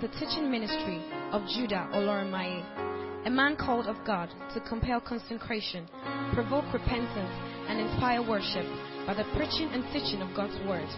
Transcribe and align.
to 0.00 0.06
the 0.06 0.14
teaching 0.14 0.50
ministry 0.50 1.02
of 1.32 1.42
Judah 1.48 1.88
Oloramaye, 1.92 3.26
a 3.26 3.30
man 3.30 3.56
called 3.56 3.86
of 3.86 3.96
God 4.06 4.28
to 4.54 4.60
compel 4.60 5.00
consecration, 5.00 5.88
provoke 6.34 6.72
repentance, 6.72 7.32
and 7.68 7.80
inspire 7.80 8.22
worship 8.22 8.66
by 9.06 9.14
the 9.14 9.24
preaching 9.34 9.68
and 9.72 9.82
teaching 9.92 10.22
of 10.22 10.34
God's 10.36 10.54
word 10.68 10.88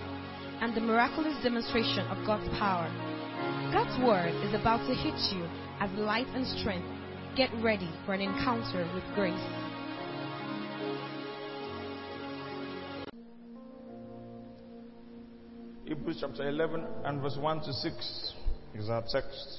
and 0.60 0.74
the 0.74 0.80
miraculous 0.80 1.34
demonstration 1.42 2.00
of 2.08 2.26
God's 2.26 2.48
power. 2.58 2.90
God's 3.72 3.96
word 4.04 4.34
is 4.44 4.54
about 4.54 4.86
to 4.86 4.94
hit 4.94 5.16
you 5.32 5.48
as 5.80 5.90
light 5.98 6.26
and 6.34 6.46
strength. 6.58 6.88
Get 7.36 7.50
ready 7.62 7.90
for 8.04 8.12
an 8.12 8.20
encounter 8.20 8.88
with 8.92 9.04
grace. 9.14 9.40
Hebrews 15.86 16.18
chapter 16.20 16.48
11 16.48 16.86
and 17.04 17.22
verse 17.22 17.38
1 17.40 17.60
to 17.60 17.72
6 17.72 18.34
our 18.90 19.02
text. 19.02 19.58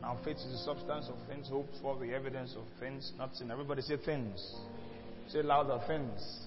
Now, 0.00 0.18
faith 0.24 0.38
is 0.38 0.50
the 0.50 0.58
substance 0.58 1.06
of 1.08 1.14
things 1.28 1.48
hoped 1.48 1.74
for, 1.82 1.98
the 1.98 2.12
evidence 2.12 2.54
of 2.56 2.64
things 2.80 3.12
not 3.16 3.36
seen. 3.36 3.50
Everybody 3.50 3.82
say 3.82 3.96
things. 4.04 4.54
Say 5.28 5.42
louder 5.42 5.80
things. 5.86 6.40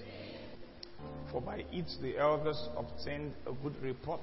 For 1.32 1.42
by 1.42 1.64
it 1.72 1.86
the 2.02 2.18
elders 2.18 2.62
obtained 2.76 3.34
a 3.46 3.54
good 3.64 3.76
report. 3.82 4.22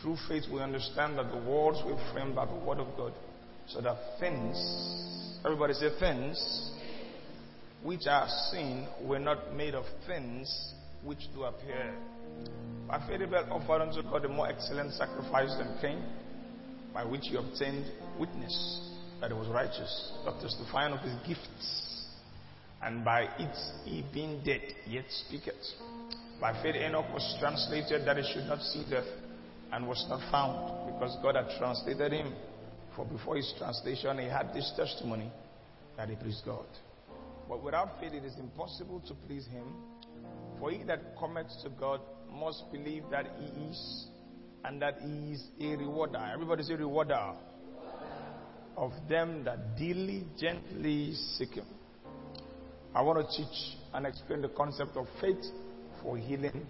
Through 0.00 0.16
faith 0.28 0.44
we 0.52 0.60
understand 0.60 1.18
that 1.18 1.30
the 1.30 1.38
worlds 1.38 1.80
were 1.86 1.98
framed 2.12 2.34
by 2.34 2.44
the 2.46 2.54
word 2.54 2.78
of 2.78 2.88
God, 2.96 3.12
so 3.68 3.80
that 3.80 3.96
things, 4.20 5.40
everybody 5.44 5.74
say 5.74 5.88
things, 5.98 6.71
which 7.82 8.06
are 8.06 8.28
seen 8.50 8.86
were 9.02 9.18
not 9.18 9.54
made 9.54 9.74
of 9.74 9.84
things 10.06 10.74
which 11.04 11.20
do 11.34 11.44
appear. 11.44 11.94
By 12.86 12.98
faith 13.06 13.20
Abel 13.22 13.46
offered 13.50 13.82
unto 13.82 14.02
God 14.02 14.24
a 14.24 14.28
more 14.28 14.48
excellent 14.48 14.92
sacrifice 14.92 15.54
than 15.58 15.76
Cain, 15.80 16.02
by 16.94 17.04
which 17.04 17.22
he 17.22 17.36
obtained 17.36 17.86
witness 18.18 18.90
that 19.20 19.30
he 19.30 19.36
was 19.36 19.48
righteous, 19.48 20.12
but 20.24 20.40
testifying 20.40 20.92
of 20.92 21.00
his 21.00 21.14
gifts. 21.26 22.06
And 22.82 23.04
by 23.04 23.22
it 23.38 23.56
he 23.84 24.04
being 24.12 24.42
dead 24.44 24.62
yet 24.86 25.04
speaketh. 25.08 25.54
By 26.40 26.60
faith 26.62 26.74
Enoch 26.74 27.06
was 27.12 27.36
translated 27.40 28.06
that 28.06 28.16
he 28.16 28.32
should 28.32 28.46
not 28.46 28.60
see 28.60 28.84
death, 28.90 29.06
and 29.72 29.88
was 29.88 30.04
not 30.08 30.20
found, 30.30 30.92
because 30.92 31.16
God 31.22 31.36
had 31.36 31.56
translated 31.58 32.12
him. 32.12 32.32
For 32.94 33.06
before 33.06 33.36
his 33.36 33.54
translation 33.56 34.18
he 34.18 34.26
had 34.26 34.52
this 34.52 34.70
testimony 34.76 35.32
that 35.96 36.10
he 36.10 36.16
pleased 36.16 36.42
God. 36.44 36.66
But 37.48 37.62
without 37.62 38.00
faith 38.00 38.12
it 38.12 38.24
is 38.24 38.38
impossible 38.38 39.00
to 39.08 39.14
please 39.26 39.46
him. 39.46 39.64
For 40.58 40.70
he 40.70 40.84
that 40.84 41.16
cometh 41.18 41.48
to 41.62 41.70
God 41.70 42.00
must 42.32 42.64
believe 42.72 43.04
that 43.10 43.26
he 43.38 43.46
is, 43.64 44.06
and 44.64 44.80
that 44.80 44.98
he 45.00 45.32
is 45.32 45.42
a 45.60 45.76
rewarder. 45.76 46.30
Everybody 46.32 46.62
say 46.62 46.74
rewarder. 46.74 47.32
Of 48.76 48.92
them 49.08 49.44
that 49.44 49.76
diligently 49.76 51.12
seek 51.36 51.54
him. 51.54 51.66
I 52.94 53.02
want 53.02 53.18
to 53.18 53.36
teach 53.36 53.76
and 53.92 54.06
explain 54.06 54.40
the 54.42 54.48
concept 54.48 54.96
of 54.96 55.06
faith 55.20 55.44
for 56.02 56.16
healing 56.16 56.66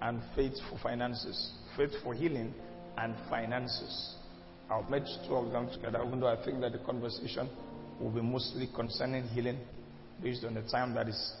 and 0.00 0.20
faith 0.36 0.54
for 0.68 0.78
finances. 0.78 1.52
Faith 1.76 1.90
for 2.04 2.14
healing 2.14 2.54
and 2.98 3.14
finances. 3.28 4.14
I've 4.70 4.88
met 4.88 5.02
two 5.26 5.34
of 5.34 5.50
them 5.50 5.68
together, 5.72 6.02
even 6.06 6.20
though 6.20 6.28
I 6.28 6.44
think 6.44 6.60
that 6.60 6.72
the 6.72 6.78
conversation 6.78 7.48
will 8.00 8.10
be 8.10 8.20
mostly 8.20 8.68
concerning 8.74 9.24
healing 9.24 9.58
based 10.22 10.44
on 10.44 10.54
the 10.54 10.62
time 10.62 10.94
that 10.94 11.08
is 11.08 11.32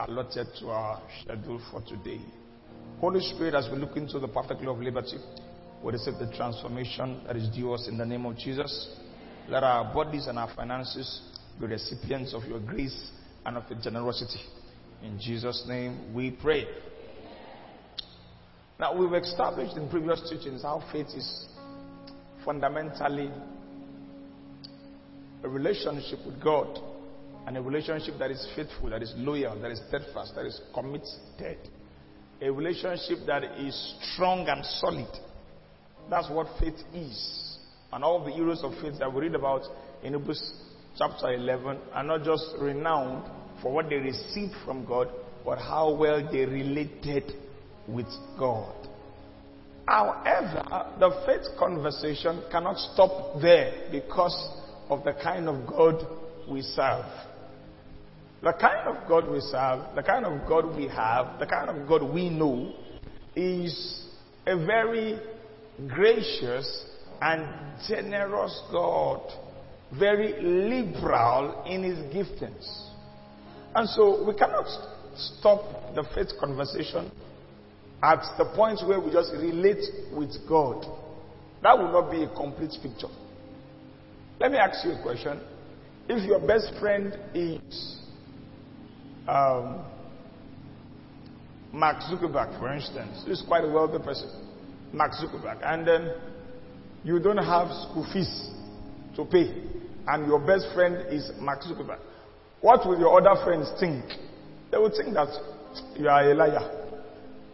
allotted 0.00 0.46
to 0.60 0.68
our 0.68 1.02
schedule 1.22 1.60
for 1.70 1.82
today. 1.82 2.20
Holy 3.00 3.20
Spirit, 3.20 3.54
as 3.54 3.68
we 3.70 3.78
look 3.78 3.96
into 3.96 4.18
the 4.18 4.28
perfect 4.28 4.62
law 4.62 4.72
of 4.72 4.80
liberty, 4.80 5.18
we 5.82 5.92
receive 5.92 6.14
the 6.14 6.32
transformation 6.36 7.20
that 7.26 7.36
is 7.36 7.48
due 7.54 7.72
us 7.72 7.86
in 7.88 7.98
the 7.98 8.06
name 8.06 8.26
of 8.26 8.36
Jesus. 8.36 8.96
Let 9.48 9.62
our 9.62 9.92
bodies 9.92 10.26
and 10.26 10.38
our 10.38 10.52
finances 10.54 11.22
be 11.60 11.66
recipients 11.66 12.34
of 12.34 12.44
your 12.44 12.60
grace 12.60 13.10
and 13.44 13.56
of 13.56 13.64
your 13.70 13.80
generosity. 13.80 14.40
In 15.02 15.18
Jesus' 15.20 15.64
name 15.68 16.14
we 16.14 16.30
pray. 16.30 16.66
Now, 18.80 18.96
we've 18.96 19.12
established 19.12 19.76
in 19.76 19.88
previous 19.88 20.20
teachings 20.30 20.62
how 20.62 20.82
faith 20.92 21.08
is 21.08 21.46
fundamentally 22.44 23.30
a 25.42 25.48
relationship 25.48 26.20
with 26.24 26.42
God 26.42 26.78
and 27.48 27.56
a 27.56 27.62
relationship 27.62 28.18
that 28.18 28.30
is 28.30 28.46
faithful, 28.54 28.90
that 28.90 29.02
is 29.02 29.10
loyal, 29.16 29.58
that 29.62 29.70
is 29.70 29.80
steadfast, 29.88 30.34
that 30.34 30.44
is 30.44 30.60
committed. 30.74 31.56
A 32.42 32.52
relationship 32.52 33.20
that 33.26 33.42
is 33.58 33.96
strong 34.12 34.46
and 34.48 34.62
solid. 34.66 35.08
That's 36.10 36.28
what 36.28 36.46
faith 36.60 36.78
is. 36.92 37.56
And 37.90 38.04
all 38.04 38.22
the 38.22 38.32
heroes 38.32 38.60
of 38.62 38.74
faith 38.82 38.98
that 38.98 39.10
we 39.10 39.22
read 39.22 39.34
about 39.34 39.62
in 40.02 40.12
Hebrews 40.12 40.52
chapter 40.98 41.32
11 41.32 41.78
are 41.94 42.04
not 42.04 42.22
just 42.22 42.44
renowned 42.60 43.24
for 43.62 43.72
what 43.72 43.88
they 43.88 43.96
received 43.96 44.52
from 44.66 44.84
God, 44.84 45.08
but 45.42 45.56
how 45.56 45.94
well 45.94 46.30
they 46.30 46.44
related 46.44 47.32
with 47.88 48.12
God. 48.38 48.74
However, 49.86 50.92
the 51.00 51.22
faith 51.24 51.58
conversation 51.58 52.42
cannot 52.52 52.76
stop 52.76 53.40
there 53.40 53.88
because 53.90 54.36
of 54.90 55.02
the 55.04 55.14
kind 55.14 55.48
of 55.48 55.66
God 55.66 56.06
we 56.46 56.60
serve. 56.60 57.06
The 58.42 58.52
kind 58.52 58.86
of 58.86 59.08
God 59.08 59.28
we 59.28 59.40
serve, 59.40 59.96
the 59.96 60.02
kind 60.02 60.24
of 60.24 60.48
God 60.48 60.76
we 60.76 60.86
have, 60.88 61.40
the 61.40 61.46
kind 61.46 61.70
of 61.70 61.88
God 61.88 62.02
we 62.02 62.30
know 62.30 62.72
is 63.34 64.04
a 64.46 64.56
very 64.64 65.18
gracious 65.88 66.84
and 67.20 67.46
generous 67.88 68.62
God, 68.70 69.20
very 69.98 70.40
liberal 70.40 71.64
in 71.66 71.82
his 71.82 71.98
giftings. 72.14 72.90
And 73.74 73.88
so 73.88 74.24
we 74.24 74.34
cannot 74.34 74.66
stop 75.16 75.94
the 75.96 76.04
faith 76.14 76.28
conversation 76.38 77.10
at 78.02 78.22
the 78.38 78.44
point 78.54 78.80
where 78.86 79.00
we 79.00 79.10
just 79.10 79.32
relate 79.32 79.82
with 80.12 80.32
God. 80.48 80.86
That 81.62 81.76
will 81.76 81.90
not 81.90 82.10
be 82.12 82.22
a 82.22 82.28
complete 82.28 82.70
picture. 82.80 83.08
Let 84.38 84.52
me 84.52 84.58
ask 84.58 84.84
you 84.84 84.92
a 84.92 85.02
question. 85.02 85.40
If 86.08 86.24
your 86.24 86.38
best 86.46 86.72
friend 86.78 87.18
is 87.34 87.97
um, 89.28 89.84
Mark 91.72 91.98
Zuckerberg, 92.10 92.58
for 92.58 92.72
instance, 92.72 93.24
is 93.26 93.42
quite 93.46 93.64
a 93.64 93.68
wealthy 93.68 94.02
person, 94.02 94.28
Mark 94.92 95.12
Zuckerberg, 95.12 95.60
and 95.62 95.86
then 95.86 96.14
you 97.04 97.18
don't 97.20 97.36
have 97.36 97.68
school 97.68 98.08
fees 98.12 98.50
to 99.14 99.24
pay, 99.26 99.52
and 100.06 100.26
your 100.26 100.40
best 100.40 100.66
friend 100.74 100.96
is 101.12 101.30
Mark 101.40 101.60
Zuckerberg, 101.60 101.98
what 102.60 102.86
will 102.86 102.98
your 102.98 103.20
other 103.20 103.40
friends 103.44 103.70
think? 103.78 104.04
They 104.70 104.78
will 104.78 104.90
think 104.90 105.14
that 105.14 105.28
you 105.96 106.08
are 106.08 106.30
a 106.30 106.34
liar. 106.34 106.86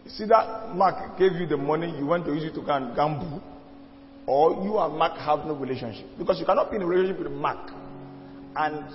You 0.03 0.11
see 0.11 0.25
that 0.27 0.73
Mark 0.75 1.17
gave 1.19 1.33
you 1.33 1.45
the 1.45 1.57
money, 1.57 1.93
you 1.97 2.05
want 2.05 2.25
to 2.25 2.33
use 2.33 2.43
it 2.43 2.55
to 2.55 2.61
go 2.61 2.71
and 2.71 2.95
gamble, 2.95 3.43
or 4.25 4.63
you 4.63 4.77
and 4.79 4.97
Mark 4.97 5.17
have 5.19 5.45
no 5.45 5.53
relationship. 5.55 6.05
Because 6.17 6.39
you 6.39 6.45
cannot 6.45 6.71
be 6.71 6.77
in 6.77 6.83
a 6.83 6.85
relationship 6.85 7.23
with 7.23 7.31
Mark, 7.33 7.71
and 8.55 8.85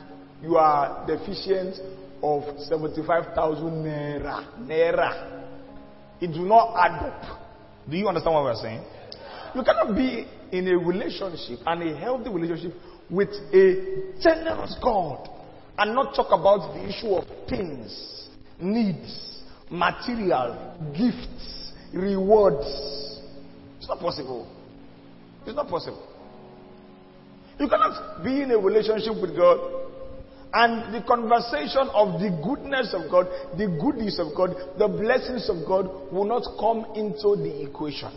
you 0.42 0.56
are 0.56 1.06
deficient 1.06 1.76
of 2.22 2.58
75,000 2.60 3.84
naira. 3.84 4.58
Naira. 4.60 5.46
It 6.20 6.32
do 6.32 6.40
not 6.44 6.74
add 6.76 7.06
up. 7.06 7.40
Do 7.88 7.96
you 7.96 8.08
understand 8.08 8.34
what 8.34 8.44
we're 8.44 8.54
saying? 8.54 8.84
You 9.54 9.62
cannot 9.62 9.96
be 9.96 10.26
in 10.52 10.68
a 10.68 10.78
relationship 10.78 11.60
and 11.66 11.82
a 11.82 11.96
healthy 11.96 12.28
relationship 12.30 12.74
with 13.08 13.30
a 13.52 14.20
generous 14.20 14.76
God 14.82 15.28
and 15.78 15.94
not 15.94 16.14
talk 16.14 16.28
about 16.28 16.74
the 16.74 16.88
issue 16.88 17.08
of 17.08 17.24
things, 17.48 18.28
needs, 18.60 19.40
material, 19.70 20.76
gifts, 20.92 21.72
rewards. 21.94 22.66
It's 23.78 23.88
not 23.88 23.98
possible. 23.98 24.46
It's 25.46 25.56
not 25.56 25.68
possible. 25.68 26.06
You 27.58 27.68
cannot 27.68 28.22
be 28.22 28.42
in 28.42 28.50
a 28.50 28.58
relationship 28.58 29.20
with 29.20 29.36
God 29.36 29.79
and 30.52 30.92
the 30.92 31.02
conversation 31.06 31.86
of 31.94 32.20
the 32.20 32.30
goodness 32.42 32.92
of 32.92 33.10
God, 33.10 33.26
the 33.56 33.68
goodies 33.80 34.18
of 34.18 34.34
God, 34.36 34.50
the 34.78 34.88
blessings 34.88 35.48
of 35.48 35.66
God 35.66 35.86
will 36.12 36.24
not 36.24 36.42
come 36.58 36.86
into 36.96 37.36
the 37.36 37.62
equation. 37.62 38.10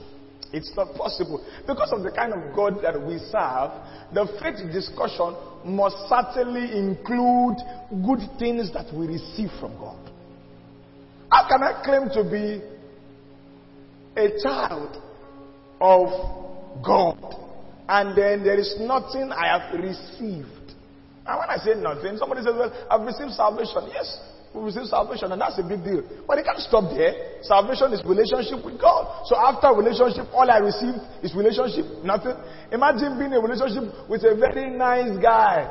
It's 0.52 0.72
not 0.76 0.94
possible. 0.96 1.44
Because 1.68 1.92
of 1.92 2.04
the 2.04 2.12
kind 2.12 2.34
of 2.34 2.56
God 2.56 2.82
that 2.84 3.00
we 3.00 3.18
serve, 3.18 3.74
the 4.14 4.26
faith 4.42 4.62
discussion 4.72 5.36
must 5.66 5.98
certainly 6.10 6.78
include 6.78 7.58
good 8.06 8.22
things 8.38 8.72
that 8.74 8.94
we 8.94 9.08
receive 9.08 9.50
from 9.60 9.78
God. 9.78 9.98
How 11.32 11.48
can 11.48 11.64
I 11.64 11.82
claim 11.84 12.10
to 12.14 12.24
be 12.30 12.62
a 14.16 14.42
child 14.42 15.02
of 15.82 16.84
God 16.84 17.18
and 17.90 18.18
then 18.18 18.44
there 18.44 18.60
is 18.60 18.76
nothing 18.80 19.32
I 19.32 19.58
have 19.58 19.80
received? 19.80 20.63
And 21.26 21.40
when 21.40 21.50
I 21.50 21.58
say 21.58 21.74
nothing, 21.80 22.18
somebody 22.18 22.44
says, 22.44 22.54
Well, 22.56 22.72
I've 22.92 23.08
received 23.08 23.32
salvation. 23.32 23.88
Yes, 23.88 24.20
we 24.54 24.62
receive 24.62 24.86
salvation, 24.86 25.32
and 25.32 25.42
that's 25.42 25.58
a 25.58 25.64
big 25.66 25.84
deal. 25.84 26.06
But 26.28 26.38
it 26.38 26.46
can't 26.46 26.60
stop 26.62 26.94
there. 26.94 27.42
Salvation 27.42 27.90
is 27.96 28.06
relationship 28.06 28.62
with 28.62 28.78
God. 28.78 29.26
So 29.26 29.34
after 29.34 29.74
relationship, 29.74 30.30
all 30.30 30.46
I 30.46 30.62
received 30.62 31.02
is 31.26 31.34
relationship, 31.34 32.06
nothing. 32.06 32.38
Imagine 32.72 33.18
being 33.18 33.34
in 33.34 33.40
a 33.40 33.42
relationship 33.42 33.90
with 34.06 34.22
a 34.22 34.38
very 34.38 34.70
nice 34.70 35.18
guy. 35.18 35.66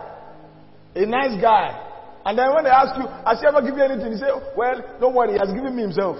A 0.96 1.06
nice 1.06 1.38
guy. 1.40 1.92
And 2.26 2.38
then 2.38 2.50
when 2.54 2.64
they 2.64 2.74
ask 2.74 2.98
you, 2.98 3.06
has 3.06 3.38
he 3.38 3.46
ever 3.46 3.62
given 3.62 3.78
you 3.78 3.86
anything? 3.86 4.12
You 4.12 4.18
say, 4.18 4.34
well, 4.56 4.78
don't 4.98 5.14
worry, 5.14 5.34
he 5.34 5.38
has 5.38 5.54
given 5.54 5.74
me 5.74 5.82
himself. 5.82 6.18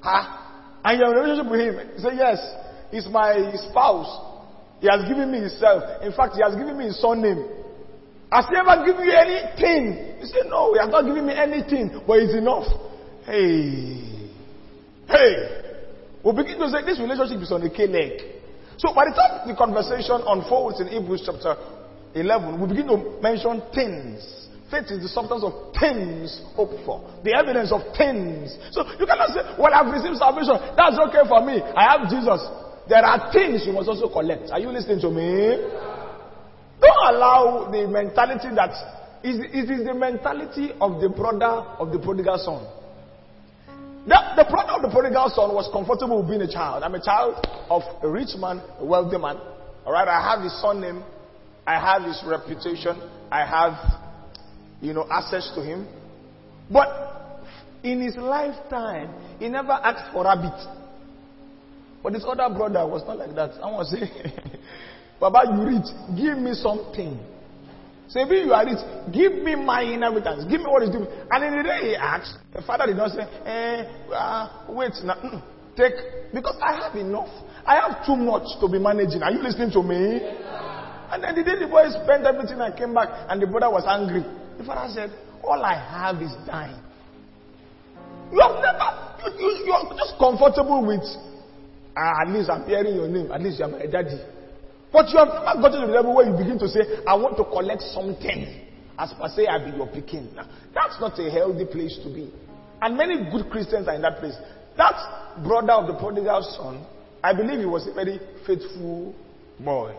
Huh? 0.00 0.84
And 0.84 0.98
you're 1.00 1.08
in 1.08 1.16
a 1.16 1.20
relationship 1.24 1.50
with 1.50 1.60
him. 1.60 1.74
You 1.96 2.00
say, 2.04 2.14
yes, 2.20 2.38
he's 2.92 3.08
my 3.08 3.32
spouse. 3.68 4.12
He 4.80 4.88
has 4.92 5.08
given 5.08 5.32
me 5.32 5.40
himself. 5.40 6.04
In 6.04 6.12
fact, 6.12 6.36
he 6.36 6.42
has 6.44 6.54
given 6.54 6.76
me 6.76 6.92
his 6.92 7.00
son 7.00 7.20
name. 8.28 8.42
Has 8.42 8.46
he 8.48 8.56
ever 8.56 8.84
given 8.84 9.04
you 9.04 9.12
anything? 9.12 10.20
You 10.20 10.26
say, 10.26 10.48
no, 10.48 10.72
he 10.74 10.80
has 10.80 10.90
not 10.90 11.04
given 11.04 11.26
me 11.26 11.34
anything, 11.34 12.02
but 12.06 12.18
it's 12.18 12.34
enough. 12.34 12.66
Hey. 13.24 14.30
Hey. 15.08 15.64
We 16.24 16.32
begin 16.32 16.58
to 16.58 16.68
say 16.70 16.84
this 16.84 16.98
relationship 16.98 17.42
is 17.42 17.52
on 17.52 17.62
a 17.62 17.70
K 17.70 17.86
leg. 17.86 18.20
So 18.76 18.94
by 18.94 19.06
the 19.06 19.14
time 19.14 19.48
the 19.48 19.54
conversation 19.54 20.20
unfolds 20.26 20.80
in 20.80 20.88
Hebrews 20.88 21.22
chapter 21.24 21.56
11, 22.14 22.60
we 22.60 22.68
begin 22.68 22.86
to 22.88 23.20
mention 23.22 23.62
things. 23.74 24.22
Faith 24.70 24.92
is 24.92 25.00
the 25.00 25.08
substance 25.08 25.42
of 25.42 25.72
things 25.80 26.42
hoped 26.52 26.84
for. 26.84 27.00
The 27.24 27.32
evidence 27.32 27.72
of 27.72 27.80
things. 27.96 28.52
So 28.70 28.84
you 29.00 29.06
cannot 29.08 29.32
say, 29.32 29.40
well, 29.56 29.72
I've 29.72 29.88
received 29.88 30.20
salvation. 30.20 30.60
That's 30.76 30.98
okay 31.08 31.24
for 31.24 31.40
me. 31.40 31.64
I 31.64 31.96
have 31.96 32.04
Jesus. 32.12 32.44
There 32.84 33.00
are 33.00 33.32
things 33.32 33.64
you 33.64 33.72
must 33.72 33.88
also 33.88 34.12
collect. 34.12 34.52
Are 34.52 34.60
you 34.60 34.68
listening 34.68 35.00
to 35.00 35.10
me? 35.10 35.56
Don't 36.80 37.14
allow 37.14 37.70
the 37.70 37.86
mentality 37.88 38.48
that 38.54 38.70
it 39.22 39.70
is 39.70 39.86
the 39.86 39.94
mentality 39.94 40.72
of 40.80 41.00
the 41.00 41.08
brother 41.08 41.66
of 41.78 41.90
the 41.92 41.98
prodigal 41.98 42.38
son. 42.38 42.66
The, 44.06 44.16
the 44.36 44.46
brother 44.48 44.72
of 44.72 44.82
the 44.82 44.88
prodigal 44.88 45.28
son 45.34 45.54
was 45.54 45.68
comfortable 45.72 46.20
with 46.22 46.30
being 46.30 46.40
a 46.42 46.50
child. 46.50 46.82
I'm 46.82 46.94
a 46.94 47.02
child 47.04 47.44
of 47.68 47.82
a 48.02 48.08
rich 48.08 48.30
man, 48.38 48.62
a 48.78 48.84
wealthy 48.84 49.18
man. 49.18 49.36
All 49.84 49.92
right, 49.92 50.08
I 50.08 50.22
have 50.22 50.42
his 50.42 50.58
son 50.62 50.80
name, 50.80 51.02
I 51.66 51.78
have 51.78 52.02
his 52.06 52.22
reputation, 52.24 52.96
I 53.30 53.44
have, 53.44 53.74
you 54.80 54.94
know, 54.94 55.06
access 55.10 55.50
to 55.56 55.62
him. 55.62 55.86
But 56.70 57.42
in 57.82 58.00
his 58.00 58.16
lifetime, 58.16 59.14
he 59.38 59.48
never 59.48 59.72
asked 59.72 60.12
for 60.12 60.24
a 60.24 60.36
rabbit. 60.36 60.58
But 62.02 62.14
his 62.14 62.24
other 62.24 62.54
brother 62.54 62.86
was 62.86 63.02
not 63.06 63.18
like 63.18 63.34
that. 63.34 63.52
I 63.62 63.70
want 63.70 63.88
to 63.90 63.96
say, 63.96 64.10
Baba, 65.20 65.40
you 65.50 65.62
rich. 65.66 65.88
Give 66.16 66.38
me 66.38 66.54
something. 66.54 67.18
Say, 68.08 68.22
if 68.24 68.30
you 68.46 68.52
are 68.54 68.64
rich, 68.64 68.80
give 69.12 69.32
me 69.44 69.54
my 69.54 69.82
inheritance. 69.82 70.44
Give 70.48 70.60
me 70.60 70.66
what 70.66 70.82
is 70.82 70.90
due. 70.90 71.04
And 71.30 71.44
in 71.44 71.58
the 71.58 71.62
day 71.62 71.92
he 71.92 71.96
asked, 71.96 72.38
the 72.54 72.62
father 72.62 72.86
did 72.86 72.96
not 72.96 73.10
say, 73.10 73.20
eh, 73.44 73.84
uh, 74.14 74.64
wait, 74.72 74.92
now, 75.04 75.20
mm, 75.20 75.42
take, 75.76 76.32
because 76.32 76.56
I 76.64 76.80
have 76.88 76.96
enough. 76.96 77.28
I 77.66 77.76
have 77.84 78.06
too 78.06 78.16
much 78.16 78.48
to 78.60 78.68
be 78.68 78.78
managing. 78.78 79.22
Are 79.22 79.30
you 79.30 79.42
listening 79.42 79.70
to 79.72 79.82
me? 79.82 80.24
And 81.12 81.20
then 81.22 81.34
the 81.36 81.44
day 81.44 81.60
the 81.60 81.68
boy 81.68 81.84
spent 81.92 82.24
everything 82.24 82.60
and 82.60 82.72
came 82.76 82.94
back, 82.94 83.08
and 83.28 83.42
the 83.42 83.46
brother 83.46 83.68
was 83.68 83.84
angry. 83.84 84.24
The 84.56 84.64
father 84.64 84.88
said, 84.92 85.10
All 85.44 85.60
I 85.60 85.76
have 85.76 86.22
is 86.22 86.32
dying. 86.46 86.80
You 88.32 88.40
have 88.40 88.56
never, 88.60 88.88
you, 89.20 89.36
you, 89.36 89.66
you 89.68 89.72
are 89.72 89.84
just 89.96 90.16
comfortable 90.18 90.80
with, 90.84 91.04
ah, 91.96 92.24
at 92.24 92.28
least 92.32 92.48
I'm 92.48 92.64
hearing 92.64 92.94
your 92.96 93.08
name. 93.08 93.32
At 93.32 93.42
least 93.42 93.58
you 93.58 93.66
are 93.66 93.72
my 93.72 93.84
daddy. 93.84 94.16
But 94.92 95.10
you 95.10 95.18
have 95.18 95.28
never 95.28 95.60
gotten 95.60 95.80
to 95.82 95.86
the 95.86 95.92
level 95.92 96.14
where 96.14 96.26
you 96.26 96.36
begin 96.36 96.58
to 96.58 96.68
say, 96.68 96.80
I 97.06 97.14
want 97.14 97.36
to 97.36 97.44
collect 97.44 97.82
something. 97.82 98.66
As 98.98 99.12
per 99.12 99.28
se, 99.28 99.46
I 99.46 99.58
be 99.64 99.76
your 99.76 99.86
picking. 99.86 100.34
Now, 100.34 100.48
that's 100.74 100.98
not 101.00 101.18
a 101.18 101.30
healthy 101.30 101.66
place 101.66 101.98
to 102.02 102.12
be. 102.12 102.32
And 102.80 102.96
many 102.96 103.30
good 103.30 103.50
Christians 103.50 103.86
are 103.86 103.94
in 103.94 104.02
that 104.02 104.18
place. 104.18 104.34
That 104.76 105.42
brother 105.44 105.72
of 105.72 105.86
the 105.88 105.94
prodigal 105.94 106.42
son, 106.56 106.86
I 107.22 107.34
believe 107.34 107.60
he 107.60 107.66
was 107.66 107.86
a 107.86 107.92
very 107.92 108.18
faithful 108.46 109.14
boy. 109.60 109.94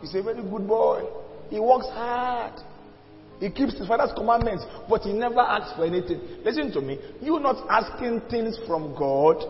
He's 0.00 0.14
a 0.14 0.22
very 0.22 0.42
good 0.42 0.66
boy. 0.66 1.04
He 1.48 1.60
works 1.60 1.86
hard. 1.88 2.54
He 3.38 3.50
keeps 3.50 3.76
his 3.78 3.86
father's 3.86 4.12
commandments, 4.16 4.64
but 4.88 5.02
he 5.02 5.12
never 5.12 5.40
asks 5.40 5.74
for 5.76 5.84
anything. 5.84 6.20
Listen 6.44 6.72
to 6.72 6.80
me. 6.80 6.98
You 7.20 7.38
not 7.40 7.66
asking 7.68 8.22
things 8.30 8.58
from 8.66 8.94
God 8.96 9.42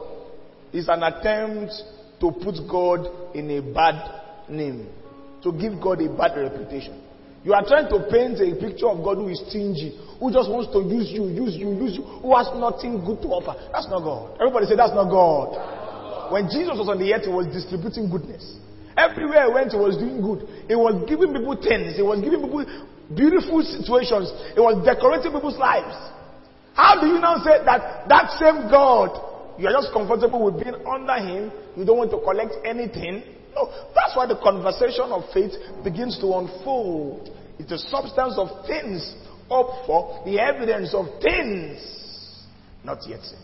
is 0.73 0.89
an 0.89 1.03
attempt 1.03 1.73
to 2.21 2.33
put 2.33 2.57
God 2.71 3.35
in 3.35 3.51
a 3.51 3.61
bad 3.61 4.22
name, 4.53 4.89
to 5.43 5.53
give 5.53 5.81
God 5.81 6.01
a 6.01 6.09
bad 6.13 6.37
reputation. 6.37 7.01
You 7.43 7.55
are 7.55 7.65
trying 7.67 7.91
to 7.91 8.07
paint 8.07 8.39
a 8.39 8.55
picture 8.55 8.87
of 8.87 9.03
God 9.03 9.19
who 9.19 9.27
is 9.27 9.43
stingy, 9.51 9.99
who 10.23 10.31
just 10.31 10.47
wants 10.47 10.71
to 10.71 10.79
use 10.79 11.11
you, 11.11 11.27
use 11.27 11.59
you, 11.59 11.75
use 11.75 11.99
you, 11.99 12.07
who 12.23 12.31
has 12.39 12.47
nothing 12.55 13.03
good 13.03 13.19
to 13.27 13.29
offer. 13.35 13.59
That's 13.75 13.91
not 13.91 14.07
God. 14.07 14.39
Everybody 14.39 14.71
say 14.71 14.79
that's 14.79 14.95
not 14.95 15.11
God. 15.11 16.31
When 16.31 16.47
Jesus 16.47 16.79
was 16.79 16.87
on 16.87 17.03
the 17.03 17.11
earth, 17.11 17.27
he 17.27 17.35
was 17.35 17.51
distributing 17.51 18.07
goodness. 18.07 18.47
Everywhere 18.95 19.51
he 19.51 19.53
went, 19.53 19.75
he 19.75 19.81
was 19.81 19.99
doing 19.99 20.23
good. 20.23 20.47
He 20.71 20.79
was 20.79 20.95
giving 21.11 21.35
people 21.35 21.59
things. 21.59 21.99
He 21.99 22.05
was 22.07 22.23
giving 22.23 22.39
people 22.47 22.63
beautiful 23.11 23.59
situations. 23.67 24.31
He 24.55 24.63
was 24.63 24.79
decorating 24.87 25.35
people's 25.35 25.59
lives. 25.59 25.99
How 26.79 27.03
do 27.03 27.11
you 27.11 27.19
now 27.19 27.43
say 27.43 27.59
that 27.67 28.07
that 28.07 28.39
same 28.39 28.71
God, 28.71 29.19
you 29.59 29.67
are 29.67 29.75
just 29.75 29.93
comfortable 29.93 30.47
with 30.47 30.63
being 30.63 30.79
under 30.87 31.19
him, 31.19 31.51
you 31.77 31.85
don't 31.85 31.99
want 31.99 32.15
to 32.15 32.21
collect 32.23 32.55
anything, 32.65 33.27
no, 33.55 33.69
that's 33.95 34.17
why 34.17 34.27
the 34.27 34.37
conversation 34.37 35.13
of 35.13 35.25
faith 35.33 35.53
begins 35.85 36.19
to 36.21 36.27
unfold. 36.35 37.29
It's 37.59 37.71
the 37.71 37.79
substance 37.79 38.35
of 38.37 38.67
things 38.67 39.15
up 39.51 39.87
for 39.87 40.23
the 40.25 40.41
evidence 40.41 40.95
of 40.95 41.07
things 41.21 42.03
not 42.85 42.99
yet 43.07 43.23
seen. 43.23 43.39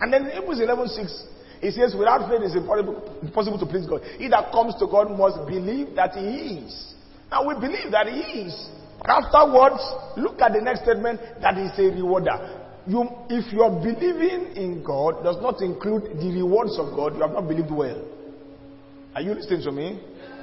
And 0.00 0.12
then 0.12 0.30
Hebrews 0.30 0.60
11 0.60 0.88
6, 0.88 1.24
it 1.62 1.74
says, 1.74 1.94
Without 1.96 2.28
faith 2.28 2.40
it's 2.42 2.56
impossible 2.56 3.58
to 3.58 3.66
please 3.66 3.86
God. 3.86 4.02
He 4.18 4.28
that 4.28 4.50
comes 4.52 4.74
to 4.80 4.86
God 4.86 5.10
must 5.16 5.46
believe 5.46 5.94
that 5.94 6.14
He 6.14 6.64
is. 6.64 6.94
Now 7.30 7.46
we 7.46 7.54
believe 7.54 7.92
that 7.92 8.08
He 8.08 8.48
is. 8.48 8.68
Afterwards, 9.04 9.80
look 10.16 10.40
at 10.40 10.52
the 10.52 10.60
next 10.60 10.82
statement 10.82 11.20
that 11.40 11.56
is 11.56 11.72
a 11.78 11.94
rewarder. 11.94 12.36
You, 12.86 13.08
if 13.28 13.52
your 13.52 13.70
believing 13.70 14.56
in 14.56 14.82
God 14.82 15.22
does 15.22 15.36
not 15.40 15.60
include 15.60 16.18
the 16.18 16.32
rewards 16.32 16.78
of 16.78 16.96
God, 16.96 17.14
you 17.14 17.22
have 17.22 17.32
not 17.32 17.46
believed 17.46 17.70
well. 17.70 18.02
Are 19.14 19.22
you 19.22 19.34
listening 19.34 19.62
to 19.62 19.72
me? 19.72 20.00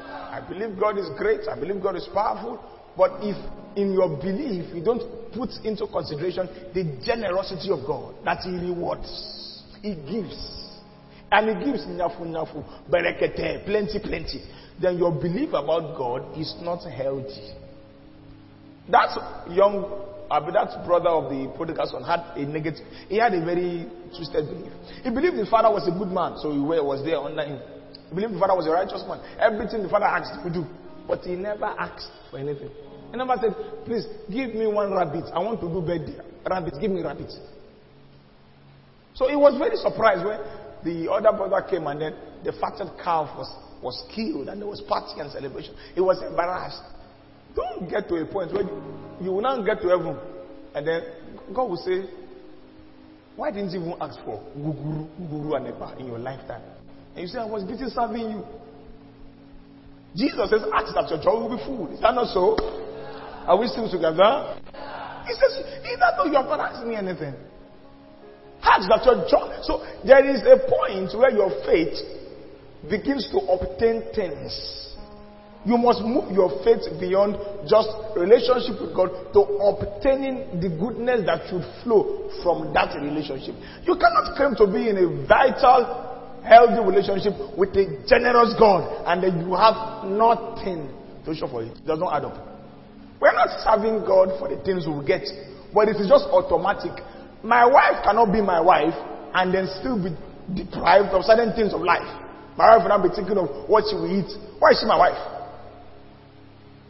I 0.10 0.42
believe 0.48 0.80
God 0.80 0.98
is 0.98 1.10
great. 1.18 1.42
I 1.50 1.60
believe 1.60 1.82
God 1.82 1.96
is 1.96 2.08
powerful. 2.14 2.60
But 2.98 3.12
if 3.22 3.38
in 3.78 3.94
your 3.94 4.18
belief 4.18 4.74
you 4.76 4.84
don't 4.84 5.32
put 5.32 5.50
into 5.64 5.88
consideration 5.88 6.50
the 6.74 7.00
generosity 7.06 7.70
of 7.72 7.86
God, 7.86 8.16
that 8.26 8.40
He 8.42 8.52
rewards, 8.52 9.64
He 9.82 9.94
gives, 9.96 10.36
and 11.32 11.50
He 11.50 11.66
gives 11.72 11.86
nafu 11.86 12.26
nafu, 12.26 12.64
berekete, 12.90 13.66
plenty, 13.66 14.00
plenty, 14.00 14.44
then 14.82 14.98
your 14.98 15.12
belief 15.12 15.50
about 15.50 15.98
God 15.98 16.38
is 16.38 16.54
not 16.62 16.84
healthy. 16.90 17.54
That 18.90 19.46
young, 19.52 19.86
uh, 20.30 20.40
that 20.52 20.86
brother 20.86 21.10
of 21.10 21.30
the 21.30 21.52
prodigal 21.56 21.86
son 21.86 22.04
had 22.04 22.36
a 22.36 22.46
negative, 22.46 22.86
he 23.10 23.18
had 23.18 23.34
a 23.34 23.44
very 23.46 23.88
twisted 24.16 24.46
belief. 24.48 24.72
He 25.04 25.10
believed 25.10 25.38
his 25.38 25.50
father 25.50 25.70
was 25.70 25.88
a 25.88 25.92
good 25.92 26.10
man, 26.10 26.38
so 26.38 26.52
he 26.52 26.60
was 26.60 27.04
there 27.06 27.20
him. 27.46 27.60
He 28.10 28.16
believed 28.16 28.34
the 28.36 28.40
father 28.40 28.56
was 28.56 28.68
a 28.68 28.72
righteous 28.72 29.04
man. 29.08 29.20
Everything 29.40 29.84
the 29.84 29.90
father 29.90 30.06
asked, 30.06 30.38
he 30.38 30.44
would 30.44 30.54
do. 30.54 30.66
But 31.08 31.22
he 31.24 31.36
never 31.36 31.66
asked 31.66 32.12
for 32.32 32.38
anything. 32.40 32.70
He 33.12 33.18
never 33.18 33.36
said, 33.40 33.56
please 33.86 34.06
give 34.30 34.54
me 34.56 34.68
one 34.68 34.92
rabbit. 34.92 35.26
I 35.34 35.40
want 35.40 35.60
to 35.62 35.68
do 35.68 35.82
birthday. 35.82 36.20
Rabbit, 36.50 36.74
give 36.80 36.92
me 36.92 37.02
rabbit. 37.04 37.32
So 39.14 39.28
he 39.30 39.36
was 39.36 39.58
very 39.58 39.76
surprised 39.78 40.24
when 40.26 40.40
the 40.84 41.12
other 41.12 41.36
brother 41.36 41.66
came 41.68 41.88
and 41.88 42.02
then 42.02 42.14
the 42.44 42.52
fatted 42.54 42.88
calf 43.04 43.36
was, 43.36 43.50
was 43.82 44.04
killed 44.14 44.48
and 44.48 44.62
there 44.62 44.68
was 44.68 44.82
party 44.82 45.20
and 45.20 45.32
celebration. 45.32 45.76
He 45.96 46.02
was 46.02 46.22
embarrassed. 46.22 46.84
Don't 47.56 47.90
get 47.90 48.08
to 48.10 48.16
a 48.16 48.26
point 48.26 48.54
where 48.54 48.64
you, 48.64 48.84
you 49.22 49.32
will 49.32 49.42
not 49.42 49.66
get 49.66 49.82
to 49.82 49.88
heaven 49.90 50.16
and 50.76 50.88
then 50.88 51.02
God 51.54 51.70
will 51.70 51.78
say, 51.78 52.06
why 53.36 53.52
didn't 53.52 53.72
you 53.72 53.82
even 53.82 53.96
ask 54.02 54.20
for 54.26 54.42
guguru, 54.58 55.08
guguru 55.22 55.56
and 55.58 56.00
in 56.00 56.08
your 56.08 56.20
lifetime? 56.20 56.62
And 57.18 57.26
you 57.26 57.34
say, 57.34 57.40
I 57.40 57.46
was 57.46 57.64
busy 57.64 57.90
serving 57.90 58.30
you. 58.30 58.46
Jesus 60.16 60.54
says, 60.54 60.62
ask 60.70 60.94
that 60.94 61.10
your 61.10 61.18
joy 61.18 61.42
will 61.42 61.58
be 61.58 61.64
full. 61.66 61.90
Is 61.90 62.00
that 62.02 62.14
not 62.14 62.30
so? 62.30 62.54
Are 63.50 63.58
we 63.58 63.66
still 63.74 63.90
together? 63.90 64.54
He 65.26 65.34
says, 65.34 65.66
either 65.82 66.14
though 66.14 66.30
you 66.30 66.38
have 66.38 66.46
not 66.46 66.62
asked 66.62 66.86
me 66.86 66.94
anything. 66.94 67.34
Ask 68.62 68.86
that 68.94 69.02
your 69.02 69.26
joy. 69.26 69.50
So 69.66 69.82
there 70.06 70.30
is 70.30 70.46
a 70.46 70.62
point 70.62 71.10
where 71.18 71.34
your 71.34 71.50
faith 71.66 71.98
begins 72.86 73.26
to 73.34 73.42
obtain 73.50 74.14
things. 74.14 74.54
You 75.66 75.78
must 75.82 76.06
move 76.06 76.30
your 76.30 76.54
faith 76.62 76.86
beyond 77.02 77.42
just 77.66 77.90
relationship 78.14 78.78
with 78.78 78.94
God 78.94 79.10
to 79.34 79.42
obtaining 79.42 80.62
the 80.62 80.70
goodness 80.70 81.26
that 81.26 81.50
should 81.50 81.66
flow 81.82 82.30
from 82.46 82.78
that 82.78 82.94
relationship. 82.94 83.58
You 83.90 83.98
cannot 83.98 84.38
claim 84.38 84.54
to 84.62 84.70
be 84.70 84.86
in 84.94 85.02
a 85.02 85.26
vital 85.26 86.17
healthy 86.48 86.80
relationship 86.80 87.36
with 87.58 87.76
a 87.76 87.86
generous 88.08 88.56
God 88.58 88.88
and 89.06 89.22
then 89.24 89.44
you 89.44 89.54
have 89.54 90.08
nothing 90.08 90.88
to 91.28 91.36
show 91.36 91.48
for 91.48 91.64
it. 91.64 91.76
It 91.76 91.86
does 91.86 92.00
not 92.00 92.16
add 92.16 92.26
up. 92.26 92.40
We're 93.20 93.34
not 93.36 93.50
serving 93.66 94.06
God 94.08 94.40
for 94.40 94.48
the 94.48 94.62
things 94.64 94.88
we 94.88 94.96
get, 95.06 95.28
but 95.74 95.90
it 95.90 95.98
is 96.00 96.08
just 96.08 96.26
automatic. 96.32 96.94
My 97.44 97.66
wife 97.66 98.04
cannot 98.04 98.32
be 98.32 98.42
my 98.42 98.62
wife 98.62 98.96
and 99.34 99.54
then 99.54 99.68
still 99.80 99.98
be 99.98 100.16
deprived 100.56 101.12
of 101.12 101.24
certain 101.26 101.54
things 101.54 101.74
of 101.74 101.82
life. 101.82 102.08
My 102.58 102.74
wife 102.76 102.88
will 102.88 102.94
not 102.96 103.04
be 103.04 103.10
thinking 103.14 103.38
of 103.38 103.70
what 103.70 103.86
she 103.90 103.96
will 103.96 104.10
eat. 104.10 104.30
Why 104.58 104.72
is 104.72 104.80
she 104.82 104.88
my 104.88 104.98
wife? 104.98 105.20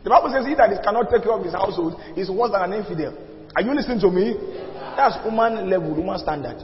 The 0.03 0.09
Bible 0.09 0.31
says 0.31 0.45
he 0.47 0.55
that 0.55 0.71
cannot 0.83 1.11
take 1.11 1.23
care 1.23 1.33
of 1.35 1.43
his 1.43 1.51
household 1.51 1.99
is 2.15 2.31
worse 2.31 2.51
than 2.51 2.63
an 2.63 2.73
infidel. 2.79 3.11
Are 3.55 3.61
you 3.61 3.73
listening 3.75 3.99
to 4.01 4.11
me? 4.11 4.35
That's 4.95 5.19
human 5.23 5.69
level, 5.69 5.95
human 5.95 6.17
standard. 6.19 6.63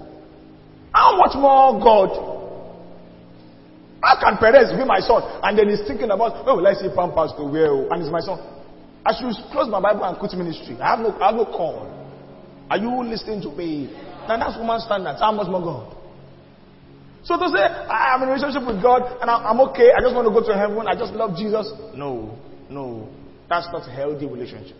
How 0.93 1.17
much 1.17 1.35
more 1.35 1.75
God? 1.81 2.32
How 4.03 4.19
can 4.19 4.35
Perez 4.37 4.75
be 4.75 4.83
my 4.83 4.99
son? 4.99 5.23
And 5.43 5.57
then 5.57 5.69
he's 5.71 5.87
thinking 5.87 6.11
about, 6.11 6.43
oh, 6.43 6.59
will 6.59 6.67
I 6.67 6.75
see 6.75 6.91
Pampers 6.91 7.31
to 7.39 7.47
wear? 7.47 7.87
And 7.87 8.03
he's 8.03 8.11
my 8.11 8.19
son. 8.19 8.35
I 9.05 9.15
should 9.15 9.31
close 9.51 9.71
my 9.71 9.79
Bible 9.79 10.03
and 10.03 10.19
quit 10.19 10.35
ministry. 10.35 10.75
I 10.79 10.95
have 10.95 10.99
no, 10.99 11.15
I 11.19 11.31
have 11.31 11.35
no 11.35 11.45
call. 11.45 11.87
Are 12.69 12.77
you 12.77 12.91
listening 13.03 13.41
to 13.43 13.51
me? 13.51 13.87
Now 14.27 14.37
that's 14.37 14.55
human 14.55 14.79
standards. 14.79 15.19
How 15.19 15.31
much 15.31 15.47
more 15.47 15.63
God? 15.63 15.97
So 17.23 17.39
to 17.39 17.47
say, 17.47 17.63
I 17.63 18.11
have 18.11 18.21
a 18.21 18.27
relationship 18.27 18.67
with 18.67 18.83
God 18.83 19.03
and 19.21 19.31
I'm 19.31 19.59
okay, 19.71 19.91
I 19.95 20.01
just 20.03 20.15
want 20.15 20.27
to 20.27 20.33
go 20.35 20.43
to 20.43 20.57
heaven, 20.57 20.83
I 20.87 20.95
just 20.95 21.13
love 21.13 21.37
Jesus. 21.37 21.71
No, 21.95 22.37
no. 22.69 23.07
That's 23.47 23.67
not 23.71 23.87
a 23.87 23.91
healthy 23.91 24.25
relationship. 24.27 24.75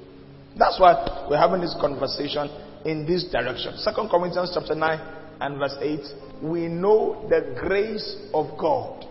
That's 0.59 0.79
why 0.79 1.27
we're 1.29 1.39
having 1.39 1.61
this 1.61 1.75
conversation 1.79 2.51
in 2.83 3.05
this 3.05 3.31
direction. 3.31 3.77
Second 3.77 4.09
Corinthians 4.09 4.51
chapter 4.53 4.75
9 4.75 4.99
and 5.39 5.57
verse 5.57 5.75
8. 5.79 6.43
We 6.43 6.67
know 6.67 7.25
the 7.29 7.55
grace 7.59 8.17
of 8.33 8.57
God. 8.59 9.05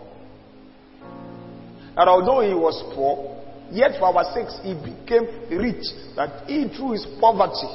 That 1.95 2.07
although 2.07 2.41
he 2.41 2.53
was 2.53 2.81
poor, 2.95 3.37
yet 3.71 3.99
for 3.99 4.09
our 4.09 4.25
sakes 4.33 4.57
he 4.63 4.73
became 4.73 5.29
rich, 5.49 5.85
that 6.15 6.49
he 6.49 6.67
through 6.69 6.93
his 6.93 7.05
poverty. 7.21 7.69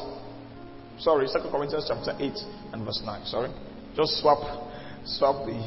Sorry, 0.98 1.28
Second 1.28 1.50
Corinthians 1.50 1.86
chapter 1.86 2.12
8 2.18 2.32
and 2.72 2.84
verse 2.84 3.00
9. 3.04 3.26
Sorry. 3.26 3.50
Just 3.94 4.20
swap 4.20 4.42
swap 5.04 5.46
the 5.46 5.58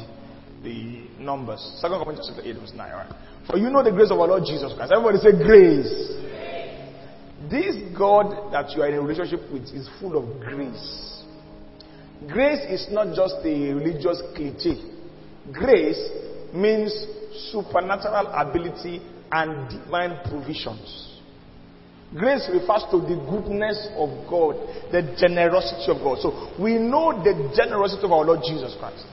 the 0.62 1.08
numbers. 1.18 1.60
Second 1.80 2.04
Corinthians 2.04 2.28
chapter 2.28 2.48
8 2.48 2.56
verse 2.60 2.72
9. 2.74 2.92
Right? 2.92 3.12
For 3.46 3.56
you 3.56 3.70
know 3.70 3.82
the 3.82 3.90
grace 3.90 4.10
of 4.10 4.20
our 4.20 4.28
Lord 4.28 4.44
Jesus 4.46 4.72
Christ. 4.76 4.92
Everybody 4.92 5.18
say 5.18 5.32
grace. 5.32 6.22
This 7.50 7.74
God 7.96 8.52
that 8.52 8.70
you 8.76 8.82
are 8.82 8.88
in 8.88 8.94
a 8.94 9.00
relationship 9.00 9.40
with 9.52 9.64
is 9.74 9.88
full 10.00 10.16
of 10.16 10.40
grace. 10.40 11.24
Grace 12.28 12.62
is 12.70 12.86
not 12.90 13.16
just 13.16 13.34
a 13.44 13.74
religious 13.74 14.22
cliche. 14.36 14.78
Grace 15.50 15.98
means 16.54 16.92
supernatural 17.50 18.28
ability 18.28 19.00
and 19.30 19.68
divine 19.70 20.18
provisions. 20.28 21.08
Grace 22.14 22.48
refers 22.52 22.84
to 22.90 23.00
the 23.00 23.16
goodness 23.24 23.88
of 23.96 24.10
God, 24.28 24.60
the 24.92 25.16
generosity 25.16 25.88
of 25.88 26.04
God. 26.04 26.20
So 26.20 26.52
we 26.60 26.76
know 26.76 27.16
the 27.24 27.52
generosity 27.56 28.04
of 28.04 28.12
our 28.12 28.24
Lord 28.24 28.40
Jesus 28.44 28.76
Christ. 28.78 29.06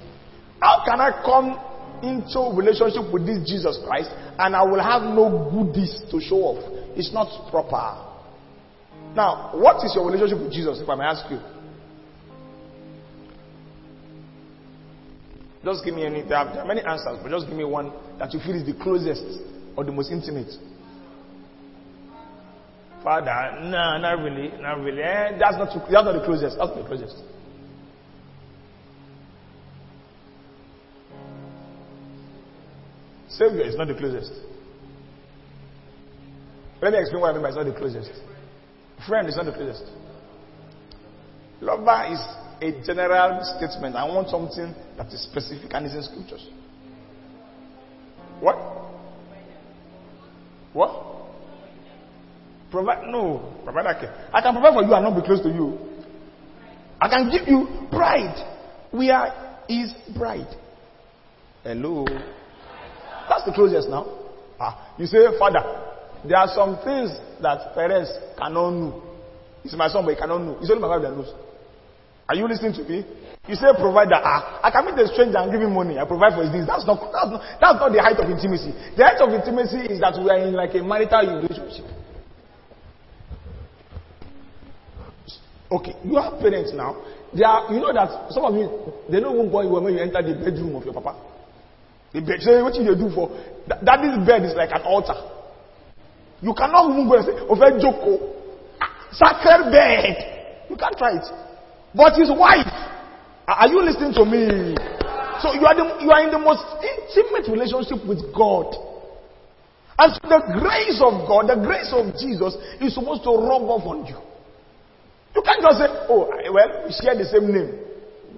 How 0.60 0.84
can 0.84 1.00
I 1.00 1.24
come 1.24 1.56
into 2.04 2.52
relationship 2.52 3.08
with 3.14 3.26
this 3.26 3.40
Jesus 3.48 3.80
Christ 3.88 4.12
and 4.12 4.56
I 4.56 4.64
will 4.64 4.84
have 4.84 5.04
no 5.04 5.48
goodies 5.48 6.04
to 6.12 6.20
show 6.20 6.52
off? 6.52 6.60
It's 7.00 7.14
not 7.14 7.32
proper. 7.50 8.10
Now, 9.16 9.52
what 9.56 9.84
is 9.86 9.96
your 9.96 10.06
relationship 10.06 10.44
with 10.44 10.52
Jesus, 10.52 10.80
if 10.82 10.90
I 10.90 10.96
may 10.96 11.06
ask 11.06 11.24
you? 11.32 11.40
Just 15.64 15.84
give 15.84 15.94
me 15.94 16.06
any. 16.06 16.22
There 16.22 16.38
are, 16.38 16.66
many 16.66 16.82
answers, 16.82 17.20
but 17.22 17.30
just 17.30 17.48
give 17.48 17.58
me 17.58 17.66
one 17.66 17.92
that 18.18 18.34
you 18.34 18.40
feel 18.40 18.56
is 18.56 18.66
the 18.66 18.74
closest 18.82 19.26
or 19.76 19.84
the 19.84 19.92
most 19.92 20.12
intimate. 20.12 20.52
Father, 23.04 23.60
no, 23.64 23.98
not 23.98 24.20
really, 24.20 24.52
not 24.62 24.80
really. 24.80 25.02
Eh, 25.02 25.38
that's 25.38 25.58
not 25.58 25.72
too, 25.74 25.80
that's 25.92 26.06
not 26.06 26.14
the 26.14 26.26
closest. 26.26 26.58
That's 26.58 26.70
not 26.70 26.76
the 26.76 26.88
closest. 26.88 27.16
Savior 33.30 33.62
is 33.62 33.76
not 33.76 33.88
the 33.88 33.96
closest. 33.96 34.32
Let 36.82 36.94
me 36.94 37.00
explain 37.00 37.22
what 37.22 37.32
I 37.32 37.34
mean 37.34 37.42
by 37.42 37.50
it's 37.50 37.58
not 37.58 37.66
the 37.66 37.74
closest. 37.74 38.12
Friend 39.08 39.28
is 39.28 39.36
not 39.36 39.46
the 39.46 39.54
closest. 39.54 39.84
Lover 41.62 42.08
is 42.12 42.20
a 42.62 42.86
general 42.86 43.40
statement. 43.58 43.96
I 43.96 44.04
want 44.06 44.30
something 44.30 44.76
that 45.00 45.08
is 45.14 45.24
specific 45.24 45.72
and 45.74 45.86
is 45.86 45.96
in 45.96 46.04
scriptures. 46.04 46.46
What? 48.42 48.58
What? 50.74 50.92
Provide 52.70 53.08
no, 53.08 53.62
provide 53.64 53.88
I 53.88 53.94
can. 53.94 54.10
I 54.34 54.42
can 54.42 54.54
provide 54.54 54.74
for 54.74 54.84
you 54.84 54.94
and 54.94 55.04
not 55.06 55.16
be 55.16 55.26
close 55.26 55.42
to 55.42 55.50
you. 55.50 55.80
I 57.00 57.08
can 57.08 57.32
give 57.32 57.48
you 57.48 57.88
pride. 57.90 58.36
We 58.92 59.10
are 59.10 59.62
his 59.70 59.94
bride. 60.18 60.54
Hello. 61.64 62.06
That's 63.30 63.46
the 63.46 63.54
closest 63.54 63.88
now. 63.88 64.06
Ah, 64.60 64.96
you 64.98 65.06
say, 65.06 65.20
Father, 65.40 65.64
there 66.28 66.38
are 66.38 66.50
some 66.54 66.76
things 66.84 67.18
that 67.42 67.74
parents 67.74 68.12
cannot 68.38 68.72
know. 68.72 69.04
It's 69.64 69.74
my 69.76 69.88
son, 69.88 70.04
but 70.04 70.14
he 70.14 70.20
cannot 70.20 70.40
know. 70.40 70.58
It's 70.60 70.70
only 70.70 70.82
my 70.82 70.90
wife 70.90 71.04
that 71.04 71.16
knows. 71.16 71.34
Are 72.30 72.36
you 72.36 72.48
listening 72.48 72.74
to 72.78 72.84
me? 72.86 73.02
You 73.50 73.56
say 73.58 73.74
provider. 73.74 74.22
Ah, 74.22 74.62
I 74.62 74.70
can 74.70 74.86
meet 74.86 75.02
a 75.02 75.08
stranger 75.10 75.42
and 75.42 75.50
give 75.52 75.62
him 75.66 75.74
money. 75.74 75.98
I 75.98 76.06
provide 76.06 76.38
for 76.38 76.46
his 76.46 76.54
needs. 76.54 76.70
That's 76.70 76.86
not, 76.86 77.02
that's 77.10 77.26
not, 77.34 77.42
that's 77.58 77.80
not 77.82 77.90
the 77.90 77.98
height 77.98 78.22
of 78.22 78.30
intimacy. 78.30 78.70
The 78.94 79.02
height 79.02 79.18
of 79.18 79.34
intimacy 79.34 79.90
is 79.90 79.98
that 80.06 80.14
we 80.14 80.30
are 80.30 80.38
in 80.38 80.54
like 80.54 80.78
a 80.78 80.86
marital 80.86 81.42
relationship. 81.42 81.90
Okay, 85.74 85.98
you 86.06 86.22
have 86.22 86.38
parents 86.38 86.70
now. 86.78 87.02
They 87.34 87.42
are, 87.42 87.74
you 87.74 87.82
know 87.82 87.94
that 87.94 88.30
some 88.30 88.46
of 88.46 88.54
you, 88.54 88.70
they 89.10 89.20
don't 89.20 89.34
even 89.34 89.50
when 89.50 89.94
you 89.94 90.02
enter 90.02 90.22
the 90.22 90.38
bedroom 90.38 90.78
of 90.78 90.86
your 90.86 90.94
papa. 90.94 91.18
The 92.14 92.22
bed, 92.22 92.42
say, 92.46 92.62
what 92.62 92.78
you 92.78 92.94
do 92.94 93.10
for? 93.10 93.34
That, 93.70 93.82
this 93.82 94.18
bed 94.26 94.46
is 94.46 94.54
like 94.54 94.70
an 94.70 94.86
altar. 94.86 95.18
You 96.42 96.54
cannot 96.54 96.94
even 96.94 97.10
go 97.10 97.18
and 97.18 97.26
say, 97.26 97.34
Ofe 97.50 97.82
Joko, 97.82 98.38
sacred 99.18 99.74
bed. 99.74 100.70
You 100.70 100.78
can't 100.78 100.98
try 100.98 101.18
it. 101.18 101.49
But 101.96 102.16
his 102.16 102.30
wife, 102.30 102.70
are 103.48 103.68
you 103.68 103.82
listening 103.82 104.14
to 104.14 104.26
me? 104.26 104.76
So 105.42 105.54
you 105.56 105.66
are, 105.66 105.76
the, 105.76 106.04
you 106.04 106.12
are 106.12 106.22
in 106.22 106.32
the 106.32 106.40
most 106.40 106.62
intimate 106.84 107.48
relationship 107.50 108.06
with 108.06 108.22
God. 108.36 108.76
And 109.98 110.14
so 110.16 110.22
the 110.28 110.42
grace 110.60 111.00
of 111.02 111.28
God, 111.28 111.50
the 111.50 111.60
grace 111.60 111.92
of 111.92 112.14
Jesus 112.16 112.56
is 112.80 112.94
supposed 112.94 113.24
to 113.24 113.32
rub 113.36 113.64
off 113.68 113.84
on 113.88 114.06
you. 114.06 114.20
You 115.36 115.42
can't 115.42 115.62
just 115.62 115.78
say, 115.80 115.88
oh, 116.12 116.30
well, 116.52 116.70
we 116.86 116.92
share 116.94 117.16
the 117.16 117.26
same 117.26 117.52
name. 117.52 117.72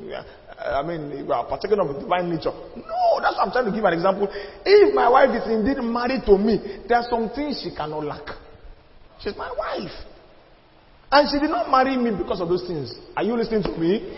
Yeah. 0.08 0.24
I 0.62 0.86
mean, 0.86 1.26
we 1.26 1.34
are 1.34 1.46
partaking 1.46 1.80
of 1.80 2.00
divine 2.00 2.30
nature. 2.30 2.54
No, 2.78 3.18
that's 3.22 3.34
what 3.38 3.48
I'm 3.48 3.52
trying 3.52 3.66
to 3.66 3.72
give 3.74 3.84
an 3.84 3.94
example. 3.94 4.28
If 4.64 4.94
my 4.94 5.10
wife 5.10 5.34
is 5.34 5.50
indeed 5.50 5.82
married 5.82 6.22
to 6.26 6.38
me, 6.38 6.86
there 6.88 6.98
are 7.00 7.08
some 7.10 7.30
things 7.34 7.62
she 7.64 7.74
cannot 7.76 8.06
lack. 8.06 8.26
She's 9.20 9.36
my 9.36 9.50
wife. 9.58 9.92
And 11.12 11.28
she 11.30 11.40
did 11.40 11.50
not 11.50 11.70
marry 11.70 11.98
me 11.98 12.12
because 12.16 12.40
of 12.40 12.48
those 12.48 12.66
things. 12.66 12.96
Are 13.18 13.24
you 13.24 13.36
listening 13.36 13.64
to 13.64 13.78
me? 13.78 14.16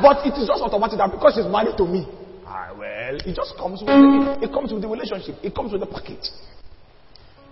But 0.00 0.24
it 0.26 0.38
is 0.38 0.46
just 0.46 0.62
automatic 0.62 0.98
that 0.98 1.10
because 1.10 1.34
she's 1.34 1.50
married 1.50 1.76
to 1.76 1.84
me, 1.84 2.06
ah, 2.46 2.70
well, 2.78 3.16
it 3.16 3.34
just 3.34 3.56
comes 3.56 3.80
with 3.80 3.88
the, 3.88 4.38
it 4.42 4.52
comes 4.52 4.72
with 4.72 4.82
the 4.82 4.88
relationship. 4.88 5.36
It 5.42 5.54
comes 5.54 5.72
with 5.72 5.80
the 5.80 5.86
package. 5.86 6.30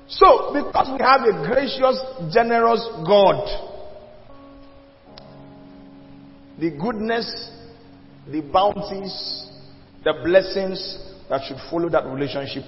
So, 0.07 0.53
because 0.53 0.93
we 0.93 1.01
have 1.03 1.23
a 1.27 1.49
gracious, 1.49 1.99
generous 2.33 2.87
God, 3.07 3.43
the 6.61 6.71
goodness, 6.71 7.51
the 8.31 8.43
bounties, 8.43 9.51
the 10.05 10.13
blessings 10.23 10.79
that 11.31 11.41
should 11.49 11.57
follow 11.71 11.89
that 11.89 12.05
relationship 12.05 12.65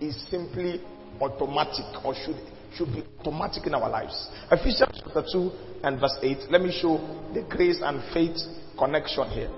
is 0.00 0.14
simply 0.30 0.80
automatic 1.20 2.04
or 2.04 2.14
should 2.14 2.36
should 2.76 2.92
be 2.92 3.02
automatic 3.20 3.66
in 3.66 3.74
our 3.74 3.88
lives. 3.88 4.28
Ephesians 4.50 5.00
chapter 5.02 5.24
2 5.32 5.50
and 5.82 5.98
verse 6.00 6.16
8. 6.22 6.50
Let 6.50 6.60
me 6.60 6.76
show 6.80 6.98
the 7.32 7.42
grace 7.48 7.78
and 7.82 8.02
faith 8.12 8.36
connection 8.78 9.28
here. 9.30 9.50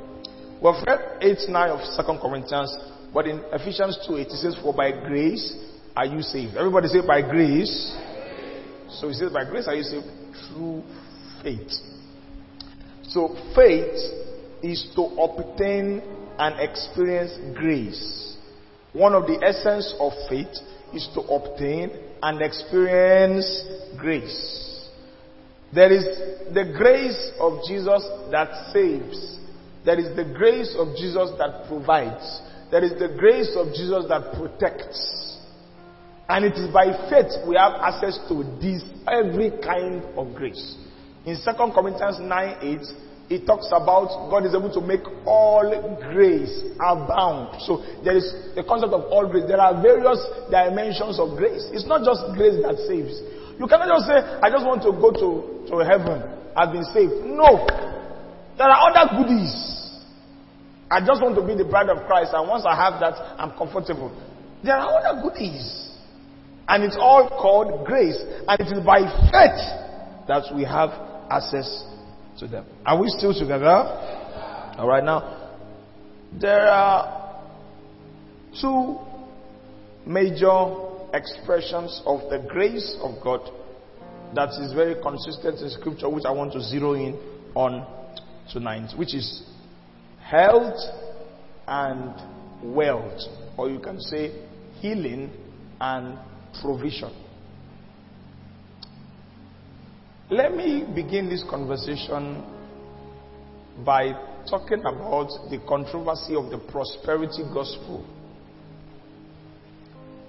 We've 0.63 0.83
read 0.87 1.19
8 1.21 1.49
9 1.49 1.71
of 1.71 1.81
2 2.07 2.19
Corinthians, 2.21 2.77
but 3.13 3.27
in 3.27 3.43
Ephesians 3.53 3.99
2 4.07 4.17
8 4.17 4.27
it 4.27 4.31
says, 4.33 4.57
For 4.63 4.73
by 4.73 4.91
grace 4.93 5.57
are 5.97 6.07
you 6.07 6.23
saved. 6.23 6.57
Everybody 6.57 6.89
say, 6.89 7.01
By 7.07 7.23
grace. 7.23 7.97
So 9.01 9.09
he 9.09 9.15
says, 9.15 9.33
By 9.33 9.45
grace 9.45 9.67
are 9.67 9.75
you 9.75 9.83
saved 9.83 10.07
through 10.49 10.83
faith. 11.43 11.73
So 13.09 13.35
faith 13.55 13.99
is 14.63 14.91
to 14.97 15.03
obtain 15.03 16.03
and 16.39 16.61
experience 16.61 17.33
grace. 17.57 18.37
One 18.93 19.15
of 19.15 19.27
the 19.27 19.43
essence 19.45 19.95
of 20.01 20.13
faith 20.29 20.55
is 20.95 21.09
to 21.15 21.21
obtain 21.21 21.91
and 22.23 22.43
experience 22.43 23.65
grace. 23.99 24.89
There 25.75 25.93
is 25.93 26.05
the 26.55 26.73
grace 26.77 27.33
of 27.39 27.61
Jesus 27.69 28.03
that 28.31 28.73
saves. 28.73 29.39
There 29.85 29.99
is 29.99 30.17
the 30.17 30.25
grace 30.25 30.75
of 30.79 30.97
Jesus 30.97 31.31
that 31.39 31.69
provides. 31.69 32.41
There 32.71 32.85
is 32.85 32.93
the 32.99 33.15
grace 33.19 33.55
of 33.57 33.69
Jesus 33.69 34.05
that 34.09 34.33
protects. 34.37 35.39
And 36.29 36.45
it 36.45 36.55
is 36.55 36.73
by 36.73 36.93
faith 37.09 37.33
we 37.47 37.57
have 37.57 37.81
access 37.81 38.19
to 38.29 38.45
this 38.61 38.83
every 39.09 39.51
kind 39.63 40.05
of 40.17 40.35
grace. 40.35 40.77
In 41.25 41.37
2 41.37 41.73
Corinthians 41.75 42.19
9 42.21 42.57
8, 42.61 42.81
it 43.29 43.45
talks 43.45 43.69
about 43.69 44.09
God 44.33 44.47
is 44.49 44.55
able 44.55 44.73
to 44.73 44.81
make 44.81 45.05
all 45.29 45.69
grace 46.13 46.53
abound. 46.81 47.61
So 47.61 47.85
there 48.03 48.17
is 48.17 48.25
the 48.57 48.65
concept 48.65 48.93
of 48.97 49.05
all 49.13 49.29
grace. 49.29 49.45
There 49.47 49.61
are 49.61 49.77
various 49.83 50.17
dimensions 50.49 51.21
of 51.21 51.37
grace. 51.37 51.69
It's 51.77 51.85
not 51.85 52.09
just 52.09 52.25
grace 52.33 52.57
that 52.65 52.81
saves. 52.89 53.21
You 53.61 53.69
cannot 53.69 53.93
just 53.93 54.09
say, 54.09 54.17
I 54.17 54.49
just 54.49 54.65
want 54.65 54.81
to 54.89 54.97
go 54.97 55.13
to, 55.13 55.29
to 55.69 55.75
heaven. 55.85 56.25
I've 56.57 56.73
been 56.73 56.89
saved. 56.97 57.29
No. 57.29 57.69
There 58.57 58.67
are 58.67 58.81
other 58.89 59.21
goodies. 59.21 59.53
I 60.91 61.05
just 61.05 61.21
want 61.21 61.37
to 61.37 61.45
be 61.45 61.53
the 61.53 61.69
bride 61.69 61.91
of 61.93 62.07
Christ, 62.09 62.33
and 62.33 62.49
once 62.49 62.65
I 62.65 62.75
have 62.75 62.99
that, 63.01 63.13
I'm 63.37 63.53
comfortable. 63.59 64.09
There 64.65 64.75
are 64.75 64.89
other 64.89 65.21
goodies. 65.21 65.93
And 66.67 66.83
it's 66.85 66.97
all 66.99 67.29
called 67.29 67.85
grace. 67.85 68.17
And 68.49 68.57
it 68.61 68.73
is 68.73 68.85
by 68.85 69.05
faith 69.29 69.61
that 70.29 70.49
we 70.55 70.65
have 70.65 70.91
access 71.31 71.85
to 72.39 72.47
them. 72.47 72.65
Are 72.85 73.01
we 73.01 73.09
still 73.09 73.35
together? 73.35 73.67
All 73.67 74.89
right, 74.89 75.03
now, 75.03 75.51
there 76.41 76.69
are 76.69 77.43
two 78.61 78.99
major 80.07 80.75
expressions 81.13 82.03
of 82.07 82.31
the 82.31 82.47
grace 82.49 82.97
of 83.03 83.23
God 83.23 83.41
that 84.35 84.51
is 84.61 84.73
very 84.73 85.01
consistent 85.03 85.61
in 85.61 85.71
Scripture, 85.71 86.09
which 86.09 86.25
I 86.25 86.31
want 86.31 86.53
to 86.53 86.61
zero 86.61 86.95
in 86.95 87.19
on 87.55 87.87
tonight, 88.53 88.97
which 88.97 89.15
is 89.15 89.43
health 90.23 90.79
and 91.67 92.15
wealth, 92.63 93.21
or 93.57 93.71
you 93.71 93.79
can 93.79 94.01
say 94.01 94.33
healing 94.81 95.31
and 95.81 96.19
provision. 96.63 97.13
Let 100.31 100.55
me 100.55 100.85
begin 100.95 101.31
this 101.31 101.43
conversation 101.49 102.45
by 103.83 104.13
talking 104.47 104.81
about 104.81 105.31
the 105.49 105.59
controversy 105.67 106.37
of 106.37 106.51
the 106.51 106.59
prosperity 106.71 107.45
gospel. 107.55 108.05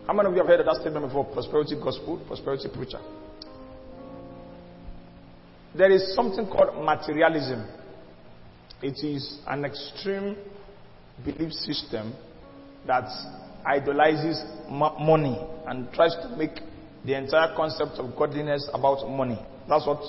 How 0.07 0.13
many 0.13 0.29
of 0.29 0.35
you 0.35 0.39
have 0.39 0.47
heard 0.47 0.61
of 0.61 0.67
that 0.67 0.77
statement 0.77 1.05
before? 1.05 1.25
Prosperity 1.25 1.75
gospel, 1.83 2.17
prosperity 2.27 2.69
preacher. 2.73 3.01
There 5.75 5.91
is 5.91 6.15
something 6.15 6.47
called 6.47 6.81
materialism. 6.81 7.67
It 8.81 9.03
is 9.03 9.39
an 9.47 9.65
extreme 9.65 10.37
belief 11.25 11.51
system 11.51 12.13
that 12.87 13.09
idolizes 13.65 14.41
money 14.69 15.45
and 15.67 15.91
tries 15.91 16.15
to 16.23 16.37
make 16.37 16.55
the 17.05 17.17
entire 17.17 17.53
concept 17.53 17.99
of 17.99 18.15
godliness 18.15 18.69
about 18.73 19.09
money. 19.09 19.45
That's 19.69 19.85
what 19.85 20.01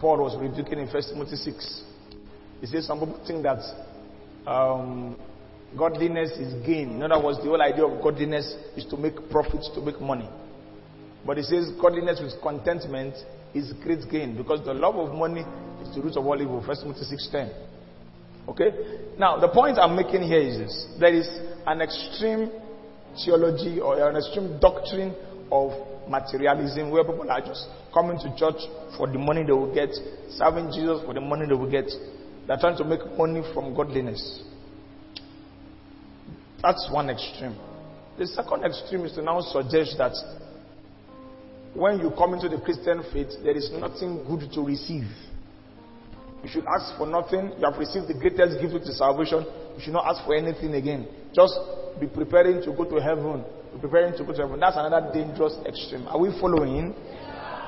Paul 0.00 0.18
was 0.18 0.36
rebuking 0.40 0.78
in 0.78 0.88
1 0.88 1.02
Timothy 1.12 1.36
6. 1.36 1.82
He 2.62 2.66
says 2.66 2.86
some 2.86 2.98
people 3.00 3.20
think 3.26 3.42
that 3.42 3.60
um, 4.50 5.16
godliness 5.76 6.30
is 6.32 6.54
gain. 6.66 6.96
In 6.96 7.02
other 7.02 7.22
words, 7.22 7.38
the 7.38 7.44
whole 7.44 7.60
idea 7.60 7.84
of 7.84 8.02
godliness 8.02 8.56
is 8.76 8.86
to 8.86 8.96
make 8.96 9.14
profits, 9.30 9.70
to 9.74 9.82
make 9.82 10.00
money. 10.00 10.28
But 11.26 11.36
he 11.36 11.42
says 11.42 11.70
godliness 11.80 12.20
with 12.22 12.40
contentment 12.42 13.14
is 13.54 13.72
great 13.82 14.08
gain 14.10 14.36
because 14.36 14.64
the 14.64 14.74
love 14.74 14.96
of 14.96 15.14
money 15.14 15.44
is 15.82 15.94
the 15.94 16.00
root 16.00 16.16
of 16.16 16.26
all 16.26 16.40
evil. 16.40 16.62
1 16.64 16.76
Timothy 16.80 17.04
6.10. 17.32 17.52
Okay? 18.48 18.70
Now, 19.18 19.38
the 19.38 19.48
point 19.48 19.78
I'm 19.78 19.96
making 19.96 20.22
here 20.22 20.40
is 20.40 20.58
this. 20.58 20.86
There 20.98 21.14
is 21.14 21.28
an 21.66 21.80
extreme 21.80 22.50
theology 23.24 23.80
or 23.80 24.08
an 24.08 24.16
extreme 24.16 24.58
doctrine 24.60 25.14
of 25.52 25.72
materialism 26.08 26.90
where 26.90 27.04
people 27.04 27.30
are 27.30 27.40
just 27.40 27.68
coming 27.94 28.18
to 28.18 28.34
church 28.36 28.60
for 28.98 29.06
the 29.06 29.18
money 29.18 29.44
they 29.44 29.52
will 29.52 29.72
get, 29.72 29.90
serving 30.30 30.72
Jesus 30.74 31.00
for 31.06 31.14
the 31.14 31.20
money 31.20 31.46
they 31.46 31.54
will 31.54 31.70
get. 31.70 31.88
They're 32.46 32.58
trying 32.58 32.76
to 32.78 32.84
make 32.84 33.00
money 33.16 33.42
from 33.54 33.74
godliness. 33.74 34.42
That's 36.60 36.88
one 36.90 37.08
extreme. 37.08 37.56
The 38.18 38.26
second 38.26 38.64
extreme 38.64 39.04
is 39.04 39.12
to 39.12 39.22
now 39.22 39.40
suggest 39.40 39.96
that 39.98 40.12
when 41.74 41.98
you 42.00 42.10
come 42.16 42.34
into 42.34 42.48
the 42.48 42.60
Christian 42.60 43.02
faith, 43.12 43.30
there 43.42 43.56
is 43.56 43.70
nothing 43.72 44.24
good 44.26 44.50
to 44.52 44.60
receive. 44.62 45.08
You 46.42 46.50
should 46.50 46.64
ask 46.66 46.96
for 46.98 47.06
nothing. 47.06 47.52
You 47.58 47.64
have 47.64 47.78
received 47.78 48.06
the 48.06 48.14
greatest 48.14 48.60
gift, 48.60 48.74
is 48.86 48.98
salvation. 48.98 49.44
You 49.76 49.80
should 49.80 49.92
not 49.92 50.06
ask 50.06 50.24
for 50.24 50.34
anything 50.34 50.74
again. 50.74 51.08
Just 51.34 51.58
be 51.98 52.06
preparing 52.06 52.62
to 52.62 52.72
go 52.72 52.84
to 52.84 53.00
heaven. 53.02 53.42
Be 53.72 53.80
preparing 53.80 54.16
to 54.16 54.24
go 54.24 54.32
to 54.32 54.42
heaven. 54.42 54.60
That's 54.60 54.76
another 54.76 55.10
dangerous 55.12 55.56
extreme. 55.66 56.06
Are 56.06 56.18
we 56.18 56.30
following? 56.38 56.94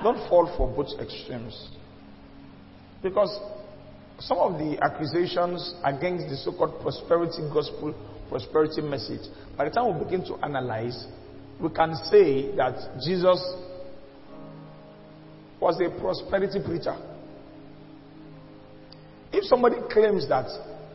Don't 0.03 0.29
fall 0.29 0.53
for 0.57 0.69
both 0.69 0.99
extremes. 1.01 1.71
Because 3.03 3.39
some 4.19 4.39
of 4.39 4.59
the 4.59 4.79
accusations 4.83 5.75
against 5.85 6.29
the 6.29 6.37
so 6.37 6.53
called 6.53 6.81
prosperity 6.81 7.43
gospel, 7.53 7.95
prosperity 8.29 8.83
message, 8.83 9.29
by 9.57 9.65
the 9.65 9.71
time 9.71 9.99
we 9.99 10.05
begin 10.05 10.25
to 10.27 10.35
analyze, 10.45 11.07
we 11.61 11.69
can 11.71 11.95
say 12.11 12.55
that 12.57 13.01
Jesus 13.05 13.41
was 15.61 15.81
a 15.81 15.89
prosperity 16.01 16.59
preacher. 16.65 16.97
If 19.33 19.45
somebody 19.45 19.77
claims 19.91 20.29
that 20.29 20.47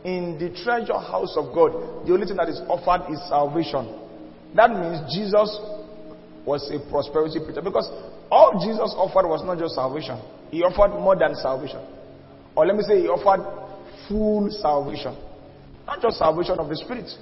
in 0.04 0.38
the 0.38 0.50
treasure 0.62 0.98
house 0.98 1.36
of 1.36 1.54
God, 1.54 2.06
the 2.06 2.12
only 2.12 2.26
thing 2.26 2.36
that 2.36 2.48
is 2.48 2.60
offered 2.68 3.12
is 3.12 3.18
salvation, 3.28 3.86
that 4.54 4.70
means 4.70 4.98
Jesus 5.14 5.48
was 6.44 6.68
a 6.70 6.78
prosperity 6.90 7.38
preacher. 7.38 7.62
Because 7.62 7.88
all 8.32 8.56
Jesus 8.64 8.96
offered 8.96 9.28
was 9.28 9.44
not 9.44 9.58
just 9.60 9.74
salvation, 9.76 10.16
He 10.48 10.64
offered 10.64 10.96
more 10.96 11.12
than 11.14 11.36
salvation. 11.36 11.84
Or 12.56 12.64
let 12.64 12.76
me 12.76 12.82
say, 12.88 13.04
He 13.04 13.08
offered 13.08 13.44
full 14.08 14.48
salvation, 14.64 15.12
not 15.86 16.00
just 16.00 16.16
salvation 16.16 16.56
of 16.58 16.68
the 16.72 16.76
Spirit. 16.80 17.12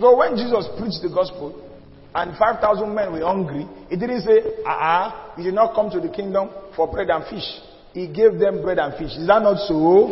So 0.00 0.16
when 0.16 0.32
Jesus 0.40 0.64
preached 0.80 1.04
the 1.04 1.12
gospel, 1.12 1.68
and 2.14 2.36
5,000 2.38 2.94
men 2.94 3.12
were 3.12 3.20
hungry, 3.20 3.68
he 3.90 3.96
didn't 3.96 4.22
say, 4.22 4.40
ah, 4.64 4.72
uh-uh, 4.72 5.38
you 5.38 5.44
did 5.44 5.54
not 5.54 5.74
come 5.74 5.90
to 5.90 6.00
the 6.00 6.08
kingdom 6.08 6.48
for 6.74 6.90
bread 6.90 7.10
and 7.10 7.24
fish. 7.28 7.44
He 7.92 8.08
gave 8.08 8.38
them 8.38 8.62
bread 8.62 8.78
and 8.78 8.94
fish. 8.96 9.12
Is 9.12 9.26
that 9.28 9.42
not 9.42 9.58
so? 9.68 10.08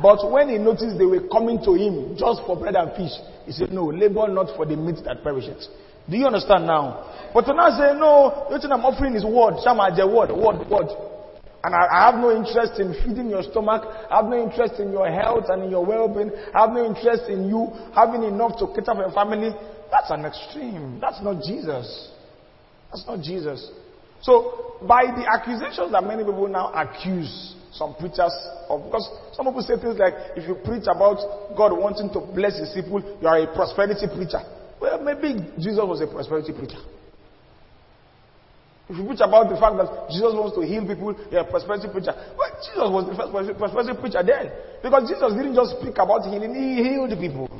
But 0.00 0.30
when 0.30 0.48
he 0.48 0.58
noticed 0.58 0.96
they 0.96 1.04
were 1.04 1.26
coming 1.26 1.58
to 1.64 1.74
him 1.74 2.14
just 2.16 2.42
for 2.46 2.54
bread 2.56 2.76
and 2.76 2.92
fish, 2.94 3.10
he 3.46 3.52
said, 3.52 3.72
No, 3.72 3.86
labor 3.86 4.28
not 4.28 4.54
for 4.56 4.64
the 4.64 4.76
meat 4.76 5.02
that 5.04 5.24
perishes. 5.24 5.68
Do 6.10 6.16
you 6.16 6.26
understand 6.26 6.66
now? 6.66 7.30
But 7.34 7.44
to 7.44 7.54
now 7.54 7.68
say, 7.76 7.92
No, 7.98 8.48
the 8.50 8.58
thing 8.58 8.72
I'm 8.72 8.84
offering 8.84 9.14
is 9.14 9.24
word. 9.24 9.60
Shama, 9.62 9.92
the 9.94 10.06
word, 10.08 10.32
word, 10.32 10.64
word. 10.68 10.88
And 11.64 11.74
I, 11.74 11.84
I, 11.90 12.00
have 12.10 12.14
no 12.16 12.30
interest 12.30 12.78
in 12.78 12.94
feeding 13.04 13.28
your 13.28 13.42
stomach. 13.42 13.82
I 13.84 14.22
have 14.22 14.30
no 14.30 14.38
interest 14.40 14.80
in 14.80 14.92
your 14.92 15.10
health 15.10 15.46
and 15.48 15.64
in 15.64 15.70
your 15.70 15.84
well-being. 15.84 16.30
I 16.54 16.64
have 16.64 16.70
no 16.70 16.86
interest 16.86 17.28
in 17.28 17.48
you 17.48 17.68
having 17.94 18.22
enough 18.22 18.58
to 18.62 18.68
cater 18.68 18.94
for 18.94 19.02
your 19.02 19.12
family. 19.12 19.50
That's 19.90 20.08
an 20.10 20.24
extreme. 20.24 21.00
That's 21.00 21.20
not 21.20 21.42
Jesus. 21.42 22.14
That's 22.90 23.04
not 23.06 23.20
Jesus. 23.20 23.70
So, 24.22 24.78
by 24.86 25.10
the 25.10 25.26
accusations 25.26 25.92
that 25.92 26.04
many 26.04 26.22
people 26.22 26.46
now 26.48 26.70
accuse 26.72 27.54
some 27.72 27.94
preachers 27.98 28.32
of, 28.70 28.84
because 28.86 29.06
some 29.34 29.46
people 29.46 29.62
say 29.62 29.76
things 29.76 29.98
like, 29.98 30.14
if 30.36 30.48
you 30.48 30.56
preach 30.64 30.86
about 30.86 31.20
God 31.56 31.74
wanting 31.74 32.10
to 32.14 32.20
bless 32.34 32.58
his 32.58 32.70
people, 32.72 33.02
you 33.20 33.26
are 33.28 33.38
a 33.38 33.46
prosperity 33.54 34.06
preacher. 34.06 34.42
Well, 34.80 35.02
maybe 35.02 35.40
Jesus 35.58 35.82
was 35.82 36.00
a 36.00 36.06
prosperity 36.06 36.52
preacher. 36.52 36.78
If 38.88 38.96
you 38.96 39.04
preach 39.04 39.20
about 39.20 39.52
the 39.52 39.60
fact 39.60 39.76
that 39.76 40.08
Jesus 40.08 40.32
wants 40.32 40.56
to 40.56 40.64
heal 40.64 40.80
people, 40.80 41.12
you're 41.28 41.44
a 41.44 41.44
prosperity 41.44 41.92
preacher. 41.92 42.16
Well, 42.16 42.50
Jesus 42.56 42.88
was 42.88 43.04
the 43.04 43.14
first 43.20 43.58
prosperity 43.60 43.92
preacher 44.00 44.24
then. 44.24 44.48
Because 44.80 45.04
Jesus 45.12 45.28
didn't 45.36 45.52
just 45.52 45.76
speak 45.76 46.00
about 46.00 46.24
healing, 46.24 46.56
he 46.56 46.80
healed 46.80 47.12
people. 47.20 47.52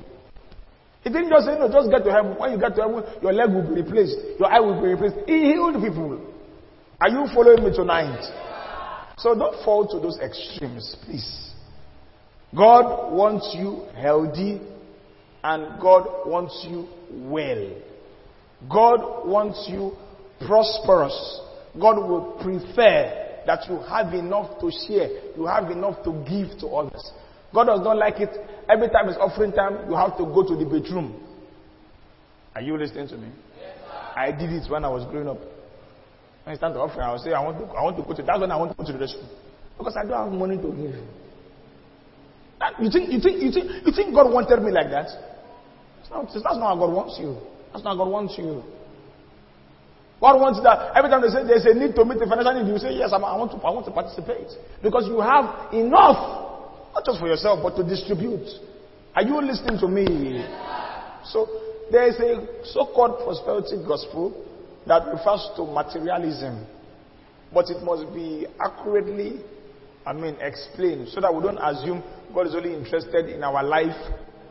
He 1.05 1.13
didn't 1.13 1.29
just 1.29 1.45
say, 1.45 1.61
no, 1.61 1.69
just 1.69 1.93
get 1.93 2.01
to 2.05 2.11
heaven. 2.11 2.33
When 2.41 2.57
you 2.57 2.59
get 2.59 2.73
to 2.77 2.81
heaven, 2.81 3.05
your 3.21 3.33
leg 3.37 3.53
will 3.53 3.69
be 3.69 3.85
replaced, 3.85 4.17
your 4.41 4.49
eye 4.49 4.61
will 4.61 4.81
be 4.81 4.89
replaced. 4.89 5.29
He 5.29 5.53
healed 5.53 5.77
people. 5.77 6.17
Are 6.97 7.13
you 7.13 7.29
following 7.37 7.61
me 7.61 7.77
tonight? 7.77 8.25
So 9.21 9.37
don't 9.37 9.63
fall 9.65 9.85
to 9.85 10.01
those 10.01 10.17
extremes, 10.19 10.97
please. 11.05 11.53
God 12.57 13.13
wants 13.13 13.53
you 13.53 13.85
healthy 14.01 14.65
and 15.45 15.81
God 15.81 16.07
wants 16.27 16.67
you 16.69 16.89
well. 17.11 17.71
God 18.69 19.29
wants 19.29 19.67
you 19.71 19.93
prosperous. 20.47 21.41
God 21.81 21.97
will 22.09 22.39
prefer 22.43 23.43
that 23.47 23.69
you 23.69 23.79
have 23.89 24.13
enough 24.15 24.61
to 24.61 24.71
share, 24.87 25.09
you 25.37 25.47
have 25.47 25.71
enough 25.71 26.03
to 26.05 26.13
give 26.29 26.59
to 26.61 26.67
others. 26.69 27.13
God 27.55 27.65
does 27.65 27.81
not 27.81 27.97
like 27.97 28.21
it. 28.21 28.31
Every 28.69 28.89
time 28.89 29.09
it's 29.09 29.17
offering 29.19 29.53
time, 29.53 29.89
you 29.89 29.97
have 29.97 30.19
to 30.19 30.25
go 30.25 30.47
to 30.47 30.55
the 30.55 30.65
bedroom. 30.65 31.17
Are 32.55 32.61
you 32.61 32.77
listening 32.77 33.09
to 33.09 33.17
me? 33.17 33.29
Yes, 33.59 33.79
I 34.15 34.33
did 34.33 34.51
it 34.51 34.71
when 34.71 34.85
I 34.85 34.89
was 34.89 35.09
growing 35.11 35.29
up. 35.29 35.39
When 36.45 36.53
it's 36.53 36.61
time 36.61 36.75
to 36.75 36.81
offer, 36.81 37.01
I 37.01 37.13
will 37.13 37.19
say, 37.19 37.33
I 37.33 37.41
want 37.41 37.59
to, 37.59 37.65
I 37.73 37.83
want 37.83 37.97
to 37.97 38.03
go 38.03 38.13
to, 38.13 38.23
that's 38.23 38.41
when 38.41 38.51
I 38.51 38.57
want 38.57 38.73
to 38.73 38.77
go 38.77 38.85
to 38.85 38.93
the 38.93 38.99
restroom. 38.99 39.29
Because 39.79 39.97
I 39.97 40.03
don't 40.03 40.13
have 40.13 40.33
money 40.33 40.57
to 40.57 40.69
give. 40.69 40.97
You 42.81 42.91
think, 42.91 43.11
you 43.13 43.21
think, 43.21 43.43
you 43.43 43.53
think, 43.53 43.87
you 43.87 43.93
think 43.93 44.15
God 44.15 44.33
wanted 44.33 44.61
me 44.61 44.73
like 44.73 44.91
that? 44.91 45.09
That's 46.09 46.35
not, 46.35 46.43
that's 46.45 46.59
not 46.59 46.75
how 46.75 46.77
God 46.77 46.93
wants 46.95 47.17
you. 47.21 47.37
That's 47.73 47.85
not 47.85 47.97
how 47.97 48.05
God 48.05 48.11
wants 48.11 48.35
you. 48.39 48.65
God 50.21 50.41
wants 50.41 50.59
that 50.65 50.97
every 50.99 51.11
time 51.11 51.23
they 51.23 51.29
say 51.31 51.47
there's 51.47 51.65
a 51.69 51.75
need 51.79 51.95
to 51.95 52.03
meet 52.05 52.19
the 52.19 52.27
financial 52.27 52.51
need, 52.59 52.67
you 52.67 52.79
say, 52.79 52.91
Yes, 52.97 53.13
I, 53.15 53.21
want 53.21 53.53
to, 53.55 53.59
I 53.63 53.71
want 53.71 53.87
to 53.87 53.93
participate. 53.95 54.51
Because 54.83 55.07
you 55.07 55.21
have 55.21 55.71
enough, 55.73 56.19
not 56.97 57.05
just 57.05 57.21
for 57.21 57.29
yourself, 57.29 57.61
but 57.63 57.77
to 57.79 57.87
distribute. 57.87 58.49
Are 59.15 59.23
you 59.23 59.39
listening 59.39 59.79
to 59.79 59.87
me? 59.87 60.43
So, 61.31 61.47
there 61.93 62.09
is 62.09 62.19
a 62.19 62.65
so 62.67 62.91
called 62.91 63.23
prosperity 63.23 63.79
gospel 63.87 64.35
that 64.87 65.07
refers 65.07 65.47
to 65.57 65.63
materialism. 65.65 66.67
But 67.53 67.71
it 67.71 67.83
must 67.83 68.13
be 68.13 68.47
accurately, 68.61 69.41
I 70.05 70.13
mean, 70.13 70.37
explained 70.41 71.09
so 71.09 71.21
that 71.21 71.33
we 71.33 71.43
don't 71.43 71.59
assume 71.59 72.03
God 72.35 72.47
is 72.47 72.55
only 72.55 72.75
interested 72.75 73.29
in 73.29 73.43
our 73.43 73.63
life 73.63 73.97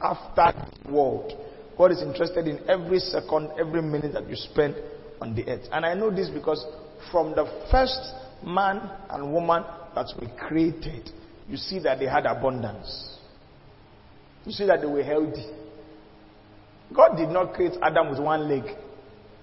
after 0.02 0.68
the 0.86 0.92
world. 0.92 1.34
God 1.78 1.92
is 1.92 2.02
interested 2.02 2.48
in 2.48 2.68
every 2.70 3.00
second, 3.00 3.52
every 3.60 3.82
minute 3.82 4.14
that 4.14 4.28
you 4.28 4.36
spend 4.36 4.76
on 5.22 5.36
the 5.36 5.48
earth. 5.48 5.68
And 5.72 5.86
I 5.86 5.94
know 5.94 6.10
this 6.10 6.30
because 6.30 6.66
from 7.12 7.32
the 7.32 7.46
first 7.72 8.02
man 8.44 8.82
and 9.10 9.32
woman 9.32 9.64
that 9.96 10.08
we 10.20 10.28
created, 10.48 11.10
you 11.48 11.58
see 11.58 11.80
that 11.80 12.00
they 12.00 12.06
had 12.06 12.26
abundance. 12.26 13.18
You 14.46 14.52
see 14.52 14.66
that 14.66 14.82
they 14.82 14.88
were 14.88 15.04
healthy. 15.04 15.46
God 16.96 17.18
did 17.18 17.30
not 17.30 17.54
create 17.54 17.74
Adam 17.82 18.10
with 18.10 18.20
one 18.20 18.48
leg. 18.50 18.64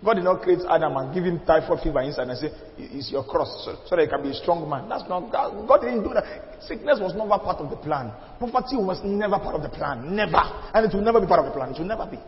God 0.05 0.15
did 0.15 0.25
not 0.25 0.43
create 0.43 0.61
Adam 0.69 0.97
and 0.97 1.15
give 1.15 1.25
him 1.25 1.41
typhoid 1.47 1.81
fever 1.83 2.01
inside 2.01 2.29
and 2.29 2.39
say, 2.39 2.51
It's 2.77 3.11
your 3.11 3.25
cross, 3.25 3.65
so, 3.65 3.77
so 3.87 3.97
that 3.97 4.03
he 4.03 4.09
can 4.09 4.23
be 4.23 4.31
a 4.31 4.35
strong 4.35 4.69
man. 4.69 4.89
That's 4.89 5.09
not 5.09 5.31
God. 5.33 5.67
God 5.67 5.81
didn't 5.81 6.03
do 6.03 6.13
that. 6.13 6.54
Sickness 6.67 6.99
was 7.01 7.15
never 7.15 7.39
part 7.39 7.59
of 7.59 7.71
the 7.71 7.77
plan. 7.77 8.13
Poverty 8.39 8.77
was 8.77 9.01
never 9.05 9.39
part 9.39 9.55
of 9.55 9.63
the 9.63 9.69
plan. 9.69 10.15
Never. 10.15 10.41
And 10.73 10.87
it 10.87 10.95
will 10.95 11.05
never 11.05 11.21
be 11.21 11.27
part 11.27 11.41
of 11.41 11.47
the 11.47 11.53
plan. 11.53 11.75
It 11.75 11.79
will 11.79 11.87
never 11.87 12.07
be. 12.07 12.19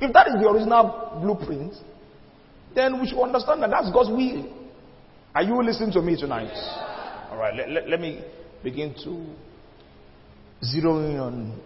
If 0.00 0.12
that 0.12 0.28
is 0.28 0.34
the 0.40 0.48
original 0.48 1.20
blueprint, 1.22 1.74
then 2.74 3.00
we 3.00 3.06
should 3.06 3.22
understand 3.22 3.62
that 3.62 3.70
that's 3.70 3.90
God's 3.92 4.10
will. 4.10 4.50
Are 5.34 5.42
you 5.42 5.62
listening 5.62 5.92
to 5.92 6.02
me 6.02 6.16
tonight? 6.16 6.52
All 7.30 7.38
right, 7.38 7.54
let, 7.54 7.70
let, 7.70 7.88
let 7.88 8.00
me 8.00 8.22
begin 8.62 8.94
to 9.04 9.26
zero 10.64 10.98
in 10.98 11.16
on 11.18 11.60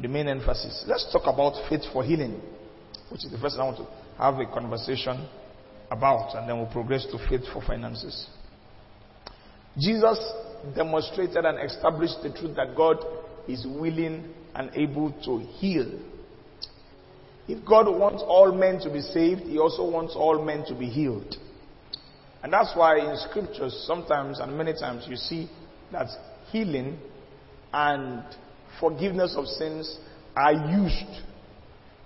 the 0.00 0.08
main 0.08 0.28
emphasis. 0.28 0.84
Let's 0.86 1.10
talk 1.12 1.22
about 1.24 1.54
faith 1.68 1.82
for 1.92 2.04
healing, 2.04 2.40
which 3.10 3.24
is 3.24 3.32
the 3.32 3.38
first 3.38 3.56
thing 3.56 3.62
I 3.62 3.64
want 3.64 3.78
to 3.78 3.86
have 4.18 4.34
a 4.38 4.46
conversation 4.46 5.28
about, 5.90 6.36
and 6.36 6.48
then 6.48 6.58
we'll 6.58 6.70
progress 6.70 7.06
to 7.06 7.18
faith 7.28 7.42
for 7.52 7.62
finances. 7.62 8.28
Jesus 9.78 10.18
demonstrated 10.74 11.44
and 11.44 11.58
established 11.58 12.22
the 12.22 12.30
truth 12.30 12.56
that 12.56 12.76
God 12.76 13.04
is 13.46 13.66
willing 13.66 14.34
and 14.54 14.70
able 14.74 15.12
to 15.24 15.38
heal 15.58 15.98
if 17.48 17.64
God 17.64 17.88
wants 17.88 18.22
all 18.26 18.52
men 18.52 18.78
to 18.80 18.92
be 18.92 19.00
saved, 19.00 19.40
He 19.40 19.58
also 19.58 19.90
wants 19.90 20.14
all 20.14 20.44
men 20.44 20.64
to 20.66 20.74
be 20.74 20.86
healed. 20.86 21.34
And 22.42 22.52
that's 22.52 22.76
why 22.76 22.98
in 22.98 23.16
scriptures, 23.16 23.84
sometimes 23.86 24.38
and 24.38 24.56
many 24.56 24.74
times, 24.74 25.06
you 25.08 25.16
see 25.16 25.50
that 25.90 26.08
healing 26.52 26.98
and 27.72 28.22
forgiveness 28.78 29.34
of 29.34 29.46
sins 29.46 29.98
are 30.36 30.52
used 30.52 31.22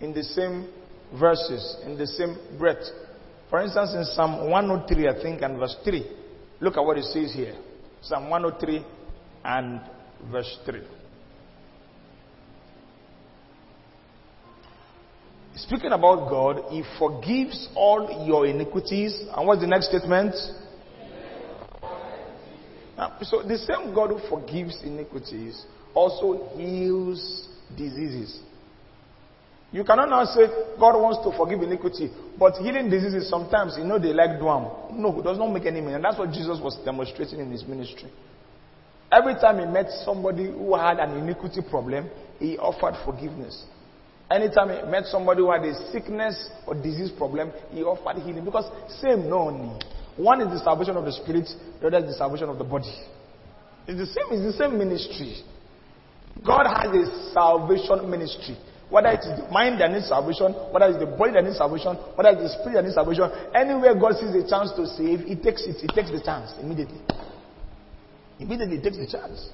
in 0.01 0.15
the 0.15 0.23
same 0.23 0.73
verses, 1.19 1.77
in 1.85 1.99
the 1.99 2.07
same 2.07 2.39
breath. 2.57 2.85
For 3.51 3.61
instance, 3.61 3.93
in 3.95 4.05
Psalm 4.05 4.49
103, 4.49 5.09
I 5.09 5.23
think, 5.23 5.43
and 5.43 5.59
verse 5.59 5.77
3, 5.85 6.09
look 6.61 6.77
at 6.77 6.85
what 6.85 6.99
it 6.99 7.05
says 7.05 7.35
here. 7.35 7.57
Psalm 8.03 8.29
103 8.31 8.85
and 9.45 9.81
verse 10.31 10.59
3. 10.67 10.81
Speaking 15.55 15.93
about 15.93 16.29
God, 16.29 16.65
He 16.71 16.83
forgives 16.99 17.69
all 17.77 18.27
your 18.27 18.47
iniquities. 18.47 19.23
And 19.37 19.47
what's 19.47 19.61
the 19.61 19.67
next 19.67 19.89
statement? 19.89 20.35
So 23.23 23.43
the 23.43 23.59
same 23.59 23.95
God 23.95 24.11
who 24.11 24.29
forgives 24.29 24.83
iniquities 24.83 25.65
also 25.95 26.49
heals 26.57 27.49
diseases. 27.77 28.41
You 29.73 29.85
cannot 29.85 30.11
now 30.11 30.25
say 30.27 30.47
God 30.79 31.01
wants 31.01 31.25
to 31.25 31.35
forgive 31.37 31.63
iniquity, 31.63 32.11
but 32.39 32.61
healing 32.61 32.91
diseases 32.91 33.29
sometimes, 33.29 33.75
you 33.79 33.85
know, 33.85 33.99
they 33.99 34.13
like 34.13 34.37
dwam. 34.37 34.93
No, 34.93 35.19
it 35.19 35.25
does 35.25 35.39
not 35.39 35.49
make 35.49 35.65
any 35.65 35.81
meaning. 35.81 35.97
And 35.97 36.05
that's 36.05 36.19
what 36.19 36.31
Jesus 36.31 36.61
was 36.61 36.77
demonstrating 36.85 37.41
in 37.41 37.51
his 37.51 37.65
ministry. 37.65 38.13
Every 39.11 39.35
time 39.35 39.59
he 39.59 39.67
met 39.67 39.89
somebody 40.05 40.45
who 40.45 40.77
had 40.77 40.99
an 40.99 41.17
iniquity 41.17 41.61
problem, 41.69 42.09
he 42.39 42.59
offered 42.59 43.01
forgiveness. 43.05 43.65
Anytime 44.31 44.77
he 44.77 44.91
met 44.91 45.05
somebody 45.07 45.41
who 45.41 45.51
had 45.51 45.65
a 45.65 45.75
sickness 45.91 46.37
or 46.67 46.75
disease 46.75 47.11
problem, 47.11 47.53
he 47.71 47.83
offered 47.83 48.21
healing. 48.23 48.45
Because 48.45 48.69
same 49.01 49.29
no 49.29 49.49
only. 49.49 49.81
One 50.17 50.41
is 50.43 50.49
the 50.49 50.61
salvation 50.65 50.97
of 50.97 51.05
the 51.05 51.13
spirit, 51.13 51.49
the 51.81 51.87
other 51.89 51.99
is 52.05 52.13
the 52.13 52.19
salvation 52.19 52.49
of 52.49 52.59
the 52.59 52.65
body. 52.65 52.93
It's 53.89 53.99
the 53.99 54.07
same, 54.07 54.37
it's 54.37 54.57
the 54.57 54.65
same 54.65 54.77
ministry. 54.77 55.45
God 56.45 56.67
has 56.69 56.93
a 56.93 57.33
salvation 57.33 58.11
ministry. 58.11 58.57
Whether 58.93 59.17
it 59.17 59.25
is 59.25 59.41
the 59.41 59.49
mind 59.49 59.81
that 59.81 59.91
needs 59.91 60.13
salvation, 60.13 60.53
whether 60.69 60.87
it's 60.93 61.01
the 61.01 61.09
body 61.09 61.33
that 61.33 61.45
needs 61.49 61.57
salvation, 61.57 61.97
whether 62.13 62.37
it's 62.37 62.45
the 62.45 62.53
spirit 62.61 62.77
that 62.77 62.85
needs 62.85 62.95
salvation, 62.95 63.25
anywhere 63.57 63.97
God 63.97 64.21
sees 64.21 64.37
a 64.37 64.45
chance 64.45 64.69
to 64.77 64.85
save, 64.85 65.25
He 65.25 65.35
takes 65.35 65.65
it. 65.65 65.81
He 65.81 65.89
takes 65.89 66.13
the 66.13 66.21
chance 66.21 66.53
immediately. 66.61 67.01
Immediately 68.39 68.85
takes 68.85 69.01
the 69.01 69.09
chance. 69.09 69.49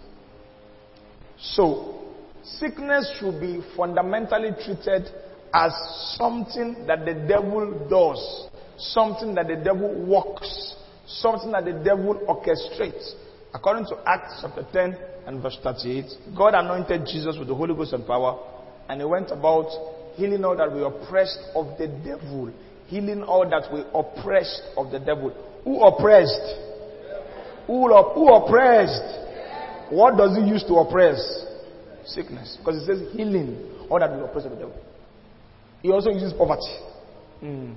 So, 1.39 2.09
Sickness 2.57 3.13
should 3.19 3.41
be 3.41 3.61
fundamentally 3.77 4.51
treated 4.65 5.11
as 5.53 5.73
something 6.17 6.87
that 6.87 7.05
the 7.05 7.15
devil 7.15 7.87
does, 7.91 8.49
something 8.79 9.35
that 9.35 9.49
the 9.49 9.57
devil 9.57 10.07
works, 10.07 10.77
something 11.07 11.53
that 11.53 11.65
the 11.65 11.73
devil 11.73 12.15
orchestrates. 12.29 13.13
According 13.53 13.87
to 13.87 13.97
Acts 14.07 14.39
chapter 14.41 14.67
10 14.73 14.97
and 15.27 15.43
verse 15.43 15.59
38, 15.63 16.37
God 16.37 16.55
anointed 16.55 17.07
Jesus 17.07 17.37
with 17.39 17.49
the 17.49 17.55
Holy 17.55 17.75
Ghost 17.75 17.93
and 17.93 18.07
power, 18.07 18.39
and 18.89 19.01
he 19.01 19.07
went 19.07 19.31
about 19.31 19.69
healing 20.15 20.45
all 20.45 20.57
that 20.57 20.73
were 20.73 20.87
oppressed 20.87 21.41
of 21.55 21.79
the 21.79 21.89
devil. 22.05 22.53
Healing 22.87 23.23
all 23.23 23.49
that 23.49 23.71
were 23.73 23.85
oppressed 23.95 24.63
of 24.77 24.91
the 24.91 24.99
devil. 24.99 25.31
Who 25.65 25.83
oppressed? 25.83 26.41
Who, 27.67 27.89
who 28.15 28.35
oppressed? 28.35 29.91
What 29.91 30.17
does 30.17 30.37
he 30.37 30.49
use 30.49 30.65
to 30.65 30.75
oppress? 30.77 31.47
sickness. 32.09 32.57
Because 32.59 32.83
it 32.83 32.87
says 32.87 33.13
healing 33.13 33.87
all 33.89 34.01
that 34.01 34.13
be 34.13 34.21
oppressed 34.21 34.47
of 34.47 34.53
the 34.53 34.59
devil. 34.59 34.77
He 35.83 35.91
also 35.91 36.11
uses 36.11 36.33
poverty. 36.33 36.77
Mm. 37.43 37.75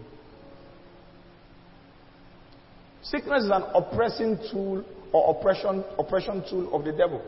Sickness 3.04 3.44
is 3.44 3.52
an 3.52 3.64
oppressing 3.76 4.38
tool 4.52 4.84
or 5.12 5.36
oppression, 5.36 5.84
oppression 6.00 6.44
tool 6.50 6.74
of 6.74 6.86
the 6.86 6.92
devil. 6.92 7.22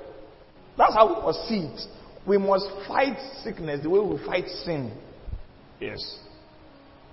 That's 0.77 0.93
how 0.93 1.25
we 1.27 1.33
see 1.47 1.67
it. 1.67 1.81
We 2.27 2.37
must 2.37 2.67
fight 2.87 3.17
sickness 3.43 3.81
the 3.83 3.89
way 3.89 3.99
we 3.99 4.23
fight 4.25 4.47
sin. 4.47 4.91
Yes. 5.79 6.19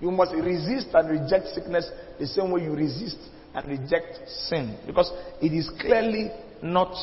You 0.00 0.10
must 0.10 0.32
resist 0.32 0.88
and 0.94 1.10
reject 1.10 1.48
sickness 1.48 1.90
the 2.18 2.26
same 2.26 2.50
way 2.50 2.62
you 2.62 2.72
resist 2.74 3.18
and 3.54 3.68
reject 3.68 4.28
sin. 4.48 4.78
Because 4.86 5.12
it 5.42 5.52
is 5.52 5.70
clearly 5.80 6.30
not 6.62 6.94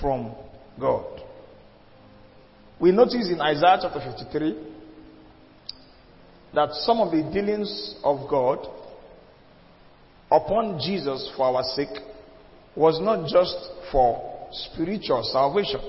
from 0.00 0.34
God. 0.80 1.20
We 2.80 2.90
notice 2.90 3.28
in 3.28 3.40
Isaiah 3.40 3.78
chapter 3.82 4.00
53 4.00 4.56
that 6.54 6.72
some 6.72 7.00
of 7.00 7.12
the 7.12 7.22
dealings 7.32 7.96
of 8.02 8.28
God 8.28 8.66
upon 10.30 10.80
Jesus 10.80 11.30
for 11.36 11.46
our 11.46 11.62
sake 11.62 11.96
was 12.74 12.98
not 13.00 13.28
just 13.28 13.56
for 13.92 14.48
spiritual 14.50 15.22
salvation. 15.30 15.80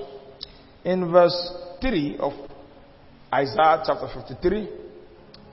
In 0.84 1.10
verse 1.10 1.52
3 1.80 2.18
of 2.20 2.32
Isaiah 3.32 3.82
chapter 3.86 4.08
53, 4.14 4.68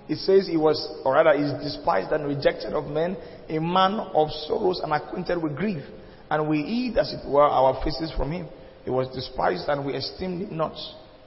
it 0.09 0.17
says 0.17 0.47
he 0.47 0.57
was, 0.57 1.01
or 1.05 1.13
rather, 1.13 1.31
is 1.31 1.53
despised 1.63 2.11
and 2.11 2.27
rejected 2.27 2.73
of 2.73 2.91
men, 2.91 3.15
a 3.47 3.59
man 3.59 3.93
of 4.13 4.29
sorrows 4.47 4.81
and 4.83 4.91
acquainted 4.91 5.41
with 5.41 5.55
grief. 5.55 5.83
And 6.29 6.49
we 6.49 6.63
hid, 6.63 6.97
as 6.97 7.13
it 7.13 7.27
were, 7.27 7.43
our 7.43 7.81
faces 7.83 8.11
from 8.15 8.31
him. 8.31 8.47
He 8.83 8.89
was 8.89 9.07
despised 9.15 9.69
and 9.69 9.85
we 9.85 9.93
esteemed 9.93 10.49
him 10.49 10.57
not. 10.57 10.75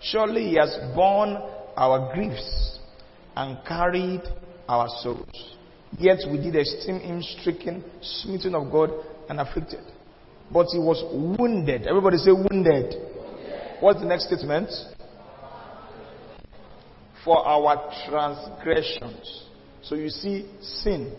Surely 0.03 0.49
he 0.51 0.57
has 0.57 0.77
borne 0.95 1.39
our 1.77 2.13
griefs 2.15 2.79
and 3.37 3.59
carried 3.67 4.23
our 4.69 4.89
sorrows. 5.01 5.57
Yet 5.99 6.19
we 6.31 6.39
did 6.39 6.57
esteem 6.57 7.01
him 7.01 7.23
stricken, 7.23 7.85
smitten 8.03 8.55
of 8.55 8.71
God, 8.71 8.91
and 9.29 9.41
afflicted. 9.41 9.81
But 10.53 10.67
he 10.73 10.79
was 10.79 11.03
wounded. 11.39 11.87
Everybody 11.87 12.19
say 12.19 12.33
wounded. 12.33 13.14
What's 13.85 14.01
the 14.01 14.07
next 14.07 14.29
statement? 14.29 14.71
For 17.23 17.37
our 17.47 17.93
transgressions. 18.09 19.45
So 19.83 19.95
you 19.95 20.09
see, 20.09 20.49
sin, 20.63 21.15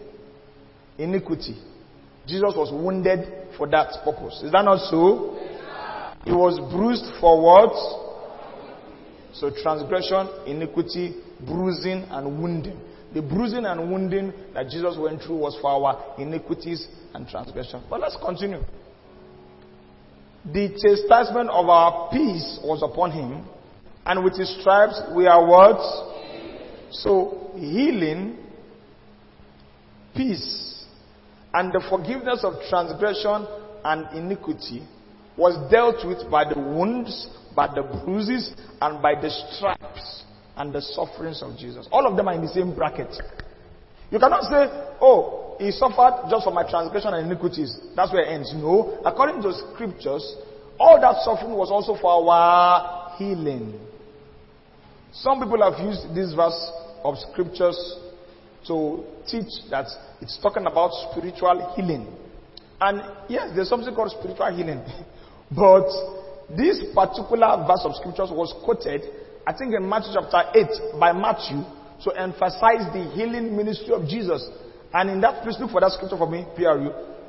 iniquity. 0.97 1.61
Jesus 2.25 2.53
was 2.55 2.71
wounded 2.73 3.53
for 3.55 3.67
that 3.67 4.03
purpose. 4.03 4.41
Is 4.43 4.51
that 4.51 4.65
not 4.65 4.79
so? 4.89 5.37
He 6.23 6.31
was 6.31 6.57
bruised 6.73 7.05
for 7.21 7.39
what? 7.39 7.69
So 9.35 9.51
transgression, 9.61 10.27
iniquity, 10.47 11.21
bruising, 11.45 12.01
and 12.09 12.41
wounding. 12.41 12.81
The 13.13 13.21
bruising 13.21 13.65
and 13.65 13.91
wounding 13.91 14.33
that 14.55 14.69
Jesus 14.69 14.97
went 14.97 15.21
through 15.21 15.37
was 15.37 15.55
for 15.61 15.69
our 15.69 16.19
iniquities 16.19 16.87
and 17.13 17.27
transgression. 17.27 17.83
But 17.91 17.99
let's 17.99 18.17
continue. 18.25 18.63
The 20.53 20.69
chastisement 20.69 21.49
of 21.49 21.69
our 21.69 22.09
peace 22.11 22.59
was 22.63 22.83
upon 22.83 23.11
him, 23.11 23.45
and 24.05 24.23
with 24.23 24.37
his 24.37 24.59
stripes 24.61 25.01
we 25.15 25.25
are 25.25 25.43
what? 25.45 25.79
So, 26.91 27.51
healing, 27.55 28.37
peace, 30.15 30.85
and 31.53 31.73
the 31.73 31.83
forgiveness 31.89 32.43
of 32.43 32.53
transgression 32.69 33.47
and 33.83 34.07
iniquity 34.15 34.87
was 35.37 35.57
dealt 35.71 36.05
with 36.05 36.29
by 36.29 36.43
the 36.47 36.59
wounds, 36.59 37.27
by 37.55 37.67
the 37.67 37.81
bruises, 37.81 38.53
and 38.81 39.01
by 39.01 39.15
the 39.19 39.29
stripes 39.29 40.23
and 40.57 40.73
the 40.73 40.81
sufferings 40.81 41.41
of 41.41 41.57
Jesus. 41.57 41.87
All 41.91 42.05
of 42.05 42.15
them 42.15 42.27
are 42.27 42.33
in 42.33 42.41
the 42.41 42.47
same 42.49 42.75
bracket. 42.75 43.13
You 44.11 44.19
cannot 44.19 44.43
say, 44.43 44.67
oh, 45.01 45.44
he 45.59 45.71
suffered 45.71 46.27
just 46.29 46.43
for 46.43 46.51
my 46.51 46.69
transgression 46.69 47.13
and 47.13 47.25
iniquities. 47.31 47.75
That's 47.95 48.11
where 48.11 48.23
it 48.23 48.29
ends. 48.29 48.53
No. 48.55 48.99
According 49.05 49.41
to 49.43 49.53
scriptures, 49.53 50.35
all 50.79 50.99
that 50.99 51.23
suffering 51.23 51.53
was 51.53 51.71
also 51.71 51.99
for 51.99 52.11
our 52.31 53.15
healing. 53.17 53.79
Some 55.13 55.39
people 55.39 55.61
have 55.63 55.79
used 55.85 56.13
this 56.13 56.33
verse 56.33 56.71
of 57.03 57.15
scriptures 57.31 57.77
to 58.67 59.03
teach 59.27 59.51
that 59.69 59.87
it's 60.21 60.37
talking 60.41 60.65
about 60.65 60.91
spiritual 61.11 61.73
healing. 61.75 62.07
And 62.81 63.01
yes, 63.29 63.51
there's 63.55 63.69
something 63.69 63.93
called 63.95 64.11
spiritual 64.11 64.51
healing. 64.55 64.83
but 65.51 65.87
this 66.49 66.83
particular 66.93 67.63
verse 67.65 67.85
of 67.85 67.95
scriptures 67.95 68.29
was 68.31 68.53
quoted 68.65 69.01
I 69.47 69.53
think 69.53 69.75
in 69.75 69.87
Matthew 69.87 70.13
chapter 70.13 70.41
8 70.55 70.99
by 70.99 71.13
Matthew 71.13 71.61
to 72.03 72.11
emphasize 72.19 72.89
the 72.93 73.11
healing 73.13 73.55
ministry 73.55 73.93
of 73.93 74.07
Jesus. 74.07 74.41
And 74.95 75.09
in 75.09 75.19
that, 75.21 75.43
please 75.43 75.59
look 75.59 75.71
for 75.71 75.81
that 75.81 75.91
scripture 75.91 76.15
for 76.15 76.31
me, 76.31 76.47
PRU. 76.55 76.87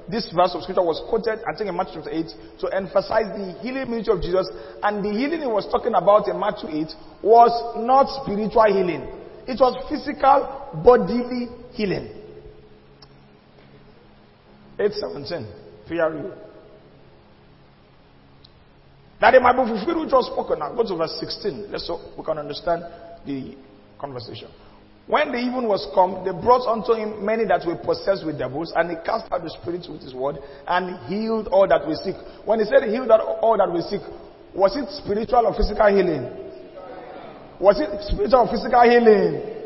This 0.09 0.31
verse 0.31 0.55
of 0.55 0.63
scripture 0.63 0.87
was 0.87 1.03
quoted, 1.11 1.43
I 1.43 1.51
think 1.59 1.69
in 1.69 1.77
Matthew 1.77 1.99
chapter 1.99 2.15
8, 2.15 2.63
to 2.63 2.67
emphasize 2.71 3.27
the 3.35 3.59
healing 3.59 3.91
ministry 3.91 4.15
of 4.15 4.23
Jesus. 4.23 4.47
And 4.87 5.03
the 5.03 5.11
healing 5.11 5.43
he 5.43 5.51
was 5.51 5.67
talking 5.67 5.99
about 5.99 6.31
in 6.31 6.39
Matthew 6.39 6.71
8 6.71 7.27
was 7.27 7.51
not 7.83 8.07
spiritual 8.23 8.71
healing. 8.71 9.03
It 9.51 9.59
was 9.59 9.75
physical, 9.91 10.47
bodily 10.87 11.51
healing. 11.75 12.15
817, 14.79 15.51
PRU. 15.91 16.31
That 19.21 19.35
it 19.35 19.43
might 19.43 19.59
be 19.59 19.67
fulfilled 19.67 20.07
which 20.07 20.15
was 20.15 20.31
spoken. 20.31 20.61
Now 20.61 20.71
go 20.71 20.87
to 20.87 20.95
verse 20.95 21.19
16. 21.19 21.73
Let's 21.73 21.87
so 21.87 21.99
we 22.17 22.23
can 22.23 22.39
understand 22.39 22.87
the 23.27 23.57
conversation. 23.99 24.55
When 25.07 25.31
the 25.31 25.39
even 25.39 25.71
was 25.71 25.87
come, 25.95 26.27
they 26.27 26.35
brought 26.35 26.67
unto 26.67 26.95
him 26.99 27.25
many 27.25 27.47
that 27.47 27.63
were 27.63 27.79
possessed 27.79 28.27
with 28.27 28.39
devils, 28.39 28.73
and 28.75 28.91
he 28.91 28.97
cast 29.07 29.31
out 29.31 29.45
the 29.45 29.51
spirits 29.51 29.87
with 29.87 30.03
his 30.03 30.15
word, 30.15 30.39
and 30.67 30.99
healed 31.07 31.47
all 31.49 31.69
that 31.69 31.87
were 31.87 31.95
sick. 31.95 32.17
When 32.45 32.59
he 32.59 32.67
said 32.67 32.83
he 32.83 32.91
healed 32.91 33.11
all 33.11 33.55
that 33.57 33.71
were 33.71 33.87
sick, 33.87 34.03
was 34.51 34.75
it 34.75 34.91
spiritual 34.99 35.47
or 35.47 35.55
physical 35.55 35.87
healing? 35.87 36.27
Was 37.63 37.79
it 37.79 37.87
spiritual 38.03 38.43
or 38.43 38.51
physical 38.51 38.83
healing? 38.83 39.57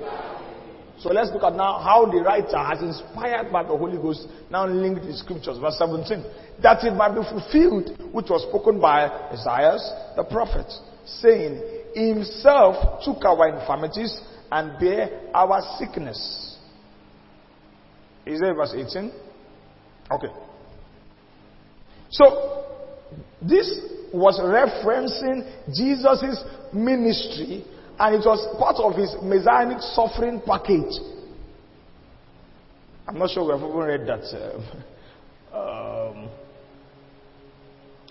So 1.01 1.09
let's 1.09 1.33
look 1.33 1.43
at 1.49 1.57
now 1.57 1.81
how 1.81 2.05
the 2.05 2.21
writer 2.21 2.61
has 2.61 2.85
inspired 2.85 3.49
by 3.51 3.63
the 3.65 3.73
Holy 3.73 3.97
Ghost 3.97 4.29
now 4.51 4.69
linked 4.69 5.01
the 5.01 5.17
scriptures. 5.17 5.57
Verse 5.57 5.81
17. 5.81 6.21
That 6.61 6.85
it 6.85 6.93
might 6.93 7.17
be 7.17 7.25
fulfilled, 7.25 7.97
which 8.13 8.29
was 8.29 8.45
spoken 8.45 8.77
by 8.79 9.09
Isaiah 9.33 9.81
the 10.21 10.25
prophet, 10.29 10.69
saying, 11.25 11.97
Himself 11.97 13.01
took 13.01 13.25
our 13.25 13.49
infirmities 13.49 14.13
and 14.51 14.79
bear 14.79 15.31
our 15.35 15.61
sickness. 15.79 16.59
Is 18.27 18.41
there 18.41 18.55
verse 18.55 18.75
18? 18.77 19.13
Okay. 20.11 20.29
So, 22.11 22.65
this 23.41 23.81
was 24.13 24.41
referencing 24.41 25.75
Jesus' 25.75 26.45
ministry 26.73 27.65
and 27.99 28.15
it 28.15 28.27
was 28.27 28.57
part 28.59 28.77
of 28.77 28.97
his 28.97 29.15
messianic 29.23 29.81
suffering 29.81 30.41
package. 30.45 30.99
I'm 33.07 33.19
not 33.19 33.31
sure 33.31 33.45
we 33.45 33.53
have 33.53 33.69
even 33.69 33.81
read 33.81 34.07
that. 34.07 34.63
Um, 35.51 36.31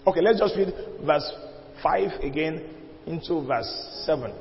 okay, 0.05 0.19
let's 0.19 0.39
just 0.39 0.57
read 0.57 0.73
verse 1.05 1.31
5 1.81 2.19
again 2.21 2.65
into 3.07 3.41
verse 3.47 4.03
7. 4.05 4.33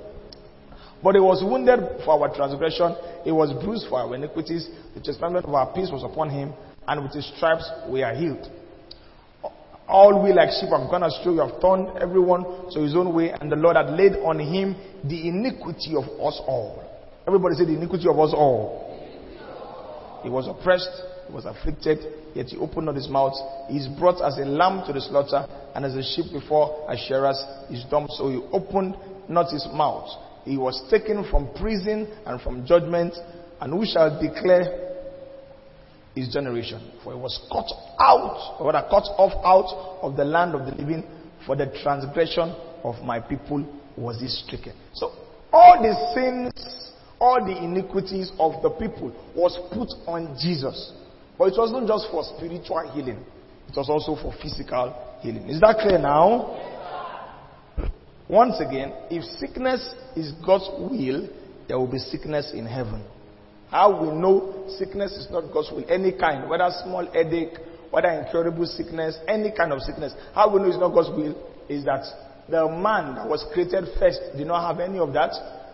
But 1.02 1.14
he 1.14 1.20
was 1.20 1.42
wounded 1.44 2.02
for 2.04 2.18
our 2.18 2.34
transgression, 2.34 2.96
he 3.24 3.30
was 3.30 3.52
bruised 3.64 3.86
for 3.88 4.00
our 4.00 4.14
iniquities, 4.14 4.68
the 4.94 5.00
chastisement 5.00 5.44
of 5.46 5.54
our 5.54 5.72
peace 5.72 5.90
was 5.92 6.02
upon 6.02 6.30
him, 6.30 6.52
and 6.88 7.02
with 7.02 7.12
his 7.12 7.26
stripes 7.36 7.70
we 7.88 8.02
are 8.02 8.14
healed. 8.14 8.50
All 9.86 10.22
we 10.22 10.32
like 10.34 10.50
sheep 10.50 10.68
have 10.68 10.90
gone 10.90 11.02
astray. 11.02 11.32
We 11.32 11.38
have 11.38 11.62
turned 11.62 11.96
everyone 11.96 12.44
to 12.72 12.80
his 12.80 12.94
own 12.94 13.14
way, 13.14 13.30
and 13.30 13.50
the 13.50 13.56
Lord 13.56 13.76
had 13.76 13.88
laid 13.90 14.16
on 14.20 14.38
him 14.38 14.76
the 15.04 15.28
iniquity 15.28 15.96
of 15.96 16.04
us 16.20 16.40
all. 16.46 16.84
Everybody 17.26 17.54
say 17.54 17.64
the 17.64 17.72
iniquity 17.76 18.06
of 18.08 18.18
us 18.18 18.32
all. 18.34 18.84
He 20.22 20.28
was 20.28 20.46
oppressed, 20.46 20.90
he 21.26 21.32
was 21.32 21.46
afflicted, 21.46 22.00
yet 22.34 22.46
he 22.46 22.58
opened 22.58 22.86
not 22.86 22.96
his 22.96 23.08
mouth. 23.08 23.32
He 23.68 23.78
is 23.78 23.88
brought 23.88 24.20
as 24.20 24.36
a 24.36 24.44
lamb 24.44 24.84
to 24.86 24.92
the 24.92 25.00
slaughter, 25.00 25.46
and 25.74 25.84
as 25.86 25.94
a 25.94 26.02
sheep 26.02 26.32
before 26.32 26.84
a 26.88 26.96
shearers 26.96 27.42
is 27.70 27.84
dumb, 27.90 28.08
so 28.10 28.28
he 28.28 28.42
opened 28.52 28.94
not 29.28 29.50
his 29.50 29.66
mouth. 29.72 30.08
He 30.44 30.56
was 30.56 30.82
taken 30.90 31.28
from 31.30 31.48
prison 31.54 32.08
and 32.26 32.40
from 32.40 32.66
judgment, 32.66 33.14
and 33.60 33.72
who 33.72 33.84
shall 33.84 34.20
declare 34.20 34.94
his 36.14 36.32
generation. 36.32 36.92
For 37.04 37.14
he 37.14 37.18
was 37.18 37.38
cut 37.52 37.70
out, 38.00 38.56
or 38.60 38.72
rather 38.72 38.86
cut 38.88 39.04
off 39.18 39.32
out 39.44 40.00
of 40.02 40.16
the 40.16 40.24
land 40.24 40.54
of 40.54 40.66
the 40.66 40.72
living, 40.82 41.04
for 41.46 41.56
the 41.56 41.66
transgression 41.82 42.54
of 42.84 42.96
my 43.04 43.20
people 43.20 43.66
was 43.96 44.20
he 44.20 44.28
stricken. 44.28 44.72
So 44.94 45.12
all 45.52 45.82
the 45.82 45.94
sins, 46.14 46.92
all 47.20 47.44
the 47.44 47.56
iniquities 47.56 48.30
of 48.38 48.62
the 48.62 48.70
people 48.70 49.12
was 49.34 49.58
put 49.72 49.88
on 50.06 50.36
Jesus. 50.40 50.92
But 51.36 51.52
it 51.52 51.58
wasn't 51.58 51.88
just 51.88 52.10
for 52.10 52.22
spiritual 52.36 52.90
healing, 52.92 53.24
it 53.68 53.76
was 53.76 53.88
also 53.88 54.20
for 54.20 54.32
physical 54.42 54.94
healing. 55.20 55.48
Is 55.48 55.60
that 55.60 55.78
clear 55.80 55.98
now? 55.98 56.77
Once 58.28 58.60
again, 58.60 58.92
if 59.10 59.24
sickness 59.24 59.94
is 60.14 60.32
God's 60.44 60.68
will, 60.78 61.28
there 61.66 61.78
will 61.78 61.90
be 61.90 61.98
sickness 61.98 62.52
in 62.52 62.66
heaven. 62.66 63.02
How 63.70 64.02
we 64.02 64.08
know 64.08 64.66
sickness 64.78 65.12
is 65.12 65.28
not 65.30 65.52
God's 65.52 65.70
will, 65.70 65.84
any 65.88 66.12
kind, 66.12 66.48
whether 66.48 66.68
small 66.84 67.06
headache, 67.12 67.58
whether 67.90 68.08
incurable 68.08 68.66
sickness, 68.66 69.18
any 69.26 69.50
kind 69.56 69.72
of 69.72 69.80
sickness. 69.80 70.12
How 70.34 70.52
we 70.52 70.60
know 70.60 70.68
it's 70.68 70.78
not 70.78 70.94
God's 70.94 71.08
will 71.08 71.36
is 71.68 71.84
that 71.84 72.04
the 72.48 72.68
man 72.68 73.14
that 73.14 73.28
was 73.28 73.44
created 73.52 73.84
first 73.98 74.20
did 74.36 74.46
not 74.46 74.66
have 74.66 74.80
any 74.80 74.98
of 74.98 75.12
that, 75.14 75.32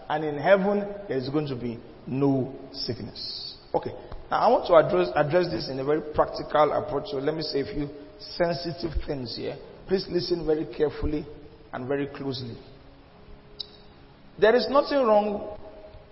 and 0.08 0.24
in 0.24 0.38
heaven 0.38 0.86
there 1.08 1.18
is 1.18 1.28
going 1.28 1.46
to 1.48 1.56
be 1.56 1.78
no 2.06 2.54
sickness. 2.72 3.56
Okay, 3.74 3.90
now 4.30 4.38
I 4.38 4.48
want 4.50 4.66
to 4.66 4.74
address, 4.74 5.10
address 5.16 5.50
this 5.50 5.68
in 5.68 5.80
a 5.80 5.84
very 5.84 6.02
practical 6.14 6.72
approach, 6.72 7.10
so 7.10 7.18
let 7.18 7.34
me 7.34 7.42
say 7.42 7.60
a 7.60 7.64
few 7.64 7.88
sensitive 8.18 8.92
things 9.06 9.36
here. 9.36 9.56
Please 9.88 10.06
listen 10.08 10.46
very 10.46 10.66
carefully 10.66 11.26
and 11.74 11.88
very 11.88 12.06
closely. 12.06 12.56
There 14.38 14.54
is 14.54 14.66
nothing 14.70 14.98
wrong 14.98 15.58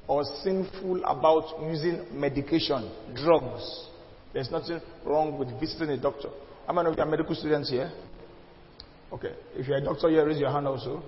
or 0.08 0.24
sinful 0.42 1.04
about 1.04 1.62
using 1.70 2.04
medication, 2.12 2.90
drugs. 3.14 3.88
There's 4.34 4.50
nothing 4.50 4.80
wrong 5.06 5.38
with 5.38 5.48
visiting 5.60 5.90
a 5.90 5.96
doctor. 5.96 6.28
How 6.66 6.72
many 6.72 6.88
of 6.90 6.96
you 6.96 7.02
are 7.02 7.08
medical 7.08 7.34
students 7.34 7.70
here? 7.70 7.90
Okay. 9.12 9.34
If 9.54 9.68
you're 9.68 9.78
a 9.78 9.84
doctor 9.84 10.08
here, 10.08 10.26
raise 10.26 10.38
your 10.38 10.50
hand 10.50 10.66
also. 10.66 11.02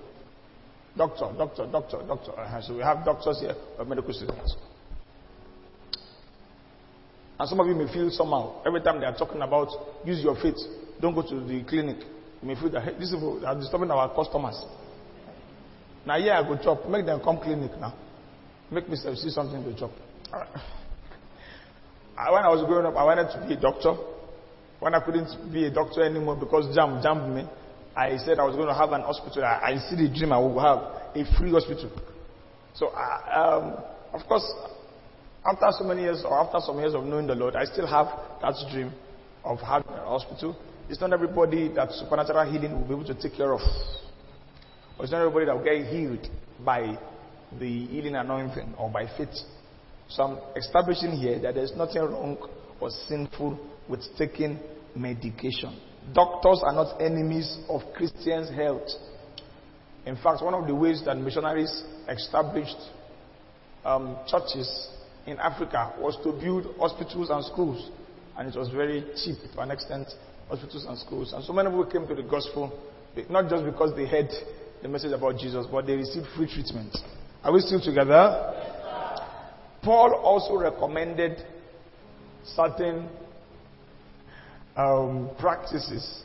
Doctor, 0.95 1.33
doctor, 1.37 1.67
doctor, 1.69 1.97
doctor. 2.07 2.31
Uh-huh. 2.31 2.61
So 2.61 2.75
we 2.75 2.81
have 2.81 3.03
doctors 3.03 3.39
here, 3.41 3.55
medical 3.85 4.13
students. 4.13 4.55
And 7.37 7.49
some 7.49 7.59
of 7.59 7.67
you 7.67 7.75
may 7.75 7.91
feel 7.91 8.09
somehow 8.11 8.61
every 8.65 8.81
time 8.81 9.01
they 9.01 9.05
are 9.05 9.17
talking 9.17 9.41
about 9.41 9.67
use 10.05 10.23
your 10.23 10.35
faith, 10.35 10.55
don't 11.01 11.13
go 11.13 11.21
to 11.23 11.41
the 11.45 11.63
clinic. 11.67 11.97
You 12.41 12.47
may 12.47 12.55
feel 12.55 12.69
that 12.71 12.99
these 12.99 13.11
people 13.11 13.41
are 13.45 13.55
disturbing 13.55 13.91
our 13.91 14.13
customers. 14.13 14.63
Now, 16.05 16.17
yeah, 16.17 16.39
I 16.39 16.43
go 16.43 16.57
chop. 16.61 16.87
Make 16.87 17.05
them 17.05 17.19
come 17.23 17.37
clinic 17.37 17.71
now. 17.79 17.93
Make 18.71 18.89
me 18.89 18.95
see 18.95 19.29
something 19.29 19.63
to 19.63 19.79
chop. 19.79 19.91
When 22.15 22.43
I 22.43 22.49
was 22.49 22.63
growing 22.65 22.85
up, 22.85 22.95
I 22.95 23.03
wanted 23.03 23.27
to 23.33 23.45
be 23.47 23.55
a 23.55 23.59
doctor. 23.59 23.93
When 24.79 24.95
I 24.95 24.99
couldn't 25.01 25.51
be 25.51 25.65
a 25.65 25.71
doctor 25.71 26.03
anymore 26.03 26.37
because 26.37 26.73
JAMB 26.75 27.03
jammed 27.03 27.35
me, 27.35 27.43
I 27.95 28.17
said 28.17 28.39
I 28.39 28.45
was 28.45 28.55
going 28.55 28.67
to 28.67 28.73
have 28.73 28.91
an 28.91 29.01
hospital. 29.01 29.43
I, 29.43 29.73
I 29.73 29.77
see 29.89 29.95
the 29.95 30.07
dream 30.07 30.31
I 30.31 30.37
will 30.37 30.59
have 30.59 30.79
a 31.15 31.37
free 31.37 31.51
hospital. 31.51 31.91
So, 32.73 32.87
uh, 32.87 33.19
um, 33.35 33.83
of 34.13 34.27
course, 34.27 34.43
after 35.45 35.67
so 35.71 35.83
many 35.85 36.03
years 36.03 36.23
or 36.25 36.39
after 36.39 36.59
some 36.59 36.79
years 36.79 36.93
of 36.93 37.03
knowing 37.03 37.27
the 37.27 37.35
Lord, 37.35 37.55
I 37.55 37.65
still 37.65 37.87
have 37.87 38.07
that 38.41 38.55
dream 38.71 38.91
of 39.43 39.59
having 39.59 39.91
a 39.91 40.05
hospital. 40.05 40.55
It's 40.89 41.01
not 41.01 41.13
everybody 41.13 41.73
that 41.75 41.91
supernatural 41.93 42.51
healing 42.51 42.73
will 42.73 42.87
be 42.87 42.93
able 42.93 43.05
to 43.05 43.15
take 43.19 43.35
care 43.35 43.53
of. 43.53 43.61
Or 44.97 45.03
it's 45.03 45.11
not 45.11 45.21
everybody 45.21 45.45
that 45.45 45.57
will 45.57 45.63
get 45.63 45.87
healed 45.87 46.27
by 46.63 46.97
the 47.59 47.85
healing 47.87 48.15
anointing 48.15 48.75
or 48.77 48.89
by 48.89 49.07
faith. 49.17 49.35
So 50.09 50.23
I'm 50.23 50.37
establishing 50.55 51.11
here 51.11 51.39
that 51.39 51.55
there's 51.55 51.73
nothing 51.75 52.01
wrong 52.01 52.37
or 52.79 52.89
sinful 53.07 53.59
with 53.89 54.01
taking 54.17 54.59
medication. 54.95 55.79
Doctors 56.13 56.61
are 56.63 56.73
not 56.73 57.01
enemies 57.01 57.57
of 57.67 57.81
Christians' 57.95 58.49
health. 58.49 58.87
In 60.05 60.15
fact, 60.17 60.43
one 60.43 60.53
of 60.53 60.67
the 60.67 60.75
ways 60.75 61.01
that 61.05 61.17
missionaries 61.17 61.83
established 62.07 62.77
um, 63.83 64.17
churches 64.27 64.89
in 65.25 65.39
Africa 65.39 65.93
was 65.99 66.15
to 66.23 66.31
build 66.31 66.75
hospitals 66.77 67.31
and 67.31 67.43
schools. 67.45 67.89
And 68.37 68.47
it 68.47 68.57
was 68.57 68.69
very 68.69 69.03
cheap 69.23 69.37
to 69.53 69.59
an 69.61 69.71
extent, 69.71 70.07
hospitals 70.49 70.85
and 70.85 70.97
schools. 70.97 71.33
And 71.33 71.43
so 71.43 71.53
many 71.53 71.69
people 71.69 71.85
came 71.85 72.07
to 72.07 72.15
the 72.15 72.27
gospel, 72.27 72.71
not 73.29 73.49
just 73.49 73.65
because 73.65 73.95
they 73.95 74.05
heard 74.05 74.29
the 74.81 74.87
message 74.87 75.11
about 75.11 75.37
Jesus, 75.39 75.65
but 75.71 75.85
they 75.85 75.95
received 75.95 76.27
free 76.35 76.47
treatment. 76.51 76.95
Are 77.43 77.51
we 77.53 77.59
still 77.59 77.81
together? 77.81 78.53
Paul 79.81 80.13
also 80.15 80.57
recommended 80.57 81.43
certain 82.43 83.07
um, 84.75 85.29
practices 85.39 86.23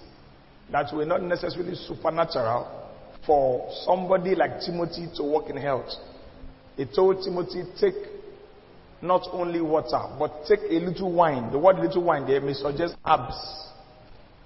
that 0.73 0.95
were 0.95 1.05
not 1.05 1.23
necessarily 1.23 1.75
supernatural 1.75 2.89
for 3.27 3.71
somebody 3.85 4.35
like 4.35 4.61
Timothy 4.65 5.09
to 5.17 5.23
walk 5.23 5.51
in 5.51 5.57
health. 5.57 5.91
He 6.77 6.87
told 6.87 7.23
Timothy, 7.23 7.65
take 7.79 7.95
not 9.03 9.27
only 9.33 9.61
water, 9.61 10.01
but 10.19 10.45
take 10.49 10.61
a 10.61 10.79
little 10.79 11.13
wine. 11.13 11.51
The 11.53 11.59
word 11.59 11.77
little 11.79 12.05
wine 12.05 12.27
there 12.27 12.41
may 12.41 12.55
suggest 12.55 12.97
herbs 13.07 13.37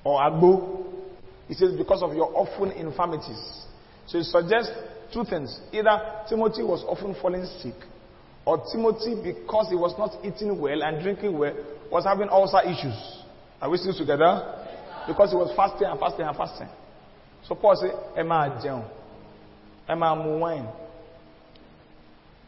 or 0.04 0.20
agbo. 0.20 0.84
He 1.48 1.54
says, 1.54 1.74
because 1.76 2.02
of 2.02 2.14
your 2.14 2.30
often 2.36 2.72
infirmities. 2.72 3.66
So 4.06 4.18
it 4.18 4.24
suggests 4.24 4.72
two 5.12 5.24
things. 5.24 5.60
Either 5.72 6.24
Timothy 6.28 6.62
was 6.62 6.84
often 6.86 7.14
falling 7.20 7.44
sick, 7.60 7.74
or 8.46 8.62
Timothy, 8.72 9.16
because 9.22 9.68
he 9.70 9.76
was 9.76 9.94
not 9.98 10.12
eating 10.24 10.60
well 10.60 10.82
and 10.82 11.02
drinking 11.02 11.36
well, 11.38 11.54
was 11.90 12.04
having 12.04 12.28
ulcer 12.28 12.60
issues. 12.62 12.96
Are 13.60 13.70
we 13.70 13.78
still 13.78 13.96
together? 13.96 14.60
Because 15.06 15.30
he 15.30 15.36
was 15.36 15.52
fasting 15.56 15.88
and 15.88 15.98
fasting 15.98 16.26
and 16.26 16.36
fasting. 16.36 16.68
So 17.46 17.54
Paul 17.54 17.76
said, 17.76 17.92
Emma 18.18 18.60
Jeon. 18.62 18.88
Emma 19.88 20.38
wine. 20.38 20.68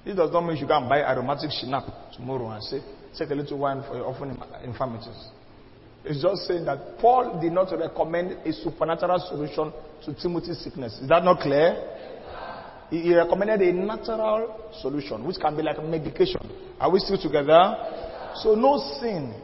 This 0.05 0.17
does 0.17 0.33
not 0.33 0.43
mean 0.43 0.57
you 0.57 0.67
can 0.67 0.89
buy 0.89 1.01
aromatic 1.01 1.51
Schnapps 1.51 2.17
tomorrow 2.17 2.51
and 2.51 2.63
say, 2.63 2.81
take 3.19 3.31
a 3.31 3.35
little 3.35 3.59
wine 3.59 3.83
for 3.87 3.97
your 3.97 4.07
often 4.07 4.39
infirmities. 4.65 5.29
It's 6.09 6.23
just 6.23 6.47
saying 6.47 6.65
that 6.67 6.99
Paul 7.01 7.41
did 7.41 7.53
not 7.53 7.73
recommend 7.77 8.39
a 8.47 8.53
supernatural 8.53 9.19
solution 9.29 9.73
to 10.05 10.15
Timothy's 10.15 10.61
sickness. 10.63 11.01
Is 11.01 11.09
that 11.09 11.25
not 11.25 11.41
clear? 11.41 11.83
He 12.91 13.13
recommended 13.13 13.61
a 13.63 13.73
natural 13.73 14.71
solution, 14.81 15.25
which 15.27 15.39
can 15.39 15.57
be 15.57 15.63
like 15.63 15.83
medication. 15.83 16.41
Are 16.79 16.91
we 16.91 17.01
still 17.01 17.21
together? 17.21 17.75
So, 18.37 18.55
no 18.55 18.79
sin 19.01 19.35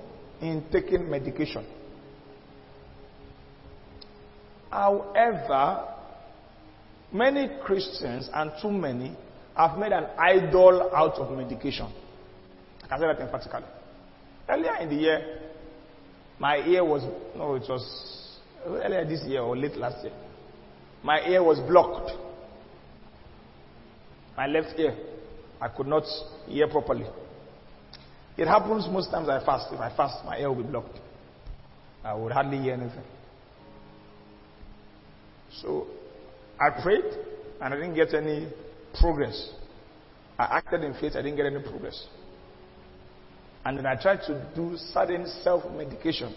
in 0.40 0.64
taking 0.70 1.10
medication. 1.10 1.66
However, 4.70 5.88
many 7.12 7.50
Christians, 7.64 8.30
and 8.32 8.52
too 8.62 8.70
many, 8.70 9.16
have 9.56 9.76
made 9.78 9.92
an 9.92 10.06
idol 10.16 10.90
out 10.94 11.14
of 11.14 11.36
medication. 11.36 11.92
I 12.84 12.86
can 12.86 13.00
say 13.00 13.06
that 13.06 13.20
emphatically. 13.20 13.68
Earlier 14.48 14.76
in 14.76 14.88
the 14.88 14.94
year, 14.94 15.41
my 16.42 16.56
ear 16.56 16.84
was, 16.84 17.04
no, 17.36 17.54
it 17.54 17.62
was 17.68 18.40
earlier 18.66 19.04
this 19.04 19.22
year 19.28 19.42
or 19.42 19.56
late 19.56 19.76
last 19.76 20.02
year. 20.02 20.12
My 21.04 21.20
ear 21.20 21.40
was 21.40 21.60
blocked. 21.60 22.10
My 24.36 24.48
left 24.48 24.76
ear. 24.76 24.92
I 25.60 25.68
could 25.68 25.86
not 25.86 26.02
hear 26.48 26.66
properly. 26.66 27.06
It 28.36 28.48
happens 28.48 28.88
most 28.90 29.12
times 29.12 29.28
I 29.28 29.38
fast. 29.46 29.72
If 29.72 29.78
I 29.78 29.96
fast, 29.96 30.24
my 30.24 30.36
ear 30.38 30.48
will 30.48 30.64
be 30.64 30.68
blocked. 30.68 30.98
I 32.02 32.12
would 32.12 32.32
hardly 32.32 32.58
hear 32.58 32.72
anything. 32.72 33.04
So 35.60 35.86
I 36.60 36.82
prayed 36.82 37.04
and 37.60 37.72
I 37.72 37.76
didn't 37.76 37.94
get 37.94 38.12
any 38.14 38.48
progress. 38.98 39.48
I 40.36 40.56
acted 40.56 40.82
in 40.82 40.94
faith, 40.94 41.12
I 41.14 41.22
didn't 41.22 41.36
get 41.36 41.46
any 41.46 41.62
progress. 41.62 42.04
And 43.64 43.78
then 43.78 43.86
I 43.86 43.94
tried 43.94 44.22
to 44.26 44.44
do 44.54 44.76
certain 44.76 45.26
self 45.42 45.70
medication. 45.72 46.34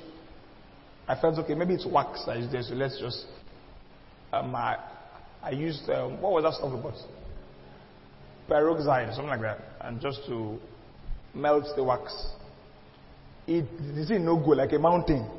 I 1.07 1.19
felt 1.19 1.37
okay, 1.39 1.55
maybe 1.55 1.73
it's 1.73 1.85
wax 1.85 2.23
that 2.25 2.37
is 2.37 2.51
there, 2.51 2.61
so 2.63 2.73
let's 2.75 2.99
just. 2.99 3.25
Um, 4.31 4.55
I, 4.55 4.77
I 5.41 5.51
used, 5.51 5.89
um, 5.89 6.21
what 6.21 6.33
was 6.33 6.43
that 6.43 6.53
stuff 6.53 6.73
about? 6.73 6.95
Peroxide, 8.47 9.13
something 9.13 9.27
like 9.27 9.41
that, 9.41 9.59
and 9.81 10.01
just 10.01 10.25
to 10.27 10.59
melt 11.33 11.65
the 11.75 11.83
wax. 11.83 12.13
It 13.47 13.65
did 14.07 14.21
no 14.21 14.37
go 14.37 14.51
like 14.51 14.73
a 14.73 14.79
mountain. 14.79 15.29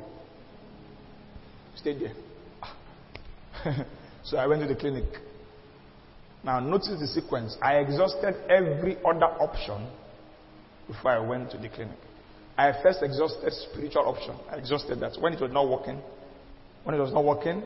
Stayed 1.75 1.99
there. 1.99 3.85
so 4.23 4.37
I 4.37 4.47
went 4.47 4.61
to 4.61 4.67
the 4.67 4.79
clinic. 4.79 5.05
Now, 6.43 6.59
notice 6.59 6.99
the 6.99 7.07
sequence. 7.07 7.57
I 7.61 7.75
exhausted 7.75 8.35
every 8.49 8.97
other 9.05 9.25
option 9.25 9.87
before 10.87 11.11
I 11.11 11.19
went 11.19 11.51
to 11.51 11.57
the 11.57 11.69
clinic. 11.69 11.97
I 12.57 12.71
first 12.81 13.03
exhausted 13.03 13.51
spiritual 13.53 14.03
option. 14.07 14.35
I 14.49 14.55
exhausted 14.55 14.99
that. 15.01 15.17
When 15.19 15.33
it 15.33 15.41
was 15.41 15.51
not 15.51 15.67
working, 15.69 16.01
when 16.83 16.95
it 16.95 16.99
was 16.99 17.13
not 17.13 17.23
working, 17.23 17.63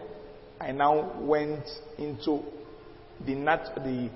I 0.60 0.71
now 0.71 1.17
went 1.21 1.63
into 1.97 2.43
the 3.25 3.36
nat- 3.36 3.73
the 3.75 4.10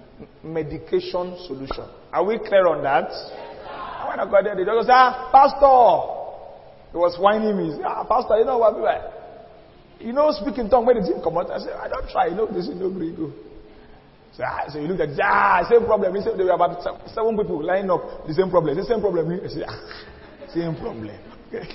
medication 0.44 1.38
solution. 1.48 1.86
Are 2.12 2.26
we 2.26 2.40
clear 2.40 2.68
on 2.68 2.84
that? 2.84 3.10
Yes, 3.10 4.08
when 4.08 4.20
I 4.20 4.26
got 4.30 4.44
there, 4.44 4.56
the 4.56 4.66
doctor 4.66 4.84
said, 4.84 4.92
ah, 4.94 5.30
Pastor! 5.32 6.92
He 6.92 6.98
was 6.98 7.18
whining 7.20 7.58
me. 7.58 7.82
Ah, 7.86 8.04
Pastor, 8.04 8.38
you 8.40 8.46
know 8.46 8.58
what? 8.58 8.76
You 10.00 10.14
know, 10.14 10.32
speaking 10.32 10.70
tongue, 10.70 10.86
when 10.86 10.98
did 10.98 11.06
it 11.06 11.24
come 11.24 11.38
out? 11.38 11.50
I 11.52 11.60
said, 11.60 11.74
I 11.74 11.88
don't 11.88 12.10
try. 12.10 12.28
You 12.28 12.36
know, 12.36 12.48
this 12.48 12.68
is 12.68 12.76
no 12.76 12.90
Greek. 12.90 13.16
So, 14.36 14.44
ah, 14.44 14.68
so 14.68 14.80
you 14.80 14.88
look 14.88 15.00
at, 15.00 15.18
ah, 15.24 15.64
same 15.70 15.86
problem. 15.86 16.14
He 16.16 16.22
said 16.22 16.38
there 16.38 16.46
were 16.46 16.52
about 16.52 16.84
seven 17.08 17.38
people 17.38 17.64
lining 17.64 17.90
up 17.90 18.28
the 18.28 18.34
same 18.34 18.50
problem. 18.50 18.76
The 18.76 18.84
same 18.84 19.00
problem. 19.00 19.32
I 19.32 19.48
said, 19.48 19.64
ah, 19.68 19.80
same 20.54 20.76
problem. 20.76 21.10
Okay. 21.48 21.64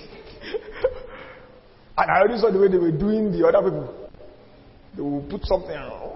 and 1.96 2.11
I 2.11 2.18
already 2.20 2.38
saw 2.38 2.51
the 2.53 2.59
way 2.61 2.68
they 2.68 2.77
were 2.77 2.92
doing 2.92 3.33
the 3.33 3.46
other 3.49 3.62
people. 3.64 4.11
They 4.94 5.03
will 5.03 5.23
put 5.25 5.42
something. 5.44 5.73
I 5.73 6.12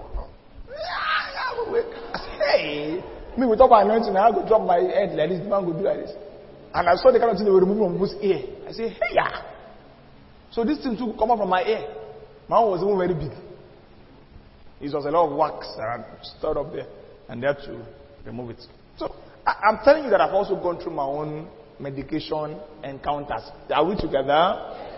said, 2.13 2.37
hey, 2.45 3.01
me 3.37 3.47
with 3.47 3.59
all 3.61 3.69
my 3.69 3.81
anointing, 3.81 4.15
I 4.15 4.29
go 4.29 4.45
drop 4.47 4.61
my 4.61 4.77
head 4.77 5.15
like 5.17 5.29
this. 5.29 5.39
Man 5.41 5.65
go 5.65 5.73
do 5.73 5.81
like 5.81 5.97
this. 5.97 6.13
And 6.75 6.87
I 6.87 6.95
saw 6.95 7.11
the 7.11 7.17
kind 7.17 7.31
of 7.31 7.37
thing 7.37 7.45
they 7.45 7.51
were 7.51 7.61
removing 7.65 7.85
from 7.89 7.93
people's 7.93 8.13
ear. 8.21 8.43
I 8.67 8.71
said, 8.71 8.91
hey, 8.91 9.15
yeah. 9.17 9.41
So 10.51 10.63
this 10.63 10.77
thing 10.83 10.95
too 10.95 11.15
come 11.17 11.31
out 11.31 11.39
from 11.39 11.49
my 11.49 11.63
ear. 11.63 11.87
My 12.47 12.59
one 12.59 12.69
was 12.77 12.83
even 12.85 12.97
very 13.01 13.15
big. 13.17 13.33
It 14.91 14.95
was 14.95 15.05
a 15.05 15.11
lot 15.11 15.29
of 15.29 15.37
wax 15.37 15.67
that 15.77 15.87
I 15.87 16.03
stored 16.37 16.57
up 16.57 16.71
there, 16.73 16.87
and 17.29 17.41
they 17.41 17.47
had 17.47 17.57
to 17.59 17.85
remove 18.25 18.51
it. 18.51 18.61
So 18.97 19.15
I, 19.45 19.69
am 19.69 19.79
telling 19.83 20.05
you 20.05 20.09
that 20.11 20.21
I've 20.21 20.33
also 20.33 20.55
gone 20.55 20.79
through 20.79 20.93
my 20.93 21.03
own 21.03 21.47
medication 21.79 22.59
encounters. 22.83 23.43
Are 23.69 23.85
we 23.85 23.95
together? 23.95 24.93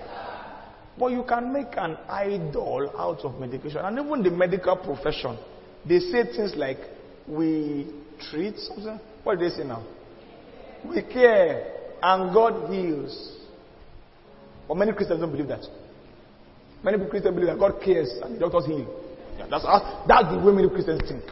but 0.99 1.11
you 1.11 1.23
can 1.23 1.53
make 1.53 1.77
an 1.77 1.95
idol 2.09 2.91
out 2.97 3.19
of 3.19 3.39
medication. 3.39 3.77
And 3.77 3.99
even 3.99 4.23
the 4.23 4.31
medical 4.31 4.75
profession, 4.75 5.37
they 5.87 5.99
say 5.99 6.23
things 6.23 6.53
like, 6.55 6.79
we 7.27 7.87
treat 8.31 8.57
something. 8.57 8.99
What 9.23 9.37
do 9.37 9.47
they 9.47 9.55
say 9.55 9.63
now? 9.63 9.85
We 10.83 11.01
care 11.03 11.73
and 12.01 12.33
God 12.33 12.71
heals. 12.71 13.37
But 14.67 14.75
many 14.75 14.93
Christians 14.93 15.19
don't 15.19 15.31
believe 15.31 15.49
that. 15.49 15.65
Many 16.83 16.97
Christians 17.09 17.35
believe 17.35 17.47
that 17.47 17.59
God 17.59 17.81
cares 17.83 18.09
and 18.23 18.35
the 18.35 18.39
doctors 18.39 18.65
heal. 18.65 19.06
Yeah, 19.37 19.47
that's, 19.49 19.63
how, 19.65 20.03
that's 20.07 20.29
the 20.33 20.39
way 20.39 20.53
many 20.53 20.69
Christians 20.69 21.01
think. 21.07 21.23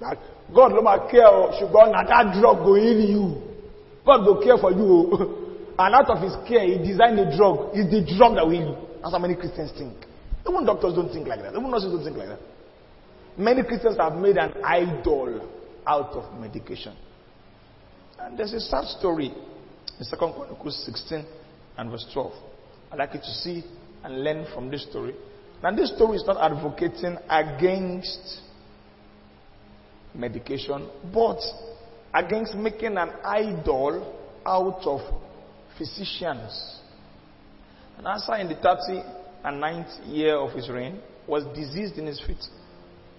That 0.00 0.18
God 0.52 0.72
no 0.72 0.82
matter 0.82 1.06
care 1.10 1.24
ṣùgbọ́n 1.60 1.92
na 1.92 2.02
that 2.04 2.34
drug 2.40 2.64
go 2.64 2.74
heal 2.74 3.00
you. 3.00 3.42
God 4.04 4.24
go 4.24 4.42
care 4.42 4.58
for 4.58 4.72
you. 4.72 5.74
and 5.78 5.94
out 5.94 6.10
of 6.10 6.20
his 6.22 6.34
care, 6.46 6.60
he 6.66 6.78
designed 6.78 7.18
the 7.18 7.32
drug. 7.36 7.70
It's 7.72 7.90
the 7.90 8.02
drug 8.16 8.34
that 8.36 8.44
will 8.44 8.52
heal 8.52 8.68
you. 8.68 8.76
That's 9.00 9.12
how 9.12 9.18
many 9.18 9.34
Christians 9.34 9.72
think. 9.78 9.94
Even 10.48 10.64
doctors 10.66 10.94
don't 10.94 11.12
think 11.12 11.26
like 11.26 11.40
that. 11.40 11.52
Even 11.56 11.70
nurses 11.70 11.92
don't 11.92 12.04
think 12.04 12.16
like 12.16 12.28
that. 12.28 12.40
Many 13.36 13.62
Christians 13.64 13.96
have 13.96 14.14
made 14.14 14.36
an 14.36 14.52
idol 14.62 15.48
out 15.86 16.10
of 16.12 16.38
medication. 16.40 16.94
And 18.18 18.38
there's 18.38 18.52
a 18.52 18.60
sad 18.60 18.84
story 18.98 19.26
in 19.28 20.06
2 20.06 20.16
Chronicles 20.16 20.84
16 20.84 21.24
and 21.78 21.90
verse 21.90 22.06
12. 22.12 22.32
I'd 22.92 22.98
like 22.98 23.14
you 23.14 23.20
to 23.20 23.30
see 23.42 23.64
and 24.04 24.22
learn 24.22 24.46
from 24.54 24.70
this 24.70 24.84
story. 24.88 25.14
Now, 25.64 25.74
this 25.74 25.94
story 25.96 26.18
is 26.18 26.26
not 26.26 26.36
advocating 26.36 27.16
against 27.26 28.42
medication, 30.14 30.86
but 31.10 31.38
against 32.12 32.54
making 32.54 32.98
an 32.98 33.08
idol 33.24 34.14
out 34.44 34.82
of 34.84 35.00
physicians. 35.78 36.80
And 37.96 38.06
Asa, 38.06 38.38
in 38.42 38.48
the 38.48 38.56
39th 38.56 40.14
year 40.14 40.36
of 40.36 40.52
his 40.52 40.68
reign, 40.68 41.00
was 41.26 41.44
diseased 41.56 41.96
in 41.96 42.08
his 42.08 42.20
feet 42.20 42.44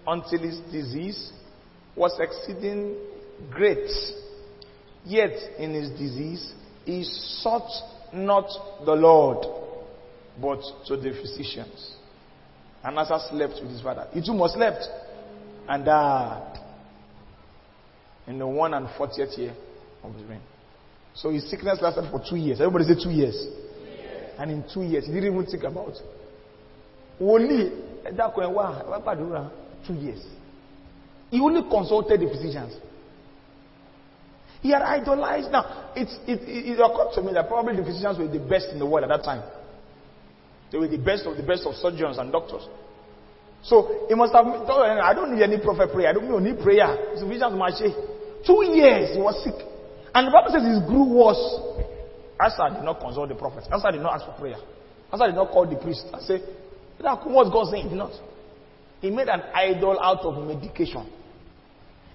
until 0.05 0.37
his 0.37 0.59
disease 0.71 1.31
was 1.95 2.15
exceeding 2.19 2.95
great. 3.49 3.89
Yet 5.03 5.33
in 5.57 5.73
his 5.73 5.89
disease, 5.89 6.53
he 6.85 7.05
sought 7.41 7.71
not 8.13 8.47
the 8.85 8.93
Lord, 8.93 9.47
but 10.39 10.61
to 10.85 10.95
the 10.95 11.09
physicians. 11.19 11.94
And 12.86 12.99
Asa 12.99 13.29
slept 13.31 13.55
with 13.63 13.71
his 13.71 13.81
father. 13.81 14.07
He 14.13 14.21
too 14.21 14.36
must 14.36 14.53
slept 14.53 14.86
and 15.67 15.83
died 15.83 16.59
in 18.27 18.38
the 18.38 18.45
one 18.45 18.75
and 18.75 18.88
fortieth 18.95 19.36
year 19.39 19.55
of 20.03 20.13
his 20.13 20.23
reign. 20.25 20.41
So 21.15 21.31
his 21.31 21.49
sickness 21.49 21.79
lasted 21.81 22.11
for 22.11 22.21
two 22.29 22.36
years. 22.36 22.61
Everybody 22.61 22.86
say 22.86 23.03
two 23.03 23.09
years. 23.09 23.36
Two 23.36 23.89
years. 23.89 24.29
And 24.38 24.51
in 24.51 24.63
two 24.71 24.83
years, 24.83 25.07
he 25.07 25.13
didn't 25.13 25.33
even 25.33 25.45
think 25.47 25.63
about 25.63 25.93
only 27.19 27.71
two 29.88 29.93
years. 29.93 30.23
He 31.31 31.39
only 31.39 31.61
consulted 31.63 32.19
the 32.19 32.27
physicians. 32.27 32.75
He 34.61 34.69
had 34.71 34.83
idolized. 34.83 35.51
Now, 35.51 35.91
it, 35.95 36.09
it, 36.27 36.41
it 36.47 36.79
occurred 36.79 37.13
to 37.15 37.21
me 37.23 37.33
that 37.33 37.47
probably 37.47 37.77
the 37.77 37.83
physicians 37.83 38.19
were 38.19 38.27
the 38.27 38.39
best 38.39 38.69
in 38.71 38.77
the 38.79 38.86
world 38.86 39.09
at 39.09 39.09
that 39.09 39.23
time. 39.23 39.43
They 40.72 40.78
were 40.78 40.88
the 40.88 40.97
best 40.97 41.26
of 41.26 41.38
the 41.38 41.43
best 41.43 41.66
of 41.66 41.76
surgeons 41.76 42.18
and 42.18 42.32
doctors. 42.32 42.68
So 43.63 44.05
he 44.07 44.16
must 44.16 44.34
have 44.34 44.45
told 44.45 44.70
oh, 44.70 44.84
I 44.84 45.13
don't 45.13 45.34
need 45.34 45.41
any 45.41 45.57
prophet 45.57 45.91
prayer. 45.91 46.09
I 46.09 46.13
don't 46.13 46.30
need 46.30 46.51
any 46.51 46.61
prayer. 46.61 47.13
It's 47.13 47.22
physicians 47.22 47.53
marché. 47.57 47.89
Two 48.45 48.61
years 48.74 49.16
he 49.16 49.22
was 49.22 49.41
sick. 49.43 49.57
And 50.13 50.28
the 50.28 50.32
Bible 50.32 50.53
says 50.53 50.63
his 50.63 50.82
grew 50.88 51.05
worse. 51.18 51.41
Asa 52.39 52.76
did 52.76 52.84
not 52.84 52.99
consult 52.99 53.30
the 53.30 53.36
prophet. 53.36 53.63
Asa 53.72 53.91
did 53.91 54.01
not 54.01 54.16
ask 54.16 54.26
for 54.26 54.38
prayer. 54.39 54.57
Asa 55.11 55.28
did 55.28 55.36
not 55.36 55.49
call 55.51 55.66
the 55.66 55.78
priest 55.78 56.05
and 56.11 56.22
say, 56.22 56.41
what's 56.99 57.49
God 57.49 57.72
saying? 57.72 57.84
He 57.84 57.89
did 57.89 57.97
not. 57.97 58.11
He 59.01 59.09
made 59.09 59.28
an 59.28 59.41
idol 59.53 59.99
out 59.99 60.22
of 60.22 60.45
medication. 60.45 61.09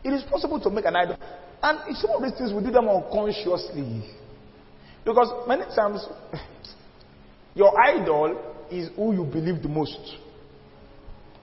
It 0.02 0.10
is 0.10 0.22
possible 0.24 0.60
to 0.60 0.70
make 0.70 0.84
an 0.84 0.96
idol. 0.96 1.16
And 1.62 1.96
some 1.96 2.10
of 2.10 2.22
these 2.22 2.38
things 2.38 2.52
we 2.52 2.62
do 2.62 2.70
them 2.70 2.88
unconsciously. 2.88 4.08
Because 5.04 5.28
many 5.46 5.64
times, 5.74 6.06
your 7.54 7.78
idol 7.80 8.40
is 8.70 8.88
who 8.96 9.12
you 9.12 9.24
believe 9.24 9.62
the 9.62 9.68
most. 9.68 9.98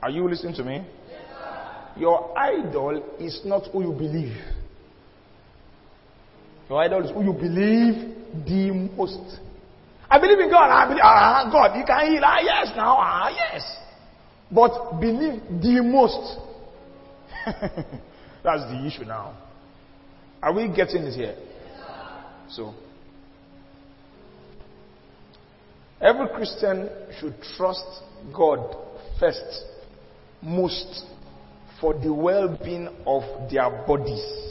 Are 0.02 0.10
you 0.10 0.30
listening 0.30 0.56
to 0.56 0.64
me? 0.64 0.86
your 1.98 2.38
idol 2.38 3.04
is 3.20 3.42
not 3.44 3.64
who 3.72 3.82
you 3.82 3.92
believe. 3.92 4.38
Your 6.70 6.82
idol 6.82 7.04
is 7.04 7.12
who 7.12 7.24
you 7.24 7.34
believe 7.34 8.16
the 8.46 8.90
most. 8.96 9.40
I 10.10 10.20
believe 10.20 10.40
in 10.40 10.50
God. 10.50 10.70
I 10.70 10.88
believe, 10.88 11.02
ah, 11.04 11.50
God, 11.52 11.76
He 11.76 11.84
can 11.84 12.12
heal. 12.12 12.22
Ah, 12.24 12.40
yes, 12.42 12.68
now, 12.76 12.98
ah, 13.00 13.30
yes. 13.30 13.78
But 14.52 15.00
believe 15.00 15.42
the 15.62 15.82
most. 15.84 16.40
That's 18.44 18.64
the 18.72 18.86
issue 18.86 19.06
now. 19.06 19.38
Are 20.42 20.54
we 20.54 20.68
getting 20.74 21.04
this 21.04 21.16
here? 21.16 21.36
So, 22.50 22.74
every 26.02 26.28
Christian 26.30 26.90
should 27.20 27.36
trust 27.56 27.86
God 28.34 28.76
first, 29.20 29.66
most, 30.42 31.04
for 31.80 31.94
the 31.94 32.14
well 32.14 32.58
being 32.64 32.88
of 33.06 33.52
their 33.52 33.70
bodies. 33.86 34.48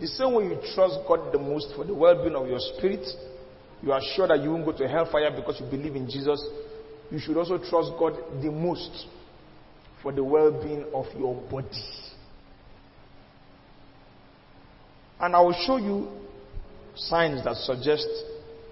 The 0.00 0.06
same 0.06 0.34
way 0.34 0.44
you 0.44 0.58
trust 0.74 0.98
God 1.06 1.32
the 1.32 1.38
most 1.38 1.74
for 1.76 1.84
the 1.84 1.94
well 1.94 2.22
being 2.22 2.34
of 2.34 2.48
your 2.48 2.60
spirit, 2.76 3.06
you 3.82 3.92
are 3.92 4.00
sure 4.14 4.28
that 4.28 4.42
you 4.42 4.50
won't 4.50 4.64
go 4.64 4.72
to 4.72 4.88
hellfire 4.88 5.30
because 5.34 5.60
you 5.60 5.66
believe 5.70 5.96
in 5.96 6.08
Jesus. 6.08 6.42
You 7.10 7.18
should 7.18 7.36
also 7.36 7.58
trust 7.58 7.92
God 7.98 8.16
the 8.42 8.50
most 8.50 9.06
for 10.02 10.12
the 10.12 10.24
well 10.24 10.50
being 10.50 10.84
of 10.94 11.06
your 11.18 11.34
body. 11.50 11.68
And 15.20 15.36
I 15.36 15.40
will 15.40 15.56
show 15.66 15.76
you 15.76 16.08
signs 16.94 17.44
that 17.44 17.56
suggest 17.56 18.08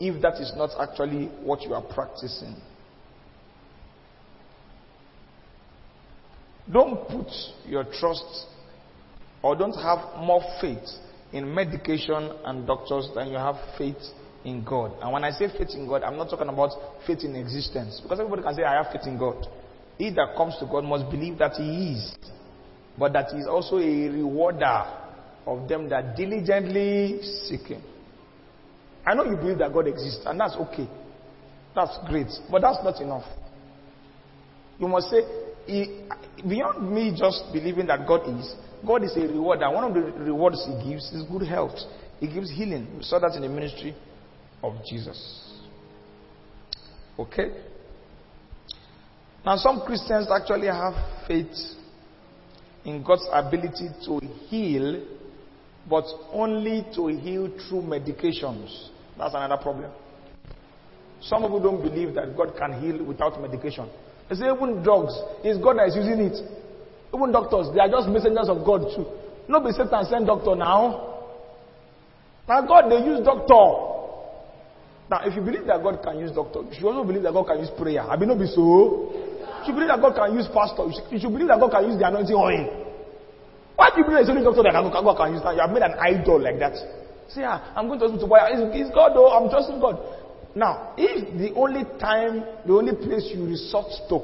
if 0.01 0.21
that 0.23 0.35
is 0.35 0.53
not 0.57 0.71
actually 0.81 1.27
what 1.43 1.63
you 1.63 1.75
are 1.75 1.83
practicing. 1.83 2.55
Don't 6.71 7.09
put 7.09 7.29
your 7.67 7.85
trust 7.85 8.47
or 9.43 9.57
don't 9.57 9.73
have 9.73 10.23
more 10.23 10.43
faith 10.61 10.87
in 11.33 11.53
medication 11.55 12.31
and 12.45 12.67
doctors 12.67 13.09
than 13.15 13.29
you 13.29 13.37
have 13.37 13.57
faith 13.77 13.97
in 14.45 14.65
God. 14.65 14.93
And 15.03 15.13
when 15.13 15.25
I 15.25 15.31
say 15.31 15.49
faith 15.49 15.71
in 15.75 15.87
God, 15.87 16.03
I'm 16.03 16.17
not 16.17 16.31
talking 16.31 16.49
about 16.49 16.71
faith 17.07 17.25
in 17.25 17.35
existence. 17.37 18.01
Because 18.03 18.21
everybody 18.21 18.43
can 18.43 18.55
say, 18.55 18.65
I 18.65 18.83
have 18.83 18.93
faith 18.93 19.07
in 19.07 19.19
God. 19.19 19.47
He 19.97 20.11
that 20.11 20.35
comes 20.37 20.57
to 20.61 20.67
God 20.67 20.85
must 20.85 21.11
believe 21.11 21.39
that 21.39 21.55
He 21.55 21.93
is, 21.93 22.15
but 22.99 23.13
that 23.15 23.31
He 23.33 23.39
is 23.39 23.47
also 23.47 23.79
a 23.79 24.09
rewarder 24.09 24.85
of 25.47 25.69
them 25.69 25.89
that 25.89 26.17
diligently 26.17 27.21
seek 27.23 27.63
Him. 27.63 27.83
I 29.07 29.15
know 29.15 29.25
you 29.25 29.37
believe 29.37 29.59
that 29.59 29.73
God 29.73 29.87
exists, 29.87 30.23
and 30.27 30.39
that's 30.39 30.55
okay. 30.57 30.89
That's 31.75 31.99
great, 32.07 32.29
but 32.51 32.63
that's 32.63 32.79
not 32.83 33.01
enough. 33.01 33.25
You 34.79 34.89
must 34.89 35.11
say, 35.11 35.21
beyond 36.47 36.93
me 36.93 37.15
just 37.17 37.45
believing 37.53 37.87
that 37.87 38.07
God 38.07 38.29
is, 38.39 38.55
God 38.87 39.03
is 39.05 39.17
a 39.17 39.21
rewarder. 39.21 39.71
One 39.71 39.85
of 39.85 39.95
the 39.95 40.01
rewards 40.21 40.65
He 40.67 40.91
gives 40.91 41.11
is 41.13 41.25
good 41.31 41.47
health. 41.47 41.77
He 42.21 42.27
gives 42.27 42.51
healing. 42.51 42.89
We 42.97 43.03
saw 43.03 43.19
that 43.19 43.35
in 43.35 43.43
the 43.43 43.49
ministry 43.49 43.95
of 44.63 44.75
Jesus. 44.89 45.53
Okay? 47.19 47.51
Now, 49.45 49.57
some 49.57 49.83
Christians 49.87 50.29
actually 50.31 50.67
have 50.67 50.95
faith 51.27 51.55
in 52.85 53.03
God's 53.03 53.27
ability 53.33 53.89
to 54.05 54.21
heal 54.49 55.05
but 55.89 56.05
only 56.33 56.85
to 56.95 57.09
heal 57.09 57.49
through 57.69 57.83
medications. 57.83 58.89
That's 59.17 59.35
another 59.35 59.61
problem. 59.61 59.91
Some 61.21 61.43
people 61.43 61.61
don't 61.61 61.83
believe 61.83 62.15
that 62.15 62.37
God 62.37 62.55
can 62.57 62.81
heal 62.81 63.05
without 63.05 63.41
medication. 63.41 63.89
They 64.29 64.37
say 64.37 64.47
even 64.47 64.83
drugs, 64.83 65.15
it's 65.43 65.59
God 65.63 65.79
that 65.79 65.89
is 65.89 65.97
using 65.97 66.21
it. 66.21 66.37
Even 67.15 67.33
doctors, 67.33 67.69
they 67.75 67.81
are 67.81 67.89
just 67.89 68.09
messengers 68.09 68.49
of 68.49 68.65
God 68.65 68.85
too. 68.95 69.07
No 69.49 69.61
be 69.61 69.73
Satan 69.73 70.05
send 70.05 70.27
doctor 70.27 70.55
now. 70.55 71.25
Now 72.47 72.61
God 72.63 72.91
they 72.91 73.01
use 73.05 73.25
doctor. 73.25 73.97
Now 75.11 75.25
if 75.25 75.35
you 75.35 75.43
believe 75.43 75.67
that 75.67 75.83
God 75.83 76.03
can 76.05 76.21
use 76.21 76.31
doctor, 76.33 76.61
you 76.63 76.75
should 76.75 76.85
also 76.85 77.05
believe 77.05 77.23
that 77.23 77.33
God 77.33 77.47
can 77.47 77.59
use 77.61 77.71
prayer. 77.77 78.03
I 78.03 78.17
mean 78.17 78.29
not 78.29 78.39
be 78.39 78.47
so. 78.47 79.09
You 79.11 79.65
should 79.65 79.75
believe 79.75 79.89
that 79.89 80.01
God 80.01 80.15
can 80.15 80.37
use 80.37 80.47
pastor. 80.53 80.85
You 81.11 81.19
should 81.19 81.33
believe 81.33 81.49
that 81.49 81.59
God 81.59 81.73
can 81.73 81.89
use 81.89 81.99
the 81.99 82.07
anointing 82.07 82.37
oil. 82.37 82.88
Why 83.79 83.91
believe 83.95 84.19
it's 84.19 84.29
only 84.29 84.43
doctor 84.43 84.67
that 84.67 84.75
can, 84.75 84.91
God 84.91 85.15
can 85.15 85.33
use 85.39 85.43
that? 85.47 85.55
You 85.55 85.63
have 85.63 85.71
made 85.71 85.87
an 85.87 85.95
idol 86.03 86.43
like 86.43 86.59
that. 86.59 86.75
Say, 87.31 87.47
ah, 87.47 87.63
I'm 87.79 87.87
going 87.87 88.01
to 88.01 88.11
hospital. 88.11 88.27
Why? 88.27 88.51
It's, 88.51 88.75
it's 88.75 88.91
God 88.91 89.15
though. 89.15 89.31
I'm 89.31 89.49
trusting 89.49 89.79
God. 89.79 90.03
Now, 90.59 90.95
if 90.99 91.31
the 91.39 91.55
only 91.55 91.87
time, 92.03 92.43
the 92.67 92.75
only 92.75 92.99
place 92.99 93.31
you 93.31 93.47
resort 93.47 93.87
to 94.11 94.19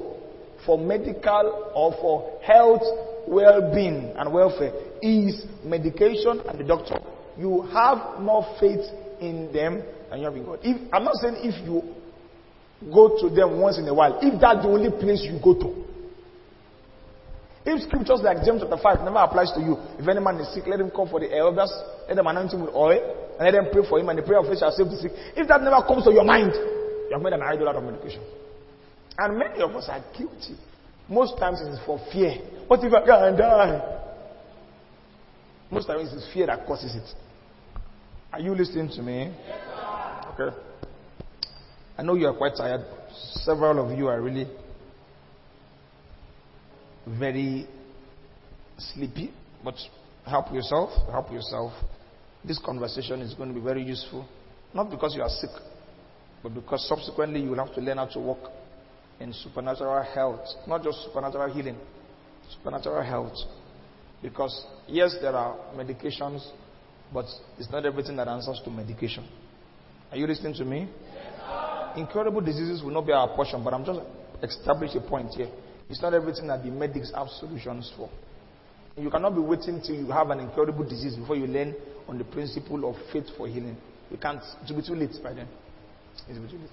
for 0.66 0.74
medical 0.76 1.70
or 1.70 1.94
for 2.02 2.42
health, 2.42 2.82
well-being 3.28 4.18
and 4.18 4.32
welfare 4.34 4.74
is 5.00 5.46
medication 5.62 6.42
and 6.50 6.59
the 6.59 6.64
doctor, 6.64 6.98
you 7.38 7.62
have 7.70 8.18
more 8.18 8.42
faith 8.59 8.82
in 9.20 9.52
them 9.52 9.84
than 10.11 10.18
you 10.18 10.24
have 10.24 10.34
in 10.34 10.44
God. 10.44 10.59
If, 10.64 10.82
I'm 10.92 11.05
not 11.05 11.14
saying 11.22 11.46
if 11.46 11.62
you 11.62 11.94
go 12.92 13.14
to 13.22 13.30
them 13.30 13.61
once 13.61 13.78
in 13.78 13.86
a 13.86 13.94
while, 13.94 14.18
if 14.20 14.34
that's 14.40 14.66
the 14.66 14.68
only 14.68 14.90
place 14.90 15.22
you 15.22 15.38
go 15.38 15.55
to, 15.55 15.93
if 17.64 17.82
scriptures 17.88 18.20
like 18.22 18.44
James 18.44 18.60
chapter 18.60 18.76
5 18.76 19.00
never 19.04 19.24
applies 19.24 19.50
to 19.56 19.60
you, 19.60 19.80
if 19.98 20.06
any 20.06 20.20
man 20.20 20.36
is 20.36 20.52
sick, 20.52 20.64
let 20.66 20.80
him 20.80 20.90
come 20.90 21.08
for 21.08 21.20
the 21.20 21.32
elders, 21.34 21.72
let 22.06 22.16
them 22.16 22.26
anoint 22.26 22.52
him 22.52 22.60
with 22.60 22.74
oil, 22.74 23.00
and 23.38 23.40
let 23.40 23.52
them 23.52 23.72
pray 23.72 23.82
for 23.88 23.98
him, 23.98 24.08
and 24.08 24.18
the 24.18 24.22
prayer 24.22 24.40
of 24.40 24.46
faith 24.46 24.58
shall 24.58 24.70
save 24.70 24.86
the 24.86 24.96
sick. 25.00 25.12
If 25.34 25.48
that 25.48 25.62
never 25.62 25.80
comes 25.88 26.04
to 26.04 26.12
your 26.12 26.24
mind, 26.24 26.52
you 26.52 27.10
have 27.12 27.22
made 27.22 27.32
an 27.32 27.42
idol 27.42 27.68
out 27.68 27.76
of 27.76 27.84
medication. 27.84 28.22
And 29.16 29.38
many 29.38 29.62
of 29.62 29.70
us 29.70 29.88
are 29.88 30.04
guilty. 30.16 30.60
Most 31.08 31.38
times 31.38 31.60
it 31.60 31.70
is 31.72 31.78
for 31.86 31.98
fear. 32.12 32.36
What 32.66 32.84
if 32.84 32.92
I 32.92 33.04
can't 33.04 33.38
die? 33.38 34.00
Most 35.70 35.86
times 35.86 36.12
it 36.12 36.16
is 36.16 36.28
fear 36.32 36.46
that 36.46 36.66
causes 36.66 36.94
it. 36.94 37.08
Are 38.32 38.40
you 38.40 38.54
listening 38.54 38.88
to 38.90 39.02
me? 39.02 39.32
okay. 40.34 40.56
I 41.96 42.02
know 42.02 42.14
you 42.14 42.26
are 42.26 42.34
quite 42.34 42.56
tired. 42.56 42.84
Several 43.44 43.84
of 43.90 43.96
you 43.96 44.08
are 44.08 44.20
really 44.20 44.48
very 47.07 47.66
sleepy, 48.78 49.32
but 49.62 49.74
help 50.26 50.52
yourself, 50.52 50.90
help 51.11 51.30
yourself. 51.30 51.72
This 52.44 52.59
conversation 52.59 53.20
is 53.20 53.34
going 53.34 53.48
to 53.48 53.55
be 53.55 53.64
very 53.64 53.82
useful. 53.82 54.26
Not 54.74 54.90
because 54.90 55.14
you 55.14 55.22
are 55.22 55.28
sick, 55.28 55.50
but 56.42 56.55
because 56.55 56.86
subsequently 56.88 57.40
you 57.40 57.50
will 57.50 57.64
have 57.64 57.74
to 57.74 57.80
learn 57.80 57.98
how 57.98 58.07
to 58.07 58.18
walk 58.18 58.50
in 59.20 59.32
supernatural 59.32 60.02
health. 60.14 60.46
Not 60.66 60.82
just 60.82 61.02
supernatural 61.05 61.52
healing, 61.52 61.76
supernatural 62.50 63.02
health. 63.02 63.36
Because, 64.22 64.66
yes, 64.88 65.16
there 65.20 65.34
are 65.34 65.57
medications, 65.76 66.46
but 67.12 67.26
it's 67.59 67.70
not 67.70 67.84
everything 67.84 68.16
that 68.16 68.28
answers 68.28 68.61
to 68.64 68.70
medication. 68.70 69.28
Are 70.11 70.16
you 70.16 70.26
listening 70.26 70.55
to 70.55 70.64
me? 70.64 70.88
Yes, 71.14 71.98
Incurable 71.98 72.40
diseases 72.40 72.82
will 72.82 72.90
not 72.90 73.07
be 73.07 73.12
our 73.12 73.28
portion, 73.36 73.62
but 73.62 73.72
I'm 73.74 73.84
just 73.84 74.00
establishing 74.42 75.02
a 75.02 75.09
point 75.09 75.28
here. 75.34 75.48
It's 75.89 76.01
not 76.01 76.14
everything 76.14 76.47
that 76.49 76.62
the 76.62 76.70
medics 76.70 77.12
have 77.14 77.28
solutions 77.28 77.93
for. 77.97 78.09
You 78.97 79.11
cannot 79.11 79.35
be 79.35 79.41
waiting 79.41 79.82
till 79.85 79.97
you 79.97 80.07
have 80.11 80.30
an 80.30 80.41
incurable 80.41 80.85
disease 80.85 81.16
before 81.16 81.37
you 81.37 81.47
learn 81.47 81.74
on 82.09 82.18
the 82.18 82.24
principle 82.24 82.89
of 82.89 82.97
faith 83.12 83.26
for 83.37 83.49
healing. 83.49 83.76
You 84.11 84.16
can't. 84.16 84.41
It 84.62 84.72
will 84.72 84.80
be 84.80 84.87
too 84.87 84.95
late 84.95 85.22
by 85.22 85.35
then. 85.35 85.49
It 86.28 86.35
will 86.35 86.47
be 86.47 86.53
too 86.53 86.59
late. 86.59 86.70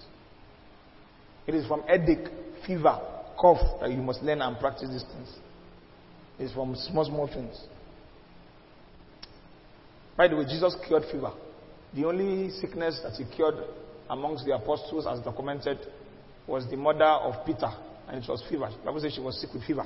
It 1.48 1.56
is 1.56 1.66
from 1.68 1.82
headache, 1.84 2.28
fever, 2.66 3.00
cough 3.40 3.82
that 3.82 3.90
you 3.90 3.98
must 3.98 4.22
learn 4.22 4.42
and 4.42 4.58
practice 4.60 4.90
these 4.90 5.04
things. 5.04 5.36
It's 6.38 6.54
from 6.54 6.76
small, 6.76 7.06
small 7.06 7.28
things. 7.28 7.60
By 10.16 10.28
the 10.28 10.36
way, 10.36 10.44
Jesus 10.44 10.76
cured 10.88 11.04
fever. 11.12 11.32
The 11.96 12.06
only 12.06 12.52
sickness 12.52 13.02
that 13.04 13.14
he 13.14 13.26
cured 13.36 13.56
amongst 14.10 14.46
the 14.46 14.56
apostles, 14.56 15.08
as 15.08 15.20
documented, 15.22 15.80
was 16.48 16.70
the 16.70 16.78
mother 16.78 17.06
of 17.06 17.46
Peter, 17.46 17.72
and 18.12 18.22
it 18.22 18.30
was 18.30 18.44
fever. 18.50 18.70
The 18.70 18.86
Bible 18.86 19.00
says 19.00 19.14
she 19.14 19.22
was 19.22 19.40
sick 19.40 19.54
with 19.54 19.64
fever. 19.64 19.86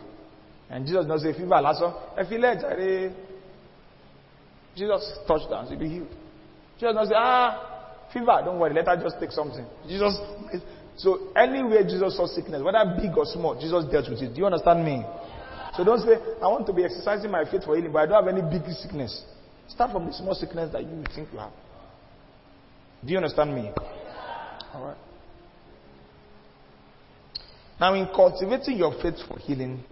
And 0.70 0.86
Jesus 0.86 1.06
does 1.06 1.22
say, 1.22 1.32
fever, 1.34 1.62
lasso. 1.62 1.94
If 2.18 2.28
he 2.28 2.38
let 2.40 2.58
Jesus 4.76 5.20
touched 5.28 5.46
her 5.50 5.62
and 5.62 5.70
she 5.70 5.76
be 5.76 5.88
healed. 5.88 6.10
Jesus 6.80 6.96
does 6.96 7.10
say, 7.10 7.16
ah, 7.16 8.10
fever, 8.12 8.42
don't 8.44 8.60
worry, 8.60 8.74
let 8.74 8.88
her 8.88 8.98
just 8.98 9.20
take 9.20 9.32
something. 9.32 9.66
Jesus, 9.88 10.18
so 10.98 11.30
anywhere 11.36 11.84
Jesus 11.84 12.18
saw 12.18 12.26
sickness, 12.26 12.64
whether 12.64 12.84
big 12.98 13.16
or 13.16 13.26
small, 13.26 13.54
Jesus 13.54 13.86
dealt 13.92 14.10
with 14.10 14.22
it. 14.22 14.34
Do 14.34 14.40
you 14.42 14.46
understand 14.48 14.84
me? 14.84 15.06
So 15.78 15.84
don't 15.84 16.02
say, 16.02 16.18
I 16.42 16.48
want 16.48 16.66
to 16.66 16.74
be 16.74 16.84
exercising 16.84 17.30
my 17.30 17.46
faith 17.46 17.64
for 17.64 17.76
healing, 17.76 17.92
but 17.92 18.00
I 18.00 18.06
don't 18.08 18.26
have 18.26 18.34
any 18.34 18.42
big 18.42 18.66
sickness. 18.74 19.24
Start 19.68 19.92
from 19.92 20.08
the 20.08 20.14
small 20.14 20.34
sickness 20.34 20.72
that 20.74 20.82
you 20.82 21.04
think 21.14 21.30
you 21.32 21.40
have. 21.40 21.54
Do 23.06 23.12
you 23.12 23.18
understand 23.18 23.54
me? 23.54 23.72
All 24.74 24.88
right. 24.88 25.05
Now, 27.80 27.94
in 27.94 28.08
cultivating 28.16 28.78
your 28.78 28.94
faith 29.02 29.16
for 29.28 29.38
healing, 29.40 29.84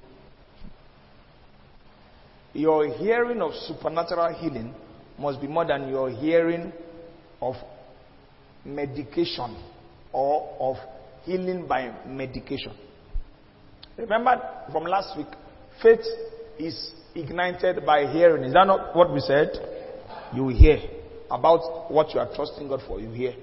your 2.54 2.88
hearing 2.96 3.42
of 3.42 3.54
supernatural 3.68 4.34
healing 4.36 4.74
must 5.20 5.42
be 5.42 5.48
more 5.48 5.66
than 5.66 5.90
your 5.90 6.10
hearing 6.10 6.72
of 7.42 7.56
medication 8.64 9.58
or 10.14 10.56
of 10.60 10.78
healing 11.24 11.68
by 11.68 11.94
medication. 12.08 12.74
Remember 13.98 14.42
from 14.72 14.86
last 14.86 15.18
week, 15.18 15.28
faith 15.82 16.06
is 16.58 16.92
ignited 17.16 17.86
by 17.86 18.12
hearing. 18.12 18.44
Is 18.44 18.54
that 18.54 18.66
not 18.66 18.96
what 18.96 19.12
we 19.14 19.20
said? 19.20 19.50
You 20.34 20.48
hear 20.50 20.80
about 21.30 21.92
what 21.92 22.14
you 22.14 22.20
are 22.20 22.30
trusting 22.34 22.68
God 22.68 22.82
for. 22.88 23.00
You 23.00 23.12
hear. 23.12 23.34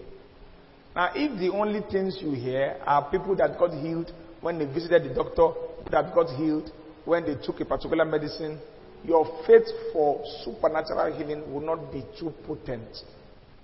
Now, 0.95 1.11
if 1.15 1.39
the 1.39 1.51
only 1.57 1.81
things 1.91 2.19
you 2.21 2.33
hear 2.33 2.79
are 2.85 3.11
people 3.11 3.37
that 3.37 3.59
got 3.59 3.71
healed 3.73 4.13
when 4.41 4.59
they 4.59 4.67
visited 4.67 5.05
the 5.05 5.15
doctor, 5.15 5.49
that 5.91 6.15
got 6.15 6.29
healed 6.37 6.71
when 7.05 7.25
they 7.25 7.35
took 7.45 7.61
a 7.61 7.65
particular 7.65 8.05
medicine, 8.05 8.61
your 9.05 9.25
faith 9.47 9.67
for 9.93 10.23
supernatural 10.45 11.17
healing 11.17 11.53
will 11.53 11.63
not 11.63 11.93
be 11.93 12.05
too 12.19 12.33
potent 12.47 12.97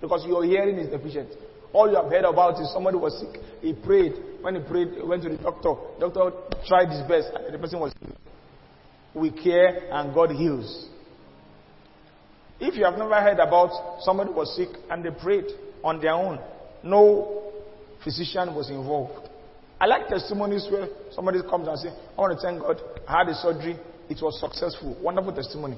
because 0.01 0.25
your 0.25 0.43
hearing 0.43 0.77
is 0.77 0.89
deficient. 0.89 1.29
All 1.73 1.89
you 1.89 1.95
have 1.95 2.05
heard 2.09 2.25
about 2.25 2.59
is 2.61 2.71
somebody 2.73 2.97
was 2.97 3.19
sick. 3.19 3.41
He 3.61 3.73
prayed. 3.73 4.13
When 4.41 4.55
he 4.55 4.61
prayed, 4.61 4.93
he 4.93 5.03
went 5.03 5.23
to 5.23 5.29
the 5.29 5.37
doctor. 5.37 5.73
Doctor 5.99 6.31
tried 6.67 6.89
his 6.89 7.01
best, 7.07 7.29
and 7.35 7.53
the 7.53 7.59
person 7.59 7.79
was 7.79 7.93
healed. 7.99 8.17
We 9.13 9.31
care, 9.31 9.91
and 9.91 10.13
God 10.13 10.31
heals. 10.31 10.89
If 12.59 12.75
you 12.75 12.85
have 12.85 12.97
never 12.97 13.15
heard 13.15 13.39
about 13.39 14.01
somebody 14.01 14.31
was 14.31 14.55
sick 14.55 14.69
and 14.89 15.03
they 15.05 15.11
prayed 15.11 15.45
on 15.83 16.01
their 16.01 16.13
own, 16.13 16.39
no 16.83 17.51
physician 18.03 18.55
was 18.55 18.69
involved. 18.69 19.26
I 19.79 19.85
like 19.85 20.07
testimonies 20.07 20.67
where 20.71 20.87
somebody 21.11 21.39
comes 21.47 21.67
and 21.67 21.77
says, 21.79 21.93
I 22.17 22.21
want 22.21 22.39
to 22.39 22.41
thank 22.41 22.61
God, 22.61 22.81
I 23.07 23.19
had 23.19 23.29
a 23.29 23.35
surgery, 23.35 23.77
it 24.09 24.17
was 24.21 24.39
successful. 24.39 24.97
Wonderful 25.01 25.33
testimony. 25.33 25.77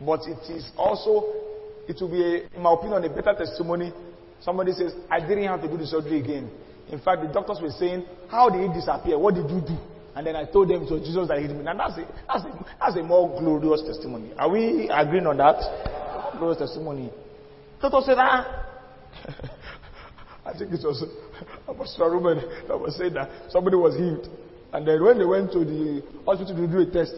But 0.00 0.20
it 0.26 0.44
is 0.52 0.70
also, 0.76 1.32
it 1.88 1.96
will 2.00 2.10
be, 2.10 2.22
a, 2.22 2.56
in 2.56 2.62
my 2.62 2.74
opinion, 2.74 3.04
a 3.04 3.08
better 3.08 3.34
testimony. 3.34 3.92
Somebody 4.40 4.72
says, 4.72 4.92
I 5.10 5.20
didn't 5.20 5.44
have 5.44 5.62
to 5.62 5.68
do 5.68 5.76
the 5.76 5.86
surgery 5.86 6.20
again. 6.20 6.50
In 6.90 7.00
fact, 7.00 7.22
the 7.22 7.28
doctors 7.32 7.58
were 7.60 7.70
saying, 7.70 8.04
How 8.30 8.48
did 8.48 8.60
it 8.62 8.74
disappear? 8.74 9.18
What 9.18 9.34
did 9.34 9.50
you 9.50 9.60
do? 9.60 9.76
And 10.14 10.26
then 10.26 10.36
I 10.36 10.44
told 10.44 10.68
them 10.68 10.82
it 10.82 10.90
was 10.90 11.02
Jesus 11.06 11.28
that 11.28 11.38
healed 11.38 11.56
me. 11.56 11.66
And 11.66 11.78
that's 11.78 11.98
a, 11.98 12.06
that's 12.26 12.44
a, 12.44 12.66
that's 12.80 12.96
a 12.96 13.02
more 13.02 13.28
glorious 13.38 13.82
testimony. 13.86 14.32
Are 14.36 14.50
we 14.50 14.88
agreeing 14.90 15.26
on 15.26 15.36
that? 15.38 16.36
Glorious 16.38 16.58
testimony. 16.58 17.12
Doctor 17.80 18.00
said, 18.04 18.16
Ah. 18.18 18.66
I 20.46 20.56
think 20.56 20.72
it 20.72 20.80
was 20.82 21.04
Apostle 21.68 22.10
Roman 22.10 22.38
that 22.68 22.78
was 22.78 22.96
saying 22.96 23.14
that 23.14 23.50
somebody 23.50 23.76
was 23.76 23.96
healed. 23.96 24.28
And 24.72 24.86
then 24.86 25.02
when 25.02 25.18
they 25.18 25.24
went 25.24 25.52
to 25.52 25.64
the 25.64 26.02
hospital 26.26 26.54
to 26.54 26.66
do 26.66 26.78
a 26.80 26.86
test, 26.90 27.14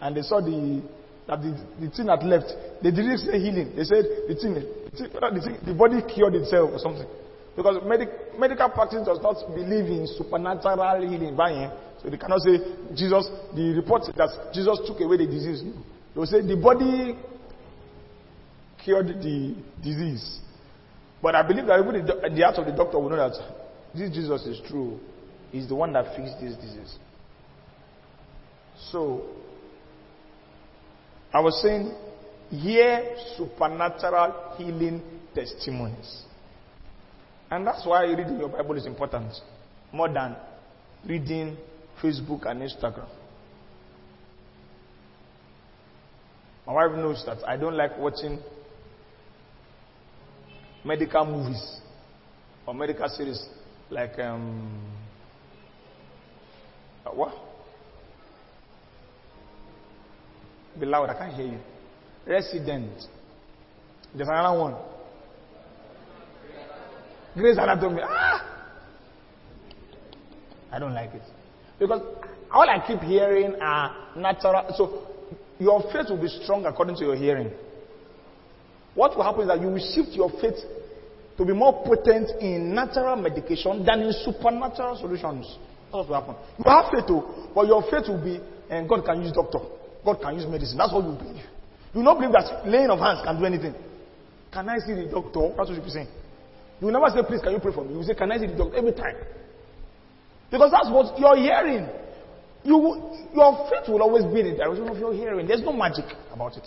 and 0.00 0.16
they 0.16 0.22
saw 0.22 0.40
the 0.40 0.82
that 1.26 1.40
the, 1.40 1.54
the 1.80 1.90
thing 1.94 2.08
had 2.08 2.22
left, 2.24 2.50
they 2.82 2.90
didn't 2.90 3.18
say 3.18 3.38
healing. 3.38 3.74
They 3.76 3.84
said 3.84 4.04
the 4.26 4.34
thing, 4.34 4.54
the, 4.54 4.90
thing, 4.90 5.08
the, 5.12 5.40
thing, 5.40 5.56
the 5.66 5.74
body 5.74 6.02
cured 6.02 6.34
itself 6.34 6.70
or 6.72 6.78
something. 6.78 7.06
Because 7.54 7.78
medic, 7.86 8.08
medical 8.38 8.68
practice 8.70 9.06
does 9.06 9.20
not 9.22 9.36
believe 9.54 9.86
in 9.86 10.06
supernatural 10.18 11.06
healing. 11.06 11.36
So 12.02 12.10
they 12.10 12.16
cannot 12.16 12.40
say 12.40 12.58
Jesus, 12.96 13.28
the 13.54 13.74
report 13.76 14.02
that 14.16 14.50
Jesus 14.52 14.80
took 14.86 15.00
away 15.00 15.18
the 15.18 15.26
disease. 15.26 15.62
They 15.62 16.18
will 16.18 16.26
say 16.26 16.40
the 16.42 16.56
body 16.56 17.14
cured 18.82 19.08
the 19.22 19.54
disease. 19.82 20.40
But 21.22 21.36
I 21.36 21.46
believe 21.46 21.66
that 21.66 21.78
even 21.78 22.04
the, 22.04 22.30
the 22.34 22.42
heart 22.42 22.58
of 22.58 22.66
the 22.66 22.72
doctor 22.72 22.98
will 22.98 23.10
know 23.10 23.16
that 23.16 23.38
this 23.94 24.10
Jesus 24.10 24.46
is 24.46 24.60
true. 24.68 24.98
He's 25.50 25.68
the 25.68 25.74
one 25.74 25.92
that 25.92 26.16
fixed 26.16 26.40
this 26.40 26.56
disease. 26.56 26.96
So, 28.90 29.26
I 31.32 31.40
was 31.40 31.60
saying, 31.62 31.94
hear 32.50 33.16
supernatural 33.36 34.54
healing 34.56 35.02
testimonies. 35.34 36.22
And 37.50 37.66
that's 37.66 37.84
why 37.86 38.04
reading 38.04 38.38
your 38.38 38.48
Bible 38.48 38.76
is 38.76 38.86
important. 38.86 39.32
More 39.92 40.08
than 40.08 40.36
reading 41.06 41.56
Facebook 42.02 42.46
and 42.46 42.62
Instagram. 42.62 43.08
My 46.66 46.72
wife 46.72 46.92
knows 46.96 47.22
that 47.26 47.46
I 47.46 47.56
don't 47.56 47.76
like 47.76 47.98
watching 47.98 48.38
medical 50.84 51.24
movies 51.26 51.80
or 52.66 52.74
medical 52.74 53.08
series 53.08 53.44
like 53.92 54.18
um, 54.18 54.80
uh, 57.04 57.10
what? 57.10 57.34
Be 60.80 60.86
loud, 60.86 61.10
I 61.10 61.14
can't 61.14 61.34
hear 61.34 61.46
you. 61.46 61.58
Resident. 62.26 62.92
There's 64.14 64.28
another 64.28 64.58
one. 64.58 64.74
Grey's 67.34 67.56
Anatomy. 67.58 68.02
Ah! 68.04 68.48
I 70.70 70.78
don't 70.78 70.94
like 70.94 71.12
it. 71.14 71.22
Because 71.78 72.00
all 72.50 72.68
I 72.68 72.84
keep 72.86 73.00
hearing 73.00 73.54
are 73.60 74.14
natural. 74.16 74.66
So 74.76 75.06
your 75.58 75.82
faith 75.92 76.06
will 76.08 76.20
be 76.20 76.28
strong 76.28 76.64
according 76.64 76.96
to 76.96 77.04
your 77.04 77.16
hearing. 77.16 77.50
What 78.94 79.16
will 79.16 79.24
happen 79.24 79.42
is 79.42 79.48
that 79.48 79.60
you 79.60 79.68
will 79.68 79.92
shift 79.94 80.14
your 80.16 80.30
faith 80.40 80.56
to 81.36 81.44
be 81.44 81.52
more 81.52 81.84
potent 81.84 82.30
in 82.40 82.74
natural 82.74 83.16
medication 83.16 83.84
than 83.84 84.02
in 84.02 84.12
supernatural 84.24 84.96
solutions. 84.96 85.58
That's 85.92 86.08
what 86.08 86.08
will 86.08 86.20
happen. 86.20 86.34
You 86.58 86.64
have 86.70 86.90
faith, 86.92 87.06
too, 87.06 87.22
but 87.54 87.66
your 87.66 87.82
faith 87.90 88.08
will 88.08 88.22
be, 88.22 88.40
and 88.70 88.88
God 88.88 89.04
can 89.04 89.22
use 89.22 89.32
doctor. 89.32 89.60
God 90.04 90.20
can 90.20 90.34
use 90.34 90.46
medicine. 90.46 90.78
That's 90.78 90.92
what 90.92 91.04
you 91.04 91.12
believe. 91.12 91.44
You 91.92 92.00
will 92.00 92.04
not 92.04 92.18
believe 92.18 92.32
that 92.32 92.66
laying 92.66 92.90
of 92.90 92.98
hands 92.98 93.20
can 93.24 93.38
do 93.38 93.44
anything. 93.44 93.74
Can 94.52 94.68
I 94.68 94.78
see 94.78 94.94
the 94.94 95.08
doctor? 95.08 95.52
That's 95.56 95.68
what 95.68 95.76
you'll 95.76 95.84
be 95.84 95.90
saying. 95.90 96.08
You 96.80 96.86
will 96.88 96.96
never 96.96 97.08
say, 97.14 97.22
please, 97.26 97.40
can 97.40 97.52
you 97.52 97.60
pray 97.60 97.72
for 97.72 97.84
me? 97.84 97.92
You 97.92 97.98
will 98.00 98.08
say, 98.08 98.14
can 98.14 98.32
I 98.32 98.38
see 98.38 98.46
the 98.46 98.56
doctor? 98.56 98.76
Every 98.76 98.92
time. 98.92 99.16
Because 100.50 100.70
that's 100.70 100.90
what 100.90 101.16
you're 101.18 101.36
hearing. 101.36 101.88
You, 102.64 102.76
your 103.34 103.68
faith 103.70 103.88
will 103.88 104.02
always 104.02 104.24
be 104.24 104.40
in 104.40 104.52
the 104.52 104.56
direction 104.56 104.88
of 104.88 104.98
your 104.98 105.14
hearing. 105.14 105.46
There's 105.46 105.62
no 105.62 105.72
magic 105.72 106.04
about 106.32 106.56
it. 106.56 106.66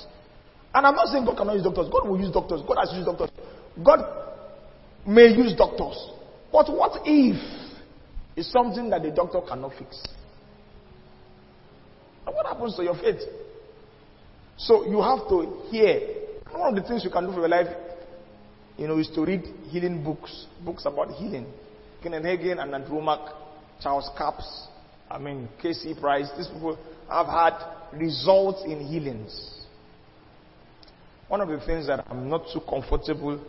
And 0.73 0.85
I'm 0.85 0.95
not 0.95 1.07
saying 1.07 1.25
God 1.25 1.37
cannot 1.37 1.53
use 1.55 1.63
doctors. 1.63 1.87
God 1.91 2.09
will 2.09 2.19
use 2.19 2.31
doctors. 2.31 2.61
God 2.67 2.77
has 2.79 2.91
used 2.93 3.05
doctors. 3.05 3.29
God 3.83 4.24
may 5.07 5.27
use 5.27 5.53
doctors. 5.55 6.11
But 6.51 6.69
what 6.69 7.01
if 7.05 7.35
it's 8.35 8.51
something 8.51 8.89
that 8.89 9.03
the 9.03 9.11
doctor 9.11 9.41
cannot 9.41 9.73
fix? 9.77 10.01
And 12.25 12.35
what 12.35 12.45
happens 12.45 12.75
to 12.75 12.83
your 12.83 12.95
faith? 12.95 13.21
So 14.57 14.85
you 14.87 15.01
have 15.01 15.27
to 15.29 15.61
hear. 15.69 15.99
One 16.51 16.75
of 16.77 16.81
the 16.81 16.87
things 16.87 17.03
you 17.03 17.09
can 17.09 17.25
do 17.25 17.33
for 17.33 17.39
your 17.39 17.49
life, 17.49 17.67
you 18.77 18.87
know, 18.87 18.97
is 18.97 19.09
to 19.15 19.25
read 19.25 19.43
healing 19.69 20.03
books, 20.03 20.47
books 20.63 20.85
about 20.85 21.11
healing. 21.11 21.45
Kenneth 22.01 22.23
Hagin 22.23 22.61
and 22.61 22.73
Andrew 22.73 22.99
Wommack, 22.99 23.33
Charles 23.81 24.09
Capps, 24.17 24.67
I 25.09 25.17
mean, 25.19 25.49
K.C. 25.61 25.95
Price. 25.99 26.29
These 26.37 26.47
people 26.47 26.77
have 27.09 27.27
had 27.27 27.53
results 27.93 28.63
in 28.65 28.79
healings. 28.79 29.51
One 31.27 31.41
of 31.41 31.49
the 31.49 31.59
things 31.65 31.87
that 31.87 32.05
I'm 32.09 32.29
not 32.29 32.45
too 32.53 32.61
comfortable 32.61 33.43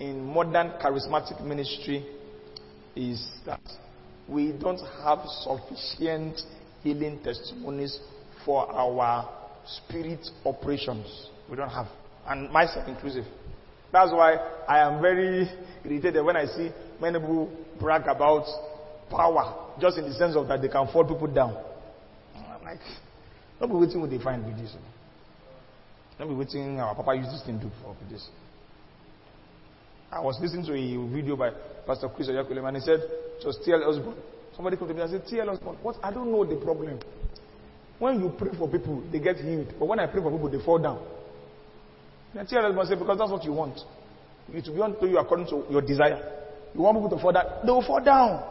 in 0.00 0.24
modern 0.24 0.70
charismatic 0.82 1.44
ministry 1.44 2.04
is 2.96 3.24
that 3.44 3.60
we 4.26 4.52
don't 4.52 4.80
have 5.04 5.18
sufficient 5.42 6.40
healing 6.82 7.20
testimonies 7.22 8.00
for 8.44 8.70
our 8.72 9.28
spirit 9.66 10.26
operations. 10.44 11.28
We 11.50 11.56
don't 11.56 11.68
have. 11.68 11.86
And 12.26 12.50
myself 12.50 12.88
inclusive. 12.88 13.24
That's 13.92 14.10
why 14.12 14.36
I 14.66 14.78
am 14.78 15.02
very 15.02 15.48
irritated 15.84 16.24
when 16.24 16.36
I 16.36 16.46
see 16.46 16.70
many 17.00 17.18
people 17.18 17.50
brag 17.78 18.02
about 18.06 18.46
power, 19.10 19.68
just 19.80 19.98
in 19.98 20.04
the 20.04 20.14
sense 20.14 20.34
of 20.36 20.48
that 20.48 20.62
they 20.62 20.68
can 20.68 20.86
fall 20.92 21.04
people 21.04 21.26
down. 21.26 21.56
I'm 22.36 22.62
like, 22.62 22.78
not 23.60 23.66
be 23.68 23.74
waiting 23.74 24.00
what 24.00 24.10
they 24.10 24.18
find 24.18 24.46
with 24.46 24.56
this. 24.56 24.74
Not 26.18 26.28
be 26.28 26.34
waiting 26.34 26.78
our 26.80 26.94
papa 26.94 27.16
used 27.16 27.30
this 27.30 27.42
thing 27.44 27.58
to 27.60 27.70
for 27.82 27.96
this. 28.10 28.28
I 30.12 30.20
was 30.20 30.38
listening 30.40 30.66
to 30.66 30.72
a 30.74 31.08
video 31.14 31.36
by 31.36 31.50
Pastor 31.86 32.08
Chris 32.08 32.28
Oyakhilome 32.28 32.66
and 32.66 32.76
he 32.78 32.82
said, 32.82 33.00
just 33.42 33.64
T.L. 33.64 33.84
Osborn. 33.84 34.16
Somebody 34.56 34.76
came 34.76 34.88
to 34.88 34.94
me 34.94 35.02
and 35.02 35.10
said, 35.10 35.24
T.L. 35.26 35.50
Osborn, 35.50 35.76
what? 35.82 35.96
I 36.02 36.12
don't 36.12 36.32
know 36.32 36.44
the 36.44 36.56
problem. 36.56 36.98
When 38.00 38.20
you 38.20 38.32
pray 38.36 38.50
for 38.58 38.68
people, 38.68 39.04
they 39.12 39.20
get 39.20 39.36
healed. 39.36 39.72
But 39.78 39.86
when 39.86 40.00
I 40.00 40.06
pray 40.06 40.20
for 40.20 40.32
people, 40.32 40.50
they 40.50 40.62
fall 40.64 40.78
down. 40.80 41.00
And 42.34 42.48
T.L. 42.48 42.66
Osborn 42.66 42.86
said, 42.88 42.98
because 42.98 43.18
that's 43.18 43.30
what 43.30 43.44
you 43.44 43.52
want. 43.52 43.78
It 44.52 44.66
will 44.66 44.74
be 44.74 44.82
unto 44.82 45.06
you 45.06 45.18
according 45.18 45.46
to 45.46 45.64
your 45.70 45.82
desire. 45.82 46.18
You 46.74 46.80
want 46.80 46.96
people 46.98 47.10
to 47.16 47.22
fall 47.22 47.32
down, 47.32 47.46
they 47.64 47.70
will 47.70 47.86
fall 47.86 48.02
down. 48.02 48.44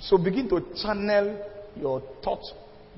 So 0.00 0.16
begin 0.16 0.48
to 0.48 0.60
channel 0.82 1.44
your 1.76 2.02
thought, 2.24 2.42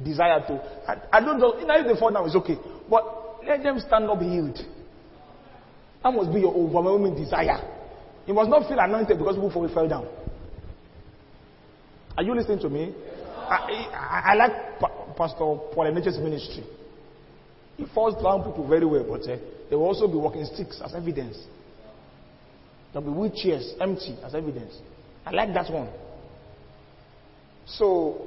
desire 0.02 0.40
to. 0.46 0.54
I, 0.88 1.18
I 1.18 1.20
don't 1.20 1.40
know, 1.40 1.54
if 1.56 1.86
they 1.86 1.98
fall 1.98 2.12
down, 2.12 2.26
it's 2.26 2.36
okay. 2.36 2.56
But 2.88 3.44
let 3.44 3.64
them 3.64 3.80
stand 3.80 4.08
up 4.08 4.20
healed. 4.20 4.58
That 6.02 6.14
must 6.14 6.32
be 6.32 6.40
your 6.40 6.54
overwhelming 6.54 7.14
desire. 7.14 7.60
You 8.26 8.34
must 8.34 8.48
not 8.48 8.68
feel 8.68 8.78
anointed 8.78 9.18
because 9.18 9.36
people 9.36 9.68
fell 9.74 9.88
down. 9.88 10.08
Are 12.16 12.22
you 12.22 12.34
listening 12.34 12.58
to 12.60 12.68
me? 12.68 12.94
I, 13.36 13.88
I, 13.92 14.22
I 14.32 14.34
like 14.34 14.78
pa- 14.78 15.14
Pastor 15.16 15.38
Paul 15.38 15.86
Enenche's 15.86 16.18
ministry. 16.18 16.64
He 17.76 17.86
falls 17.94 18.22
down 18.22 18.44
people 18.44 18.66
very 18.68 18.84
well, 18.84 19.04
but 19.08 19.22
uh, 19.22 19.36
there 19.68 19.78
will 19.78 19.86
also 19.86 20.06
be 20.06 20.14
walking 20.14 20.44
sticks 20.44 20.80
as 20.84 20.94
evidence. 20.94 21.38
There 22.92 23.00
will 23.00 23.28
be 23.28 23.30
wheelchairs 23.30 23.74
empty 23.80 24.16
as 24.24 24.34
evidence. 24.34 24.76
I 25.24 25.30
like 25.30 25.52
that 25.54 25.70
one. 25.72 25.88
So, 27.66 28.26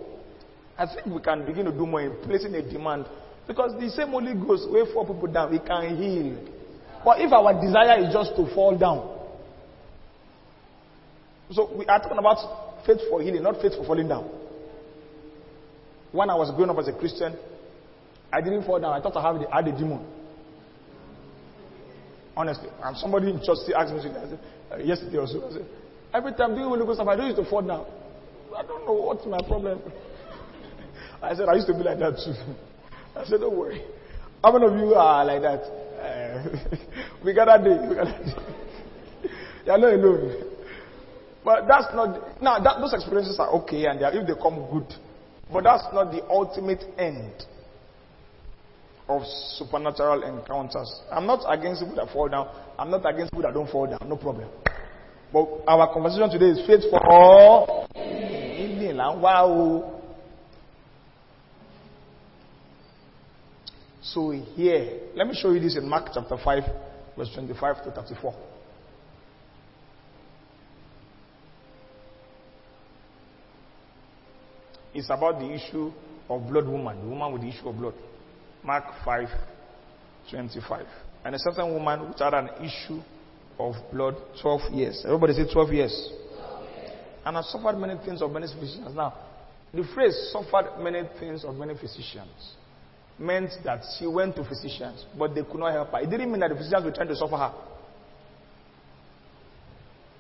I 0.78 0.86
think 0.88 1.06
we 1.08 1.22
can 1.22 1.46
begin 1.46 1.66
to 1.66 1.72
do 1.72 1.86
more 1.86 2.02
in 2.02 2.16
placing 2.24 2.56
a 2.56 2.62
demand. 2.62 3.06
Because 3.48 3.74
the 3.80 3.90
same 3.90 4.10
Holy 4.10 4.34
Ghost, 4.34 4.70
way 4.72 4.84
for 4.94 5.06
people 5.06 5.28
down, 5.28 5.54
it 5.54 5.66
can 5.66 5.98
heal. 5.98 6.38
But 7.04 7.20
if 7.20 7.32
our 7.32 7.54
desire 7.60 8.00
is 8.00 8.14
just 8.14 8.36
to 8.38 8.54
fall 8.54 8.78
down, 8.78 9.10
so 11.52 11.70
we 11.76 11.86
are 11.86 12.00
talking 12.00 12.18
about 12.18 12.86
faith 12.86 13.00
for 13.10 13.22
healing, 13.22 13.44
not 13.44 13.62
faith 13.62 13.74
for 13.76 13.86
falling 13.86 14.08
down. 14.08 14.30
When 16.12 16.30
I 16.30 16.36
was 16.36 16.52
growing 16.56 16.70
up 16.70 16.78
as 16.78 16.88
a 16.88 16.94
Christian, 16.94 17.36
I 18.32 18.42
didn't 18.42 18.66
fall 18.66 18.80
down. 18.80 18.94
I 18.94 19.02
thought 19.02 19.16
I 19.18 19.34
had, 19.34 19.66
had 19.66 19.68
a 19.76 19.78
demon. 19.78 20.06
Honestly. 22.36 22.70
And 22.84 22.98
somebody 22.98 23.30
in 23.30 23.38
church 23.38 23.58
asked 23.76 23.94
me 23.94 24.02
said, 24.02 24.40
uh, 24.72 24.78
yesterday 24.78 25.18
or 25.18 25.28
so, 25.28 25.46
I 25.48 25.54
said, 25.54 25.66
every 26.14 26.34
time 26.34 26.56
doing 26.56 26.66
Holy 26.66 26.86
Ghost 26.86 27.00
I 27.00 27.16
don't 27.16 27.28
used 27.28 27.38
to 27.38 27.46
fall 27.50 27.62
down. 27.62 27.86
I 28.56 28.64
don't 28.64 28.86
know 28.86 28.94
what's 28.94 29.26
my 29.26 29.40
problem. 29.48 29.82
I 31.22 31.36
said, 31.36 31.48
I 31.50 31.56
used 31.56 31.68
to 31.68 31.74
be 31.74 31.84
like 31.84 32.00
that 32.00 32.18
too. 32.24 32.34
I 33.20 33.26
said, 33.26 33.40
don't 33.40 33.56
worry. 33.58 33.84
How 34.44 34.52
many 34.52 34.66
of 34.66 34.80
you 34.80 34.94
are 34.96 35.26
like 35.26 35.42
that? 35.42 35.62
Uh, 36.04 36.44
we 37.24 37.34
got 37.34 37.46
that 37.46 37.64
day. 37.64 37.78
We 37.88 37.96
got 37.96 38.06
that 38.06 38.26
day. 38.26 38.34
You're 39.66 39.78
not 39.78 39.94
alone. 39.94 40.50
But 41.46 41.68
that's 41.68 41.88
not, 41.94 42.42
now 42.42 42.60
that, 42.60 42.80
those 42.80 42.94
experiences 42.94 43.38
are 43.40 43.50
okay 43.62 43.86
and 43.86 44.02
are, 44.02 44.14
if 44.14 44.28
they 44.28 44.34
come 44.42 44.66
good. 44.72 44.88
But 45.52 45.64
that's 45.66 45.84
not 45.94 46.12
the 46.12 46.24
ultimate 46.30 46.84
end 46.98 47.32
of 49.08 49.24
supernatural 49.58 50.24
encounters. 50.24 51.02
I'm 51.12 51.28
not 51.28 51.44
against 51.48 51.82
people 51.82 51.96
that 51.96 52.12
fall 52.14 52.30
down. 52.30 52.48
I'm 52.80 52.90
not 52.90 53.06
against 53.06 53.32
people 53.32 53.44
that 53.44 53.54
don't 53.54 53.70
fall 53.70 53.88
down. 53.88 54.00
No 54.08 54.16
problem. 54.16 54.50
But 55.32 55.48
our 55.68 55.92
conversation 55.94 56.30
today 56.30 56.60
is 56.60 56.66
faith 56.68 56.90
for 56.90 57.00
all. 57.12 57.88
Wow. 59.20 60.02
So 64.04 64.32
here, 64.32 65.00
let 65.16 65.28
me 65.28 65.34
show 65.34 65.52
you 65.52 65.62
this 65.62 65.78
in 65.78 65.88
Mark 65.88 66.10
chapter 66.14 66.36
5, 66.36 66.64
verse 67.16 67.32
25 67.34 67.86
to 67.86 67.92
34. 67.92 68.36
It's 74.94 75.10
about 75.10 75.40
the 75.40 75.50
issue 75.54 75.92
of 76.30 76.48
blood 76.50 76.68
woman, 76.68 77.00
the 77.00 77.08
woman 77.08 77.32
with 77.32 77.44
the 77.44 77.48
issue 77.48 77.70
of 77.70 77.78
blood. 77.78 77.94
Mark 78.62 78.84
5, 79.06 79.28
25. 80.30 80.86
And 81.24 81.36
a 81.36 81.40
certain 81.40 81.74
woman 81.74 82.10
which 82.10 82.20
had 82.20 82.34
an 82.34 82.50
issue 82.62 83.00
of 83.58 83.76
blood 83.92 84.16
12 84.42 84.74
years. 84.74 85.02
Everybody 85.06 85.34
say 85.34 85.52
12 85.52 85.72
years. 85.72 86.10
12 86.38 86.64
years. 86.76 86.94
And 87.26 87.38
has 87.38 87.50
suffered 87.50 87.78
many 87.78 87.96
things 88.04 88.22
of 88.22 88.32
many 88.32 88.48
physicians. 88.48 88.94
Now, 88.94 89.14
the 89.74 89.86
phrase 89.96 90.30
suffered 90.34 90.78
many 90.84 91.04
things 91.20 91.46
of 91.46 91.56
many 91.56 91.74
physicians 91.76 92.58
meant 93.20 93.52
that 93.64 93.84
she 93.98 94.08
went 94.08 94.36
to 94.36 94.44
physicians, 94.44 95.06
but 95.18 95.36
they 95.36 95.44
could 95.44 95.60
not 95.60 95.74
help 95.74 95.92
her. 95.92 96.00
It 96.00 96.10
didn't 96.10 96.32
mean 96.32 96.40
that 96.42 96.50
the 96.50 96.56
physicians 96.56 96.86
were 96.86 96.92
trying 96.92 97.10
to 97.10 97.16
suffer 97.16 97.38
her. 97.38 97.54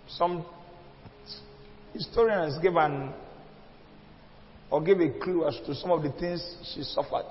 Some 0.07 0.45
historians 1.93 2.57
give 2.61 2.75
an 2.75 3.13
or 4.69 4.81
give 4.81 4.99
a 4.99 5.09
clue 5.19 5.47
as 5.47 5.55
to 5.65 5.75
some 5.75 5.91
of 5.91 6.01
the 6.03 6.11
things 6.13 6.41
she 6.73 6.83
suffered. 6.83 7.25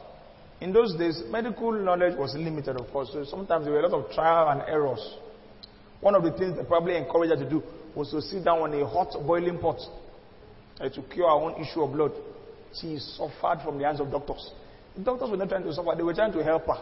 In 0.61 0.73
those 0.73 0.95
days, 0.95 1.23
medical 1.29 1.73
knowledge 1.73 2.17
was 2.17 2.35
limited, 2.37 2.77
of 2.77 2.89
course, 2.93 3.11
so 3.13 3.25
sometimes 3.25 3.65
there 3.65 3.73
were 3.75 3.81
a 3.81 3.89
lot 3.89 4.05
of 4.05 4.13
trial 4.13 4.49
and 4.51 4.63
errors. 4.69 5.17
One 6.01 6.15
of 6.15 6.23
the 6.23 6.33
things 6.33 6.57
they 6.57 6.65
probably 6.65 6.97
encouraged 6.97 7.33
her 7.37 7.45
to 7.45 7.51
do 7.51 7.63
was 7.97 8.11
to 8.11 8.23
sit 8.23 8.45
down 8.45 8.59
on 8.61 8.73
a 8.75 8.87
hot 8.87 9.13
boiling 9.27 9.59
pot 9.59 9.81
uh, 10.81 10.89
to 10.89 11.03
cure 11.03 11.27
her 11.27 11.35
own 11.35 11.61
issue 11.61 11.83
of 11.83 11.93
blood. 11.93 12.13
She 12.81 12.99
suffered 12.99 13.61
from 13.65 13.79
the 13.79 13.85
hands 13.85 14.01
of 14.01 14.11
doctors. 14.11 14.53
The 14.97 15.03
doctors 15.03 15.31
were 15.31 15.37
not 15.37 15.49
trying 15.49 15.63
to 15.65 15.73
suffer, 15.73 15.95
they 15.97 16.03
were 16.03 16.15
trying 16.15 16.33
to 16.33 16.45
help 16.45 16.67
her. 16.67 16.79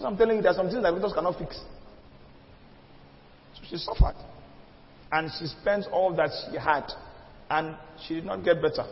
So 0.00 0.06
I'm 0.06 0.16
telling 0.16 0.36
you, 0.36 0.42
there 0.42 0.52
are 0.52 0.56
some 0.56 0.68
things 0.68 0.82
that 0.82 0.90
doctors 0.90 1.12
cannot 1.14 1.38
fix. 1.38 1.56
So 3.54 3.62
she 3.68 3.76
suffered. 3.76 4.16
And 5.12 5.30
she 5.38 5.46
spent 5.46 5.86
all 5.92 6.14
that 6.16 6.30
she 6.50 6.58
had. 6.58 6.90
And 7.48 7.76
she 8.06 8.14
did 8.14 8.24
not 8.24 8.44
get 8.44 8.60
better, 8.60 8.84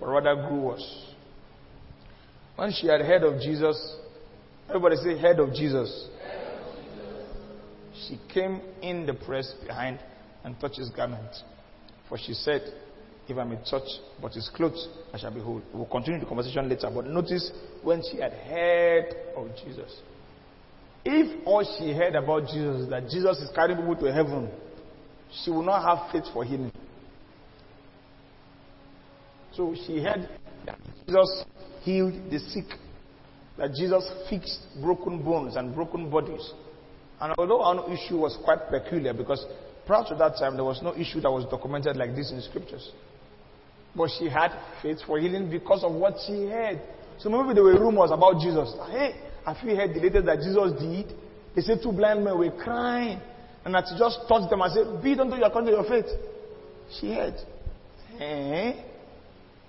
but 0.00 0.06
rather 0.06 0.48
grew 0.48 0.60
worse. 0.62 1.12
When 2.56 2.72
she 2.72 2.88
had 2.88 3.02
heard 3.02 3.22
of 3.22 3.40
Jesus, 3.40 3.96
everybody 4.68 4.96
say, 4.96 5.16
heard 5.16 5.38
of 5.38 5.54
Jesus. 5.54 6.08
Heard 6.20 6.48
of 6.58 6.74
Jesus. 6.82 8.08
She 8.08 8.34
came 8.34 8.60
in 8.82 9.06
the 9.06 9.14
press 9.14 9.54
behind 9.64 10.00
and 10.42 10.58
touched 10.58 10.78
his 10.78 10.90
garment. 10.90 11.30
For 12.08 12.18
she 12.18 12.32
said, 12.32 12.62
if 13.28 13.36
I 13.36 13.44
may 13.44 13.56
touch 13.70 13.88
but 14.20 14.32
his 14.32 14.50
clothes, 14.54 14.88
I 15.12 15.18
shall 15.18 15.32
be 15.32 15.40
whole. 15.40 15.62
We'll 15.72 15.86
continue 15.86 16.20
the 16.20 16.26
conversation 16.26 16.68
later. 16.68 16.90
But 16.92 17.06
notice 17.06 17.50
when 17.82 18.02
she 18.10 18.18
had 18.20 18.32
heard 18.32 19.14
of 19.36 19.48
Jesus. 19.62 20.00
If 21.04 21.46
all 21.46 21.64
she 21.78 21.92
heard 21.92 22.14
about 22.14 22.48
Jesus 22.48 22.88
that 22.90 23.04
Jesus 23.04 23.38
is 23.38 23.50
carrying 23.54 23.78
people 23.78 23.96
to 23.96 24.12
heaven, 24.12 24.50
she 25.42 25.50
will 25.50 25.62
not 25.62 25.82
have 25.82 26.10
faith 26.12 26.24
for 26.32 26.44
healing. 26.44 26.72
So 29.52 29.74
she 29.86 30.02
heard 30.02 30.28
that 30.66 30.78
Jesus 31.06 31.44
healed 31.82 32.30
the 32.30 32.38
sick, 32.38 32.66
that 33.56 33.72
Jesus 33.74 34.10
fixed 34.30 34.60
broken 34.80 35.22
bones 35.22 35.56
and 35.56 35.74
broken 35.74 36.10
bodies. 36.10 36.52
And 37.20 37.34
although 37.38 37.62
our 37.62 37.92
issue 37.92 38.18
was 38.18 38.38
quite 38.44 38.70
peculiar 38.70 39.12
because 39.12 39.44
prior 39.86 40.04
to 40.08 40.14
that 40.16 40.36
time 40.38 40.54
there 40.54 40.64
was 40.64 40.80
no 40.82 40.94
issue 40.94 41.20
that 41.20 41.30
was 41.30 41.44
documented 41.50 41.96
like 41.96 42.14
this 42.14 42.30
in 42.30 42.36
the 42.36 42.42
scriptures. 42.42 42.92
But 43.98 44.10
she 44.16 44.28
had 44.28 44.52
faith 44.80 44.98
for 45.04 45.18
healing 45.18 45.50
because 45.50 45.82
of 45.82 45.92
what 45.92 46.14
she 46.24 46.46
heard. 46.46 46.80
So 47.18 47.28
maybe 47.28 47.52
there 47.54 47.64
were 47.64 47.80
rumors 47.80 48.12
about 48.12 48.40
Jesus. 48.40 48.72
Hey, 48.92 49.16
have 49.44 49.56
you 49.64 49.74
heard 49.74 49.92
the 49.92 50.00
latest 50.00 50.26
that 50.26 50.38
Jesus 50.38 50.80
did? 50.80 51.18
They 51.56 51.62
said 51.62 51.80
two 51.82 51.90
blind 51.90 52.24
men 52.24 52.38
were 52.38 52.52
crying. 52.52 53.20
And 53.64 53.74
that 53.74 53.86
he 53.86 53.98
just 53.98 54.20
touched 54.28 54.50
them 54.50 54.62
and 54.62 54.72
said, 54.72 55.02
Be 55.02 55.12
it 55.12 55.20
unto 55.20 55.34
you 55.34 55.42
according 55.42 55.72
to 55.72 55.76
your 55.76 55.88
faith. 55.88 56.06
She 57.00 57.12
heard. 57.12 57.34
Hey, 58.16 58.84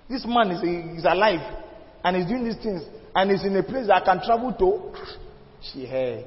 this 0.08 0.24
man 0.26 0.52
is, 0.52 0.98
is 0.98 1.04
alive 1.04 1.56
and 2.02 2.16
he's 2.16 2.26
doing 2.26 2.44
these 2.44 2.56
things 2.62 2.82
and 3.14 3.30
he's 3.30 3.44
in 3.44 3.56
a 3.56 3.62
place 3.62 3.88
that 3.88 4.02
I 4.02 4.04
can 4.04 4.24
travel 4.24 4.52
to. 4.52 4.98
She 5.72 5.86
heard. 5.86 6.26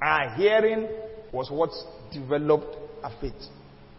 And 0.00 0.40
hearing 0.40 0.88
was 1.32 1.50
what 1.50 1.70
developed 2.12 2.76
her 3.02 3.10
faith. 3.20 3.32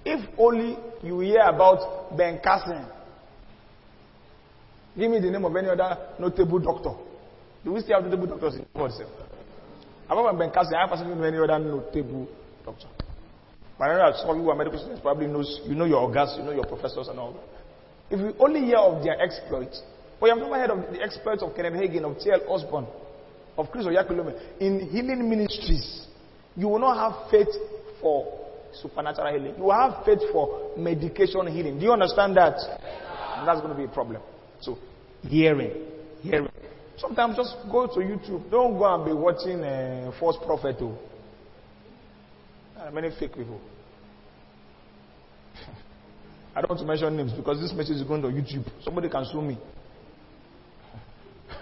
If 0.08 0.24
only 0.38 0.78
you 1.03 1.20
hear 1.20 1.41
about 1.41 2.16
Ben 2.16 2.39
Carson. 2.41 2.86
Give 4.97 5.12
me 5.12 5.20
the 5.20 5.30
name 5.30 5.43
of 5.43 5.53
any 5.53 5.68
other 5.68 5.97
notable 6.18 6.60
doctor. 6.60 6.93
Do 7.66 7.74
we 7.74 7.82
still 7.82 7.99
have 7.99 8.05
notable 8.05 8.28
doctors 8.28 8.55
in 8.55 8.66
God? 8.74 8.91
Apart 10.10 10.30
from 10.30 10.39
Ben 10.39 10.51
Carson, 10.51 10.76
I 10.76 10.88
haven't 10.88 10.99
seen 10.99 11.24
any 11.24 11.38
other 11.38 11.60
notable 11.60 12.26
doctor. 12.64 12.88
But 13.78 13.84
I 13.84 13.93
know 13.93 14.10
that 14.10 14.16
some 14.16 14.28
people 14.28 14.43
who 14.43 14.49
are 14.49 14.55
medical 14.55 14.80
students 14.80 15.01
probably 15.01 15.28
knows, 15.28 15.60
you 15.68 15.76
know 15.76 15.84
your 15.84 15.99
organs, 15.99 16.36
you 16.38 16.43
know 16.43 16.53
your 16.53 16.66
professors 16.66 17.10
and 17.10 17.20
all. 17.20 17.36
If 18.10 18.20
you 18.20 18.34
only 18.39 18.62
hear 18.62 18.78
of 18.78 19.03
their 19.03 19.22
exploits, 19.22 19.84
But 20.20 20.28
you 20.28 20.36
have 20.36 20.41
never 20.41 20.55
heard 20.55 20.72
of 20.72 20.93
the 20.93 21.01
exploits 21.01 21.43
of 21.43 21.53
Kenneth 21.55 21.74
Hagin, 21.74 22.03
of 22.05 22.18
T.L. 22.20 22.41
Osborn, 22.47 22.88
of 23.58 23.70
Chris 23.72 23.86
Oyakhilome. 23.86 24.34
In 24.60 24.88
healing 24.89 25.30
ministries, 25.30 26.08
you 26.55 26.70
will 26.70 26.80
not 26.80 26.95
have 26.97 27.30
faith 27.30 27.53
for 28.01 28.47
supernatural 28.82 29.34
healing. 29.34 29.55
You 29.57 29.69
have 29.71 30.05
faith 30.05 30.19
for 30.32 30.71
medication 30.78 31.47
healing. 31.47 31.80
Do 31.80 31.86
you 31.86 31.91
understand 31.91 32.36
that? 32.38 32.57
And 33.38 33.47
that's 33.47 33.61
going 33.61 33.71
to 33.71 33.78
be 33.78 33.86
a 33.86 33.93
problem. 33.93 34.21
So, 34.61 34.78
hearing. 35.21 35.71
Hearing. 36.21 36.49
Sometimes 36.97 37.36
just 37.36 37.55
go 37.71 37.88
to 37.88 37.99
YouTube. 37.99 38.49
Don't 38.49 38.78
go 38.78 38.95
and 38.95 39.05
be 39.05 39.13
watching 39.13 39.63
a 39.63 40.11
false 40.19 40.38
prophet. 40.43 40.80
Too. 40.80 40.95
There 42.75 42.86
are 42.86 42.91
many 42.91 43.09
fake 43.19 43.36
people. 43.36 43.61
I 46.55 46.61
don't 46.61 46.69
want 46.69 46.82
to 46.82 46.88
mention 46.88 47.15
names 47.15 47.34
because 47.34 47.59
this 47.59 47.73
message 47.73 47.97
is 47.97 48.03
going 48.03 48.21
to 48.23 48.30
YouTube. 48.30 48.65
Somebody 48.84 49.09
can 49.09 49.25
sue 49.25 49.41
me. 49.41 49.57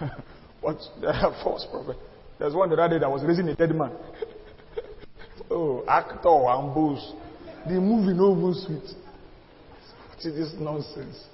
are 0.66 1.36
false 1.44 1.66
prophets. 1.70 1.98
There's 2.38 2.54
one 2.54 2.68
the 2.68 2.76
other 2.76 2.94
day 2.94 3.00
that 3.00 3.10
was 3.10 3.22
raising 3.24 3.48
a 3.48 3.54
dead 3.54 3.74
man. 3.74 3.92
Oh, 5.50 5.84
actor 5.88 6.28
and 6.28 6.74
boss. 6.74 7.12
The 7.66 7.80
movie 7.80 8.14
no 8.14 8.32
even 8.36 8.54
sweet. 8.54 8.96
What 10.08 10.24
is 10.24 10.34
this 10.34 10.54
nonsense? 10.60 11.24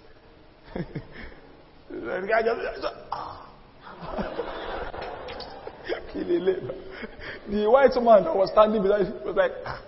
the 0.74 2.26
guy 2.28 2.42
just, 2.42 2.86
ah. 3.12 3.48
the 6.14 7.70
white 7.70 7.94
man 8.02 8.24
that 8.24 8.34
was 8.34 8.50
standing 8.52 8.82
beside 8.82 9.06
him 9.06 9.14
was 9.24 9.36
like, 9.36 9.52
ah. 9.66 9.82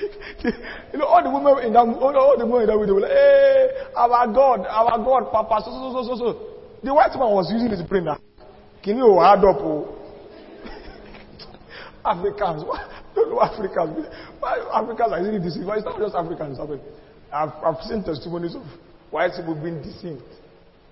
you 0.92 0.98
know, 0.98 1.06
all 1.06 1.22
the 1.22 1.30
women 1.30 1.64
in 1.66 1.72
that, 1.72 1.80
all, 1.80 2.16
all 2.16 2.38
the 2.38 2.46
women 2.46 2.62
in 2.62 2.68
that 2.68 2.78
video 2.78 2.94
were 2.94 3.00
like, 3.00 3.10
hey, 3.10 3.68
our 3.96 4.26
God, 4.32 4.66
our 4.66 4.98
God, 4.98 5.32
Papa, 5.32 5.62
so, 5.64 5.70
so, 5.70 5.92
so, 5.92 6.02
so, 6.08 6.16
so. 6.16 6.28
The 6.82 6.94
white 6.94 7.12
man 7.12 7.32
was 7.32 7.50
using 7.52 7.70
his 7.70 7.82
brain. 7.82 8.06
Can 8.82 8.96
you 8.96 9.20
add 9.20 9.44
up? 9.44 9.60
Africans, 12.04 12.64
know 12.64 12.99
Africans. 13.40 14.06
Africans 14.72 15.12
are 15.12 15.22
really 15.22 15.40
deceived? 15.40 15.66
Why 15.66 15.76
it's 15.76 15.84
not 15.84 15.98
just 15.98 16.14
Africans. 16.14 16.58
I've, 17.32 17.52
I've 17.64 17.82
seen 17.84 18.02
testimonies 18.02 18.54
of 18.54 18.62
white 19.10 19.32
people 19.36 19.54
being 19.54 19.82
deceived. 19.82 20.22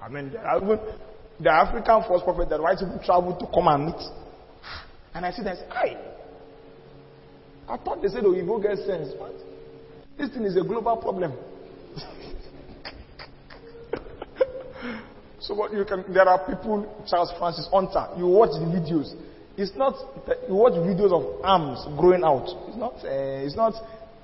I 0.00 0.08
mean, 0.08 0.32
there 0.32 0.46
are 0.46 0.62
even 0.62 0.78
the 1.40 1.50
African 1.50 2.02
false 2.06 2.22
prophet 2.22 2.48
that 2.50 2.60
white 2.60 2.78
people 2.78 3.00
travel 3.04 3.36
to 3.36 3.46
come 3.46 3.66
and 3.68 3.86
meet. 3.86 4.00
And 5.14 5.26
I 5.26 5.32
see 5.32 5.42
that, 5.42 5.56
I, 5.70 5.96
I 7.68 7.76
thought 7.76 8.02
they 8.02 8.08
said 8.08 8.22
oh, 8.24 8.34
evil 8.34 8.60
get 8.60 8.78
sense. 8.78 9.10
What? 9.16 9.34
This 10.16 10.30
thing 10.30 10.44
is 10.44 10.56
a 10.56 10.62
global 10.62 10.96
problem. 10.96 11.32
so 15.40 15.54
what 15.54 15.72
you 15.72 15.84
can, 15.84 16.04
there 16.12 16.28
are 16.28 16.44
people, 16.46 17.04
Charles 17.08 17.32
Frances 17.38 17.68
Hunter, 17.72 18.08
you 18.16 18.26
watch 18.26 18.50
the 18.50 18.66
videos. 18.66 19.14
It's 19.58 19.74
not, 19.74 19.94
you 20.48 20.54
watch 20.54 20.74
videos 20.74 21.10
of 21.10 21.44
arms 21.44 21.84
growing 21.98 22.22
out. 22.22 22.46
It's 22.68 22.76
not, 22.78 22.94
uh, 23.02 23.42
it's 23.42 23.56
not 23.56 23.74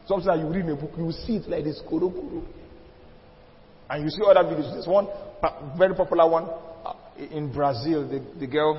something 0.06 0.28
that 0.28 0.38
you 0.38 0.46
read 0.46 0.64
in 0.64 0.70
a 0.70 0.76
book. 0.76 0.92
You 0.96 1.10
see 1.10 1.42
it 1.42 1.48
like 1.50 1.64
this, 1.64 1.82
koro. 1.88 2.12
And 3.90 4.04
you 4.04 4.10
see 4.10 4.22
other 4.24 4.48
videos. 4.48 4.72
There's 4.72 4.86
one 4.86 5.08
very 5.76 5.92
popular 5.96 6.30
one 6.30 6.44
uh, 6.86 6.94
in 7.18 7.52
Brazil. 7.52 8.08
The, 8.08 8.24
the 8.38 8.46
girl 8.46 8.78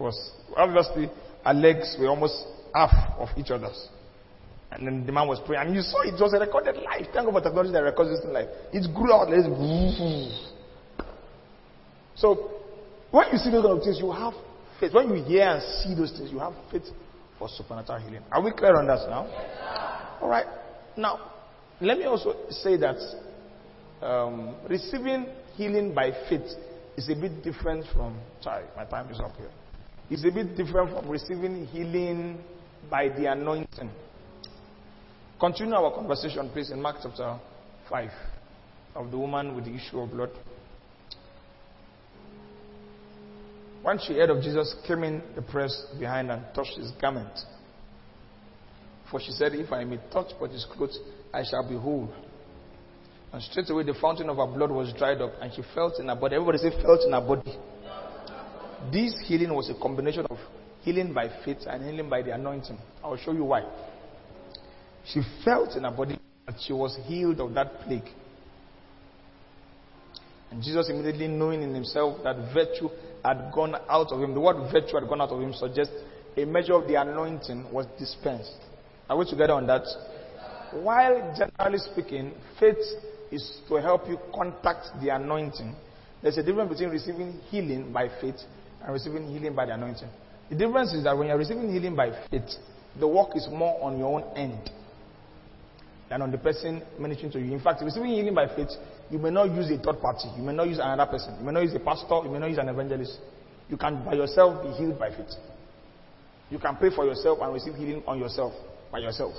was, 0.00 0.32
obviously, 0.56 1.08
her 1.44 1.54
legs 1.54 1.96
were 2.00 2.08
almost 2.08 2.34
half 2.74 2.90
of 3.18 3.28
each 3.38 3.52
other's. 3.52 3.88
And 4.72 4.88
then 4.88 5.06
the 5.06 5.12
man 5.12 5.28
was 5.28 5.38
praying. 5.46 5.68
And 5.68 5.74
you 5.76 5.82
saw 5.82 6.02
it 6.02 6.20
was 6.20 6.34
a 6.34 6.40
recorded 6.40 6.82
life. 6.82 7.06
Thank 7.14 7.26
God 7.26 7.32
for 7.32 7.40
technology 7.40 7.72
that 7.72 7.84
records 7.84 8.10
this 8.10 8.24
in 8.24 8.32
live. 8.32 8.48
It 8.72 8.92
grew 8.92 9.12
out 9.12 9.30
like 9.30 9.38
this. 9.38 10.50
So, 12.16 12.50
when 13.12 13.28
you 13.30 13.38
see 13.38 13.52
those 13.52 13.62
kind 13.62 13.78
of 13.78 13.84
things, 13.84 14.00
you 14.00 14.10
have 14.10 14.34
faith. 14.80 14.92
When 14.92 15.08
you 15.14 15.22
hear 15.24 15.42
and 15.48 15.62
see 15.62 15.94
those 15.94 16.12
things, 16.12 16.30
you 16.30 16.38
have 16.38 16.52
faith 16.70 16.84
for 17.38 17.48
supernatural 17.48 18.00
healing. 18.00 18.22
Are 18.32 18.42
we 18.42 18.52
clear 18.52 18.76
on 18.76 18.86
that 18.86 19.08
now? 19.08 20.18
All 20.20 20.28
right. 20.28 20.46
Now, 20.96 21.32
let 21.80 21.98
me 21.98 22.04
also 22.04 22.34
say 22.50 22.76
that 22.76 22.96
um, 24.02 24.56
receiving 24.68 25.26
healing 25.54 25.94
by 25.94 26.10
faith 26.28 26.48
is 26.96 27.08
a 27.10 27.14
bit 27.14 27.42
different 27.42 27.84
from. 27.92 28.18
Sorry, 28.40 28.64
my 28.76 28.84
time 28.84 29.10
is 29.10 29.20
up 29.20 29.36
here. 29.36 29.50
It's 30.08 30.24
a 30.24 30.30
bit 30.30 30.56
different 30.56 30.90
from 30.90 31.08
receiving 31.08 31.66
healing 31.66 32.38
by 32.90 33.08
the 33.08 33.26
anointing. 33.26 33.90
Continue 35.38 35.74
our 35.74 35.92
conversation, 35.92 36.48
please, 36.50 36.70
in 36.70 36.80
Mark 36.80 36.96
chapter 37.02 37.38
5 37.90 38.10
of 38.94 39.10
the 39.10 39.18
woman 39.18 39.54
with 39.54 39.64
the 39.64 39.74
issue 39.74 40.00
of 40.00 40.10
blood. 40.10 40.30
When 43.86 44.00
she 44.00 44.14
heard 44.14 44.30
of 44.30 44.42
Jesus, 44.42 44.74
came 44.84 45.04
in 45.04 45.22
the 45.36 45.42
press 45.42 45.86
behind 46.00 46.28
and 46.28 46.42
touched 46.56 46.76
his 46.76 46.90
garment. 47.00 47.30
For 49.08 49.20
she 49.20 49.30
said, 49.30 49.54
If 49.54 49.70
I 49.70 49.84
may 49.84 49.98
touch 50.12 50.32
but 50.40 50.50
his 50.50 50.66
clothes, 50.72 50.98
I 51.32 51.44
shall 51.48 51.68
be 51.68 51.76
whole. 51.76 52.12
And 53.32 53.40
straightway 53.40 53.84
the 53.84 53.94
fountain 53.94 54.28
of 54.28 54.38
her 54.38 54.46
blood 54.48 54.72
was 54.72 54.92
dried 54.98 55.20
up, 55.20 55.34
and 55.40 55.54
she 55.54 55.62
felt 55.72 56.00
in 56.00 56.08
her 56.08 56.16
body. 56.16 56.34
Everybody 56.34 56.58
say, 56.58 56.70
felt 56.82 57.02
in 57.06 57.12
her 57.12 57.20
body. 57.20 57.56
This 58.92 59.14
healing 59.24 59.54
was 59.54 59.70
a 59.70 59.80
combination 59.80 60.26
of 60.30 60.38
healing 60.80 61.14
by 61.14 61.28
faith 61.44 61.58
and 61.68 61.84
healing 61.84 62.10
by 62.10 62.22
the 62.22 62.34
anointing. 62.34 62.78
I 63.04 63.06
will 63.06 63.18
show 63.18 63.30
you 63.30 63.44
why. 63.44 63.62
She 65.04 65.20
felt 65.44 65.76
in 65.76 65.84
her 65.84 65.92
body 65.92 66.18
that 66.44 66.56
she 66.60 66.72
was 66.72 66.98
healed 67.04 67.38
of 67.38 67.54
that 67.54 67.82
plague. 67.82 68.08
And 70.50 70.60
Jesus, 70.60 70.88
immediately 70.90 71.28
knowing 71.28 71.62
in 71.62 71.72
himself 71.72 72.18
that 72.24 72.52
virtue 72.52 72.88
had 73.26 73.50
gone 73.52 73.74
out 73.88 74.12
of 74.12 74.22
him, 74.22 74.34
the 74.34 74.40
word 74.40 74.70
virtue 74.70 74.98
had 74.98 75.08
gone 75.08 75.20
out 75.20 75.30
of 75.30 75.40
him 75.40 75.52
suggests 75.52 75.94
a 76.36 76.44
measure 76.44 76.74
of 76.74 76.86
the 76.86 76.94
anointing 76.94 77.72
was 77.72 77.86
dispensed. 77.98 78.56
Are 79.08 79.16
we 79.16 79.24
together 79.28 79.54
on 79.54 79.66
that? 79.66 79.82
While 80.72 81.34
generally 81.36 81.78
speaking, 81.78 82.32
faith 82.60 82.76
is 83.32 83.60
to 83.68 83.76
help 83.76 84.08
you 84.08 84.18
contact 84.32 84.88
the 85.02 85.08
anointing. 85.08 85.74
There's 86.22 86.38
a 86.38 86.42
difference 86.42 86.70
between 86.70 86.90
receiving 86.90 87.40
healing 87.50 87.92
by 87.92 88.08
faith 88.20 88.36
and 88.82 88.92
receiving 88.92 89.26
healing 89.28 89.54
by 89.54 89.66
the 89.66 89.74
anointing. 89.74 90.08
The 90.50 90.56
difference 90.56 90.92
is 90.92 91.04
that 91.04 91.16
when 91.16 91.28
you're 91.28 91.38
receiving 91.38 91.72
healing 91.72 91.96
by 91.96 92.10
faith, 92.30 92.48
the 92.98 93.08
work 93.08 93.30
is 93.34 93.48
more 93.50 93.82
on 93.82 93.98
your 93.98 94.20
own 94.20 94.36
end 94.36 94.70
than 96.08 96.22
on 96.22 96.30
the 96.30 96.38
person 96.38 96.82
ministering 96.98 97.32
to 97.32 97.40
you. 97.40 97.52
In 97.52 97.60
fact, 97.60 97.82
receiving 97.82 98.10
healing 98.10 98.34
by 98.34 98.46
faith, 98.54 98.70
you 99.10 99.18
may 99.18 99.30
not 99.30 99.50
use 99.54 99.70
a 99.70 99.78
third 99.78 100.00
party. 100.00 100.28
You 100.36 100.42
may 100.42 100.52
not 100.52 100.68
use 100.68 100.78
another 100.78 101.06
person. 101.10 101.36
You 101.38 101.46
may 101.46 101.52
not 101.52 101.62
use 101.62 101.74
a 101.74 101.80
pastor. 101.80 102.20
You 102.24 102.30
may 102.30 102.38
not 102.38 102.48
use 102.48 102.58
an 102.58 102.68
evangelist. 102.68 103.18
You 103.68 103.76
can 103.76 104.04
by 104.04 104.14
yourself 104.14 104.62
be 104.62 104.70
healed 104.70 104.98
by 104.98 105.10
faith. 105.10 105.32
You 106.50 106.58
can 106.58 106.76
pray 106.76 106.90
for 106.94 107.04
yourself 107.04 107.38
and 107.42 107.52
receive 107.52 107.74
healing 107.74 108.02
on 108.06 108.18
yourself, 108.18 108.52
by 108.92 108.98
yourself. 108.98 109.34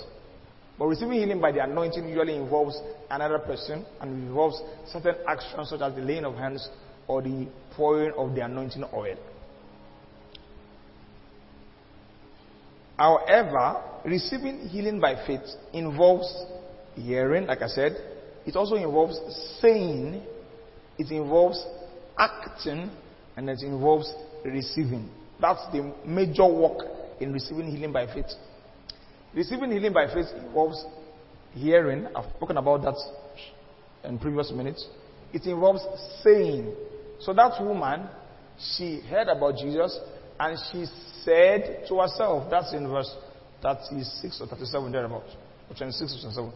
But 0.77 0.85
receiving 0.87 1.19
healing 1.19 1.41
by 1.41 1.51
the 1.51 1.63
anointing 1.63 2.07
usually 2.07 2.35
involves 2.35 2.79
another 3.09 3.39
person 3.39 3.85
and 3.99 4.27
involves 4.27 4.61
certain 4.91 5.15
actions 5.27 5.69
such 5.69 5.81
as 5.81 5.95
the 5.95 6.01
laying 6.01 6.25
of 6.25 6.35
hands 6.35 6.69
or 7.07 7.21
the 7.21 7.47
pouring 7.75 8.13
of 8.17 8.35
the 8.35 8.41
anointing 8.41 8.83
oil. 8.93 9.15
However, 12.97 13.81
receiving 14.05 14.67
healing 14.67 14.99
by 14.99 15.15
faith 15.25 15.45
involves 15.73 16.27
hearing, 16.95 17.47
like 17.47 17.61
I 17.61 17.67
said. 17.67 18.16
It 18.47 18.55
also 18.55 18.75
involves 18.75 19.19
saying. 19.61 20.23
It 20.97 21.11
involves 21.11 21.63
acting. 22.17 22.89
And 23.35 23.49
it 23.49 23.61
involves 23.61 24.11
receiving. 24.43 25.09
That's 25.39 25.61
the 25.71 25.93
major 26.05 26.47
work 26.47 26.87
in 27.19 27.31
receiving 27.33 27.67
healing 27.67 27.91
by 27.93 28.07
faith. 28.11 28.31
Receiving 29.35 29.71
healing 29.71 29.93
by 29.93 30.07
faith 30.07 30.27
involves 30.35 30.83
hearing. 31.53 32.07
I've 32.15 32.31
spoken 32.35 32.57
about 32.57 32.81
that 32.81 32.95
in 34.03 34.17
previous 34.17 34.51
minutes. 34.51 34.87
It 35.33 35.45
involves 35.45 35.85
saying. 36.23 36.73
So 37.19 37.33
that 37.33 37.63
woman, 37.63 38.07
she 38.75 39.01
heard 39.01 39.27
about 39.27 39.57
Jesus 39.57 39.99
and 40.39 40.57
she 40.71 40.85
said 41.23 41.85
to 41.89 41.99
herself, 41.99 42.49
that's 42.49 42.73
in 42.73 42.87
verse 42.87 43.13
36 43.61 44.41
or 44.41 44.47
37 44.47 44.91
thereabout, 44.91 45.25
or 45.69 45.75
26 45.75 46.15
or 46.15 46.21
27. 46.21 46.53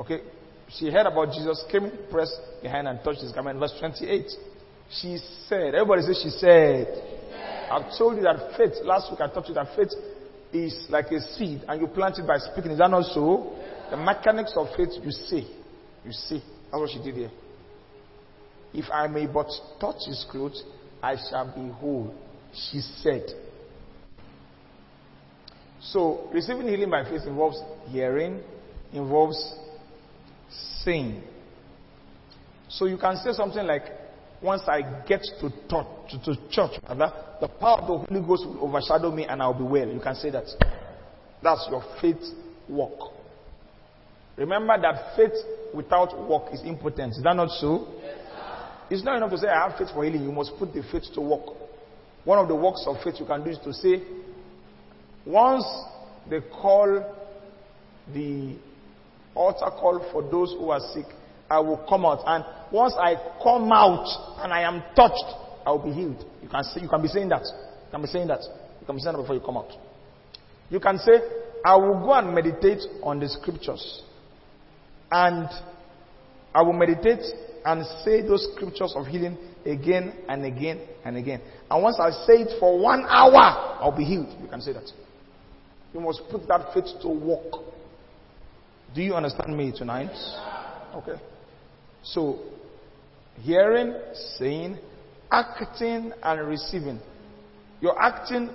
Okay, 0.00 0.20
she 0.68 0.90
heard 0.90 1.06
about 1.06 1.32
Jesus, 1.32 1.64
came 1.70 1.90
pressed 2.10 2.38
behind 2.62 2.88
and 2.88 2.98
touched 3.04 3.20
his 3.20 3.32
garment. 3.32 3.58
Verse 3.58 3.74
28. 3.78 4.26
She 4.90 5.18
said, 5.48 5.74
everybody 5.74 6.02
says 6.02 6.20
she 6.22 6.30
said. 6.30 6.86
I've 7.70 7.96
told 7.96 8.16
you 8.16 8.22
that 8.22 8.56
faith, 8.56 8.72
last 8.84 9.10
week 9.10 9.20
I 9.20 9.28
taught 9.32 9.48
you 9.48 9.54
that 9.54 9.74
faith 9.76 9.90
is 10.52 10.86
like 10.88 11.06
a 11.06 11.20
seed 11.20 11.62
and 11.66 11.80
you 11.80 11.86
plant 11.88 12.18
it 12.18 12.26
by 12.26 12.38
speaking. 12.38 12.72
Is 12.72 12.78
that 12.78 12.90
not 12.90 13.04
so? 13.12 13.56
The 13.90 13.96
mechanics 13.96 14.52
of 14.56 14.68
faith, 14.76 14.90
you 15.02 15.10
say. 15.10 15.46
You 16.04 16.12
say. 16.12 16.42
That's 16.70 16.80
what 16.80 16.90
she 16.90 17.02
did 17.02 17.14
here. 17.14 17.30
If 18.72 18.86
I 18.92 19.06
may 19.06 19.26
but 19.26 19.46
touch 19.80 20.06
his 20.06 20.26
clothes, 20.30 20.62
I 21.02 21.16
shall 21.30 21.46
be 21.54 21.72
whole. 21.72 22.14
She 22.52 22.80
said. 22.80 23.24
So, 25.80 26.28
receiving 26.32 26.66
healing 26.68 26.90
by 26.90 27.04
faith 27.04 27.22
involves 27.26 27.60
hearing, 27.88 28.40
involves 28.92 29.54
saying. 30.84 31.22
So, 32.68 32.86
you 32.86 32.98
can 32.98 33.16
say 33.16 33.32
something 33.32 33.64
like, 33.66 33.82
once 34.42 34.62
I 34.66 34.82
get 35.06 35.22
to, 35.40 35.48
to, 35.50 36.18
to 36.24 36.36
church, 36.50 36.72
rather, 36.88 37.12
the 37.40 37.48
power 37.48 37.80
of 37.80 37.86
the 37.86 38.14
Holy 38.14 38.26
Ghost 38.26 38.46
will 38.46 38.64
overshadow 38.68 39.10
me 39.10 39.24
and 39.24 39.40
I'll 39.42 39.54
be 39.54 39.64
well. 39.64 39.88
You 39.88 40.00
can 40.00 40.14
say 40.14 40.30
that. 40.30 40.44
That's 41.42 41.66
your 41.70 41.82
faith 42.00 42.22
walk. 42.68 43.12
Remember 44.36 44.80
that 44.80 45.16
faith 45.16 45.32
without 45.74 46.28
work 46.28 46.52
is 46.52 46.62
impotent. 46.64 47.12
Is 47.12 47.22
that 47.22 47.36
not 47.36 47.50
so? 47.50 47.86
Yes, 48.02 48.18
it's 48.90 49.02
not 49.04 49.16
enough 49.16 49.30
to 49.30 49.38
say, 49.38 49.48
I 49.48 49.68
have 49.68 49.78
faith 49.78 49.88
for 49.94 50.04
healing. 50.04 50.22
You 50.24 50.32
must 50.32 50.52
put 50.58 50.72
the 50.72 50.82
faith 50.90 51.04
to 51.14 51.20
work. 51.20 51.46
One 52.24 52.38
of 52.38 52.48
the 52.48 52.54
works 52.54 52.84
of 52.86 52.96
faith 53.04 53.14
you 53.18 53.26
can 53.26 53.44
do 53.44 53.50
is 53.50 53.58
to 53.64 53.72
say, 53.72 54.02
once 55.26 55.64
they 56.28 56.40
call 56.40 57.02
the 58.12 58.56
altar 59.34 59.70
call 59.70 60.06
for 60.12 60.22
those 60.22 60.52
who 60.52 60.70
are 60.70 60.80
sick, 60.92 61.06
I 61.50 61.60
will 61.60 61.84
come 61.88 62.04
out. 62.04 62.22
And 62.26 62.44
once 62.72 62.94
I 62.98 63.14
come 63.42 63.70
out 63.72 64.06
and 64.42 64.52
I 64.52 64.62
am 64.62 64.82
touched, 64.96 65.24
I 65.66 65.70
will 65.70 65.84
be 65.84 65.92
healed. 65.92 66.24
You 66.42 66.48
can 66.48 66.64
say, 66.64 66.80
you 66.80 66.88
can 66.88 67.02
be 67.02 67.08
saying 67.08 67.28
that. 67.28 67.42
You 67.42 67.90
can 67.90 68.02
be 68.02 68.08
saying 68.08 68.28
that. 68.28 68.40
You 68.80 68.86
can 68.86 68.96
be 68.96 69.02
saying 69.02 69.16
that 69.16 69.22
before 69.22 69.34
you 69.34 69.40
come 69.40 69.56
out. 69.56 69.70
You 70.70 70.80
can 70.80 70.98
say, 70.98 71.12
I 71.64 71.76
will 71.76 72.00
go 72.00 72.12
and 72.14 72.34
meditate 72.34 72.82
on 73.02 73.20
the 73.20 73.28
scriptures. 73.28 74.02
And 75.10 75.48
I 76.54 76.62
will 76.62 76.72
meditate 76.72 77.24
and 77.64 77.84
say 78.04 78.22
those 78.22 78.48
scriptures 78.54 78.92
of 78.96 79.06
healing 79.06 79.38
again 79.64 80.12
and 80.28 80.44
again 80.44 80.80
and 81.04 81.16
again. 81.16 81.40
And 81.70 81.82
once 81.82 81.98
I 81.98 82.10
say 82.26 82.42
it 82.42 82.60
for 82.60 82.78
one 82.78 83.04
hour, 83.08 83.78
I'll 83.80 83.96
be 83.96 84.04
healed. 84.04 84.28
You 84.40 84.48
can 84.48 84.60
say 84.60 84.72
that. 84.72 84.90
You 85.92 86.00
must 86.00 86.22
put 86.30 86.46
that 86.48 86.74
faith 86.74 87.00
to 87.02 87.08
work. 87.08 87.73
Do 88.94 89.02
you 89.02 89.14
understand 89.14 89.56
me 89.56 89.72
tonight? 89.76 90.12
Okay. 90.94 91.20
So, 92.04 92.38
hearing, 93.40 93.94
saying, 94.38 94.78
acting, 95.32 96.12
and 96.22 96.48
receiving. 96.48 97.00
Your 97.80 98.00
acting 98.00 98.50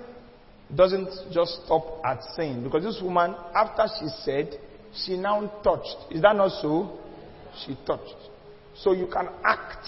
doesn't 0.74 1.32
just 1.32 1.60
stop 1.66 2.00
at 2.04 2.22
saying. 2.36 2.64
Because 2.64 2.84
this 2.84 3.00
woman, 3.02 3.34
after 3.54 3.86
she 3.98 4.06
said, 4.24 4.58
she 4.94 5.16
now 5.18 5.46
touched. 5.62 6.10
Is 6.10 6.22
that 6.22 6.34
not 6.34 6.60
so? 6.62 6.98
She 7.66 7.76
touched. 7.86 8.14
So 8.74 8.92
you 8.92 9.08
can 9.12 9.28
act 9.44 9.86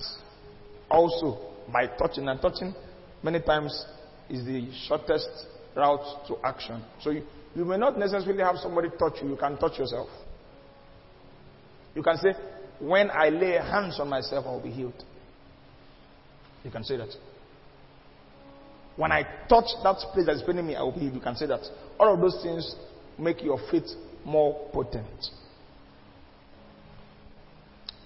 also 0.91 1.39
by 1.73 1.87
touching. 1.87 2.29
And 2.29 2.41
touching, 2.43 2.75
many 3.23 3.41
times, 3.41 3.87
is 4.29 4.45
the 4.45 4.69
shortest 4.87 5.31
route 5.75 6.27
to 6.29 6.37
action. 6.45 6.83
So 7.01 7.11
you, 7.11 7.23
you 7.55 7.65
may 7.65 7.79
not 7.79 7.99
necessarily 7.99 8.43
have 8.43 8.57
somebody 8.57 8.89
touch 8.99 9.15
you, 9.23 9.31
you 9.31 9.37
can 9.37 9.57
touch 9.57 9.79
yourself. 9.79 10.09
You 11.95 12.03
can 12.03 12.17
say, 12.17 12.33
When 12.81 13.11
I 13.11 13.29
lay 13.29 13.53
hands 13.53 13.99
on 14.01 14.09
myself, 14.09 14.47
I 14.47 14.51
will 14.51 14.63
be 14.63 14.71
healed. 14.71 15.03
You 16.65 16.71
can 16.71 16.85
say 16.85 16.97
that. 16.97 17.09
When 18.97 19.11
I 19.11 19.23
touch 19.49 19.67
that 19.83 19.97
place 20.13 20.27
that's 20.27 20.43
paining 20.43 20.67
me, 20.67 20.77
I 20.77 20.83
will 20.83 20.93
be 20.93 21.01
healed. 21.01 21.15
You 21.15 21.21
can 21.21 21.37
say 21.37 21.47
that. 21.47 21.61
All 21.99 22.13
of 22.13 22.21
those 22.21 22.41
things 22.43 22.75
make 23.19 23.43
your 23.43 23.59
faith 23.71 23.89
more 24.25 24.69
potent. 24.73 25.07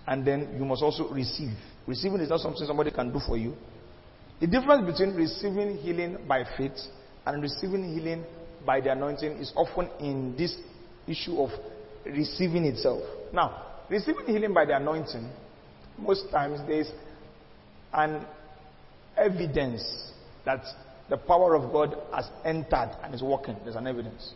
And 0.06 0.24
then 0.24 0.56
you 0.56 0.64
must 0.64 0.82
also 0.82 1.08
receive. 1.10 1.50
Receiving 1.86 2.20
is 2.20 2.28
not 2.28 2.40
something 2.40 2.64
somebody 2.66 2.90
can 2.90 3.12
do 3.12 3.18
for 3.26 3.36
you. 3.36 3.54
The 4.40 4.46
difference 4.46 4.90
between 4.90 5.16
receiving 5.16 5.78
healing 5.78 6.18
by 6.28 6.44
faith 6.56 6.76
and 7.24 7.42
receiving 7.42 7.94
healing 7.94 8.24
by 8.64 8.80
the 8.80 8.92
anointing 8.92 9.32
is 9.32 9.52
often 9.56 9.88
in 9.98 10.36
this 10.36 10.56
issue 11.06 11.38
of 11.40 11.50
receiving 12.04 12.64
itself. 12.64 13.02
Now, 13.32 13.65
receiving 13.90 14.26
healing 14.26 14.54
by 14.54 14.64
the 14.64 14.76
anointing, 14.76 15.30
most 15.98 16.30
times 16.30 16.60
there's 16.66 16.90
an 17.92 18.24
evidence 19.16 19.82
that 20.44 20.64
the 21.08 21.16
power 21.16 21.54
of 21.54 21.72
God 21.72 21.96
has 22.14 22.28
entered 22.44 22.96
and 23.02 23.14
is 23.14 23.22
working. 23.22 23.56
There's 23.64 23.76
an 23.76 23.86
evidence. 23.86 24.32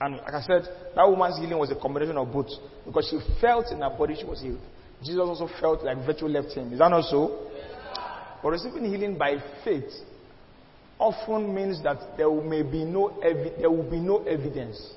And 0.00 0.16
like 0.16 0.34
I 0.34 0.42
said, 0.42 0.62
that 0.96 1.08
woman's 1.08 1.38
healing 1.38 1.58
was 1.58 1.70
a 1.70 1.76
combination 1.76 2.16
of 2.16 2.32
both 2.32 2.48
because 2.84 3.08
she 3.10 3.18
felt 3.40 3.70
in 3.70 3.80
her 3.80 3.90
body 3.90 4.16
she 4.18 4.24
was 4.24 4.40
healed. 4.40 4.60
Jesus 5.02 5.20
also 5.20 5.48
felt 5.60 5.84
like 5.84 5.98
virtue 6.04 6.26
left 6.26 6.52
him. 6.52 6.72
Is 6.72 6.78
that 6.78 6.88
not 6.88 7.04
so? 7.04 7.50
But 8.42 8.50
receiving 8.50 8.84
healing 8.84 9.16
by 9.16 9.36
faith 9.64 9.90
often 10.98 11.54
means 11.54 11.82
that 11.82 12.16
there 12.16 12.30
may 12.30 12.62
be 12.62 12.84
no 12.84 13.08
evi- 13.24 13.58
there 13.58 13.70
will 13.70 13.88
be 13.88 13.98
no 13.98 14.22
evidence. 14.24 14.92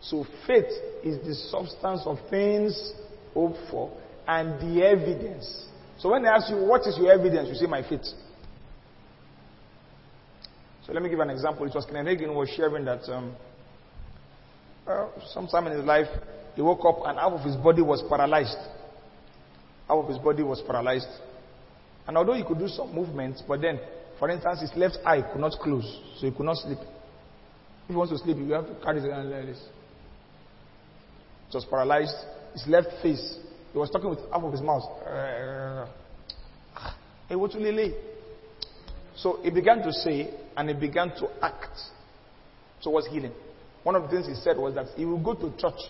So 0.00 0.24
faith 0.46 0.70
is 1.04 1.18
the 1.26 1.34
substance 1.50 2.02
of 2.06 2.18
things 2.30 2.92
hoped 3.34 3.58
for 3.70 3.90
and 4.26 4.60
the 4.60 4.84
evidence. 4.84 5.66
So 5.98 6.10
when 6.10 6.22
they 6.22 6.28
ask 6.28 6.50
you 6.50 6.56
what 6.56 6.86
is 6.86 6.96
your 6.98 7.12
evidence, 7.12 7.48
you 7.48 7.54
say 7.54 7.66
my 7.66 7.82
faith. 7.86 8.04
So 10.86 10.92
let 10.92 11.02
me 11.02 11.10
give 11.10 11.20
an 11.20 11.30
example. 11.30 11.66
It 11.66 11.74
was 11.74 11.84
Kenneth 11.84 12.18
Hagin 12.18 12.34
was 12.34 12.48
sharing 12.56 12.84
that 12.86 13.02
um, 13.12 13.36
uh, 14.86 15.08
sometime 15.32 15.66
in 15.66 15.74
his 15.74 15.84
life, 15.84 16.08
he 16.56 16.62
woke 16.62 16.84
up 16.84 17.00
and 17.06 17.18
half 17.18 17.32
of 17.32 17.44
his 17.44 17.56
body 17.56 17.82
was 17.82 18.02
paralyzed. 18.08 18.56
Half 19.86 19.98
of 19.98 20.08
his 20.08 20.18
body 20.18 20.42
was 20.42 20.62
paralyzed. 20.66 21.08
And 22.06 22.16
although 22.16 22.32
he 22.34 22.42
could 22.42 22.58
do 22.58 22.68
some 22.68 22.94
movements, 22.94 23.42
but 23.46 23.60
then, 23.60 23.78
for 24.18 24.30
instance, 24.30 24.62
his 24.62 24.72
left 24.74 24.98
eye 25.04 25.22
could 25.22 25.40
not 25.40 25.52
close, 25.60 25.84
so 26.18 26.26
he 26.26 26.32
could 26.32 26.46
not 26.46 26.56
sleep. 26.56 26.78
If 26.78 27.88
he 27.88 27.94
wants 27.94 28.12
to 28.12 28.18
sleep, 28.18 28.38
you 28.38 28.52
have 28.52 28.66
to 28.66 28.74
carry 28.82 29.00
his 29.00 29.10
hand 29.10 29.30
like 29.30 29.46
this. 29.46 29.62
It 31.50 31.54
was 31.54 31.64
paralyzed. 31.64 32.14
His 32.52 32.66
left 32.68 32.88
face, 33.02 33.38
he 33.72 33.78
was 33.78 33.90
talking 33.90 34.08
with 34.10 34.20
half 34.32 34.42
of 34.42 34.52
his 34.52 34.62
mouth. 34.62 34.84
Eh, 35.04 35.86
he 37.28 37.34
was 37.34 37.52
literally 37.54 37.72
laying. 37.72 37.94
So 39.16 39.40
he 39.42 39.50
began 39.50 39.78
to 39.82 39.92
say 39.92 40.30
and 40.56 40.68
he 40.68 40.74
began 40.74 41.08
to 41.16 41.28
act 41.42 41.76
towards 42.82 43.08
healing. 43.08 43.32
One 43.82 43.96
of 43.96 44.02
the 44.04 44.08
things 44.08 44.28
he 44.28 44.34
said 44.34 44.56
was 44.58 44.74
that 44.76 44.86
he 44.96 45.04
will 45.04 45.18
go 45.22 45.34
to 45.34 45.50
church 45.58 45.80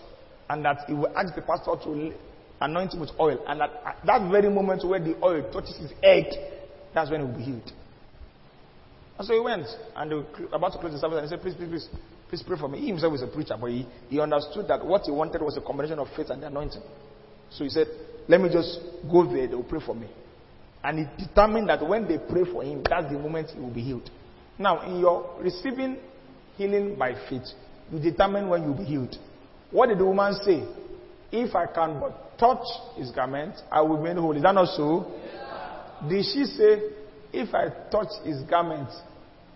and 0.49 0.65
that 0.65 0.85
he 0.87 0.93
will 0.93 1.15
ask 1.15 1.35
the 1.35 1.41
pastor 1.41 1.71
to 1.83 2.13
anoint 2.59 2.93
him 2.93 2.99
with 2.99 3.11
oil. 3.19 3.43
And 3.47 3.59
that 3.61 3.69
at 3.85 3.97
that 4.05 4.31
very 4.31 4.49
moment 4.49 4.83
where 4.87 4.99
the 4.99 5.15
oil 5.23 5.43
touches 5.51 5.77
his 5.77 5.91
head, 6.03 6.25
that's 6.93 7.11
when 7.11 7.21
he 7.21 7.25
will 7.27 7.37
be 7.37 7.43
healed. 7.43 7.71
And 9.17 9.27
so 9.27 9.33
he 9.35 9.39
went 9.39 9.67
and 9.95 10.11
they 10.11 10.15
were 10.15 10.25
about 10.53 10.73
to 10.73 10.79
close 10.79 10.91
the 10.93 10.99
service 10.99 11.19
and 11.19 11.25
he 11.25 11.29
said, 11.29 11.41
Please, 11.41 11.53
please, 11.55 11.69
please, 11.69 11.89
please 12.31 12.43
pray 12.47 12.57
for 12.57 12.69
me. 12.69 12.79
He 12.79 12.87
himself 12.87 13.11
was 13.11 13.21
a 13.21 13.27
preacher, 13.27 13.55
but 13.59 13.69
he, 13.69 13.85
he 14.07 14.19
understood 14.21 14.65
that 14.69 14.83
what 14.85 15.01
he 15.03 15.11
wanted 15.11 15.41
was 15.41 15.57
a 15.57 15.61
combination 15.61 15.99
of 15.99 16.07
faith 16.15 16.29
and 16.29 16.41
the 16.41 16.47
anointing. 16.47 16.81
So 17.49 17.65
he 17.65 17.69
said, 17.69 17.87
Let 18.29 18.39
me 18.39 18.47
just 18.49 18.79
go 19.11 19.25
there, 19.25 19.47
they 19.47 19.53
will 19.53 19.65
pray 19.65 19.81
for 19.85 19.93
me. 19.93 20.07
And 20.81 20.99
he 20.99 21.25
determined 21.25 21.67
that 21.67 21.85
when 21.85 22.07
they 22.07 22.17
pray 22.17 22.45
for 22.49 22.63
him, 22.63 22.83
that's 22.89 23.11
the 23.11 23.19
moment 23.19 23.49
he 23.53 23.59
will 23.59 23.73
be 23.73 23.81
healed. 23.81 24.09
Now, 24.57 24.81
in 24.87 24.99
your 24.99 25.35
receiving 25.41 25.97
healing 26.55 26.95
by 26.97 27.15
faith, 27.29 27.43
you 27.91 27.99
determine 27.99 28.47
when 28.47 28.63
you'll 28.63 28.77
be 28.77 28.85
healed. 28.85 29.15
What 29.69 29.89
did 29.89 29.99
the 29.99 30.05
woman 30.05 30.33
say? 30.45 30.63
If 31.33 31.53
I 31.53 31.65
can 31.65 31.99
but 31.99 32.37
touch 32.39 32.63
his 32.95 33.11
garment, 33.11 33.55
I 33.69 33.81
will 33.81 33.97
remain 33.97 34.15
whole. 34.15 34.35
Is 34.35 34.43
that 34.43 34.55
not 34.55 34.69
so? 34.69 35.11
Yeah. 35.25 36.09
Did 36.09 36.23
she 36.23 36.45
say, 36.45 36.81
if 37.33 37.53
I 37.53 37.69
touch 37.91 38.07
his 38.23 38.41
garment, 38.43 38.89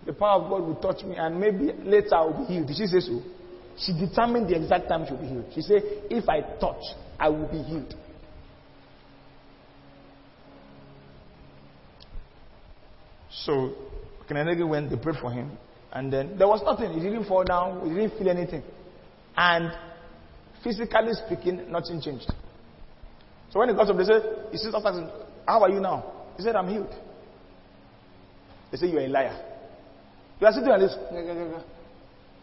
the 0.06 0.12
power 0.12 0.42
of 0.42 0.48
God 0.48 0.62
will 0.62 0.76
touch 0.76 1.04
me 1.04 1.16
and 1.16 1.38
maybe 1.38 1.72
later 1.84 2.14
I 2.14 2.24
will 2.24 2.46
be 2.46 2.54
healed? 2.54 2.68
Did 2.68 2.76
she 2.76 2.86
say 2.86 3.00
so? 3.00 3.22
She 3.78 3.92
determined 3.92 4.48
the 4.48 4.56
exact 4.56 4.88
time 4.88 5.04
she 5.06 5.12
will 5.12 5.20
be 5.20 5.28
healed. 5.28 5.46
She 5.54 5.60
said, 5.60 5.82
if 6.08 6.28
I 6.28 6.40
touch, 6.40 6.82
I 7.18 7.28
will 7.28 7.48
be 7.48 7.58
healed. 7.58 7.94
So, 13.30 13.74
Kenneth 14.28 14.46
Hagin 14.46 14.68
went, 14.68 14.90
they 14.90 14.96
prayed 14.96 15.16
for 15.20 15.30
him. 15.30 15.58
And 15.92 16.12
then 16.12 16.38
there 16.38 16.48
was 16.48 16.62
nothing. 16.64 16.92
He 16.92 17.00
didn't 17.00 17.26
fall 17.26 17.44
down. 17.44 17.88
He 17.88 17.94
didn't 17.94 18.18
feel 18.18 18.28
anything. 18.28 18.62
And 19.36 19.72
physically 20.64 21.12
speaking, 21.26 21.70
nothing 21.70 22.00
changed. 22.00 22.32
So 23.50 23.60
when 23.60 23.68
he 23.68 23.74
got 23.74 23.88
up, 23.88 23.96
they 23.96 24.04
said, 24.04 24.22
he 24.52 24.58
said, 24.58 24.72
how 24.72 25.62
are 25.62 25.70
you 25.70 25.80
now? 25.80 26.12
He 26.36 26.42
said, 26.42 26.56
I'm 26.56 26.68
healed. 26.68 26.94
They 28.70 28.78
said, 28.78 28.90
you're 28.90 29.02
a 29.02 29.08
liar. 29.08 29.55
You 30.40 30.46
are 30.46 30.52
sitting 30.52 30.68
like 30.68 30.80
this. 30.80 30.96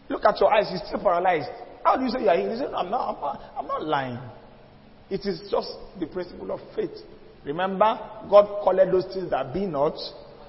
Look 0.08 0.24
at 0.24 0.40
your 0.40 0.52
eyes. 0.52 0.66
You're 0.70 0.82
still 0.86 1.00
paralyzed. 1.02 1.48
How 1.84 1.96
do 1.96 2.04
you 2.04 2.10
say 2.10 2.22
you 2.22 2.28
are 2.28 2.36
healed? 2.36 2.52
He 2.52 2.58
said, 2.58 2.72
I'm 2.74 2.90
not, 2.90 3.14
I'm 3.14 3.20
not, 3.20 3.40
I'm 3.58 3.66
not 3.66 3.84
lying. 3.84 4.18
It 5.10 5.20
is 5.26 5.48
just 5.50 5.70
the 6.00 6.06
principle 6.06 6.50
of 6.50 6.60
faith. 6.74 6.96
Remember, 7.44 7.98
God 8.30 8.62
called 8.64 8.78
those 8.90 9.04
things 9.12 9.30
that 9.30 9.52
be 9.52 9.66
not 9.66 9.94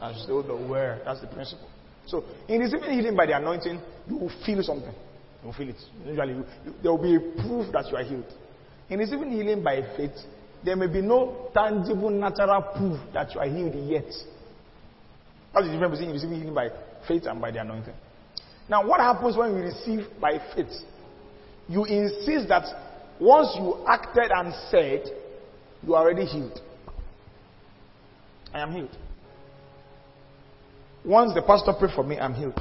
as 0.02 0.26
though 0.28 0.42
they 0.42 0.70
were. 0.70 1.02
That's 1.04 1.22
the 1.22 1.28
principle. 1.28 1.68
So, 2.08 2.24
in 2.48 2.62
receiving 2.62 2.92
healing 2.92 3.16
by 3.16 3.26
the 3.26 3.36
anointing, 3.36 3.82
you 4.08 4.18
will 4.18 4.32
feel 4.46 4.62
something. 4.64 4.94
You 5.42 5.46
will 5.46 5.54
feel 5.54 5.70
it. 5.70 5.82
Usually, 6.06 6.34
you, 6.34 6.46
you, 6.66 6.74
there 6.82 6.92
will 6.92 7.02
be 7.02 7.16
a 7.16 7.20
proof 7.20 7.72
that 7.74 7.88
you 7.92 7.98
are 7.98 8.04
healed. 8.04 8.32
In 8.90 9.00
receiving 9.00 9.32
healing 9.32 9.64
by 9.64 9.82
faith, 9.98 10.16
there 10.64 10.76
may 10.76 10.88
be 10.88 11.02
no 11.02 11.50
tangible, 11.54 12.10
natural 12.10 12.62
proof 12.76 13.00
that 13.14 13.34
you 13.34 13.40
are 13.40 13.48
healed 13.48 13.76
yet. 13.90 14.06
That's 15.54 15.68
the 15.68 15.72
difference 15.74 16.00
between 16.00 16.14
receiving 16.14 16.40
healing 16.40 16.54
by 16.54 16.70
faith 17.08 17.26
and 17.26 17.42
by 17.42 17.52
the 17.52 17.62
anointing. 17.62 17.94
Now, 18.70 18.88
what 18.88 19.00
happens 19.00 19.38
when 19.38 19.52
you 19.56 19.62
receive 19.62 20.08
by 20.20 20.40
faith? 20.56 20.72
You 21.68 21.86
insist 21.86 22.48
that 22.50 22.66
once 23.20 23.50
you 23.56 23.84
acted 23.88 24.32
and 24.32 24.54
said, 24.70 25.04
you 25.86 25.94
are 25.96 26.04
already 26.04 26.26
healed. 26.26 26.60
I 28.54 28.62
am 28.62 28.72
healed. 28.72 28.98
Once 31.04 31.34
the 31.34 31.42
pastor 31.42 31.74
prayed 31.78 31.94
for 31.94 32.04
me, 32.04 32.18
I'm 32.18 32.34
healed. 32.34 32.60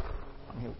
I'm 0.50 0.60
healed. 0.60 0.76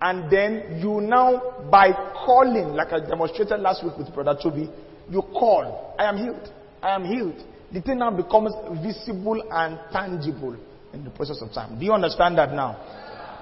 And 0.00 0.30
then 0.30 0.80
you 0.82 1.00
now, 1.00 1.68
by 1.70 1.92
calling, 2.26 2.74
like 2.74 2.92
I 2.92 3.00
demonstrated 3.00 3.60
last 3.60 3.84
week 3.84 3.96
with 3.96 4.12
Brother 4.12 4.36
Toby, 4.42 4.68
you 5.08 5.22
call, 5.22 5.94
I 5.98 6.04
am 6.04 6.16
healed. 6.16 6.50
I 6.82 6.94
am 6.94 7.04
healed. 7.04 7.42
The 7.72 7.80
thing 7.80 7.98
now 7.98 8.10
becomes 8.10 8.52
visible 8.82 9.42
and 9.50 9.78
tangible 9.92 10.56
in 10.94 11.04
the 11.04 11.10
process 11.10 11.42
of 11.42 11.52
time. 11.52 11.78
Do 11.78 11.84
you 11.84 11.92
understand 11.92 12.38
that 12.38 12.52
now? 12.52 12.78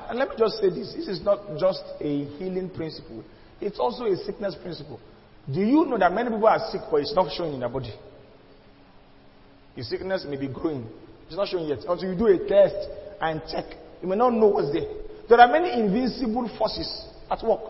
And 0.08 0.18
let 0.18 0.30
me 0.30 0.34
just 0.38 0.58
say 0.58 0.68
this 0.68 0.92
this 0.94 1.08
is 1.08 1.22
not 1.22 1.40
just 1.58 1.84
a 2.00 2.24
healing 2.36 2.70
principle, 2.70 3.22
it's 3.60 3.78
also 3.78 4.04
a 4.04 4.16
sickness 4.16 4.56
principle. 4.60 4.98
Do 5.52 5.60
you 5.60 5.84
know 5.84 5.98
that 5.98 6.12
many 6.12 6.30
people 6.30 6.46
are 6.46 6.58
sick, 6.70 6.82
but 6.90 7.00
it's 7.00 7.14
not 7.14 7.32
showing 7.32 7.54
in 7.54 7.60
their 7.60 7.68
body? 7.68 7.92
Your 9.74 9.84
sickness 9.84 10.26
may 10.28 10.36
be 10.36 10.48
growing, 10.48 10.86
it's 11.26 11.36
not 11.36 11.48
showing 11.48 11.68
yet. 11.68 11.78
Until 11.88 12.12
you 12.12 12.18
do 12.18 12.26
a 12.26 12.38
test 12.48 12.88
and 13.20 13.40
check, 13.50 13.64
you 14.02 14.08
may 14.08 14.16
not 14.16 14.32
know 14.32 14.48
what's 14.48 14.72
there. 14.72 14.88
There 15.28 15.40
are 15.40 15.48
many 15.48 15.72
invisible 15.80 16.50
forces 16.58 16.88
at 17.30 17.42
work. 17.42 17.60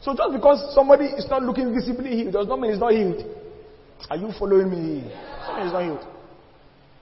So 0.00 0.14
just 0.16 0.32
because 0.32 0.74
somebody 0.74 1.04
is 1.04 1.28
not 1.28 1.42
looking 1.42 1.74
visibly 1.74 2.10
healed 2.10 2.32
does 2.32 2.46
not 2.46 2.60
mean 2.60 2.70
he's 2.70 2.80
not 2.80 2.92
healed. 2.92 3.20
Are 4.08 4.16
you 4.16 4.32
following 4.38 4.70
me? 4.70 5.12
Somebody 5.44 5.66
is 5.66 5.72
not 5.72 5.82
healed. 5.82 6.09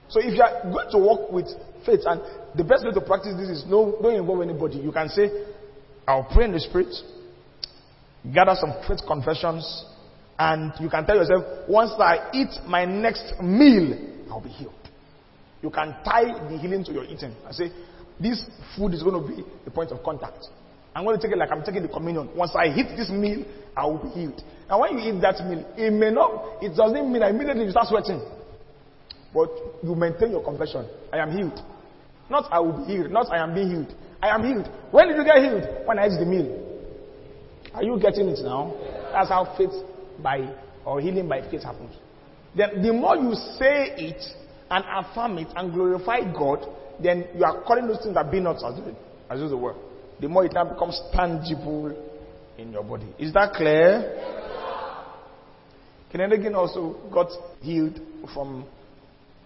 So 0.09 0.19
if 0.19 0.33
you 0.33 0.41
are 0.41 0.63
going 0.71 0.89
to 0.91 0.97
work 0.97 1.31
with 1.31 1.47
faith, 1.85 2.01
and 2.05 2.21
the 2.55 2.63
best 2.63 2.83
way 2.83 2.91
to 2.91 3.01
practice 3.01 3.35
this 3.37 3.49
is 3.49 3.65
no, 3.67 3.97
don't 4.01 4.15
involve 4.15 4.41
anybody. 4.41 4.77
You 4.77 4.91
can 4.91 5.09
say, 5.09 5.29
I'll 6.07 6.27
pray 6.33 6.45
in 6.45 6.51
the 6.51 6.59
spirit, 6.59 6.93
gather 8.33 8.55
some 8.59 8.73
faith 8.87 8.99
confessions, 9.07 9.85
and 10.39 10.73
you 10.79 10.89
can 10.89 11.05
tell 11.05 11.15
yourself, 11.15 11.69
once 11.69 11.91
I 11.99 12.29
eat 12.33 12.49
my 12.65 12.85
next 12.85 13.33
meal, 13.41 13.97
I'll 14.31 14.41
be 14.41 14.49
healed. 14.49 14.73
You 15.61 15.69
can 15.69 15.95
tie 16.03 16.47
the 16.49 16.57
healing 16.57 16.83
to 16.85 16.91
your 16.91 17.03
eating 17.03 17.35
and 17.45 17.53
say, 17.53 17.71
this 18.19 18.43
food 18.75 18.93
is 18.93 19.03
going 19.03 19.21
to 19.21 19.27
be 19.27 19.43
the 19.65 19.71
point 19.71 19.91
of 19.91 20.01
contact. 20.03 20.45
I'm 20.95 21.03
going 21.03 21.19
to 21.19 21.21
take 21.21 21.33
it 21.33 21.37
like 21.37 21.51
I'm 21.51 21.63
taking 21.63 21.83
the 21.83 21.87
communion. 21.87 22.29
Once 22.35 22.51
I 22.55 22.69
hit 22.69 22.97
this 22.97 23.09
meal, 23.09 23.45
I 23.77 23.85
will 23.85 23.99
be 23.99 24.09
healed. 24.09 24.41
And 24.69 24.79
when 24.79 24.97
you 24.97 25.13
eat 25.13 25.21
that 25.21 25.45
meal, 25.45 25.65
it 25.77 25.93
may 25.93 26.09
not, 26.09 26.63
it 26.63 26.75
doesn't 26.75 27.11
mean 27.11 27.21
immediately 27.21 27.65
you 27.65 27.71
start 27.71 27.87
sweating. 27.87 28.21
But 29.33 29.49
you 29.83 29.95
maintain 29.95 30.31
your 30.31 30.43
confession. 30.43 30.87
I 31.13 31.17
am 31.17 31.31
healed. 31.31 31.59
Not 32.29 32.45
I 32.51 32.59
will 32.59 32.85
be 32.85 32.93
healed. 32.93 33.11
Not 33.11 33.31
I 33.31 33.43
am 33.43 33.53
being 33.53 33.69
healed. 33.69 33.95
I 34.21 34.29
am 34.29 34.43
healed. 34.43 34.69
When 34.91 35.07
did 35.07 35.17
you 35.17 35.23
get 35.23 35.37
healed? 35.37 35.85
When 35.85 35.99
I 35.99 36.05
ate 36.05 36.19
the 36.19 36.25
meal. 36.25 36.65
Are 37.73 37.83
you 37.83 37.99
getting 37.99 38.27
it 38.29 38.39
now? 38.43 38.73
That's 39.13 39.29
how 39.29 39.55
faith 39.57 39.73
by 40.21 40.53
or 40.85 40.99
healing 40.99 41.27
by 41.27 41.41
faith 41.49 41.63
happens. 41.63 41.95
Then 42.55 42.81
the 42.81 42.93
more 42.93 43.15
you 43.15 43.33
say 43.33 43.93
it 43.97 44.23
and 44.71 44.83
affirm 44.89 45.37
it 45.37 45.47
and 45.55 45.71
glorify 45.73 46.21
God, 46.33 46.65
then 47.01 47.27
you 47.35 47.43
are 47.43 47.61
calling 47.63 47.87
those 47.87 48.01
things 48.01 48.15
that 48.15 48.31
be 48.31 48.39
not 48.39 48.55
as 48.57 48.75
doing, 48.75 48.95
as 49.29 49.39
the 49.39 49.57
word. 49.57 49.75
The 50.19 50.27
more 50.27 50.45
it 50.45 50.53
now 50.53 50.65
becomes 50.65 50.99
tangible 51.13 51.95
in 52.57 52.71
your 52.71 52.83
body. 52.83 53.07
Is 53.17 53.33
that 53.33 53.53
clear? 53.53 54.37
Kenneth 56.11 56.53
also 56.55 56.97
got 57.13 57.29
healed 57.61 57.99
from 58.33 58.65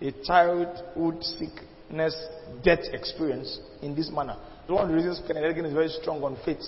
a 0.03 0.11
childhood 0.25 1.23
sickness 1.23 2.15
death 2.63 2.83
experience 2.91 3.59
in 3.81 3.95
this 3.95 4.11
manner. 4.11 4.37
One 4.67 4.83
of 4.83 4.89
the 4.89 4.95
reasons 4.95 5.21
Kenneth 5.25 5.57
is 5.57 5.73
very 5.73 5.89
strong 5.89 6.21
on 6.23 6.37
faith. 6.45 6.61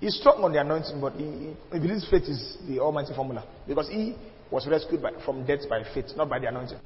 He's 0.00 0.16
strong 0.18 0.42
on 0.44 0.52
the 0.52 0.60
anointing, 0.60 1.00
but 1.00 1.12
he, 1.14 1.54
he 1.72 1.78
believes 1.78 2.08
faith 2.08 2.22
is 2.22 2.56
the 2.66 2.78
almighty 2.78 3.12
formula 3.14 3.44
because 3.68 3.88
he 3.88 4.16
was 4.50 4.66
rescued 4.66 5.02
by, 5.02 5.12
from 5.24 5.44
death 5.46 5.68
by 5.68 5.82
faith, 5.94 6.06
not 6.16 6.28
by 6.28 6.38
the 6.38 6.48
anointing. 6.48 6.78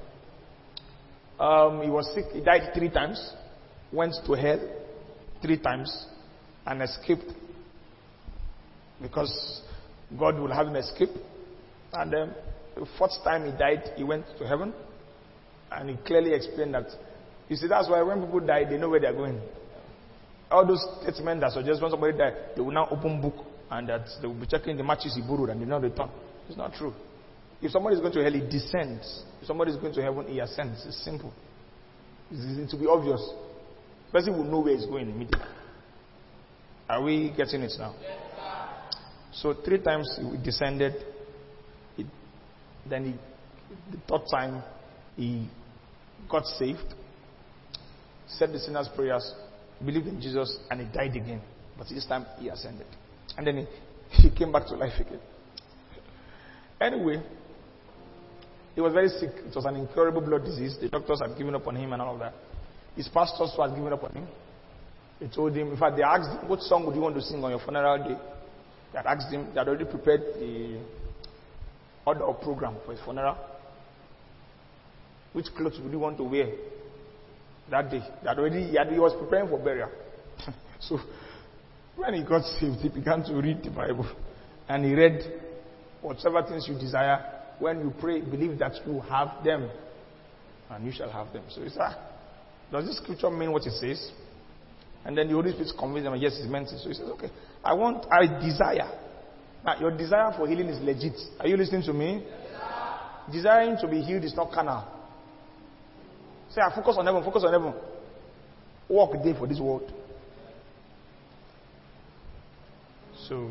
Um, 1.38 1.82
he 1.82 1.90
was 1.90 2.12
sick. 2.14 2.24
He 2.32 2.40
died 2.40 2.72
three 2.74 2.90
times, 2.90 3.32
went 3.92 4.14
to 4.26 4.32
hell 4.32 4.60
three 5.42 5.58
times, 5.58 6.06
and 6.66 6.82
escaped 6.82 7.30
because 9.00 9.62
God 10.18 10.38
will 10.38 10.52
have 10.52 10.66
him 10.66 10.76
escape. 10.76 11.10
And 11.92 12.14
um, 12.14 12.34
the 12.74 12.86
fourth 12.98 13.12
time 13.22 13.44
he 13.44 13.52
died, 13.52 13.92
he 13.96 14.04
went 14.04 14.24
to 14.38 14.46
heaven, 14.46 14.72
and 15.80 15.90
he 15.90 15.96
clearly 15.96 16.32
explained 16.34 16.74
that. 16.74 16.86
You 17.48 17.56
see, 17.56 17.66
that's 17.68 17.88
why 17.88 18.02
when 18.02 18.22
people 18.22 18.40
die, 18.40 18.64
they 18.64 18.78
know 18.78 18.88
where 18.88 19.00
they're 19.00 19.12
going. 19.12 19.40
All 20.50 20.66
those 20.66 20.84
statements 21.02 21.42
that 21.42 21.52
suggest 21.52 21.82
when 21.82 21.90
somebody 21.90 22.16
died, 22.16 22.34
they 22.56 22.62
will 22.62 22.70
now 22.72 22.88
open 22.90 23.20
book 23.20 23.34
and 23.70 23.88
that 23.88 24.06
they 24.20 24.26
will 24.26 24.34
be 24.38 24.46
checking 24.46 24.76
the 24.76 24.84
matches 24.84 25.14
he 25.14 25.22
borrowed 25.22 25.50
and 25.50 25.60
they 25.60 25.64
know 25.66 25.78
return. 25.78 26.08
It's 26.48 26.56
not 26.56 26.74
true. 26.74 26.94
If 27.60 27.70
somebody 27.70 27.96
is 27.96 28.00
going 28.00 28.12
to 28.12 28.22
hell, 28.22 28.32
he 28.32 28.40
descends. 28.40 29.24
If 29.40 29.46
somebody 29.46 29.72
is 29.72 29.78
going 29.78 29.94
to 29.94 30.02
heaven, 30.02 30.26
he 30.28 30.38
ascends. 30.40 30.84
It's 30.86 31.02
simple. 31.04 31.32
It's, 32.30 32.70
to 32.70 32.78
be 32.78 32.86
obvious. 32.86 33.20
The 34.06 34.12
person 34.12 34.36
will 34.36 34.44
know 34.44 34.60
where 34.60 34.76
he's 34.76 34.86
going 34.86 35.08
immediately. 35.08 35.46
Are 36.88 37.02
we 37.02 37.32
getting 37.36 37.62
it 37.62 37.72
now? 37.78 37.94
Yes, 38.02 38.18
so 39.32 39.54
three 39.64 39.78
times 39.78 40.18
he 40.20 40.36
descended. 40.42 40.94
He, 41.96 42.06
then 42.88 43.04
he, 43.06 43.12
the 43.90 43.98
third 44.06 44.26
time 44.30 44.62
he 45.16 45.48
got 46.34 46.46
saved, 46.46 46.94
said 48.26 48.52
the 48.52 48.58
sinner's 48.58 48.88
prayers, 48.88 49.32
believed 49.84 50.08
in 50.08 50.20
Jesus, 50.20 50.58
and 50.68 50.80
he 50.80 50.86
died 50.92 51.14
again. 51.14 51.40
But 51.78 51.88
this 51.88 52.06
time 52.06 52.26
he 52.40 52.48
ascended. 52.48 52.86
And 53.36 53.46
then 53.46 53.56
he, 54.10 54.22
he 54.22 54.36
came 54.36 54.50
back 54.50 54.66
to 54.66 54.74
life 54.74 54.98
again. 54.98 55.20
Anyway, 56.80 57.22
he 58.74 58.80
was 58.80 58.92
very 58.92 59.08
sick. 59.10 59.30
It 59.46 59.54
was 59.54 59.64
an 59.64 59.76
incurable 59.76 60.22
blood 60.22 60.44
disease. 60.44 60.76
The 60.80 60.88
doctors 60.88 61.20
had 61.20 61.38
given 61.38 61.54
up 61.54 61.66
on 61.68 61.76
him 61.76 61.92
and 61.92 62.02
all 62.02 62.14
of 62.14 62.20
that. 62.20 62.34
His 62.96 63.06
pastors 63.08 63.52
had 63.56 63.74
given 63.76 63.92
up 63.92 64.02
on 64.02 64.12
him. 64.12 64.26
They 65.20 65.28
told 65.28 65.54
him, 65.56 65.68
in 65.70 65.76
fact, 65.76 65.96
they 65.96 66.02
asked 66.02 66.42
him, 66.42 66.48
what 66.48 66.60
song 66.62 66.84
would 66.86 66.96
you 66.96 67.00
want 67.00 67.14
to 67.14 67.22
sing 67.22 67.42
on 67.44 67.50
your 67.50 67.60
funeral 67.60 67.98
day? 67.98 68.18
They 68.92 68.98
had 68.98 69.06
asked 69.06 69.32
him, 69.32 69.46
they 69.54 69.60
had 69.60 69.68
already 69.68 69.84
prepared 69.84 70.22
the 70.40 70.80
order 72.04 72.24
of 72.24 72.40
program 72.40 72.74
for 72.84 72.90
his 72.90 73.00
funeral. 73.04 73.36
Which 75.34 75.46
clothes 75.56 75.78
would 75.82 75.92
you 75.92 75.98
want 75.98 76.16
to 76.18 76.24
wear 76.24 76.46
that 77.70 77.90
day? 77.90 78.00
That 78.22 78.38
already, 78.38 78.68
he, 78.68 78.76
had, 78.76 78.90
he 78.90 78.98
was 78.98 79.12
preparing 79.20 79.48
for 79.48 79.58
burial. 79.58 79.90
so, 80.80 80.98
when 81.96 82.14
he 82.14 82.22
got 82.22 82.44
saved, 82.58 82.78
he 82.78 82.88
began 82.88 83.22
to 83.24 83.34
read 83.34 83.62
the 83.62 83.70
Bible. 83.70 84.08
And 84.68 84.84
he 84.84 84.94
read, 84.94 85.20
whatever 86.00 86.42
things 86.44 86.66
you 86.68 86.78
desire, 86.78 87.18
when 87.58 87.80
you 87.80 87.92
pray, 88.00 88.20
believe 88.20 88.58
that 88.60 88.74
you 88.86 89.00
have 89.00 89.44
them, 89.44 89.68
and 90.70 90.86
you 90.86 90.92
shall 90.92 91.10
have 91.10 91.32
them. 91.32 91.42
So 91.48 91.62
it's 91.62 91.76
ah, 91.80 91.98
does 92.70 92.86
this 92.86 92.96
scripture 92.98 93.30
mean 93.30 93.50
what 93.50 93.66
it 93.66 93.72
says? 93.72 94.12
And 95.04 95.18
then 95.18 95.28
the 95.28 95.34
Holy 95.34 95.50
Spirit 95.50 95.70
convinces 95.78 96.10
them, 96.10 96.20
yes, 96.20 96.40
it 96.40 96.48
meant 96.48 96.68
it. 96.68 96.78
So 96.78 96.88
he 96.88 96.94
says, 96.94 97.08
okay, 97.10 97.30
I 97.62 97.74
want, 97.74 98.06
I 98.10 98.26
desire. 98.40 98.90
Now, 99.64 99.78
your 99.80 99.96
desire 99.96 100.32
for 100.36 100.46
healing 100.46 100.68
is 100.68 100.80
legit. 100.80 101.18
Are 101.40 101.48
you 101.48 101.56
listening 101.56 101.82
to 101.82 101.92
me? 101.92 102.24
Desiring 103.30 103.76
to 103.80 103.88
be 103.88 104.02
healed 104.02 104.24
is 104.24 104.34
not 104.34 104.52
carnal. 104.52 104.93
Say, 106.54 106.60
I 106.60 106.72
focus 106.74 106.96
on 106.98 107.06
heaven, 107.06 107.24
focus 107.24 107.42
on 107.44 107.52
heaven. 107.52 107.74
Walk 108.88 109.12
day 109.24 109.34
for 109.36 109.48
this 109.48 109.58
world. 109.58 109.92
So, 113.28 113.50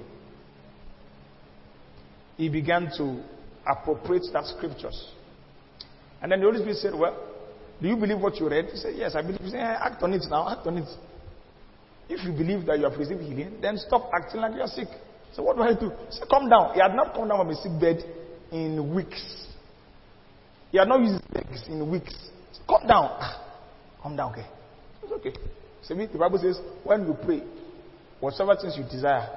he 2.38 2.47
began 2.47 2.89
to 2.97 3.22
appropriate 3.68 4.24
that 4.32 4.45
scriptures. 4.45 5.12
And 6.22 6.32
then 6.32 6.39
the 6.39 6.45
Holy 6.45 6.60
Spirit 6.60 6.78
said, 6.78 6.93
Well, 6.93 7.18
do 7.82 7.88
you 7.89 7.97
believe 7.97 8.20
what 8.20 8.38
you 8.38 8.49
read? 8.49 8.70
He 8.72 8.78
said, 8.78 8.93
Yes, 8.95 9.16
I 9.16 9.22
believe. 9.22 9.41
He 9.41 9.49
said, 9.49 9.60
Act 9.60 10.01
on 10.01 10.14
it 10.14 10.24
now, 10.30 10.47
act 10.47 10.66
on 10.66 10.78
it. 10.78 10.88
If 12.08 12.24
you 12.24 12.32
believe 12.32 12.66
that 12.68 12.78
you 12.78 12.89
have 12.89 12.97
received 12.97 13.22
healing, 13.22 13.58
then 13.62 13.78
stop 13.78 14.10
acting 14.14 14.39
like 14.39 14.54
you 14.54 14.62
are 14.62 14.68
sick. 14.68 14.88
So 15.34 15.43
what 15.43 15.58
do 15.58 15.64
I 15.64 15.74
do? 15.74 15.89
He 15.89 16.12
said, 16.12 16.30
Come 16.30 16.49
down. 16.49 16.74
He 16.74 16.80
had 16.80 16.95
not 16.95 17.14
come 17.14 17.28
down 17.28 17.39
from 17.39 17.49
a 17.49 17.56
sick 17.56 17.72
bed 17.82 18.04
in 18.51 18.93
weeks. 18.93 19.47
He 20.72 20.78
had 20.78 20.88
not 20.88 21.01
used 21.01 21.22
his 21.24 21.36
legs 21.36 21.64
in 21.68 21.89
weeks. 21.89 22.14
Come 22.68 22.88
down. 22.88 23.10
Ah, 23.20 23.43
Come 24.04 24.16
down, 24.18 24.32
okay. 24.34 24.45
It's 25.01 25.12
okay. 25.14 25.34
See, 25.82 25.93
the 25.93 26.18
Bible 26.18 26.38
says, 26.38 26.60
when 26.84 27.08
you 27.08 27.16
pray, 27.24 27.41
whatever 28.20 28.56
things 28.56 28.76
you 28.78 28.84
desire, 28.84 29.30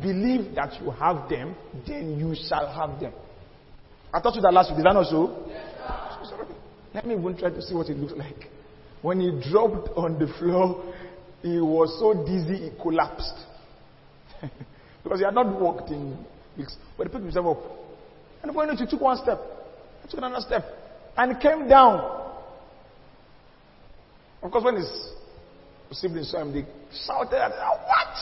believe 0.00 0.54
that 0.54 0.80
you 0.80 0.90
have 0.90 1.28
them, 1.28 1.54
then 1.86 2.18
you 2.18 2.34
shall 2.48 2.66
have 2.72 3.00
them. 3.00 3.12
I 4.12 4.20
taught 4.20 4.34
you 4.34 4.42
that 4.42 4.52
last 4.52 4.70
week. 4.70 4.78
Is 4.78 4.84
that 4.84 4.94
not 4.94 5.06
so? 5.06 5.44
Yes, 5.48 6.30
so 6.30 6.46
Let 6.94 7.06
me 7.06 7.14
even 7.14 7.36
try 7.36 7.50
to 7.50 7.62
see 7.62 7.74
what 7.74 7.88
it 7.88 7.96
looks 7.96 8.14
like. 8.16 8.48
When 9.02 9.20
he 9.20 9.30
dropped 9.50 9.90
on 9.96 10.18
the 10.18 10.26
floor, 10.38 10.94
he 11.42 11.58
was 11.60 11.98
so 11.98 12.24
dizzy 12.24 12.70
he 12.70 12.82
collapsed. 12.82 13.34
because 15.02 15.18
he 15.18 15.24
had 15.24 15.34
not 15.34 15.60
walked 15.60 15.90
in 15.90 16.16
weeks. 16.56 16.76
But 16.96 17.08
he 17.08 17.12
picked 17.12 17.24
himself 17.24 17.58
up. 17.58 17.64
And 18.42 18.54
when 18.54 18.74
he 18.74 18.86
took 18.86 19.00
one 19.00 19.18
step, 19.18 19.38
he 20.02 20.08
took 20.08 20.18
another 20.18 20.40
step. 20.40 20.64
And 21.16 21.38
came 21.40 21.68
down. 21.68 22.23
Of 24.44 24.50
course, 24.52 24.64
when 24.64 24.76
his 24.76 25.12
siblings 25.92 26.30
saw 26.30 26.42
him, 26.42 26.52
they 26.52 26.64
shouted 27.06 27.34
at 27.34 27.52
him, 27.52 27.58
What? 27.58 28.14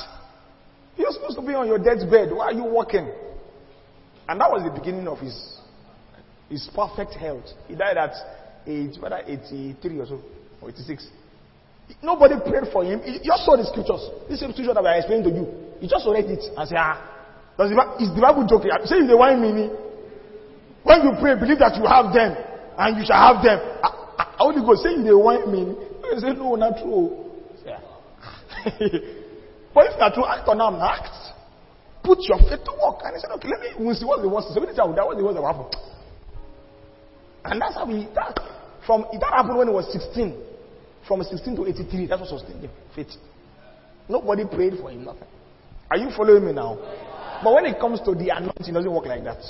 You're 0.96 1.12
supposed 1.12 1.36
to 1.36 1.42
be 1.42 1.54
on 1.54 1.66
your 1.66 1.78
death's 1.78 2.04
bed. 2.04 2.30
Why 2.32 2.46
are 2.46 2.52
you 2.52 2.64
walking? 2.64 3.10
And 4.28 4.40
that 4.40 4.50
was 4.50 4.62
the 4.62 4.70
beginning 4.70 5.08
of 5.08 5.18
his 5.18 5.34
his 6.48 6.68
perfect 6.74 7.14
health. 7.14 7.44
He 7.66 7.74
died 7.74 7.96
at 7.96 8.12
age, 8.66 9.00
whether 9.00 9.20
83 9.26 9.98
or 9.98 10.06
so. 10.06 10.20
or 10.60 10.68
86. 10.68 11.08
Nobody 12.02 12.34
prayed 12.38 12.70
for 12.72 12.84
him. 12.84 13.00
He 13.02 13.18
just 13.24 13.44
saw 13.44 13.56
the 13.56 13.64
scriptures. 13.64 14.04
This 14.28 14.40
same 14.40 14.52
scripture 14.52 14.74
that 14.74 14.86
I 14.86 14.98
explained 14.98 15.24
to 15.24 15.30
you. 15.30 15.48
He 15.80 15.88
just 15.88 16.06
read 16.06 16.28
it 16.28 16.44
and 16.56 16.68
said, 16.68 16.78
ah, 16.78 17.00
does 17.58 17.70
the, 17.72 17.76
is 17.98 18.14
the 18.14 18.20
Bible 18.20 18.46
joking? 18.46 18.70
Say 18.84 19.02
if 19.02 19.08
they 19.08 19.16
want 19.16 19.40
me, 19.40 19.72
when 20.84 21.02
you 21.02 21.12
pray, 21.18 21.34
believe 21.34 21.58
that 21.58 21.74
you 21.74 21.84
have 21.88 22.12
them 22.14 22.36
and 22.78 22.90
you 23.00 23.04
shall 23.04 23.34
have 23.34 23.42
them. 23.42 23.58
I, 23.82 23.88
I, 24.20 24.24
Holy 24.38 24.60
Ghost 24.62 24.84
say 24.84 24.94
they 25.02 25.12
want 25.12 25.50
me. 25.50 25.91
You 26.04 26.20
said, 26.20 26.36
no, 26.38 26.54
not 26.54 26.78
true. 26.78 27.30
Yeah. 27.64 27.80
but 29.74 29.86
if 29.86 29.98
not 29.98 30.14
true, 30.14 30.24
act 30.26 30.48
on 30.48 30.58
them. 30.58 30.80
Act. 30.80 31.14
Put 32.02 32.18
your 32.26 32.38
faith 32.38 32.64
to 32.66 32.72
work. 32.82 33.00
And 33.04 33.14
he 33.14 33.20
said, 33.20 33.30
okay, 33.36 33.48
let 33.48 33.60
me 33.60 33.68
we'll 33.78 33.94
see 33.94 34.04
what 34.04 34.20
the 34.20 34.28
worst. 34.28 34.48
So 34.52 34.60
many 34.60 34.74
times 34.74 34.96
that 34.96 35.06
was 35.06 35.16
the 35.16 35.24
worst 35.24 35.38
that 35.38 35.46
happened. 35.46 35.74
And 37.44 37.60
that's 37.60 37.74
how 37.74 37.86
he 37.86 38.06
that 38.14 38.38
from 38.86 39.06
that 39.12 39.32
happened 39.32 39.58
when 39.58 39.68
he 39.68 39.74
was 39.74 39.90
16. 39.92 40.34
From 41.06 41.22
16 41.22 41.56
to 41.56 41.66
83, 41.66 42.06
that's 42.06 42.20
what 42.20 42.30
sustained 42.30 42.62
him. 42.62 42.70
Faith. 42.94 43.10
Nobody 44.08 44.44
prayed 44.46 44.78
for 44.78 44.90
him, 44.90 45.04
nothing. 45.04 45.26
Are 45.90 45.98
you 45.98 46.10
following 46.16 46.46
me 46.46 46.52
now? 46.52 46.78
But 47.42 47.54
when 47.54 47.66
it 47.66 47.78
comes 47.80 48.00
to 48.02 48.14
the 48.14 48.30
anointing, 48.30 48.68
it 48.68 48.72
doesn't 48.72 48.92
work 48.92 49.06
like 49.06 49.24
that. 49.24 49.42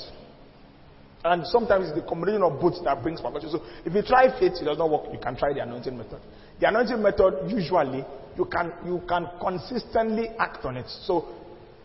And 1.23 1.47
sometimes 1.47 1.87
it's 1.87 1.95
the 1.95 2.05
combination 2.05 2.43
of 2.43 2.59
both 2.59 2.83
that 2.83 3.01
brings 3.01 3.21
perfection. 3.21 3.49
So 3.49 3.61
if 3.85 3.93
you 3.93 4.01
try 4.03 4.27
faith, 4.39 4.59
it 4.59 4.65
does 4.65 4.77
not 4.77 4.89
work. 4.89 5.05
You 5.11 5.19
can 5.19 5.37
try 5.37 5.53
the 5.53 5.63
anointing 5.63 5.97
method. 5.97 6.19
The 6.59 6.67
anointing 6.67 7.01
method, 7.01 7.49
usually, 7.49 8.03
you 8.37 8.45
can, 8.45 8.73
you 8.85 9.01
can 9.07 9.27
consistently 9.39 10.29
act 10.37 10.65
on 10.65 10.75
it. 10.77 10.87
So 11.05 11.27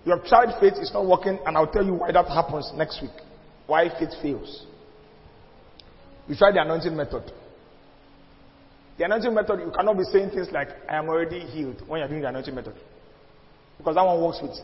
you 0.05 0.13
have 0.13 0.25
tried 0.25 0.59
faith, 0.61 0.75
it's 0.77 0.93
not 0.93 1.07
working, 1.07 1.39
and 1.47 1.57
I'll 1.57 1.71
tell 1.71 1.85
you 1.85 1.95
why 1.95 2.11
that 2.13 2.27
happens 2.27 2.73
next 2.75 3.01
week. 3.01 3.13
Why 3.67 3.89
faith 3.99 4.11
fails. 4.21 4.67
You 6.27 6.35
try 6.35 6.51
the 6.51 6.63
anointing 6.63 6.97
method. 6.97 7.31
The 8.99 9.05
anointing 9.05 9.35
method, 9.35 9.61
you 9.61 9.71
cannot 9.71 9.97
be 9.97 10.05
saying 10.05 10.31
things 10.31 10.49
like, 10.51 10.69
I 10.89 10.97
am 10.97 11.09
already 11.09 11.41
healed 11.41 11.83
when 11.87 12.01
you're 12.01 12.09
doing 12.09 12.23
the 12.23 12.29
anointing 12.29 12.55
method. 12.55 12.75
Because 13.79 13.95
that 13.95 14.05
one 14.05 14.21
works 14.21 14.41
with 14.43 14.57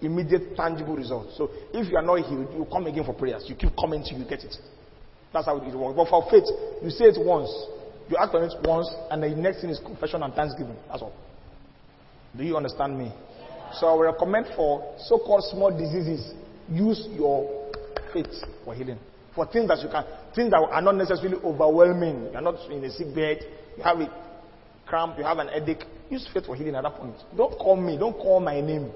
immediate 0.00 0.56
tangible 0.56 0.96
results. 0.96 1.36
So 1.36 1.50
if 1.72 1.90
you 1.90 1.96
are 1.96 2.02
not 2.02 2.18
healed, 2.26 2.52
you 2.54 2.66
come 2.70 2.86
again 2.86 3.04
for 3.04 3.14
prayers. 3.14 3.44
You 3.46 3.54
keep 3.54 3.76
coming 3.76 4.02
till 4.02 4.18
you 4.18 4.24
get 4.24 4.44
it. 4.44 4.56
That's 5.32 5.46
how 5.46 5.56
it 5.56 5.74
works. 5.74 5.96
But 5.96 6.08
for 6.08 6.22
faith, 6.30 6.44
you 6.82 6.90
say 6.90 7.06
it 7.06 7.18
once, 7.18 7.50
you 8.08 8.16
act 8.16 8.34
on 8.34 8.44
it 8.44 8.54
once, 8.62 8.88
and 9.10 9.22
the 9.22 9.30
next 9.30 9.62
thing 9.62 9.70
is 9.70 9.80
confession 9.80 10.22
and 10.22 10.32
thanksgiving. 10.34 10.76
That's 10.88 11.02
all. 11.02 11.12
Do 12.36 12.44
you 12.44 12.56
understand 12.56 12.98
me? 12.98 13.12
So 13.74 13.86
I 13.88 14.04
recommend 14.12 14.46
for 14.56 14.94
so-called 14.98 15.42
small 15.50 15.70
diseases, 15.76 16.34
use 16.70 17.08
your 17.16 17.70
faith 18.12 18.30
for 18.64 18.74
healing. 18.74 18.98
For 19.34 19.46
things 19.46 19.66
that 19.68 19.80
you 19.82 19.88
can, 19.88 20.04
things 20.34 20.50
that 20.50 20.58
are 20.70 20.82
not 20.82 20.94
necessarily 20.94 21.36
overwhelming. 21.42 22.30
You're 22.32 22.40
not 22.40 22.70
in 22.70 22.84
a 22.84 22.90
sick 22.90 23.12
bed, 23.12 23.38
you 23.76 23.82
have 23.82 23.98
a 23.98 24.08
cramp, 24.86 25.18
you 25.18 25.24
have 25.24 25.38
an 25.38 25.48
headache. 25.48 25.84
Use 26.08 26.28
faith 26.32 26.46
for 26.46 26.54
healing 26.54 26.76
at 26.76 26.82
that 26.84 26.94
point. 26.94 27.16
Don't 27.36 27.58
call 27.58 27.76
me, 27.76 27.98
don't 27.98 28.14
call 28.14 28.38
my 28.38 28.60
name. 28.60 28.92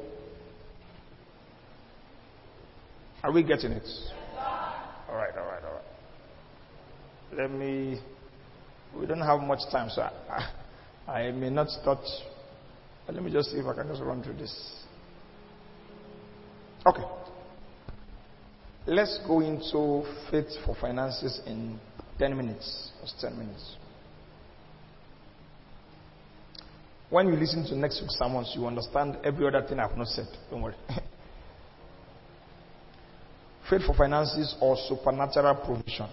Are 3.22 3.32
we 3.32 3.42
getting 3.42 3.72
it? 3.72 3.88
All 5.08 5.16
right, 5.16 5.36
all 5.36 5.46
right, 5.46 5.64
all 5.64 5.72
right. 5.72 5.82
Let 7.36 7.50
me. 7.50 8.00
We 8.98 9.06
don't 9.06 9.20
have 9.20 9.40
much 9.40 9.60
time, 9.70 9.90
so 9.90 10.02
I, 10.02 10.50
I 11.10 11.30
may 11.32 11.50
not. 11.50 11.68
But 11.84 12.02
let 13.12 13.22
me 13.22 13.32
just 13.32 13.50
see 13.50 13.58
if 13.58 13.66
I 13.66 13.74
can 13.74 13.88
just 13.88 14.02
run 14.02 14.22
through 14.22 14.36
this. 14.36 14.84
Okay. 16.86 17.02
Let's 18.86 19.18
go 19.26 19.40
into 19.40 20.04
faith 20.30 20.46
for 20.64 20.74
finances 20.80 21.40
in 21.46 21.78
10 22.18 22.36
minutes. 22.36 22.90
Just 23.02 23.20
10 23.20 23.38
minutes. 23.38 23.76
When 27.10 27.28
you 27.28 27.34
listen 27.34 27.64
to 27.66 27.76
next 27.76 28.00
week's 28.00 28.14
sermons, 28.18 28.52
you 28.54 28.66
understand 28.66 29.18
every 29.24 29.46
other 29.46 29.66
thing 29.66 29.78
I've 29.80 29.96
not 29.96 30.08
said. 30.08 30.28
Don't 30.50 30.62
worry. 30.62 30.74
faith 33.68 33.82
for 33.86 33.94
finances 33.94 34.54
or 34.60 34.76
supernatural 34.88 35.54
provision. 35.56 36.08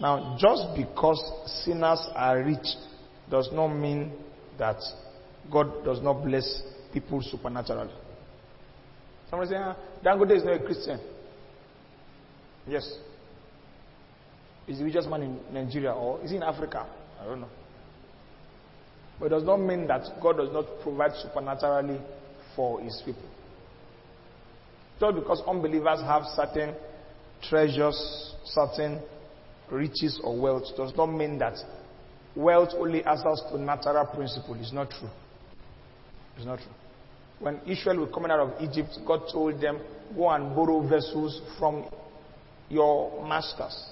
Now, 0.00 0.36
just 0.38 0.66
because 0.76 1.20
sinners 1.64 2.06
are 2.14 2.42
rich 2.42 2.66
does 3.30 3.48
not 3.52 3.68
mean 3.68 4.12
that 4.58 4.76
God 5.50 5.84
does 5.84 6.00
not 6.02 6.24
bless 6.24 6.62
people 6.92 7.20
supernaturally. 7.22 7.92
Somebody 9.30 9.50
say, 9.50 9.56
ah, 9.58 9.76
Dangote 10.04 10.36
is 10.36 10.44
not 10.44 10.54
a 10.54 10.64
Christian. 10.64 11.00
Yes. 12.66 12.98
Is 14.66 14.78
the 14.78 14.84
richest 14.84 15.08
man 15.08 15.22
in 15.22 15.40
Nigeria 15.52 15.92
or 15.92 16.20
is 16.22 16.30
he 16.30 16.36
in 16.36 16.42
Africa? 16.42 16.86
I 17.20 17.24
don't 17.24 17.40
know. 17.40 17.48
But 19.18 19.26
it 19.26 19.28
does 19.30 19.44
not 19.44 19.58
mean 19.58 19.86
that 19.86 20.02
God 20.20 20.36
does 20.38 20.52
not 20.52 20.64
provide 20.82 21.12
supernaturally 21.22 22.00
for 22.56 22.80
his 22.80 23.00
people. 23.04 23.28
Just 25.00 25.14
because 25.16 25.42
unbelievers 25.46 26.00
have 26.02 26.22
certain 26.36 26.74
treasures, 27.42 28.34
certain 28.44 29.00
riches 29.70 30.20
or 30.22 30.38
wealth, 30.38 30.64
does 30.76 30.92
not 30.96 31.06
mean 31.06 31.38
that 31.38 31.54
wealth 32.36 32.70
only 32.76 33.04
answers 33.04 33.42
to 33.50 33.58
natural 33.58 34.06
principle. 34.06 34.54
It's 34.54 34.72
not 34.72 34.90
true. 34.90 35.10
It's 36.36 36.46
not 36.46 36.58
true. 36.58 36.72
When 37.40 37.60
Israel 37.66 37.98
was 37.98 38.10
coming 38.14 38.30
out 38.30 38.40
of 38.40 38.52
Egypt, 38.60 38.90
God 39.06 39.22
told 39.32 39.60
them, 39.60 39.80
Go 40.14 40.30
and 40.30 40.54
borrow 40.54 40.86
vessels 40.86 41.40
from 41.58 41.86
your 42.68 43.26
masters. 43.26 43.90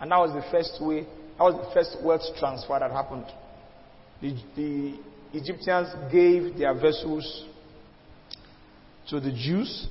And 0.00 0.10
that 0.10 0.18
was 0.18 0.32
the 0.32 0.50
first 0.50 0.78
way, 0.80 1.02
that 1.02 1.44
was 1.44 1.54
the 1.54 1.74
first 1.74 1.96
wealth 2.04 2.22
transfer 2.38 2.78
that 2.78 2.90
happened. 2.90 3.26
The, 4.20 4.34
the 4.54 4.98
Egyptians 5.32 5.88
gave 6.12 6.58
their 6.58 6.74
vessels 6.74 7.46
to 9.08 9.20
the 9.20 9.30
Jews, 9.30 9.88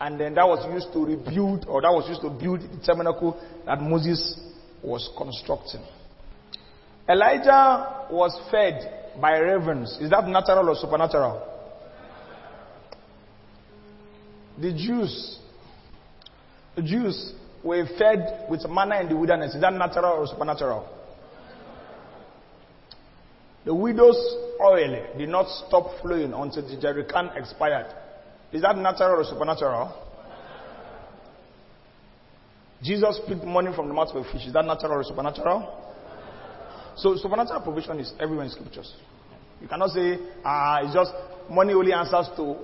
and 0.00 0.20
then 0.20 0.34
that 0.34 0.46
was 0.46 0.66
used 0.72 0.92
to 0.92 1.04
rebuild, 1.04 1.66
or 1.68 1.80
that 1.80 1.90
was 1.90 2.08
used 2.08 2.20
to 2.20 2.30
build 2.30 2.60
the 2.60 2.84
tabernacle 2.84 3.40
that 3.64 3.80
Moses 3.80 4.38
was 4.82 5.10
constructing. 5.16 5.82
Elijah 7.08 8.06
was 8.10 8.38
fed 8.50 9.12
by 9.20 9.38
ravens. 9.38 9.96
Is 10.00 10.10
that 10.10 10.26
natural 10.28 10.68
or 10.68 10.74
supernatural? 10.74 11.52
The 14.60 14.72
Jews, 14.72 15.38
the 16.74 16.82
Jews 16.82 17.32
were 17.62 17.86
fed 17.98 18.46
with 18.50 18.68
manna 18.68 19.00
in 19.00 19.08
the 19.08 19.16
wilderness. 19.16 19.54
Is 19.54 19.60
that 19.60 19.72
natural 19.72 20.20
or 20.20 20.26
supernatural? 20.26 20.88
The 23.64 23.74
widow's 23.74 24.16
oil 24.60 25.06
did 25.18 25.28
not 25.28 25.46
stop 25.66 26.00
flowing 26.00 26.32
until 26.32 26.62
the 26.62 26.76
jerrycan 26.76 27.36
expired. 27.36 27.92
Is 28.56 28.62
that 28.62 28.74
natural 28.78 29.20
or 29.20 29.24
supernatural? 29.24 29.92
Jesus 32.82 33.20
picked 33.28 33.44
money 33.44 33.70
from 33.76 33.88
the 33.88 33.92
mouth 33.92 34.08
of 34.14 34.24
a 34.24 34.32
fish. 34.32 34.46
Is 34.46 34.54
that 34.54 34.64
natural 34.64 34.92
or 34.92 35.04
supernatural? 35.04 35.92
So 36.96 37.16
supernatural 37.16 37.60
provision 37.60 38.00
is 38.00 38.14
everywhere 38.18 38.46
in 38.46 38.50
scriptures. 38.50 38.94
You 39.60 39.68
cannot 39.68 39.90
say, 39.90 40.16
ah, 40.42 40.80
it's 40.82 40.94
just 40.94 41.12
money 41.50 41.74
only 41.74 41.92
answers 41.92 42.28
to 42.36 42.56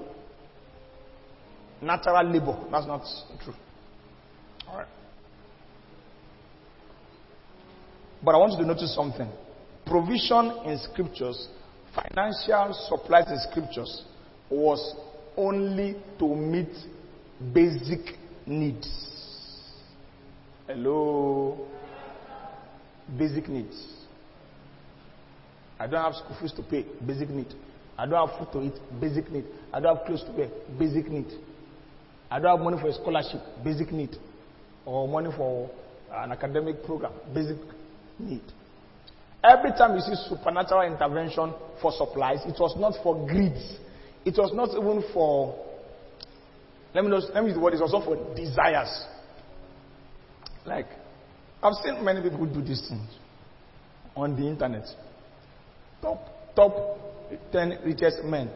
natural 1.82 2.24
labor. 2.24 2.56
That's 2.70 2.86
not 2.86 3.04
true. 3.44 3.54
Alright. 4.70 4.88
But 8.24 8.34
I 8.34 8.38
want 8.38 8.52
you 8.52 8.60
to 8.60 8.66
notice 8.66 8.94
something. 8.94 9.28
Provision 9.84 10.52
in 10.64 10.78
scriptures, 10.78 11.48
financial 11.94 12.72
supplies 12.88 13.28
in 13.28 13.38
scriptures 13.50 14.04
was 14.48 14.96
only 15.36 15.96
to 16.18 16.34
meet 16.34 16.72
basic 17.52 18.16
needs. 18.46 18.88
Hello? 20.66 21.66
Basic 23.18 23.48
needs. 23.48 23.92
I 25.78 25.86
don't 25.86 26.02
have 26.02 26.14
school 26.14 26.36
fees 26.40 26.52
to 26.52 26.62
pay, 26.62 26.84
basic 27.04 27.28
need. 27.28 27.52
I 27.98 28.06
don't 28.06 28.28
have 28.28 28.38
food 28.38 28.52
to 28.52 28.66
eat, 28.66 29.00
basic 29.00 29.30
need. 29.30 29.44
I 29.72 29.80
don't 29.80 29.96
have 29.96 30.06
clothes 30.06 30.24
to 30.24 30.32
wear, 30.32 30.48
basic 30.78 31.08
need. 31.10 31.26
I 32.30 32.38
don't 32.38 32.56
have 32.56 32.64
money 32.64 32.80
for 32.80 32.88
a 32.88 32.92
scholarship, 32.94 33.40
basic 33.64 33.92
need. 33.92 34.16
Or 34.86 35.06
money 35.08 35.30
for 35.36 35.70
an 36.12 36.32
academic 36.32 36.84
program, 36.84 37.12
basic 37.34 37.56
need. 38.18 38.42
Every 39.44 39.70
time 39.72 39.94
you 39.96 40.00
see 40.00 40.14
supernatural 40.28 40.82
intervention 40.82 41.52
for 41.80 41.90
supplies, 41.92 42.38
it 42.46 42.54
was 42.60 42.76
not 42.78 42.94
for 43.02 43.26
greed. 43.26 43.56
It 44.24 44.34
was 44.38 44.52
not 44.54 44.70
even 44.70 45.02
for, 45.12 45.58
let 46.94 47.04
me, 47.04 47.10
know, 47.10 47.16
let 47.16 47.42
me 47.42 47.48
use 47.48 47.54
the 47.54 47.60
word, 47.60 47.74
it 47.74 47.80
was 47.80 47.92
also 47.92 48.14
for 48.14 48.34
desires. 48.36 49.06
Like, 50.64 50.86
I've 51.62 51.74
seen 51.84 52.04
many 52.04 52.22
people 52.22 52.46
do 52.46 52.62
these 52.62 52.86
things 52.88 53.08
on 54.14 54.36
the 54.36 54.46
internet. 54.46 54.86
Top, 56.00 56.54
top 56.54 56.98
10 57.52 57.78
richest 57.84 58.24
men. 58.24 58.50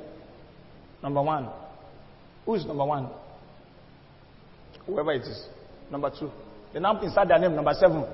Number 1.02 1.22
one. 1.22 1.48
Who 2.44 2.54
is 2.54 2.64
number 2.64 2.84
one? 2.84 3.08
Whoever 4.86 5.12
it 5.12 5.22
is. 5.22 5.46
Number 5.90 6.10
two. 6.10 6.30
The 6.72 6.80
now 6.80 7.00
inside 7.00 7.28
their 7.28 7.38
name, 7.38 7.54
number 7.54 7.72
seven. 7.74 8.04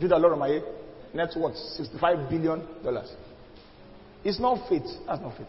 Judah 0.00 0.16
Oloromaye, 0.16 0.62
net 1.14 1.30
worth 1.36 1.54
$65 1.78 2.28
billion. 2.28 2.60
It's 4.26 4.40
not 4.40 4.68
faith. 4.68 4.82
That's 5.06 5.20
not 5.22 5.36
faith. 5.38 5.46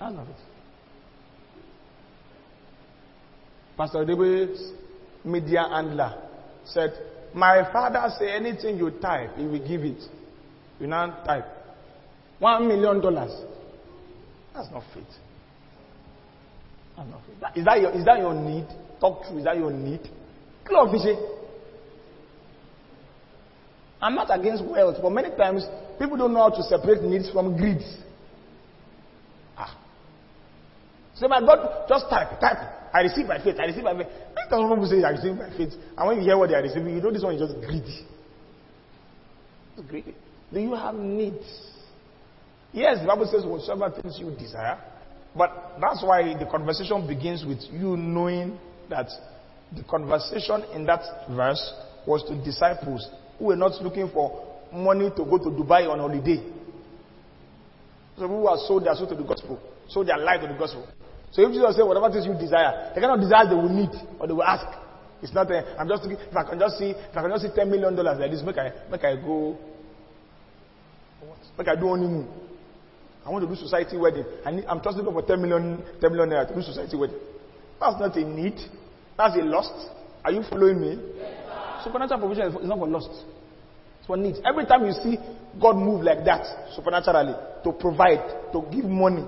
That's 0.00 0.14
not 0.14 0.26
faith. 0.26 0.36
Pastor 3.76 4.02
Debe's 4.06 4.72
media 5.22 5.68
handler 5.68 6.22
said, 6.64 6.90
My 7.34 7.70
father 7.70 8.08
say 8.18 8.30
anything 8.34 8.78
you 8.78 8.92
type, 8.92 9.36
he 9.36 9.44
will 9.44 9.58
give 9.68 9.82
it. 9.82 10.02
You 10.80 10.86
now 10.86 11.22
type. 11.26 11.44
One 12.38 12.66
million 12.66 13.02
dollars. 13.02 13.32
That's 14.54 14.70
not 14.70 14.82
faith. 14.94 15.04
That's 16.96 17.10
not 17.10 17.20
faith. 17.26 17.56
Is 17.58 17.64
that 17.66 17.78
your, 17.78 17.90
is 17.90 18.06
that 18.06 18.20
your 18.20 18.32
need? 18.32 18.66
Talk 19.00 19.24
true. 19.28 19.36
Is 19.36 19.44
that 19.44 19.58
your 19.58 19.70
need? 19.70 20.00
Clear 20.64 20.86
I'm 24.02 24.16
not 24.16 24.36
against 24.36 24.64
wealth, 24.64 24.96
but 25.00 25.10
many 25.10 25.30
times 25.30 25.64
people 25.96 26.16
don't 26.16 26.34
know 26.34 26.42
how 26.42 26.50
to 26.50 26.62
separate 26.64 27.02
needs 27.02 27.30
from 27.30 27.56
greed. 27.56 27.78
Ah. 29.56 29.78
So 31.14 31.28
my 31.28 31.38
God, 31.40 31.86
just 31.88 32.06
type, 32.10 32.40
type. 32.40 32.58
I 32.92 33.02
receive 33.02 33.28
by 33.28 33.38
faith. 33.42 33.56
I 33.60 33.66
receive 33.66 33.84
by 33.84 33.96
faith. 33.96 34.08
Many 34.34 34.48
people 34.50 34.86
say 34.90 35.04
I 35.04 35.10
receive 35.10 35.38
by 35.38 35.56
faith, 35.56 35.72
and 35.96 36.08
when 36.08 36.18
you 36.18 36.24
hear 36.24 36.36
what 36.36 36.48
they 36.48 36.56
are 36.56 36.62
receiving, 36.62 36.96
you 36.96 37.00
know 37.00 37.12
this 37.12 37.22
one 37.22 37.36
is 37.36 37.40
just 37.40 37.54
greedy. 37.64 38.04
It's 39.76 39.88
greedy. 39.88 40.16
Do 40.52 40.60
you 40.60 40.74
have 40.74 40.96
needs? 40.96 41.46
Yes, 42.72 42.98
the 43.00 43.06
Bible 43.06 43.28
says 43.30 43.46
whatsoever 43.46 43.94
things 44.02 44.18
you 44.18 44.34
desire, 44.36 44.80
but 45.36 45.78
that's 45.80 46.02
why 46.02 46.34
the 46.36 46.46
conversation 46.46 47.06
begins 47.06 47.44
with 47.46 47.60
you 47.70 47.96
knowing 47.96 48.58
that 48.90 49.08
the 49.76 49.84
conversation 49.84 50.64
in 50.74 50.84
that 50.86 51.02
verse 51.30 51.72
was 52.06 52.24
to 52.24 52.44
disciples 52.44 53.08
who 53.38 53.46
were 53.46 53.56
not 53.56 53.72
looking 53.82 54.08
for 54.10 54.60
money 54.72 55.10
to 55.10 55.24
go 55.24 55.38
to 55.38 55.50
Dubai 55.50 55.88
on 55.90 55.98
holiday. 55.98 56.42
So 58.16 58.22
people 58.22 58.40
who 58.40 58.46
are 58.46 58.58
sold 58.66 58.84
their 58.84 58.94
soul 58.94 59.08
to 59.08 59.14
the 59.14 59.24
gospel, 59.24 59.60
sold 59.88 60.08
their 60.08 60.18
life 60.18 60.40
to 60.42 60.48
the 60.48 60.54
gospel. 60.58 60.86
So 61.32 61.42
if 61.42 61.52
Jesus 61.52 61.76
said, 61.76 61.84
whatever 61.84 62.10
things 62.10 62.26
you 62.26 62.34
desire, 62.34 62.92
the 62.94 63.00
kind 63.00 63.14
of 63.14 63.20
desires 63.20 63.48
they 63.48 63.56
will 63.56 63.72
need 63.72 63.90
or 64.20 64.26
they 64.26 64.32
will 64.34 64.44
ask. 64.44 64.66
It's 65.22 65.32
not, 65.32 65.50
i 65.50 65.62
I'm 65.78 65.88
just 65.88 66.02
thinking, 66.02 66.18
if 66.20 66.36
I 66.36 66.44
can 66.44 66.58
just 66.58 66.78
see, 66.78 66.90
if 66.90 67.16
I 67.16 67.22
can 67.22 67.30
just 67.30 67.42
see 67.44 67.52
$10 67.54 67.68
million 67.70 67.94
like 67.96 68.30
this, 68.30 68.42
make 68.42 68.58
I, 68.58 68.72
make 68.90 69.04
I 69.04 69.16
go, 69.16 69.56
make 71.56 71.68
I 71.68 71.76
do 71.76 71.88
honeymoon. 71.88 72.28
I 73.24 73.30
want 73.30 73.44
to 73.44 73.48
do 73.48 73.54
society 73.54 73.96
wedding. 73.96 74.24
I 74.44 74.50
need, 74.50 74.64
I'm 74.66 74.80
trusting 74.82 75.04
God 75.04 75.14
for 75.14 75.22
10 75.22 75.40
million, 75.40 75.82
10 76.00 76.10
million 76.12 76.28
to 76.30 76.54
do 76.54 76.60
society 76.60 76.96
wedding. 76.96 77.20
That's 77.78 77.98
not 78.00 78.16
a 78.16 78.24
need. 78.24 78.58
That's 79.16 79.36
a 79.36 79.44
lust. 79.44 79.72
Are 80.24 80.32
you 80.32 80.42
following 80.50 80.80
me? 80.80 80.98
Supernatural 81.84 82.20
provision 82.20 82.46
is 82.48 82.68
not 82.68 82.78
for 82.78 82.88
lost. 82.88 83.10
It's 83.98 84.06
for 84.06 84.16
needs. 84.16 84.40
Every 84.44 84.66
time 84.66 84.84
you 84.84 84.92
see 84.92 85.18
God 85.60 85.76
move 85.76 86.02
like 86.02 86.24
that, 86.24 86.44
supernaturally, 86.74 87.34
to 87.64 87.72
provide, 87.72 88.52
to 88.52 88.62
give 88.72 88.84
money, 88.84 89.24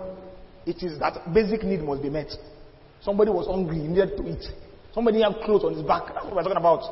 it 0.67 0.83
is 0.83 0.99
that 0.99 1.33
basic 1.33 1.63
need 1.63 1.81
must 1.81 2.03
be 2.03 2.11
met. 2.11 2.31
Somebody 3.03 3.31
was 3.31 3.47
hungry, 3.47 3.81
he 3.81 3.87
needed 3.87 4.17
to 4.17 4.29
eat. 4.29 4.45
Somebody 4.95 5.23
had 5.23 5.35
clothes 5.45 5.65
on 5.65 5.75
his 5.75 5.83
back. 5.83 6.07
That's 6.15 6.25
what 6.25 6.35
we're 6.35 6.43
talking 6.43 6.57
about. 6.57 6.83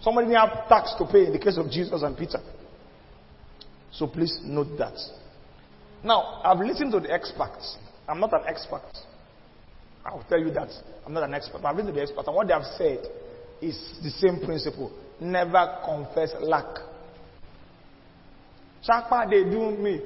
Somebody 0.00 0.28
didn't 0.28 0.48
have 0.48 0.68
tax 0.68 0.94
to 0.98 1.06
pay 1.06 1.26
in 1.26 1.32
the 1.32 1.38
case 1.38 1.58
of 1.58 1.70
Jesus 1.70 2.02
and 2.02 2.16
Peter. 2.16 2.38
So 3.92 4.06
please 4.06 4.40
note 4.42 4.78
that. 4.78 4.96
Now, 6.02 6.40
I've 6.42 6.58
listened 6.58 6.92
to 6.92 7.00
the 7.00 7.12
experts. 7.12 7.76
I'm 8.08 8.18
not 8.18 8.32
an 8.32 8.42
expert. 8.46 8.82
I'll 10.04 10.24
tell 10.28 10.40
you 10.40 10.50
that. 10.52 10.70
I'm 11.06 11.12
not 11.12 11.22
an 11.24 11.34
expert. 11.34 11.64
I've 11.64 11.76
listened 11.76 11.94
to 11.94 12.00
the 12.00 12.02
experts, 12.02 12.26
and 12.26 12.34
what 12.34 12.48
they 12.48 12.54
have 12.54 12.64
said 12.76 13.06
is 13.62 13.78
the 14.02 14.10
same 14.10 14.40
principle. 14.44 14.92
Never 15.20 15.78
confess 15.84 16.34
lack. 16.40 16.66
Chakpa, 18.86 19.30
they 19.30 19.44
do 19.48 19.70
me. 19.70 20.00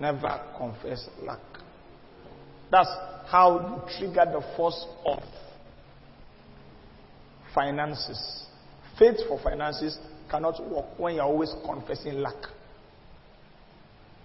Never 0.00 0.40
confess 0.56 1.06
lack. 1.22 1.40
That's 2.70 2.88
how 3.26 3.84
you 3.86 3.98
trigger 3.98 4.24
the 4.32 4.42
force 4.56 4.86
of 5.04 5.22
finances. 7.54 8.46
Faith 8.98 9.18
for 9.28 9.38
finances 9.42 9.98
cannot 10.30 10.60
work 10.70 10.98
when 10.98 11.16
you're 11.16 11.24
always 11.24 11.54
confessing 11.64 12.14
lack. 12.14 12.48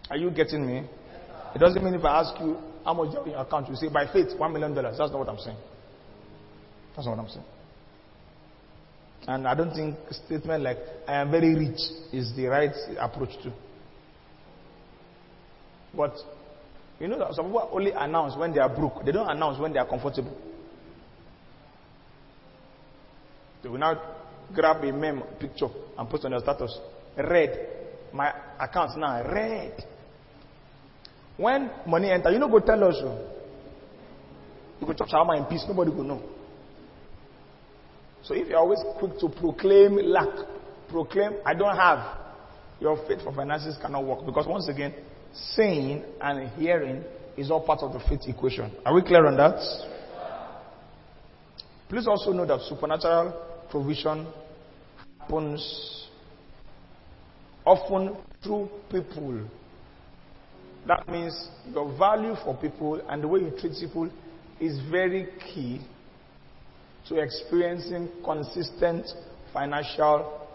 Are 0.10 0.18
you 0.18 0.32
getting 0.32 0.66
me? 0.66 0.88
It 1.54 1.60
doesn't 1.60 1.84
mean 1.84 1.94
if 1.94 2.04
I 2.04 2.22
ask 2.22 2.40
you 2.40 2.58
how 2.86 2.94
much 2.94 3.12
you 3.12 3.18
have 3.18 3.26
in 3.28 3.34
your 3.34 3.42
account, 3.42 3.68
you 3.70 3.76
say 3.76 3.90
by 3.90 4.12
faith, 4.12 4.30
one 4.38 4.54
million 4.54 4.74
dollars. 4.74 4.96
That's 4.98 5.12
not 5.12 5.20
what 5.20 5.30
I'm 5.30 5.38
saying. 5.38 5.58
That's 6.96 7.06
not 7.06 7.18
what 7.18 7.26
I'm 7.26 7.30
saying. 7.30 7.46
And 9.30 9.48
I 9.48 9.54
don't 9.54 9.72
think 9.72 9.96
statement 10.10 10.64
like 10.64 10.80
I 11.08 11.22
am 11.22 11.30
very 11.30 11.54
rich 11.54 11.78
is 12.12 12.36
the 12.36 12.48
right 12.48 12.72
approach 13.00 13.30
to. 13.44 13.54
But 15.96 16.16
you 17.00 17.08
know 17.08 17.20
that 17.20 17.36
some 17.36 17.46
people 17.46 17.70
only 17.72 17.92
announce 17.92 18.36
when 18.36 18.52
they 18.54 18.60
are 18.60 18.70
broke. 18.76 19.06
They 19.06 19.12
don't 19.12 19.30
announce 19.30 19.60
when 19.60 19.72
they 19.72 19.78
are 19.78 19.86
comfortable. 19.88 20.36
They 23.62 23.70
will 23.70 23.78
now 23.78 24.02
grab 24.52 24.84
a 24.84 24.92
meme 24.92 25.22
picture 25.40 25.68
and 25.96 26.10
post 26.10 26.26
on 26.26 26.32
your 26.32 26.40
status. 26.40 26.76
Red. 27.16 27.68
My 28.12 28.34
account 28.60 28.98
now 28.98 29.22
red. 29.32 29.86
When 31.38 31.70
money 31.86 32.10
enter, 32.10 32.32
you 32.32 32.40
know 32.40 32.50
go 32.50 32.62
tell 32.62 32.84
us. 32.84 32.96
Oh. 32.98 33.30
You 34.82 34.88
go 34.88 34.94
chop 34.94 35.08
shawarma 35.08 35.38
in 35.38 35.46
peace, 35.46 35.66
nobody 35.68 35.92
will 35.92 36.04
know. 36.04 36.22
So 38.24 38.34
if 38.34 38.48
you're 38.48 38.58
always 38.58 38.80
quick 38.98 39.18
to 39.20 39.30
proclaim 39.30 39.96
lack, 39.96 40.30
proclaim 40.90 41.34
I 41.46 41.54
don't 41.54 41.76
have, 41.76 42.18
your 42.80 42.98
faith 43.08 43.24
for 43.24 43.34
finances 43.34 43.78
cannot 43.82 44.06
work. 44.06 44.26
Because 44.26 44.48
once 44.48 44.68
again, 44.70 44.94
saying 45.34 46.04
and 46.22 46.50
hearing 46.52 47.04
is 47.38 47.52
all 47.52 47.66
part 47.66 47.80
of 47.82 47.94
the 47.94 48.00
faith 48.00 48.22
equation. 48.28 48.72
Are 48.86 48.94
we 48.94 49.02
clear 49.02 49.26
on 49.26 49.38
that? 49.38 49.60
Please 51.88 52.08
also 52.08 52.32
know 52.32 52.46
that 52.46 52.62
supernatural 52.62 53.68
provision 53.72 54.28
happens 55.20 56.08
often 57.66 58.16
through 58.44 58.70
people 58.92 59.48
that 60.88 61.08
means 61.08 61.50
your 61.72 61.96
value 61.98 62.36
for 62.44 62.56
people 62.58 63.02
and 63.10 63.22
the 63.24 63.28
way 63.28 63.42
you 63.42 63.52
treat 63.60 63.74
people 63.80 64.10
is 64.60 64.80
very 64.90 65.28
key 65.46 65.82
to 67.10 67.16
experiencing 67.18 68.08
consistent 68.24 69.06
financial, 69.52 70.48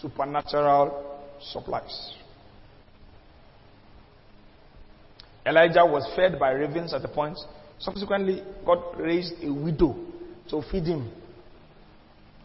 supernatural 0.00 1.22
supplies. 1.40 2.14
Elijah 5.46 5.86
was 5.86 6.06
fed 6.16 6.38
by 6.38 6.50
ravens 6.50 6.92
at 6.92 7.02
the 7.02 7.08
point. 7.08 7.38
Subsequently, 7.78 8.42
God 8.66 8.98
raised 8.98 9.34
a 9.42 9.52
widow 9.52 9.96
to 10.50 10.62
feed 10.70 10.84
him. 10.84 11.10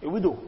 A 0.02 0.10
widow. 0.10 0.40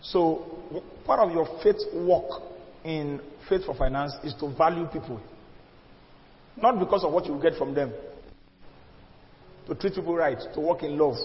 So, 0.00 0.80
part 1.04 1.20
of 1.20 1.32
your 1.32 1.46
faith 1.62 1.76
walk 1.92 2.42
in 2.84 3.20
Faith 3.48 3.64
for 3.66 3.74
Finance 3.74 4.14
is 4.22 4.34
to 4.34 4.54
value 4.56 4.86
people. 4.86 5.20
Not 6.56 6.78
because 6.78 7.02
of 7.04 7.12
what 7.12 7.26
you 7.26 7.38
get 7.42 7.54
from 7.58 7.74
them. 7.74 7.92
To 9.68 9.74
treat 9.74 9.94
people 9.94 10.14
right, 10.14 10.38
to 10.54 10.60
walk 10.60 10.82
in 10.82 10.98
love. 10.98 11.16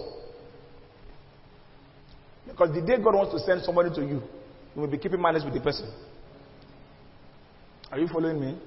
Because 2.48 2.74
the 2.74 2.82
day 2.82 2.98
God 3.02 3.16
wants 3.16 3.34
to 3.34 3.40
send 3.40 3.64
somebody 3.64 3.90
to 3.95 4.02
you, 4.02 4.22
you 4.76 4.82
will 4.82 4.88
be 4.88 4.98
keeping 4.98 5.22
malice 5.22 5.44
with 5.44 5.53
the 5.53 5.60
person. 5.60 5.91
Are 7.91 7.99
you 7.99 8.07
following 8.07 8.40
me? 8.40 8.57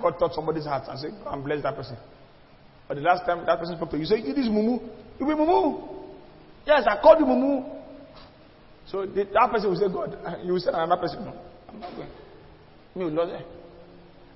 God 0.00 0.18
touched 0.18 0.34
somebody's 0.34 0.64
heart 0.64 0.84
and 0.88 0.98
said, 0.98 1.10
Go 1.22 1.30
and 1.30 1.44
bless 1.44 1.62
that 1.62 1.76
person. 1.76 1.96
But 2.88 2.96
the 2.96 3.02
last 3.02 3.24
time 3.26 3.44
that 3.46 3.58
person 3.58 3.76
spoke 3.76 3.90
to 3.90 3.96
you, 3.96 4.02
you 4.02 4.06
say, 4.06 4.16
It 4.16 4.38
is 4.38 4.48
Mumu. 4.48 4.80
You 5.18 5.26
be 5.26 5.32
Mumu. 5.32 6.04
Yes, 6.66 6.84
I 6.88 7.00
called 7.00 7.20
you 7.20 7.26
Mumu. 7.26 7.80
So 8.86 9.06
the, 9.06 9.24
that 9.32 9.50
person 9.50 9.70
will 9.70 9.76
say, 9.76 9.88
God, 9.92 10.16
you 10.44 10.52
will 10.52 10.60
send 10.60 10.76
another 10.76 11.00
person. 11.00 11.24
No. 11.24 11.34
I'm 11.68 11.80
not 11.80 11.94
going. 11.96 12.08
Me 12.94 13.04
will 13.04 13.26
there. 13.26 13.42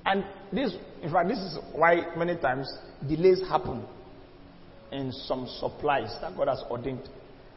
And 0.07 0.25
this, 0.53 0.75
in 1.03 1.13
fact, 1.13 1.29
this 1.29 1.39
is 1.39 1.59
why 1.75 2.15
many 2.17 2.37
times 2.37 2.73
delays 3.07 3.41
happen 3.49 3.85
in 4.93 5.12
some 5.12 5.47
supplies 5.60 6.15
that 6.20 6.36
God 6.36 6.48
has 6.48 6.62
ordained. 6.70 7.09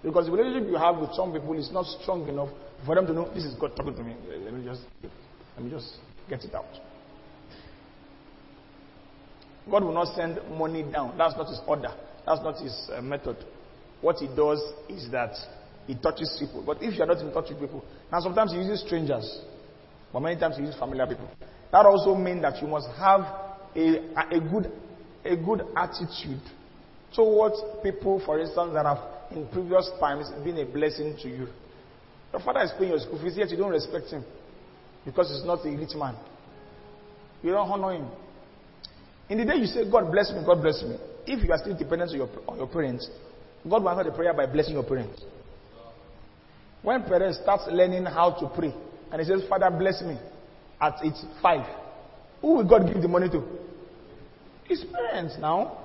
Because 0.03 0.25
the 0.25 0.31
relationship 0.31 0.69
you 0.69 0.77
have 0.77 0.97
with 0.97 1.13
some 1.13 1.31
people 1.31 1.53
is 1.57 1.71
not 1.71 1.85
strong 2.01 2.27
enough 2.27 2.49
for 2.85 2.95
them 2.95 3.05
to 3.05 3.13
know 3.13 3.31
this 3.33 3.43
is 3.43 3.53
God 3.55 3.75
talking 3.75 3.95
to 3.95 4.03
me. 4.03 4.15
Let 4.43 4.53
me 4.53 4.65
just, 4.65 4.81
let 5.55 5.63
me 5.63 5.69
just 5.69 5.93
get 6.29 6.43
it 6.43 6.55
out. 6.55 6.65
God 9.69 9.83
will 9.83 9.93
not 9.93 10.15
send 10.15 10.39
money 10.57 10.83
down. 10.83 11.17
That's 11.17 11.35
not 11.35 11.47
his 11.47 11.61
order. 11.67 11.93
That's 12.25 12.41
not 12.41 12.57
his 12.57 12.89
uh, 12.93 13.01
method. 13.01 13.37
What 14.01 14.17
he 14.17 14.27
does 14.27 14.59
is 14.89 15.09
that 15.11 15.35
he 15.85 15.95
touches 15.95 16.35
people. 16.39 16.63
But 16.65 16.81
if 16.81 16.95
you 16.95 17.03
are 17.03 17.07
not 17.07 17.19
in 17.19 17.31
touch 17.31 17.49
with 17.49 17.59
people, 17.59 17.85
now 18.11 18.19
sometimes 18.21 18.51
he 18.51 18.57
uses 18.57 18.81
strangers. 18.85 19.41
But 20.11 20.21
many 20.21 20.39
times 20.39 20.57
he 20.57 20.63
uses 20.63 20.79
familiar 20.79 21.05
people. 21.05 21.29
That 21.71 21.85
also 21.85 22.15
means 22.15 22.41
that 22.41 22.61
you 22.61 22.67
must 22.67 22.87
have 22.97 23.21
a, 23.75 24.35
a, 24.35 24.39
good, 24.39 24.71
a 25.23 25.35
good 25.35 25.61
attitude 25.75 26.41
towards 27.15 27.61
people, 27.83 28.21
for 28.25 28.39
instance, 28.39 28.71
that 28.73 28.85
have 28.85 28.99
in 29.31 29.47
previous 29.47 29.89
times 29.99 30.29
been 30.43 30.57
a 30.57 30.65
blessing 30.65 31.17
to 31.21 31.29
you. 31.29 31.47
Your 32.31 32.41
father 32.41 32.61
is 32.61 32.71
paying 32.77 32.91
your 32.91 32.99
school 32.99 33.21
fees, 33.21 33.35
yet 33.37 33.49
you 33.49 33.57
don't 33.57 33.71
respect 33.71 34.07
him 34.07 34.23
because 35.05 35.29
he's 35.29 35.45
not 35.45 35.65
a 35.65 35.69
rich 35.69 35.95
man. 35.95 36.15
You 37.43 37.51
don't 37.51 37.69
honor 37.69 37.93
him. 37.93 38.07
In 39.29 39.37
the 39.37 39.45
day 39.45 39.55
you 39.55 39.65
say, 39.65 39.89
God 39.89 40.11
bless 40.11 40.31
me, 40.31 40.43
God 40.45 40.61
bless 40.61 40.81
me, 40.83 40.97
if 41.25 41.43
you 41.43 41.51
are 41.51 41.57
still 41.57 41.77
dependent 41.77 42.11
on 42.11 42.17
your, 42.17 42.29
on 42.47 42.57
your 42.57 42.67
parents, 42.67 43.09
God 43.69 43.83
will 43.83 43.89
answer 43.89 44.09
the 44.09 44.15
prayer 44.15 44.33
by 44.33 44.45
blessing 44.45 44.73
your 44.73 44.83
parents. 44.83 45.21
When 46.81 47.03
parents 47.03 47.39
start 47.41 47.71
learning 47.71 48.05
how 48.05 48.31
to 48.39 48.51
pray, 48.55 48.73
and 49.11 49.21
he 49.21 49.27
says, 49.27 49.43
Father, 49.47 49.69
bless 49.69 50.01
me 50.01 50.17
at 50.79 50.95
age 51.03 51.13
five, 51.41 51.65
who 52.41 52.55
will 52.55 52.67
God 52.67 52.87
give 52.91 53.01
the 53.01 53.07
money 53.07 53.29
to? 53.29 53.43
His 54.65 54.83
parents 54.85 55.35
now. 55.39 55.77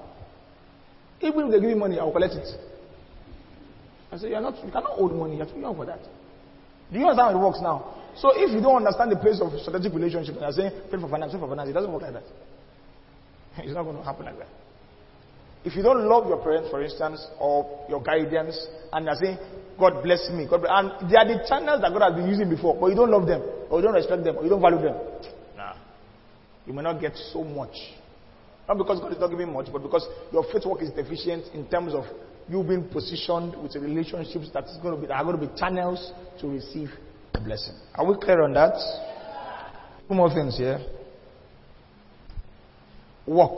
Even 1.21 1.47
if 1.47 1.51
they 1.53 1.61
give 1.61 1.71
you 1.71 1.77
money, 1.77 1.99
I 1.99 2.05
will 2.05 2.13
collect 2.13 2.35
it. 2.35 2.49
I 4.13 4.19
say, 4.19 4.31
you're 4.31 4.41
not, 4.41 4.55
you 4.65 4.71
cannot 4.71 4.93
hold 4.93 5.15
money, 5.15 5.37
you're 5.37 5.47
too 5.47 5.59
young 5.59 5.75
for 5.75 5.87
that. 5.87 6.01
Do 6.93 6.99
you 6.99 7.07
understand 7.07 7.35
how 7.35 7.39
it 7.39 7.43
works 7.43 7.59
now? 7.61 7.95
So 8.17 8.33
if 8.35 8.51
you 8.53 8.61
don't 8.61 8.77
understand 8.77 9.13
the 9.13 9.17
place 9.17 9.41
of 9.41 9.53
strategic 9.61 9.93
relationship, 9.93 10.37
and 10.37 10.43
you're 10.43 10.53
saying, 10.53 10.73
pray 10.89 11.01
for 11.01 11.09
finance, 11.09 11.33
pray 11.33 11.41
for 11.41 11.49
finance, 11.49 11.69
it 11.69 11.73
doesn't 11.73 11.93
work 11.93 12.03
like 12.03 12.15
that. 12.15 12.25
It's 13.65 13.75
not 13.75 13.85
going 13.85 13.97
to 13.97 14.05
happen 14.05 14.27
like 14.27 14.39
that. 14.39 14.49
If 15.65 15.75
you 15.75 15.83
don't 15.83 16.07
love 16.07 16.29
your 16.29 16.39
parents, 16.39 16.71
for 16.71 16.81
instance, 16.81 17.27
or 17.41 17.87
your 17.89 18.01
guardians, 18.01 18.55
and 18.93 19.05
you're 19.05 19.17
saying, 19.17 19.39
God 19.79 20.03
bless 20.03 20.31
me, 20.31 20.47
God 20.49 20.63
bless, 20.63 20.73
and 20.73 21.11
they 21.11 21.17
are 21.17 21.27
the 21.27 21.45
channels 21.49 21.83
that 21.83 21.91
God 21.93 22.03
has 22.03 22.15
been 22.15 22.29
using 22.31 22.49
before, 22.49 22.79
but 22.79 22.87
you 22.87 22.95
don't 22.95 23.11
love 23.11 23.27
them, 23.27 23.43
or 23.69 23.81
you 23.81 23.85
don't 23.85 23.95
respect 23.95 24.23
them, 24.23 24.37
or 24.37 24.45
you 24.45 24.49
don't 24.49 24.63
value 24.63 24.81
them, 24.81 24.97
nah, 25.57 25.75
you 26.67 26.73
may 26.73 26.83
not 26.83 27.01
get 27.01 27.17
so 27.33 27.43
much. 27.43 27.75
Not 28.69 28.79
because 28.79 29.01
God 29.01 29.13
is 29.13 29.21
not 29.21 29.31
giving 29.31 29.53
much, 29.53 29.67
but 29.73 29.83
because 29.83 30.07
your 30.33 30.45
faith 30.53 30.67
work 30.67 30.83
is 30.83 30.91
deficient 30.91 31.55
in 31.55 31.69
terms 31.69 31.95
of 31.95 32.05
you 32.49 32.63
being 32.63 32.89
positioned 32.89 33.57
with 33.61 33.75
relationships 33.77 34.51
that 34.55 34.65
is 34.65 34.77
going 34.83 34.95
to 34.95 35.01
be 35.01 35.07
that 35.07 35.15
are 35.15 35.25
going 35.25 35.39
to 35.39 35.47
be 35.47 35.59
channels 35.59 36.13
to 36.41 36.49
receive 36.49 36.91
the 37.33 37.41
blessing. 37.41 37.75
Are 37.95 38.07
we 38.07 38.17
clear 38.17 38.43
on 38.43 38.53
that? 38.55 38.75
Two 40.09 40.15
more 40.15 40.33
things 40.33 40.57
here. 40.57 40.81
Work. 43.27 43.57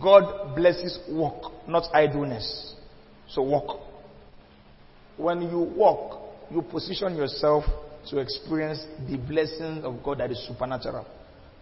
God 0.00 0.54
blesses 0.54 0.98
work, 1.10 1.68
not 1.68 1.84
idleness. 1.92 2.74
So 3.28 3.42
work. 3.42 3.80
When 5.16 5.42
you 5.42 5.60
work, 5.76 6.20
you 6.50 6.62
position 6.62 7.16
yourself 7.16 7.64
to 8.08 8.18
experience 8.18 8.84
the 9.08 9.16
blessing 9.18 9.82
of 9.84 10.02
God 10.02 10.18
that 10.18 10.30
is 10.30 10.46
supernatural. 10.46 11.06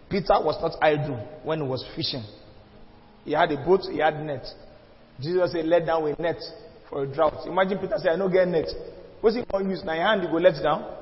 Peter 0.09 0.35
was 0.39 0.57
not 0.61 0.81
idle 0.81 1.17
when 1.43 1.61
he 1.61 1.67
was 1.67 1.85
fishing. 1.95 2.23
He 3.25 3.31
had 3.33 3.51
a 3.51 3.57
boat, 3.57 3.81
he 3.91 3.99
had 3.99 4.23
net. 4.23 4.45
Jesus 5.19 5.51
said, 5.51 5.65
let 5.65 5.85
down 5.85 6.07
a 6.07 6.21
net 6.21 6.37
for 6.89 7.03
a 7.03 7.07
drought. 7.07 7.45
Imagine 7.45 7.77
Peter 7.77 7.95
said, 7.97 8.13
I 8.13 8.17
don't 8.17 8.31
get 8.31 8.47
net. 8.47 8.67
What's 9.21 9.35
he 9.35 9.43
going 9.51 9.65
to 9.65 9.69
use? 9.71 9.83
Now 9.83 9.93
your 9.93 10.05
hand, 10.05 10.23
you 10.23 10.29
go 10.29 10.35
let 10.37 10.61
down. 10.63 10.95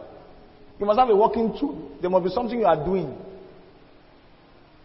You 0.80 0.86
must 0.86 1.00
have 1.00 1.10
a 1.10 1.16
working 1.16 1.56
tool. 1.60 1.98
There 2.02 2.10
must 2.10 2.24
be 2.26 2.30
something 2.32 2.60
you 2.60 2.66
are 2.66 2.84
doing. 2.84 3.16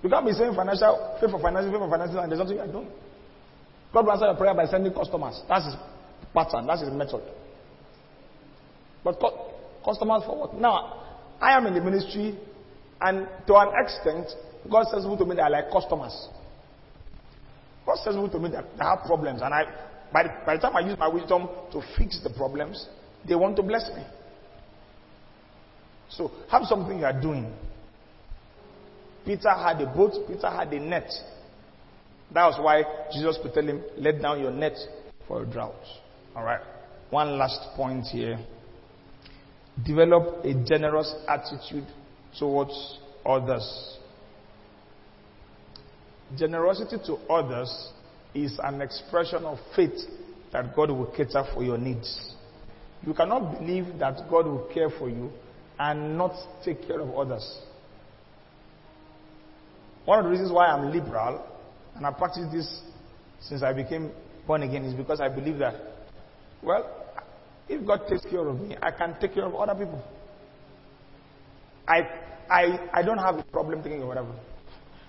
You 0.02 0.10
can't 0.10 0.26
be 0.26 0.32
saying 0.32 0.54
financial, 0.54 1.16
pay 1.20 1.30
for 1.30 1.40
financial, 1.40 1.70
pay 1.70 1.78
for 1.78 1.90
financial, 1.90 2.18
and 2.18 2.30
there's 2.30 2.40
something 2.40 2.56
you 2.56 2.62
are 2.62 2.72
doing. 2.72 2.88
God 3.92 4.04
will 4.04 4.12
answer 4.12 4.26
your 4.26 4.36
prayer 4.36 4.54
by 4.54 4.66
sending 4.66 4.92
customers. 4.92 5.40
That's 5.48 5.66
his 5.66 5.74
pattern. 6.34 6.66
That's 6.66 6.80
his 6.80 6.90
method. 6.92 7.22
But 9.04 9.20
co- 9.20 9.52
customers 9.84 10.22
for 10.26 10.36
what? 10.36 10.54
Now, 10.54 11.02
I 11.40 11.56
am 11.56 11.66
in 11.66 11.74
the 11.74 11.80
ministry, 11.80 12.38
and 13.00 13.28
to 13.46 13.54
an 13.56 13.68
extent, 13.76 14.26
God 14.70 14.86
says 14.90 15.04
to 15.04 15.24
me 15.24 15.36
that 15.36 15.44
I 15.44 15.48
like 15.48 15.70
customers. 15.70 16.28
God 17.86 17.96
says 17.96 18.14
to 18.14 18.38
me 18.38 18.50
that 18.50 18.64
have 18.78 19.06
problems, 19.06 19.42
and 19.42 19.52
I, 19.52 19.64
by 20.12 20.22
the, 20.24 20.28
by 20.46 20.56
the 20.56 20.62
time 20.62 20.76
I 20.76 20.80
use 20.80 20.98
my 20.98 21.08
wisdom 21.08 21.48
to 21.72 21.82
fix 21.96 22.20
the 22.22 22.30
problems, 22.30 22.86
they 23.26 23.34
want 23.34 23.56
to 23.56 23.62
bless 23.62 23.88
me. 23.94 24.04
So, 26.10 26.30
have 26.50 26.62
something 26.64 26.98
you 26.98 27.04
are 27.04 27.20
doing. 27.20 27.52
Peter 29.24 29.50
had 29.50 29.80
a 29.80 29.86
boat, 29.86 30.12
Peter 30.28 30.50
had 30.50 30.72
a 30.72 30.80
net. 30.80 31.10
That 32.32 32.46
was 32.46 32.58
why 32.60 32.82
Jesus 33.12 33.38
could 33.42 33.54
tell 33.54 33.64
him, 33.64 33.82
let 33.96 34.20
down 34.20 34.40
your 34.40 34.50
net 34.50 34.76
for 35.26 35.42
a 35.42 35.46
drought. 35.46 35.74
Alright. 36.36 36.60
One 37.10 37.38
last 37.38 37.76
point 37.76 38.06
here. 38.06 38.38
Develop 39.84 40.44
a 40.44 40.54
generous 40.64 41.14
attitude 41.28 41.86
towards 42.38 42.98
others. 43.24 43.98
Generosity 46.36 46.96
to 47.06 47.14
others 47.30 47.90
is 48.34 48.58
an 48.62 48.80
expression 48.80 49.44
of 49.44 49.58
faith 49.76 49.98
that 50.52 50.74
God 50.74 50.90
will 50.90 51.06
cater 51.06 51.44
for 51.52 51.62
your 51.62 51.78
needs. 51.78 52.34
You 53.06 53.12
cannot 53.14 53.58
believe 53.58 53.98
that 53.98 54.30
God 54.30 54.46
will 54.46 54.68
care 54.72 54.88
for 54.90 55.08
you 55.10 55.30
and 55.78 56.16
not 56.16 56.32
take 56.64 56.86
care 56.86 57.00
of 57.00 57.14
others. 57.14 57.60
One 60.04 60.18
of 60.18 60.24
the 60.24 60.30
reasons 60.30 60.52
why 60.52 60.66
I'm 60.66 60.90
liberal, 60.90 61.44
and 61.96 62.06
I 62.06 62.10
practice 62.12 62.46
this 62.52 62.80
since 63.40 63.62
I 63.62 63.72
became 63.72 64.10
born 64.46 64.62
again, 64.62 64.84
is 64.84 64.94
because 64.94 65.20
I 65.20 65.28
believe 65.28 65.58
that, 65.58 65.74
well, 66.62 66.88
if 67.68 67.86
God 67.86 68.02
takes 68.08 68.22
care 68.22 68.46
of 68.46 68.60
me, 68.60 68.76
I 68.80 68.90
can 68.90 69.16
take 69.20 69.34
care 69.34 69.44
of 69.44 69.54
other 69.54 69.74
people. 69.74 70.02
I, 71.86 72.00
I, 72.50 72.88
I 72.92 73.02
don't 73.02 73.18
have 73.18 73.36
a 73.36 73.42
problem 73.44 73.82
taking 73.82 73.98
care 73.98 74.10
of 74.10 74.16
other 74.16 74.28
people 74.28 74.51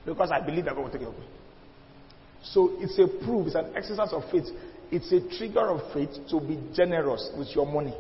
because 0.06 0.32
I 0.32 0.40
believe 0.42 0.66
that 0.66 0.76
God 0.76 0.84
will 0.84 0.90
take 0.92 1.02
care 1.02 1.10
away. 1.10 1.26
So 2.44 2.76
it's 2.80 3.00
a 3.00 3.08
proof, 3.26 3.48
it's 3.48 3.56
an 3.56 3.74
exercise 3.76 4.12
of 4.12 4.24
faith. 4.30 4.46
It's 4.92 5.12
a 5.12 5.22
trigger 5.38 5.70
of 5.70 5.94
faith 5.94 6.10
to 6.30 6.40
be 6.40 6.60
generous 6.76 7.32
with 7.38 7.48
your 7.56 7.66
money. 7.66 7.94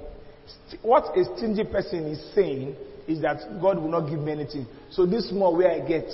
What 0.81 1.17
a 1.17 1.23
stingy 1.37 1.63
person 1.63 2.05
is 2.07 2.21
saying 2.35 2.75
is 3.07 3.21
that 3.21 3.39
God 3.61 3.77
will 3.79 3.89
not 3.89 4.09
give 4.09 4.19
me 4.19 4.31
anything. 4.33 4.67
So 4.91 5.05
this 5.05 5.31
more 5.31 5.55
where 5.55 5.71
I 5.71 5.87
get, 5.87 6.05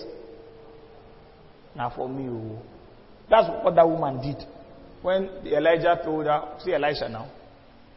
now 1.76 1.91
for 1.95 2.07
me. 2.07 2.28
Oh. 2.30 2.61
That's 3.30 3.48
what 3.64 3.76
that 3.76 3.88
woman 3.88 4.22
did. 4.22 4.44
When 5.02 5.30
Elijah 5.45 5.99
told 6.03 6.26
her, 6.26 6.57
see 6.64 6.74
Elisha 6.74 7.10
now, 7.10 7.30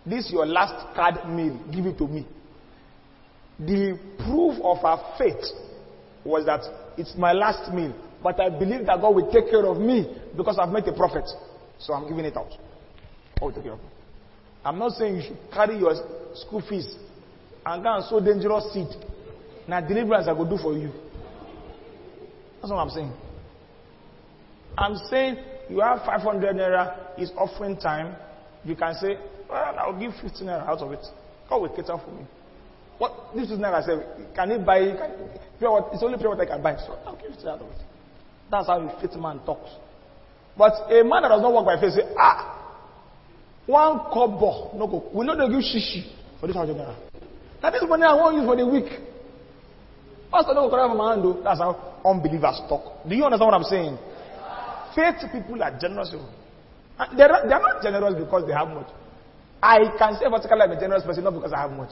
this 0.05 0.27
is 0.27 0.33
your 0.33 0.47
last 0.47 0.95
card 0.95 1.29
meal, 1.29 1.59
give 1.73 1.87
it 1.87 1.99
to 1.99 2.07
me. 2.07 2.27
The 3.59 3.99
proof 4.19 4.59
of 4.63 4.79
her 4.79 4.99
faith 5.19 5.45
was 6.25 6.47
that 6.47 6.63
it's 6.97 7.15
my 7.17 7.33
last 7.33 7.73
meal, 7.73 7.95
but 8.23 8.41
I 8.41 8.49
believe 8.49 8.87
that 8.87 9.01
God 9.01 9.15
will 9.15 9.31
take 9.31 9.51
care 9.51 9.67
of 9.67 9.79
me 9.79 10.07
because 10.37 10.59
I've 10.59 10.71
met 10.71 10.87
a 10.89 10.93
prophet. 10.93 11.29
So 11.79 11.93
I'm 11.93 12.09
giving 12.09 12.25
it 12.25 12.37
out. 12.37 12.51
God 13.41 13.47
will 13.47 13.53
take 13.53 13.65
care 13.65 13.73
of 13.73 13.79
me. 13.81 13.87
I'm 14.65 14.79
not 14.79 14.93
saying 14.93 15.17
you 15.17 15.23
should 15.23 15.39
carry 15.53 15.79
your 15.79 15.95
school 16.35 16.63
fees 16.69 16.95
and 17.67 17.83
go 17.83 17.95
and 17.95 18.05
sow 18.05 18.21
dangerous 18.21 18.73
seed. 18.73 18.89
Now 19.67 19.81
deliverance 19.81 20.27
I 20.29 20.33
will 20.33 20.49
do 20.49 20.57
for 20.63 20.77
you. 20.77 20.93
That's 22.61 22.71
what 22.71 22.79
I'm 22.79 22.91
saying. 22.91 23.13
I'm 24.79 24.97
saying 25.11 25.37
you 25.69 25.81
have 25.81 25.99
500 26.07 26.55
naira, 26.57 26.97
it's 27.19 27.33
offering 27.37 27.77
time. 27.77 28.17
You 28.65 28.77
can 28.77 28.95
say, 28.95 29.17
well, 29.49 29.75
I'll 29.79 29.99
give 29.99 30.13
15 30.23 30.47
naira 30.47 30.67
out 30.69 30.79
of 30.79 30.93
it. 30.93 31.05
God 31.49 31.61
will 31.63 31.69
cater 31.71 31.99
for 32.05 32.11
me. 32.13 32.25
What 33.03 33.35
this 33.35 33.51
is 33.51 33.59
naira 33.59 33.83
I 33.83 33.85
said, 33.85 34.07
can 34.33 34.53
he 34.53 34.59
buy? 34.59 34.79
Can, 34.95 35.11
pure 35.59 35.73
water, 35.73 35.89
it's 35.93 36.05
only 36.05 36.19
pure 36.19 36.31
water 36.31 36.43
I 36.43 36.47
can 36.47 36.63
buy. 36.63 36.77
So 36.77 36.97
I'll 37.05 37.17
give 37.17 37.33
15 37.35 37.49
out 37.49 37.61
of. 37.61 37.67
That's 38.49 38.69
how 38.69 38.79
a 38.79 39.01
fit 39.01 39.19
man 39.19 39.41
talks. 39.45 39.71
But 40.57 40.87
a 40.87 41.03
man 41.03 41.23
that 41.23 41.35
does 41.35 41.43
not 41.43 41.53
work 41.53 41.67
by 41.67 41.81
faith 41.81 41.95
say, 41.95 42.07
ah, 42.17 42.63
one 43.67 43.99
kobo, 44.15 44.71
no 44.79 44.87
go. 44.87 45.11
We 45.13 45.27
know 45.27 45.35
they 45.35 45.51
give 45.51 45.67
shishi 45.67 46.15
for 46.39 46.47
this 46.47 46.55
hundred 46.55 46.77
naira. 46.77 46.95
Now 47.61 47.71
this 47.73 47.83
money 47.89 48.05
I 48.05 48.15
want 48.15 48.37
use 48.37 48.47
for 48.47 48.55
the 48.55 48.69
week. 48.71 48.87
Pastor 50.31 50.55
don't 50.55 50.71
correct 50.71 50.95
my 50.95 51.11
hand. 51.19 51.43
That's 51.43 51.59
how 51.59 51.75
unbelievers 52.07 52.61
talk. 52.69 53.03
Do 53.09 53.17
you 53.17 53.25
understand 53.25 53.51
what 53.51 53.59
I'm 53.59 53.67
saying? 53.67 53.99
Faith 54.95 55.27
people 55.33 55.59
are 55.61 55.75
generous. 55.75 56.15
They're 57.19 57.27
not, 57.27 57.49
they're 57.51 57.59
not 57.67 57.83
generous 57.83 58.15
because 58.15 58.47
they 58.47 58.53
have 58.55 58.69
much. 58.69 58.95
I 59.61 59.91
can 59.99 60.15
say 60.23 60.31
vertically 60.31 60.63
I'm 60.63 60.71
a 60.71 60.79
generous 60.79 61.03
person 61.03 61.25
not 61.25 61.35
because 61.35 61.53
I 61.53 61.63
have 61.67 61.73
much. 61.73 61.91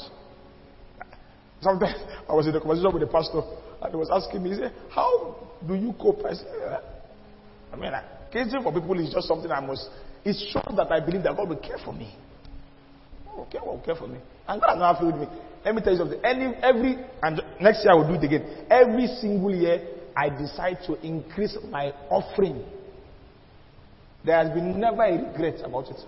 Sometimes 1.60 1.96
I 2.28 2.32
was 2.32 2.46
in 2.46 2.54
a 2.54 2.60
conversation 2.60 2.92
with 2.92 3.02
the 3.02 3.08
pastor 3.08 3.42
and 3.82 3.90
he 3.90 3.96
was 3.96 4.08
asking 4.10 4.42
me, 4.42 4.50
he 4.50 4.56
said, 4.56 4.72
How 4.90 5.36
do 5.66 5.74
you 5.74 5.94
cope? 6.00 6.24
I 6.24 6.34
said, 6.34 6.46
uh, 6.46 6.80
I 7.72 7.76
mean, 7.76 7.92
uh, 7.92 8.02
catering 8.32 8.62
for 8.62 8.72
people 8.72 8.98
is 8.98 9.12
just 9.12 9.28
something 9.28 9.50
I 9.50 9.60
must. 9.60 9.88
It 10.24 10.36
shows 10.52 10.76
that 10.76 10.90
I 10.90 11.00
believe 11.00 11.22
that 11.24 11.36
God 11.36 11.48
will 11.48 11.56
care 11.56 11.78
for 11.84 11.92
me. 11.92 12.14
Oh, 13.28 13.42
okay, 13.42 13.58
will 13.64 13.82
care 13.84 13.94
for 13.94 14.06
me. 14.06 14.18
And 14.48 14.60
God 14.60 14.70
has 14.70 14.78
not 14.78 14.98
failed 14.98 15.18
me. 15.20 15.26
Let 15.64 15.74
me 15.74 15.82
tell 15.82 15.92
you 15.92 15.98
something. 15.98 16.20
Any, 16.24 16.54
every, 16.62 16.96
and 17.22 17.42
next 17.60 17.84
year 17.84 17.92
I 17.92 17.94
will 17.94 18.08
do 18.08 18.14
it 18.14 18.24
again. 18.24 18.66
Every 18.70 19.06
single 19.20 19.54
year, 19.54 19.80
I 20.16 20.28
decide 20.28 20.78
to 20.86 20.94
increase 21.06 21.56
my 21.70 21.92
offering. 22.10 22.64
There 24.24 24.36
has 24.36 24.50
been 24.52 24.78
never 24.80 25.02
a 25.02 25.12
regret 25.12 25.60
about 25.64 25.88
it. 25.88 26.00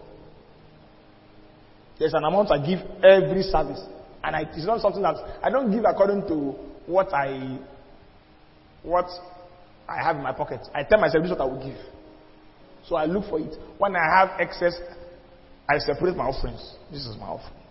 There's 1.98 2.14
an 2.14 2.24
amount 2.24 2.50
I 2.50 2.58
give 2.58 2.80
every 3.04 3.42
service. 3.42 3.80
And 4.24 4.36
I, 4.36 4.42
it's 4.42 4.66
not 4.66 4.80
something 4.80 5.02
that 5.02 5.16
I 5.42 5.50
don't 5.50 5.70
give 5.70 5.84
according 5.84 6.26
to 6.28 6.54
what 6.86 7.12
I 7.12 7.58
what 8.82 9.06
I 9.88 10.02
have 10.02 10.16
in 10.16 10.22
my 10.22 10.32
pocket. 10.32 10.60
I 10.74 10.82
tell 10.84 11.00
myself 11.00 11.22
this 11.22 11.32
is 11.32 11.38
what 11.38 11.40
I 11.48 11.52
will 11.52 11.64
give. 11.64 11.78
So 12.86 12.96
I 12.96 13.06
look 13.06 13.28
for 13.28 13.38
it. 13.40 13.54
When 13.78 13.94
I 13.96 14.04
have 14.18 14.40
excess, 14.40 14.74
I 15.68 15.78
separate 15.78 16.16
my 16.16 16.24
offerings. 16.24 16.74
This 16.90 17.06
is 17.06 17.16
my 17.16 17.26
offering. 17.26 17.62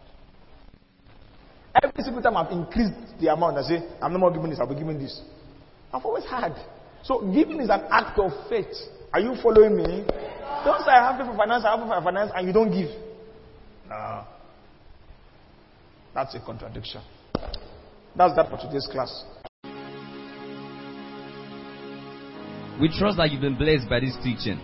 Every 1.82 2.03
single 2.03 2.22
time 2.22 2.36
I've 2.38 2.52
increased 2.52 2.94
the 3.19 3.32
amount, 3.32 3.57
I 3.57 3.61
say, 3.64 3.80
I'm 4.02 4.11
no 4.11 4.19
more 4.19 4.32
giving 4.32 4.49
this, 4.49 4.60
I'll 4.60 4.68
be 4.68 4.76
giving 4.76 4.99
this. 4.99 5.22
I've 5.94 6.03
always 6.03 6.26
had. 6.26 6.53
So 7.03 7.22
giving 7.32 7.60
is 7.61 7.69
an 7.69 7.82
act 7.91 8.19
of 8.19 8.32
faith. 8.49 8.72
Are 9.14 9.19
you 9.19 9.36
following 9.41 9.76
me? 9.78 10.06
Don't 10.64 10.84
say 10.84 10.91
I 10.91 11.11
have 11.11 11.18
faith 11.19 11.28
for 11.32 11.38
finance, 11.38 11.64
I 11.65 11.72
have 11.72 11.80
faith 11.80 11.90
for 11.95 12.03
finance, 12.03 12.32
and 12.36 12.48
you 12.48 12.53
don't 12.53 12.72
give. 12.72 12.90
No. 13.90 14.26
That's 16.13 16.35
a 16.35 16.39
contradiction. 16.39 17.01
That's 18.15 18.35
that 18.35 18.49
for 18.49 18.57
today's 18.57 18.88
class. 18.91 19.23
We 22.79 22.89
trust 22.97 23.17
that 23.17 23.31
you've 23.31 23.41
been 23.41 23.57
blessed 23.57 23.89
by 23.89 23.99
this 23.99 24.17
teaching. 24.23 24.59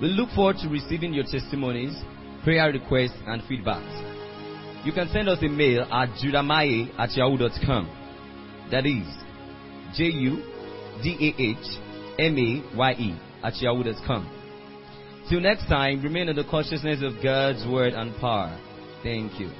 We 0.00 0.08
look 0.08 0.30
forward 0.30 0.56
to 0.62 0.68
receiving 0.68 1.14
your 1.14 1.24
testimonies, 1.24 1.94
prayer 2.42 2.72
requests, 2.72 3.16
and 3.26 3.42
feedbacks. 3.42 4.84
You 4.84 4.92
can 4.92 5.08
send 5.12 5.28
us 5.28 5.38
a 5.42 5.48
mail 5.48 5.82
at 5.82 6.08
judahmaye 6.18 6.98
at 6.98 7.10
yahoo.com. 7.16 8.68
That 8.70 8.86
is 8.86 9.06
J 9.94 10.04
U 10.04 10.42
D 11.02 11.34
A 11.38 11.42
H 11.42 11.78
M 12.18 12.38
A 12.38 12.76
Y 12.76 12.92
E 12.92 13.20
at 13.42 13.56
yahoo.com. 13.60 14.36
Till 15.28 15.40
next 15.40 15.68
time, 15.68 16.02
remain 16.02 16.28
in 16.28 16.36
the 16.36 16.44
consciousness 16.44 17.00
of 17.02 17.22
God's 17.22 17.66
word 17.66 17.92
and 17.92 18.14
power. 18.20 18.58
Thank 19.02 19.38
you. 19.38 19.50